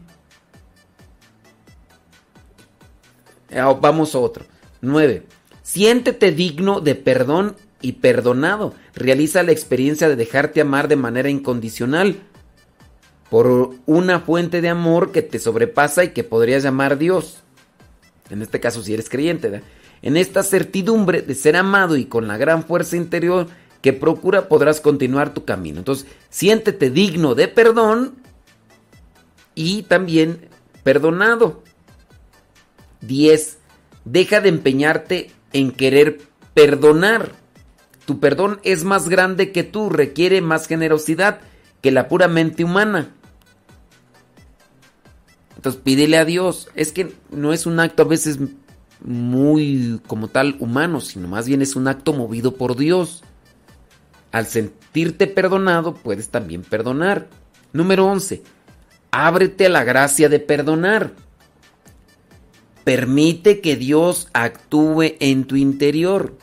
Vamos 3.63 4.15
a 4.15 4.19
otro. 4.19 4.45
9. 4.81 5.23
Siéntete 5.63 6.31
digno 6.31 6.79
de 6.81 6.95
perdón 6.95 7.55
y 7.81 7.93
perdonado. 7.93 8.73
Realiza 8.93 9.43
la 9.43 9.51
experiencia 9.51 10.09
de 10.09 10.15
dejarte 10.15 10.61
amar 10.61 10.87
de 10.87 10.95
manera 10.95 11.29
incondicional 11.29 12.17
por 13.29 13.71
una 13.85 14.19
fuente 14.19 14.61
de 14.61 14.69
amor 14.69 15.11
que 15.11 15.21
te 15.21 15.39
sobrepasa 15.39 16.03
y 16.03 16.09
que 16.09 16.23
podrías 16.23 16.63
llamar 16.63 16.97
Dios. 16.97 17.41
En 18.29 18.41
este 18.41 18.59
caso, 18.59 18.81
si 18.81 18.93
eres 18.93 19.09
creyente. 19.09 19.61
En 20.01 20.17
esta 20.17 20.43
certidumbre 20.43 21.21
de 21.21 21.35
ser 21.35 21.55
amado 21.55 21.97
y 21.97 22.05
con 22.05 22.27
la 22.27 22.37
gran 22.37 22.63
fuerza 22.63 22.95
interior 22.95 23.47
que 23.81 23.93
procura, 23.93 24.47
podrás 24.47 24.81
continuar 24.81 25.33
tu 25.33 25.45
camino. 25.45 25.79
Entonces, 25.79 26.07
siéntete 26.29 26.89
digno 26.89 27.35
de 27.35 27.47
perdón 27.47 28.15
y 29.53 29.83
también 29.83 30.49
perdonado. 30.83 31.64
10. 33.07 33.57
Deja 34.05 34.41
de 34.41 34.49
empeñarte 34.49 35.31
en 35.53 35.71
querer 35.71 36.21
perdonar. 36.53 37.31
Tu 38.05 38.19
perdón 38.19 38.59
es 38.63 38.83
más 38.83 39.09
grande 39.09 39.51
que 39.51 39.63
tú, 39.63 39.89
requiere 39.89 40.41
más 40.41 40.67
generosidad 40.67 41.39
que 41.81 41.91
la 41.91 42.07
pura 42.07 42.27
mente 42.27 42.63
humana. 42.63 43.11
Entonces 45.55 45.81
pídele 45.81 46.17
a 46.17 46.25
Dios. 46.25 46.67
Es 46.75 46.91
que 46.91 47.13
no 47.31 47.53
es 47.53 47.65
un 47.65 47.79
acto 47.79 48.03
a 48.03 48.07
veces 48.07 48.39
muy 49.03 50.01
como 50.07 50.27
tal 50.27 50.55
humano, 50.59 51.01
sino 51.01 51.27
más 51.27 51.47
bien 51.47 51.61
es 51.61 51.75
un 51.75 51.87
acto 51.87 52.13
movido 52.13 52.55
por 52.55 52.75
Dios. 52.75 53.23
Al 54.31 54.45
sentirte 54.45 55.27
perdonado, 55.27 55.95
puedes 55.95 56.29
también 56.29 56.61
perdonar. 56.61 57.27
Número 57.73 58.05
11. 58.05 58.43
Ábrete 59.11 59.67
a 59.67 59.69
la 59.69 59.83
gracia 59.83 60.29
de 60.29 60.39
perdonar. 60.39 61.13
Permite 62.85 63.59
que 63.59 63.75
Dios 63.75 64.29
actúe 64.31 65.17
en 65.19 65.43
tu 65.43 65.57
interior 65.57 66.37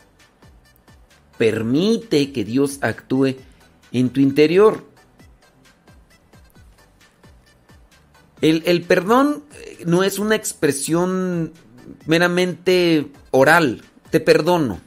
permite 1.43 2.31
que 2.31 2.45
Dios 2.45 2.79
actúe 2.83 3.35
en 3.91 4.11
tu 4.11 4.21
interior. 4.21 4.85
El, 8.41 8.83
perdón 8.83 9.43
eh, 9.53 9.83
no 9.85 10.05
es 10.05 10.21
una 10.21 10.37
expresión 10.37 11.53
meramente 12.07 13.11
oral, 13.33 13.83
te 14.11 14.21
perdono. 14.21 14.81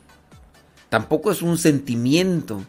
Tampoco 0.88 1.30
es 1.30 1.42
un 1.42 1.58
sentimiento. 1.58 2.64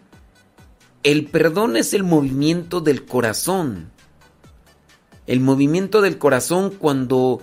El 1.05 1.27
perdón 1.27 1.77
es 1.77 1.95
el 1.95 2.03
movimiento 2.03 2.81
del 2.81 3.05
corazón. 3.05 3.93
El 5.29 5.39
movimiento 5.39 6.01
del 6.01 6.19
corazón 6.19 6.71
cuando 6.71 7.41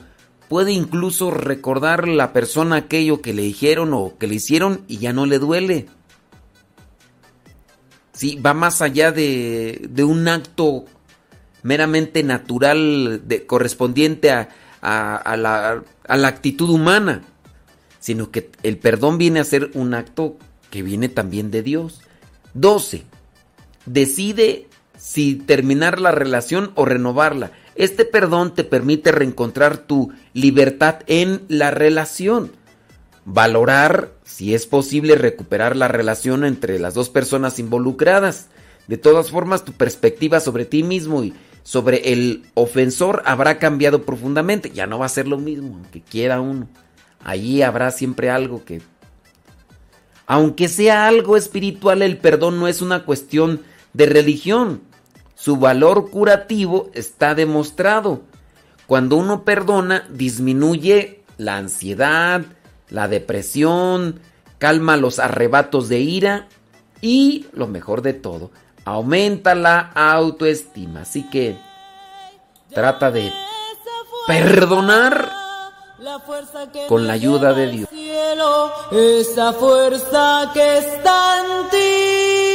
puede 0.49 0.71
incluso 0.71 1.31
recordar 1.31 2.07
la 2.07 2.33
persona 2.33 2.77
aquello 2.77 3.21
que 3.21 3.33
le 3.33 3.43
dijeron 3.43 3.93
o 3.93 4.17
que 4.17 4.27
le 4.27 4.35
hicieron 4.35 4.81
y 4.87 4.97
ya 4.97 5.13
no 5.13 5.25
le 5.25 5.39
duele. 5.39 5.87
Sí, 8.13 8.35
va 8.35 8.53
más 8.53 8.81
allá 8.81 9.11
de, 9.11 9.89
un 10.05 10.27
acto 10.27 10.85
meramente 11.63 12.23
natural 12.23 13.21
de, 13.25 13.45
correspondiente 13.45 14.31
a, 14.31 14.49
la, 14.81 15.83
a 16.07 16.17
la 16.17 16.27
actitud 16.27 16.69
humana, 16.69 17.23
sino 17.99 18.29
que 18.29 18.51
el 18.61 18.77
perdón 18.77 19.17
viene 19.17 19.39
a 19.39 19.45
ser 19.45 19.71
un 19.73 19.93
acto 19.93 20.37
que 20.69 20.83
viene 20.83 21.09
también 21.09 21.49
de 21.51 21.63
Dios. 21.63 22.01
12. 22.53 23.03
Decide 23.85 24.67
si 24.97 25.35
terminar 25.35 25.99
la 25.99 26.11
relación 26.11 26.71
o 26.75 26.85
renovarla. 26.85 27.51
Este 27.75 28.05
perdón 28.05 28.53
te 28.53 28.63
permite 28.63 29.11
reencontrar 29.11 29.77
tu 29.77 30.11
libertad 30.33 30.99
en 31.07 31.43
la 31.47 31.71
relación 31.71 32.51
valorar 33.25 34.11
si 34.23 34.53
es 34.53 34.65
posible 34.65 35.15
recuperar 35.15 35.75
la 35.75 35.87
relación 35.87 36.43
entre 36.43 36.79
las 36.79 36.93
dos 36.93 37.09
personas 37.09 37.59
involucradas. 37.59 38.47
De 38.87 38.97
todas 38.97 39.31
formas, 39.31 39.63
tu 39.63 39.71
perspectiva 39.73 40.39
sobre 40.39 40.65
ti 40.65 40.83
mismo 40.83 41.23
y 41.23 41.33
sobre 41.63 42.11
el 42.11 42.43
ofensor 42.53 43.23
habrá 43.25 43.59
cambiado 43.59 44.03
profundamente. 44.03 44.71
Ya 44.71 44.87
no 44.87 44.99
va 44.99 45.05
a 45.05 45.09
ser 45.09 45.27
lo 45.27 45.37
mismo, 45.37 45.75
aunque 45.75 46.01
quiera 46.01 46.41
uno. 46.41 46.67
Allí 47.23 47.61
habrá 47.61 47.91
siempre 47.91 48.29
algo 48.29 48.65
que... 48.65 48.81
Aunque 50.25 50.67
sea 50.69 51.07
algo 51.07 51.35
espiritual, 51.37 52.01
el 52.01 52.17
perdón 52.17 52.59
no 52.59 52.67
es 52.67 52.81
una 52.81 53.05
cuestión 53.05 53.61
de 53.93 54.05
religión. 54.05 54.81
Su 55.43 55.57
valor 55.57 56.09
curativo 56.09 56.89
está 56.93 57.35
demostrado. 57.35 58.21
Cuando 58.87 59.17
uno 59.17 59.43
perdona, 59.43 60.07
disminuye 60.09 61.25
la 61.35 61.57
ansiedad, 61.57 62.43
la 62.87 63.09
depresión, 63.09 64.21
calma 64.57 64.95
los 64.95 65.19
arrebatos 65.19 65.89
de 65.89 65.99
ira 65.99 66.47
y, 67.01 67.47
lo 67.51 67.67
mejor 67.67 68.03
de 68.03 68.13
todo, 68.13 68.51
aumenta 68.85 69.53
la 69.53 69.79
autoestima. 69.79 71.01
Así 71.01 71.29
que 71.29 71.57
trata 72.73 73.11
de 73.11 73.29
perdonar 74.25 75.29
con 76.87 77.05
la 77.05 77.11
ayuda 77.11 77.51
de 77.51 77.67
Dios. 77.67 77.89
Esa 78.93 79.51
fuerza 79.51 80.51
que 80.53 80.77
está 80.77 81.39
en 81.39 81.69
ti. 81.69 82.52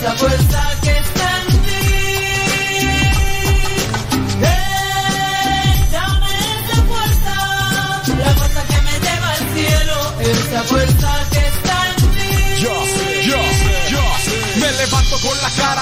Esa 0.00 0.12
fuerza 0.16 0.62
que 0.82 0.90
está 0.98 1.42
en 1.42 1.48
ti. 1.64 1.82
Dame 5.92 6.34
esa 6.56 6.82
fuerza, 6.90 7.34
la 8.24 8.30
fuerza 8.38 8.62
que 8.70 8.78
me 8.80 8.94
lleva 9.04 9.30
al 9.30 9.44
cielo, 9.54 9.96
esa 10.20 10.62
fuerza 10.62 11.10
que 11.32 11.42
está 11.48 11.76
en 11.90 11.96
ti. 12.14 12.62
Yo, 12.62 12.74
yo, 13.30 13.40
yo, 13.90 14.04
me 14.60 14.72
levanto 14.72 15.18
con 15.20 15.36
la 15.42 15.50
cara 15.50 15.69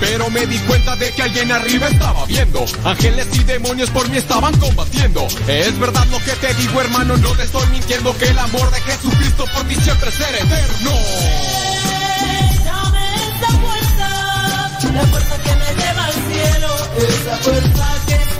Pero 0.00 0.30
me 0.30 0.46
di 0.46 0.58
cuenta 0.60 0.96
de 0.96 1.10
que 1.12 1.22
alguien 1.22 1.52
arriba 1.52 1.88
estaba 1.88 2.24
viendo. 2.26 2.64
Ángeles 2.84 3.28
y 3.34 3.44
demonios 3.44 3.90
por 3.90 4.08
mí 4.08 4.16
estaban 4.16 4.56
combatiendo. 4.58 5.26
Es 5.46 5.78
verdad 5.78 6.06
lo 6.10 6.18
que 6.24 6.32
te 6.32 6.54
digo, 6.54 6.80
hermano, 6.80 7.16
no 7.18 7.30
te 7.32 7.44
estoy 7.44 7.66
mintiendo. 7.68 8.16
Que 8.16 8.28
el 8.28 8.38
amor 8.38 8.70
de 8.70 8.80
Jesucristo 8.80 9.44
por 9.54 9.64
ti 9.64 9.74
siempre 9.76 10.10
será 10.10 10.38
eterno. 10.38 10.90
Esa 13.30 13.48
fuerza, 13.58 14.08
la 14.92 15.06
fuerza 15.06 15.36
que 15.42 15.54
me 15.56 15.82
lleva 15.82 16.04
al 16.04 16.12
cielo, 16.12 16.70
esa 16.96 17.38
que 18.06 18.39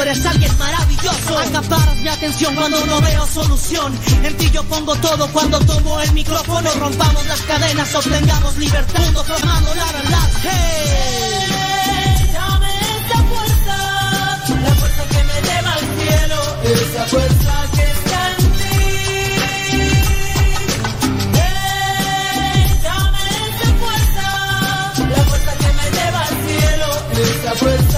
eres 0.01 0.25
alguien 0.25 0.57
maravilloso. 0.57 1.37
Acaparas 1.37 1.97
mi 1.97 2.07
atención 2.07 2.55
cuando 2.55 2.85
no 2.85 3.01
veo 3.01 3.27
solución. 3.27 3.97
En 4.23 4.37
ti 4.37 4.49
yo 4.51 4.63
pongo 4.63 4.95
todo 4.95 5.27
cuando 5.31 5.59
tomo 5.59 5.99
el 6.01 6.11
micrófono. 6.13 6.71
Rompamos 6.75 7.25
las 7.27 7.41
cadenas, 7.41 7.93
obtengamos 7.95 8.57
libertad 8.57 8.99
Mundo 9.01 9.23
formando 9.23 9.75
la 9.75 9.85
verdad. 9.85 10.29
Hey 10.43 11.51
Dame 12.33 12.71
esa 12.97 13.23
fuerza, 13.31 13.77
la 14.63 14.75
fuerza 14.75 15.03
que 15.11 15.23
me 15.23 15.37
lleva 15.47 15.73
al 15.73 15.85
cielo, 15.99 16.39
esa 16.63 17.03
fuerza 17.05 17.53
que 17.75 17.83
está 17.83 18.19
en 18.31 18.51
ti. 18.57 18.77
Hey, 21.33 22.79
dame 22.83 23.23
esa 23.47 23.69
fuerza, 23.81 24.25
la 25.09 25.23
fuerza 25.29 25.51
que 25.61 25.69
me 25.79 25.85
lleva 25.97 26.21
al 26.21 26.35
cielo, 26.47 26.87
esa 27.11 27.55
fuerza 27.55 27.90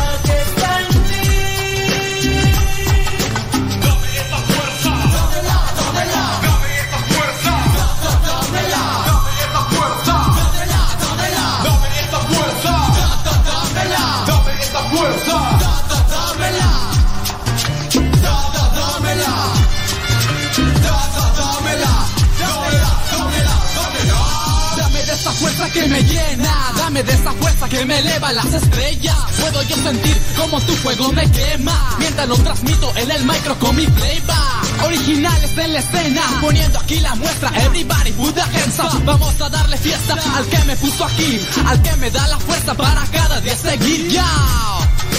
dame 26.93 27.03
de 27.03 27.13
esa 27.13 27.31
fuerza 27.33 27.69
que 27.69 27.85
me 27.85 27.99
eleva 27.99 28.31
las 28.33 28.53
estrellas. 28.53 29.17
Puedo 29.39 29.63
yo 29.63 29.75
sentir 29.77 30.17
como 30.37 30.61
tu 30.61 30.73
fuego 30.73 31.11
me 31.11 31.29
quema, 31.31 31.95
mientras 31.97 32.27
lo 32.27 32.35
transmito 32.37 32.91
en 32.95 33.09
el 33.09 33.23
micro 33.25 33.57
con 33.59 33.75
mi 33.75 33.87
playback. 33.87 34.85
Originales 34.85 35.57
en 35.57 35.73
la 35.73 35.79
escena, 35.79 36.21
poniendo 36.41 36.79
aquí 36.79 36.99
la 36.99 37.15
muestra. 37.15 37.49
Everybody 37.65 38.11
put 38.11 38.35
the 38.35 38.41
hands. 38.41 39.05
Vamos 39.05 39.41
a 39.41 39.49
darle 39.49 39.77
fiesta 39.77 40.15
al 40.35 40.45
que 40.45 40.59
me 40.65 40.75
puso 40.75 41.05
aquí, 41.05 41.39
al 41.65 41.81
que 41.81 41.95
me 41.95 42.11
da 42.11 42.27
la 42.27 42.37
fuerza 42.37 42.75
para 42.75 43.03
cada 43.07 43.41
día 43.41 43.55
seguir. 43.55 44.09
Yo. 44.09 44.92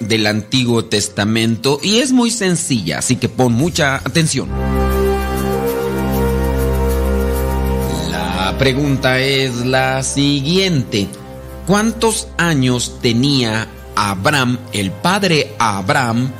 del 0.00 0.26
Antiguo 0.26 0.84
Testamento 0.84 1.80
y 1.82 1.98
es 1.98 2.12
muy 2.12 2.30
sencilla, 2.30 2.98
así 2.98 3.16
que 3.16 3.30
pon 3.30 3.54
mucha 3.54 3.96
atención. 3.96 4.48
La 8.10 8.54
pregunta 8.58 9.18
es 9.18 9.64
la 9.64 10.02
siguiente. 10.02 11.08
¿Cuántos 11.66 12.28
años 12.36 12.98
tenía 13.00 13.66
Abraham, 13.96 14.58
el 14.74 14.90
padre 14.90 15.54
Abraham, 15.58 16.30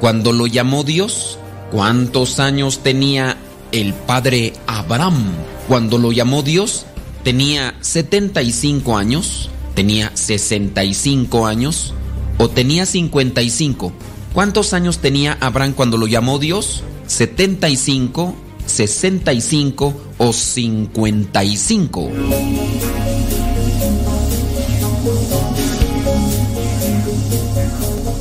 cuando 0.00 0.32
lo 0.32 0.46
llamó 0.46 0.82
Dios? 0.82 1.38
¿Cuántos 1.70 2.40
años 2.40 2.82
tenía 2.82 3.36
el 3.72 3.92
padre 3.92 4.54
Abraham 4.66 5.32
cuando 5.68 5.98
lo 5.98 6.12
llamó 6.12 6.42
Dios? 6.42 6.86
¿Tenía 7.24 7.74
75 7.82 8.96
años? 8.96 9.50
¿Tenía 9.74 10.12
65 10.14 11.46
años? 11.46 11.92
¿O 12.40 12.48
tenía 12.48 12.86
55? 12.86 13.92
¿Cuántos 14.32 14.72
años 14.72 15.00
tenía 15.00 15.36
Abraham 15.42 15.74
cuando 15.74 15.98
lo 15.98 16.06
llamó 16.06 16.38
Dios? 16.38 16.82
75, 17.06 18.34
65 18.64 19.94
o 20.16 20.32
55. 20.32 22.10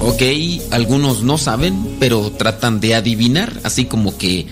Ok, 0.02 0.22
algunos 0.72 1.24
no 1.24 1.38
saben, 1.38 1.96
pero 2.02 2.30
tratan 2.30 2.82
de 2.82 2.96
adivinar, 2.96 3.62
así 3.64 3.86
como 3.86 4.18
que 4.18 4.48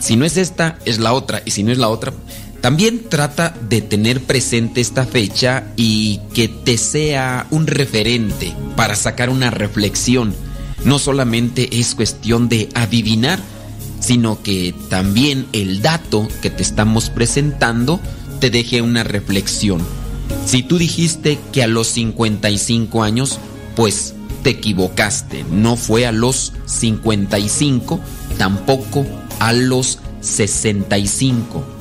si 0.00 0.16
no 0.16 0.24
es 0.24 0.36
esta, 0.36 0.80
es 0.84 0.98
la 0.98 1.12
otra, 1.12 1.42
y 1.44 1.52
si 1.52 1.62
no 1.62 1.70
es 1.70 1.78
la 1.78 1.88
otra, 1.88 2.12
también 2.60 3.08
trata 3.08 3.54
de 3.68 3.80
tener 3.80 4.20
presente 4.20 4.80
esta 4.80 5.06
fecha 5.06 5.64
y 5.76 6.20
que 6.34 6.48
te 6.48 6.76
sea 6.76 7.46
un 7.50 7.66
referente 7.66 8.52
para 8.76 8.96
sacar 8.96 9.30
una 9.30 9.50
reflexión. 9.50 10.34
No 10.84 10.98
solamente 10.98 11.78
es 11.78 11.94
cuestión 11.94 12.48
de 12.48 12.68
adivinar, 12.74 13.38
sino 14.00 14.42
que 14.42 14.74
también 14.88 15.46
el 15.52 15.80
dato 15.82 16.28
que 16.42 16.50
te 16.50 16.62
estamos 16.62 17.10
presentando 17.10 18.00
te 18.40 18.50
deje 18.50 18.82
una 18.82 19.04
reflexión. 19.04 19.80
Si 20.46 20.62
tú 20.62 20.78
dijiste 20.78 21.38
que 21.52 21.62
a 21.62 21.66
los 21.66 21.88
55 21.88 23.02
años, 23.02 23.38
pues 23.74 24.14
te 24.42 24.50
equivocaste. 24.50 25.44
No 25.50 25.76
fue 25.76 26.06
a 26.06 26.12
los 26.12 26.52
55, 26.66 28.00
tampoco 28.38 29.06
a 29.38 29.52
los 29.52 29.98
65. 30.20 31.79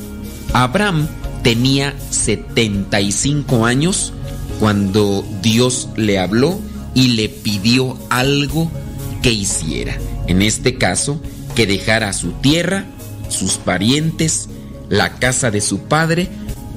Abraham 0.54 1.08
tenía 1.44 1.96
75 2.10 3.66
años 3.66 4.14
cuando 4.60 5.26
Dios 5.42 5.90
le 5.96 6.20
habló 6.20 6.60
y 6.94 7.10
le 7.10 7.30
pidió 7.30 7.98
algo 8.10 8.70
que 9.22 9.32
hiciera. 9.32 9.98
En 10.28 10.42
este 10.42 10.78
caso, 10.78 11.22
que 11.56 11.66
dejara 11.66 12.14
su 12.14 12.32
tierra, 12.34 12.86
sus 13.30 13.54
parientes, 13.54 14.50
la 14.90 15.16
casa 15.16 15.52
de 15.52 15.62
su 15.62 15.80
padre, 15.80 16.30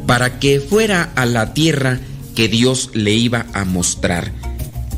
para 0.06 0.38
que 0.38 0.60
fuera 0.60 1.12
a 1.14 1.26
la 1.26 1.54
tierra 1.54 2.00
que 2.34 2.48
Dios 2.48 2.90
le 2.92 3.12
iba 3.12 3.46
a 3.52 3.64
mostrar. 3.64 4.32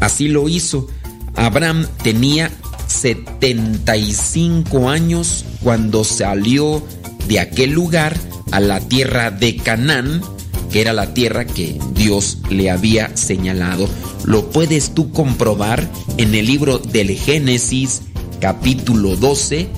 Así 0.00 0.28
lo 0.28 0.48
hizo. 0.48 0.88
Abraham 1.36 1.86
tenía 2.02 2.50
75 2.86 4.88
años 4.88 5.44
cuando 5.62 6.04
salió 6.04 6.82
de 7.28 7.40
aquel 7.40 7.72
lugar 7.72 8.16
a 8.54 8.60
la 8.60 8.78
tierra 8.78 9.32
de 9.32 9.56
Canaán, 9.56 10.22
que 10.70 10.80
era 10.80 10.92
la 10.92 11.12
tierra 11.12 11.44
que 11.44 11.76
Dios 11.92 12.38
le 12.50 12.70
había 12.70 13.16
señalado. 13.16 13.88
Lo 14.24 14.48
puedes 14.50 14.94
tú 14.94 15.10
comprobar 15.10 15.90
en 16.18 16.36
el 16.36 16.46
libro 16.46 16.78
del 16.78 17.10
Génesis 17.16 18.02
capítulo 18.40 19.16
12, 19.16 19.68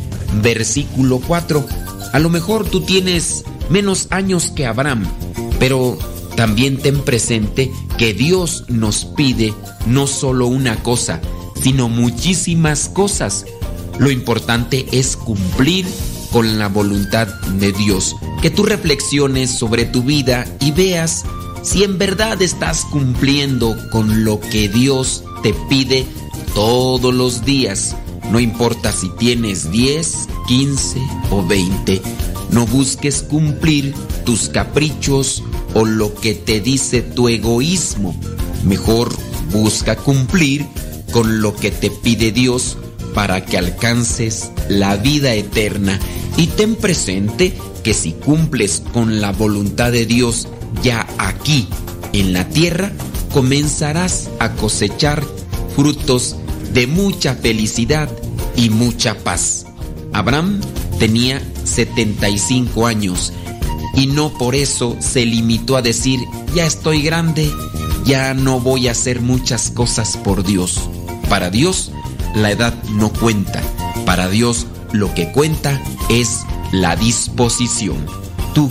versículo 0.42 1.22
4. 1.26 1.66
A 2.12 2.18
lo 2.18 2.28
mejor 2.28 2.68
tú 2.68 2.82
tienes 2.82 3.44
menos 3.70 4.08
años 4.10 4.52
que 4.54 4.66
Abraham, 4.66 5.06
pero 5.58 5.98
también 6.36 6.76
ten 6.76 7.00
presente 7.00 7.72
que 7.96 8.12
Dios 8.12 8.64
nos 8.68 9.06
pide 9.06 9.54
no 9.86 10.06
solo 10.06 10.48
una 10.48 10.82
cosa, 10.82 11.22
sino 11.62 11.88
muchísimas 11.88 12.90
cosas. 12.90 13.46
Lo 13.98 14.10
importante 14.10 14.84
es 14.92 15.16
cumplir 15.16 15.86
con 16.30 16.58
la 16.58 16.68
voluntad 16.68 17.28
de 17.58 17.72
Dios. 17.72 18.16
Que 18.42 18.50
tú 18.50 18.62
reflexiones 18.62 19.50
sobre 19.50 19.84
tu 19.84 20.02
vida 20.02 20.46
y 20.60 20.72
veas 20.72 21.24
si 21.62 21.84
en 21.84 21.98
verdad 21.98 22.40
estás 22.42 22.84
cumpliendo 22.84 23.76
con 23.90 24.24
lo 24.24 24.40
que 24.40 24.68
Dios 24.68 25.24
te 25.42 25.54
pide 25.68 26.06
todos 26.54 27.12
los 27.12 27.44
días. 27.44 27.96
No 28.30 28.40
importa 28.40 28.92
si 28.92 29.08
tienes 29.10 29.70
10, 29.70 30.28
15 30.48 31.00
o 31.30 31.46
20. 31.46 32.02
No 32.50 32.66
busques 32.66 33.22
cumplir 33.22 33.94
tus 34.24 34.48
caprichos 34.48 35.42
o 35.74 35.84
lo 35.84 36.14
que 36.14 36.34
te 36.34 36.60
dice 36.60 37.02
tu 37.02 37.28
egoísmo. 37.28 38.18
Mejor 38.64 39.12
busca 39.52 39.96
cumplir 39.96 40.66
con 41.12 41.40
lo 41.40 41.54
que 41.54 41.70
te 41.70 41.90
pide 41.90 42.32
Dios 42.32 42.78
para 43.16 43.46
que 43.46 43.56
alcances 43.56 44.50
la 44.68 44.94
vida 44.96 45.32
eterna. 45.32 45.98
Y 46.36 46.48
ten 46.48 46.76
presente 46.76 47.56
que 47.82 47.94
si 47.94 48.12
cumples 48.12 48.82
con 48.92 49.22
la 49.22 49.32
voluntad 49.32 49.90
de 49.90 50.04
Dios 50.04 50.48
ya 50.82 51.06
aquí 51.16 51.66
en 52.12 52.34
la 52.34 52.46
tierra, 52.50 52.92
comenzarás 53.32 54.28
a 54.38 54.52
cosechar 54.52 55.24
frutos 55.74 56.36
de 56.74 56.86
mucha 56.86 57.34
felicidad 57.34 58.10
y 58.54 58.68
mucha 58.68 59.14
paz. 59.14 59.64
Abraham 60.12 60.60
tenía 60.98 61.40
75 61.64 62.86
años 62.86 63.32
y 63.94 64.08
no 64.08 64.28
por 64.36 64.54
eso 64.54 64.94
se 65.00 65.24
limitó 65.24 65.78
a 65.78 65.82
decir, 65.82 66.20
ya 66.54 66.66
estoy 66.66 67.00
grande, 67.00 67.50
ya 68.04 68.34
no 68.34 68.60
voy 68.60 68.88
a 68.88 68.90
hacer 68.90 69.22
muchas 69.22 69.70
cosas 69.70 70.18
por 70.18 70.44
Dios. 70.44 70.90
Para 71.30 71.48
Dios 71.48 71.92
la 72.34 72.50
edad 72.50 72.74
no 72.90 73.12
cuenta, 73.12 73.62
para 74.04 74.28
Dios 74.28 74.66
lo 74.92 75.12
que 75.14 75.32
cuenta 75.32 75.80
es 76.08 76.44
la 76.72 76.96
disposición. 76.96 78.06
Tú 78.54 78.70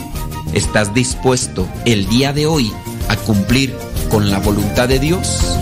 estás 0.53 0.93
dispuesto 0.93 1.67
el 1.85 2.07
día 2.07 2.33
de 2.33 2.45
hoy 2.45 2.71
a 3.09 3.15
cumplir 3.17 3.75
con 4.09 4.29
la 4.29 4.39
voluntad 4.39 4.87
de 4.87 4.99
Dios. 4.99 5.57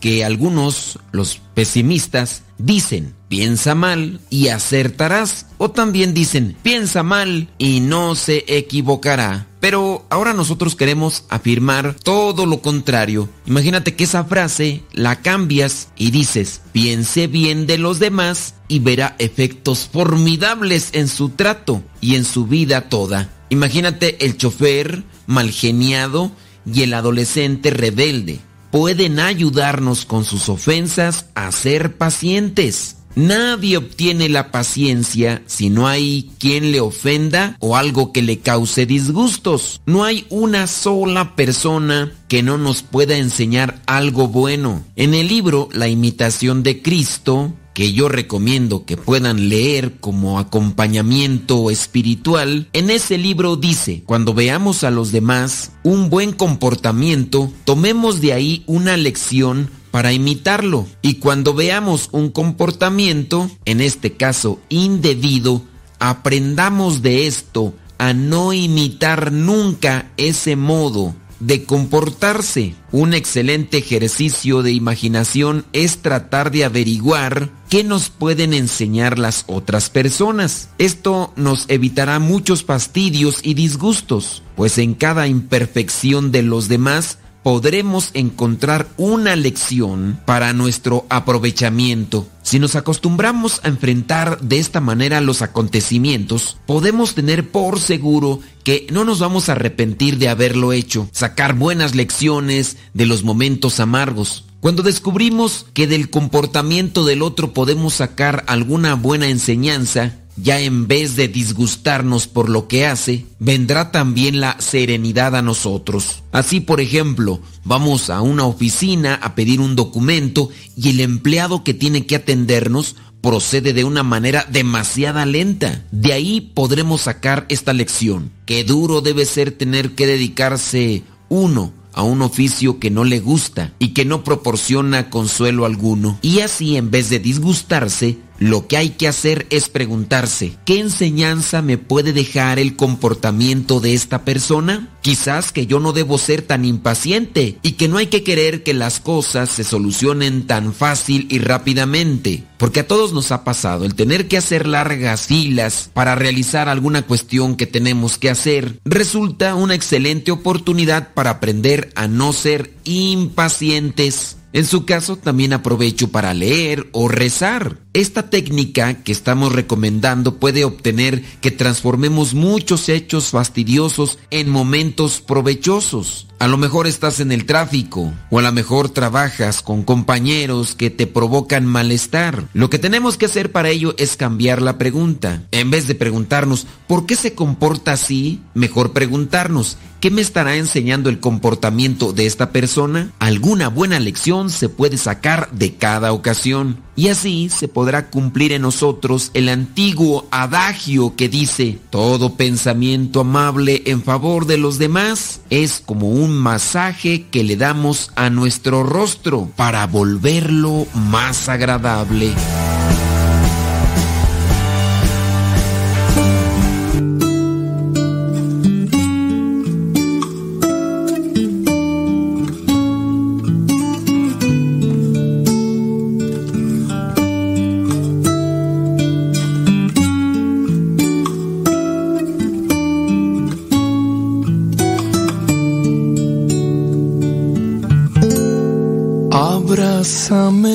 Que 0.00 0.24
algunos, 0.24 0.98
los 1.12 1.40
pesimistas, 1.54 2.42
dicen, 2.58 3.14
piensa 3.28 3.74
mal 3.74 4.20
y 4.30 4.48
acertarás. 4.48 5.46
O 5.58 5.70
también 5.70 6.14
dicen, 6.14 6.56
piensa 6.62 7.02
mal 7.02 7.48
y 7.58 7.80
no 7.80 8.14
se 8.14 8.44
equivocará. 8.46 9.46
Pero 9.60 10.06
ahora 10.08 10.32
nosotros 10.32 10.74
queremos 10.74 11.24
afirmar 11.28 11.94
todo 11.94 12.46
lo 12.46 12.62
contrario. 12.62 13.28
Imagínate 13.46 13.94
que 13.94 14.04
esa 14.04 14.24
frase 14.24 14.82
la 14.92 15.20
cambias 15.20 15.88
y 15.96 16.10
dices, 16.10 16.62
piense 16.72 17.26
bien 17.26 17.66
de 17.66 17.76
los 17.76 17.98
demás 17.98 18.54
y 18.68 18.78
verá 18.78 19.16
efectos 19.18 19.88
formidables 19.92 20.90
en 20.92 21.08
su 21.08 21.30
trato 21.30 21.82
y 22.00 22.14
en 22.14 22.24
su 22.24 22.46
vida 22.46 22.88
toda. 22.88 23.28
Imagínate 23.50 24.24
el 24.24 24.36
chofer 24.36 25.02
malgeniado 25.26 26.32
y 26.72 26.82
el 26.82 26.94
adolescente 26.94 27.70
rebelde. 27.70 28.40
Pueden 28.70 29.18
ayudarnos 29.18 30.04
con 30.04 30.24
sus 30.24 30.48
ofensas 30.48 31.26
a 31.34 31.50
ser 31.50 31.96
pacientes. 31.96 32.96
Nadie 33.16 33.76
obtiene 33.76 34.28
la 34.28 34.52
paciencia 34.52 35.42
si 35.46 35.68
no 35.68 35.88
hay 35.88 36.30
quien 36.38 36.70
le 36.70 36.80
ofenda 36.80 37.56
o 37.58 37.76
algo 37.76 38.12
que 38.12 38.22
le 38.22 38.38
cause 38.38 38.86
disgustos. 38.86 39.80
No 39.84 40.04
hay 40.04 40.26
una 40.30 40.68
sola 40.68 41.34
persona 41.34 42.12
que 42.28 42.44
no 42.44 42.56
nos 42.56 42.82
pueda 42.82 43.16
enseñar 43.16 43.82
algo 43.86 44.28
bueno. 44.28 44.84
En 44.94 45.14
el 45.14 45.26
libro 45.26 45.68
La 45.72 45.88
imitación 45.88 46.62
de 46.62 46.82
Cristo, 46.82 47.52
que 47.74 47.92
yo 47.92 48.08
recomiendo 48.08 48.84
que 48.84 48.96
puedan 48.96 49.48
leer 49.48 50.00
como 50.00 50.38
acompañamiento 50.38 51.70
espiritual, 51.70 52.68
en 52.72 52.90
ese 52.90 53.18
libro 53.18 53.56
dice, 53.56 54.02
cuando 54.06 54.34
veamos 54.34 54.84
a 54.84 54.90
los 54.90 55.12
demás 55.12 55.72
un 55.82 56.10
buen 56.10 56.32
comportamiento, 56.32 57.52
tomemos 57.64 58.20
de 58.20 58.32
ahí 58.32 58.64
una 58.66 58.96
lección 58.96 59.70
para 59.90 60.12
imitarlo. 60.12 60.86
Y 61.02 61.14
cuando 61.14 61.54
veamos 61.54 62.08
un 62.12 62.30
comportamiento, 62.30 63.50
en 63.64 63.80
este 63.80 64.12
caso 64.12 64.60
indebido, 64.68 65.62
aprendamos 65.98 67.02
de 67.02 67.26
esto 67.26 67.74
a 67.98 68.14
no 68.14 68.52
imitar 68.52 69.30
nunca 69.30 70.10
ese 70.16 70.56
modo 70.56 71.14
de 71.40 71.64
comportarse. 71.64 72.74
Un 72.92 73.14
excelente 73.14 73.78
ejercicio 73.78 74.62
de 74.62 74.72
imaginación 74.72 75.64
es 75.72 75.98
tratar 75.98 76.50
de 76.50 76.64
averiguar 76.64 77.50
qué 77.68 77.82
nos 77.82 78.10
pueden 78.10 78.54
enseñar 78.54 79.18
las 79.18 79.44
otras 79.46 79.90
personas. 79.90 80.68
Esto 80.78 81.32
nos 81.36 81.64
evitará 81.68 82.18
muchos 82.18 82.64
fastidios 82.64 83.40
y 83.42 83.54
disgustos, 83.54 84.42
pues 84.54 84.78
en 84.78 84.94
cada 84.94 85.26
imperfección 85.26 86.30
de 86.30 86.42
los 86.42 86.68
demás 86.68 87.18
podremos 87.42 88.10
encontrar 88.14 88.88
una 88.96 89.36
lección 89.36 90.20
para 90.26 90.52
nuestro 90.52 91.06
aprovechamiento. 91.08 92.26
Si 92.42 92.58
nos 92.58 92.76
acostumbramos 92.76 93.60
a 93.62 93.68
enfrentar 93.68 94.40
de 94.40 94.58
esta 94.58 94.80
manera 94.80 95.20
los 95.20 95.42
acontecimientos, 95.42 96.58
podemos 96.66 97.14
tener 97.14 97.50
por 97.50 97.80
seguro 97.80 98.40
que 98.64 98.86
no 98.90 99.04
nos 99.04 99.20
vamos 99.20 99.48
a 99.48 99.52
arrepentir 99.52 100.18
de 100.18 100.28
haberlo 100.28 100.72
hecho, 100.72 101.08
sacar 101.12 101.54
buenas 101.54 101.94
lecciones 101.94 102.76
de 102.92 103.06
los 103.06 103.22
momentos 103.24 103.80
amargos. 103.80 104.44
Cuando 104.60 104.82
descubrimos 104.82 105.66
que 105.72 105.86
del 105.86 106.10
comportamiento 106.10 107.06
del 107.06 107.22
otro 107.22 107.54
podemos 107.54 107.94
sacar 107.94 108.44
alguna 108.46 108.94
buena 108.94 109.28
enseñanza, 109.28 110.19
ya 110.42 110.60
en 110.60 110.86
vez 110.86 111.16
de 111.16 111.28
disgustarnos 111.28 112.26
por 112.26 112.48
lo 112.48 112.68
que 112.68 112.86
hace, 112.86 113.26
vendrá 113.38 113.90
también 113.92 114.40
la 114.40 114.56
serenidad 114.60 115.36
a 115.36 115.42
nosotros. 115.42 116.22
Así, 116.32 116.60
por 116.60 116.80
ejemplo, 116.80 117.40
vamos 117.64 118.10
a 118.10 118.20
una 118.20 118.44
oficina 118.44 119.14
a 119.14 119.34
pedir 119.34 119.60
un 119.60 119.76
documento 119.76 120.50
y 120.76 120.90
el 120.90 121.00
empleado 121.00 121.64
que 121.64 121.74
tiene 121.74 122.06
que 122.06 122.16
atendernos 122.16 122.96
procede 123.20 123.72
de 123.72 123.84
una 123.84 124.02
manera 124.02 124.46
demasiada 124.50 125.26
lenta. 125.26 125.84
De 125.90 126.12
ahí 126.12 126.40
podremos 126.40 127.02
sacar 127.02 127.46
esta 127.48 127.72
lección. 127.72 128.30
Qué 128.46 128.64
duro 128.64 129.00
debe 129.00 129.26
ser 129.26 129.52
tener 129.52 129.94
que 129.94 130.06
dedicarse 130.06 131.02
uno 131.28 131.72
a 131.92 132.02
un 132.02 132.22
oficio 132.22 132.78
que 132.78 132.90
no 132.90 133.04
le 133.04 133.20
gusta 133.20 133.72
y 133.78 133.88
que 133.88 134.04
no 134.04 134.24
proporciona 134.24 135.10
consuelo 135.10 135.64
alguno. 135.64 136.18
Y 136.22 136.40
así, 136.40 136.76
en 136.76 136.90
vez 136.90 137.10
de 137.10 137.18
disgustarse, 137.18 138.18
lo 138.40 138.66
que 138.66 138.78
hay 138.78 138.90
que 138.90 139.06
hacer 139.06 139.46
es 139.50 139.68
preguntarse, 139.68 140.56
¿qué 140.64 140.80
enseñanza 140.80 141.60
me 141.60 141.76
puede 141.76 142.14
dejar 142.14 142.58
el 142.58 142.74
comportamiento 142.74 143.80
de 143.80 143.92
esta 143.92 144.24
persona? 144.24 144.88
Quizás 145.02 145.52
que 145.52 145.66
yo 145.66 145.78
no 145.78 145.92
debo 145.92 146.16
ser 146.16 146.40
tan 146.42 146.64
impaciente 146.64 147.58
y 147.62 147.72
que 147.72 147.86
no 147.86 147.98
hay 147.98 148.06
que 148.06 148.24
querer 148.24 148.62
que 148.62 148.72
las 148.72 148.98
cosas 148.98 149.50
se 149.50 149.62
solucionen 149.62 150.46
tan 150.46 150.72
fácil 150.72 151.26
y 151.30 151.38
rápidamente, 151.38 152.44
porque 152.56 152.80
a 152.80 152.86
todos 152.86 153.12
nos 153.12 153.30
ha 153.30 153.44
pasado 153.44 153.84
el 153.84 153.94
tener 153.94 154.26
que 154.26 154.38
hacer 154.38 154.66
largas 154.66 155.26
filas 155.26 155.90
para 155.92 156.14
realizar 156.14 156.70
alguna 156.70 157.02
cuestión 157.02 157.56
que 157.56 157.66
tenemos 157.66 158.16
que 158.16 158.30
hacer. 158.30 158.80
Resulta 158.86 159.54
una 159.54 159.74
excelente 159.74 160.32
oportunidad 160.32 161.12
para 161.12 161.30
aprender 161.30 161.92
a 161.94 162.08
no 162.08 162.32
ser 162.32 162.72
impacientes. 162.84 164.38
En 164.52 164.66
su 164.66 164.84
caso, 164.84 165.16
también 165.16 165.52
aprovecho 165.52 166.08
para 166.08 166.34
leer 166.34 166.88
o 166.92 167.08
rezar. 167.08 167.78
Esta 167.92 168.30
técnica 168.30 168.94
que 169.02 169.12
estamos 169.12 169.52
recomendando 169.52 170.38
puede 170.38 170.64
obtener 170.64 171.22
que 171.40 171.50
transformemos 171.50 172.34
muchos 172.34 172.88
hechos 172.88 173.30
fastidiosos 173.30 174.18
en 174.30 174.48
momentos 174.48 175.20
provechosos. 175.20 176.26
A 176.40 176.48
lo 176.48 176.56
mejor 176.56 176.86
estás 176.86 177.20
en 177.20 177.32
el 177.32 177.46
tráfico 177.46 178.12
o 178.30 178.38
a 178.38 178.42
lo 178.42 178.50
mejor 178.50 178.88
trabajas 178.88 179.60
con 179.60 179.82
compañeros 179.82 180.74
que 180.74 180.88
te 180.88 181.06
provocan 181.06 181.66
malestar. 181.66 182.48
Lo 182.54 182.70
que 182.70 182.78
tenemos 182.78 183.16
que 183.16 183.26
hacer 183.26 183.52
para 183.52 183.68
ello 183.68 183.94
es 183.98 184.16
cambiar 184.16 184.62
la 184.62 184.78
pregunta. 184.78 185.42
En 185.50 185.70
vez 185.70 185.86
de 185.86 185.94
preguntarnos 185.94 186.66
¿por 186.86 187.06
qué 187.06 187.14
se 187.14 187.34
comporta 187.34 187.92
así? 187.92 188.40
Mejor 188.54 188.92
preguntarnos 188.92 189.76
¿qué 190.00 190.10
me 190.10 190.22
estará 190.22 190.56
enseñando 190.56 191.10
el 191.10 191.20
comportamiento 191.20 192.12
de 192.12 192.26
esta 192.26 192.50
persona? 192.50 193.12
Alguna 193.18 193.68
buena 193.68 194.00
lección 194.00 194.50
se 194.50 194.68
puede 194.68 194.96
sacar 194.96 195.50
de 195.52 195.74
cada 195.74 196.12
ocasión 196.12 196.78
y 196.96 197.08
así 197.08 197.48
se 197.50 197.68
podrá 197.68 198.10
cumplir 198.10 198.52
en 198.52 198.62
nosotros 198.62 199.30
el 199.34 199.48
antiguo 199.48 200.26
adagio 200.30 201.14
que 201.16 201.28
dice, 201.28 201.78
todo 201.90 202.36
pensamiento 202.36 203.20
amable 203.20 203.82
en 203.86 204.02
favor 204.02 204.46
de 204.46 204.58
los 204.58 204.78
demás 204.78 205.40
es 205.50 205.82
como 205.84 206.08
un 206.08 206.36
masaje 206.36 207.26
que 207.30 207.44
le 207.44 207.56
damos 207.56 208.10
a 208.16 208.30
nuestro 208.30 208.82
rostro 208.82 209.50
para 209.56 209.86
volverlo 209.86 210.86
más 210.94 211.48
agradable. 211.48 212.32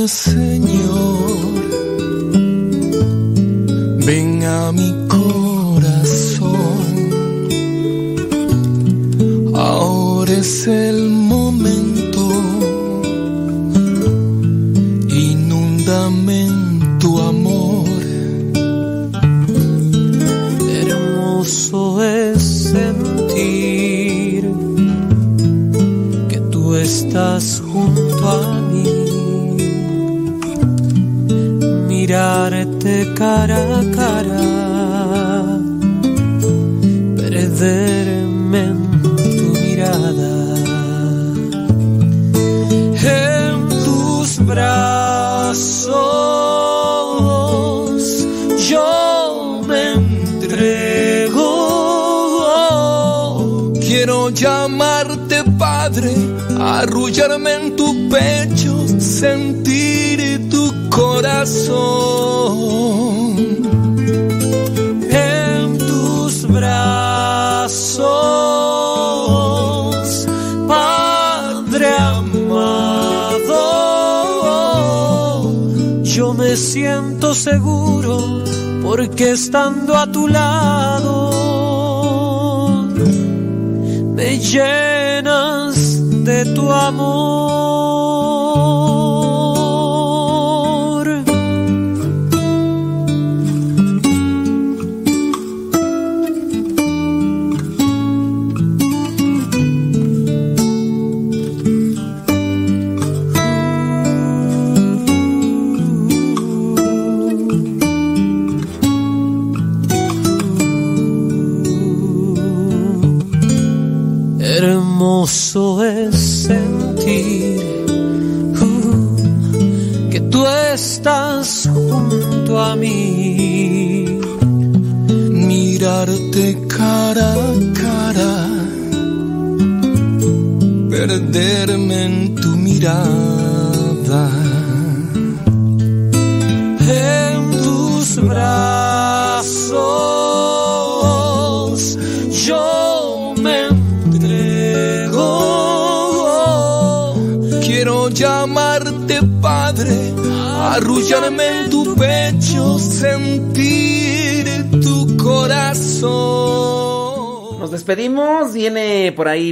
сне 0.08 0.85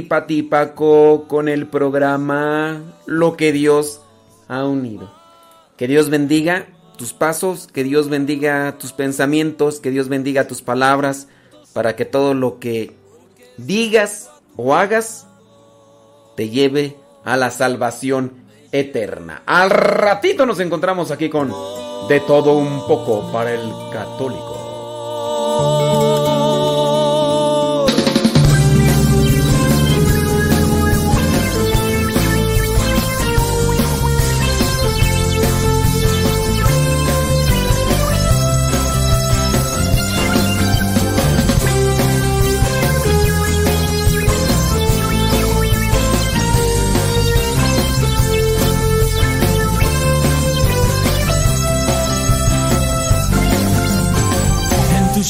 Viene 0.04 0.08
por 0.08 0.16
ahí 0.16 0.20
Pati 0.20 0.38
y 0.38 0.42
Paco 0.42 1.26
con 1.28 1.48
el 1.48 1.66
programa 1.66 2.82
Lo 3.06 3.36
que 3.36 3.52
Dios 3.52 4.00
ha 4.48 4.64
unido. 4.64 5.10
Que 5.76 5.88
Dios 5.88 6.10
bendiga 6.10 6.66
tus 6.96 7.12
pasos, 7.12 7.66
que 7.66 7.84
Dios 7.84 8.08
bendiga 8.08 8.76
tus 8.78 8.92
pensamientos, 8.92 9.80
que 9.80 9.90
Dios 9.90 10.08
bendiga 10.08 10.46
tus 10.46 10.62
palabras, 10.62 11.28
para 11.72 11.96
que 11.96 12.04
todo 12.04 12.34
lo 12.34 12.58
que 12.58 12.92
digas 13.56 14.30
o 14.56 14.74
hagas 14.74 15.26
te 16.36 16.48
lleve 16.48 16.96
a 17.24 17.36
la 17.36 17.50
salvación 17.50 18.32
eterna. 18.72 19.42
Al 19.46 19.70
ratito 19.70 20.46
nos 20.46 20.60
encontramos 20.60 21.10
aquí 21.10 21.28
con 21.28 21.52
De 22.08 22.20
todo 22.20 22.58
un 22.58 22.86
poco 22.86 23.32
para 23.32 23.52
el 23.52 23.72
católico. 23.92 24.53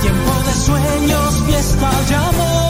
Tiempo 0.00 0.42
de 0.44 0.52
sueños, 0.54 1.42
fiesta 1.46 1.90
de 2.08 2.14
amor. 2.16 2.61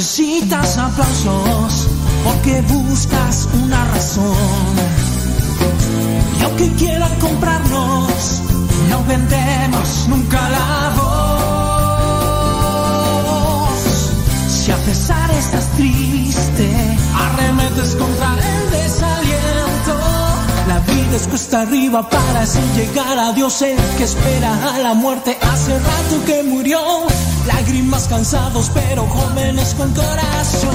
Necesitas 0.00 0.78
aplausos 0.78 1.86
porque 2.24 2.62
buscas 2.62 3.46
una 3.62 3.84
razón. 3.84 4.34
Y 6.38 6.42
aunque 6.42 6.70
quieran 6.72 7.14
comprarnos, 7.18 8.40
no 8.88 9.04
vendemos 9.04 10.06
nunca 10.08 10.48
la 10.48 10.92
voz. 10.96 11.10
Si 14.48 14.70
a 14.70 14.76
pesar 14.76 15.30
estás 15.32 15.68
triste, 15.76 16.29
Subes 21.10 21.26
cuesta 21.26 21.62
arriba 21.62 22.08
para 22.08 22.42
así 22.42 22.60
llegar 22.76 23.18
a 23.18 23.32
Dios, 23.32 23.62
el 23.62 23.76
que 23.98 24.04
espera 24.04 24.74
a 24.74 24.78
la 24.78 24.94
muerte 24.94 25.36
hace 25.40 25.76
rato 25.76 26.24
que 26.24 26.44
murió. 26.44 26.78
Lágrimas 27.48 28.06
cansados, 28.06 28.70
pero 28.72 29.06
jóvenes 29.06 29.74
con 29.74 29.92
corazón. 29.92 30.70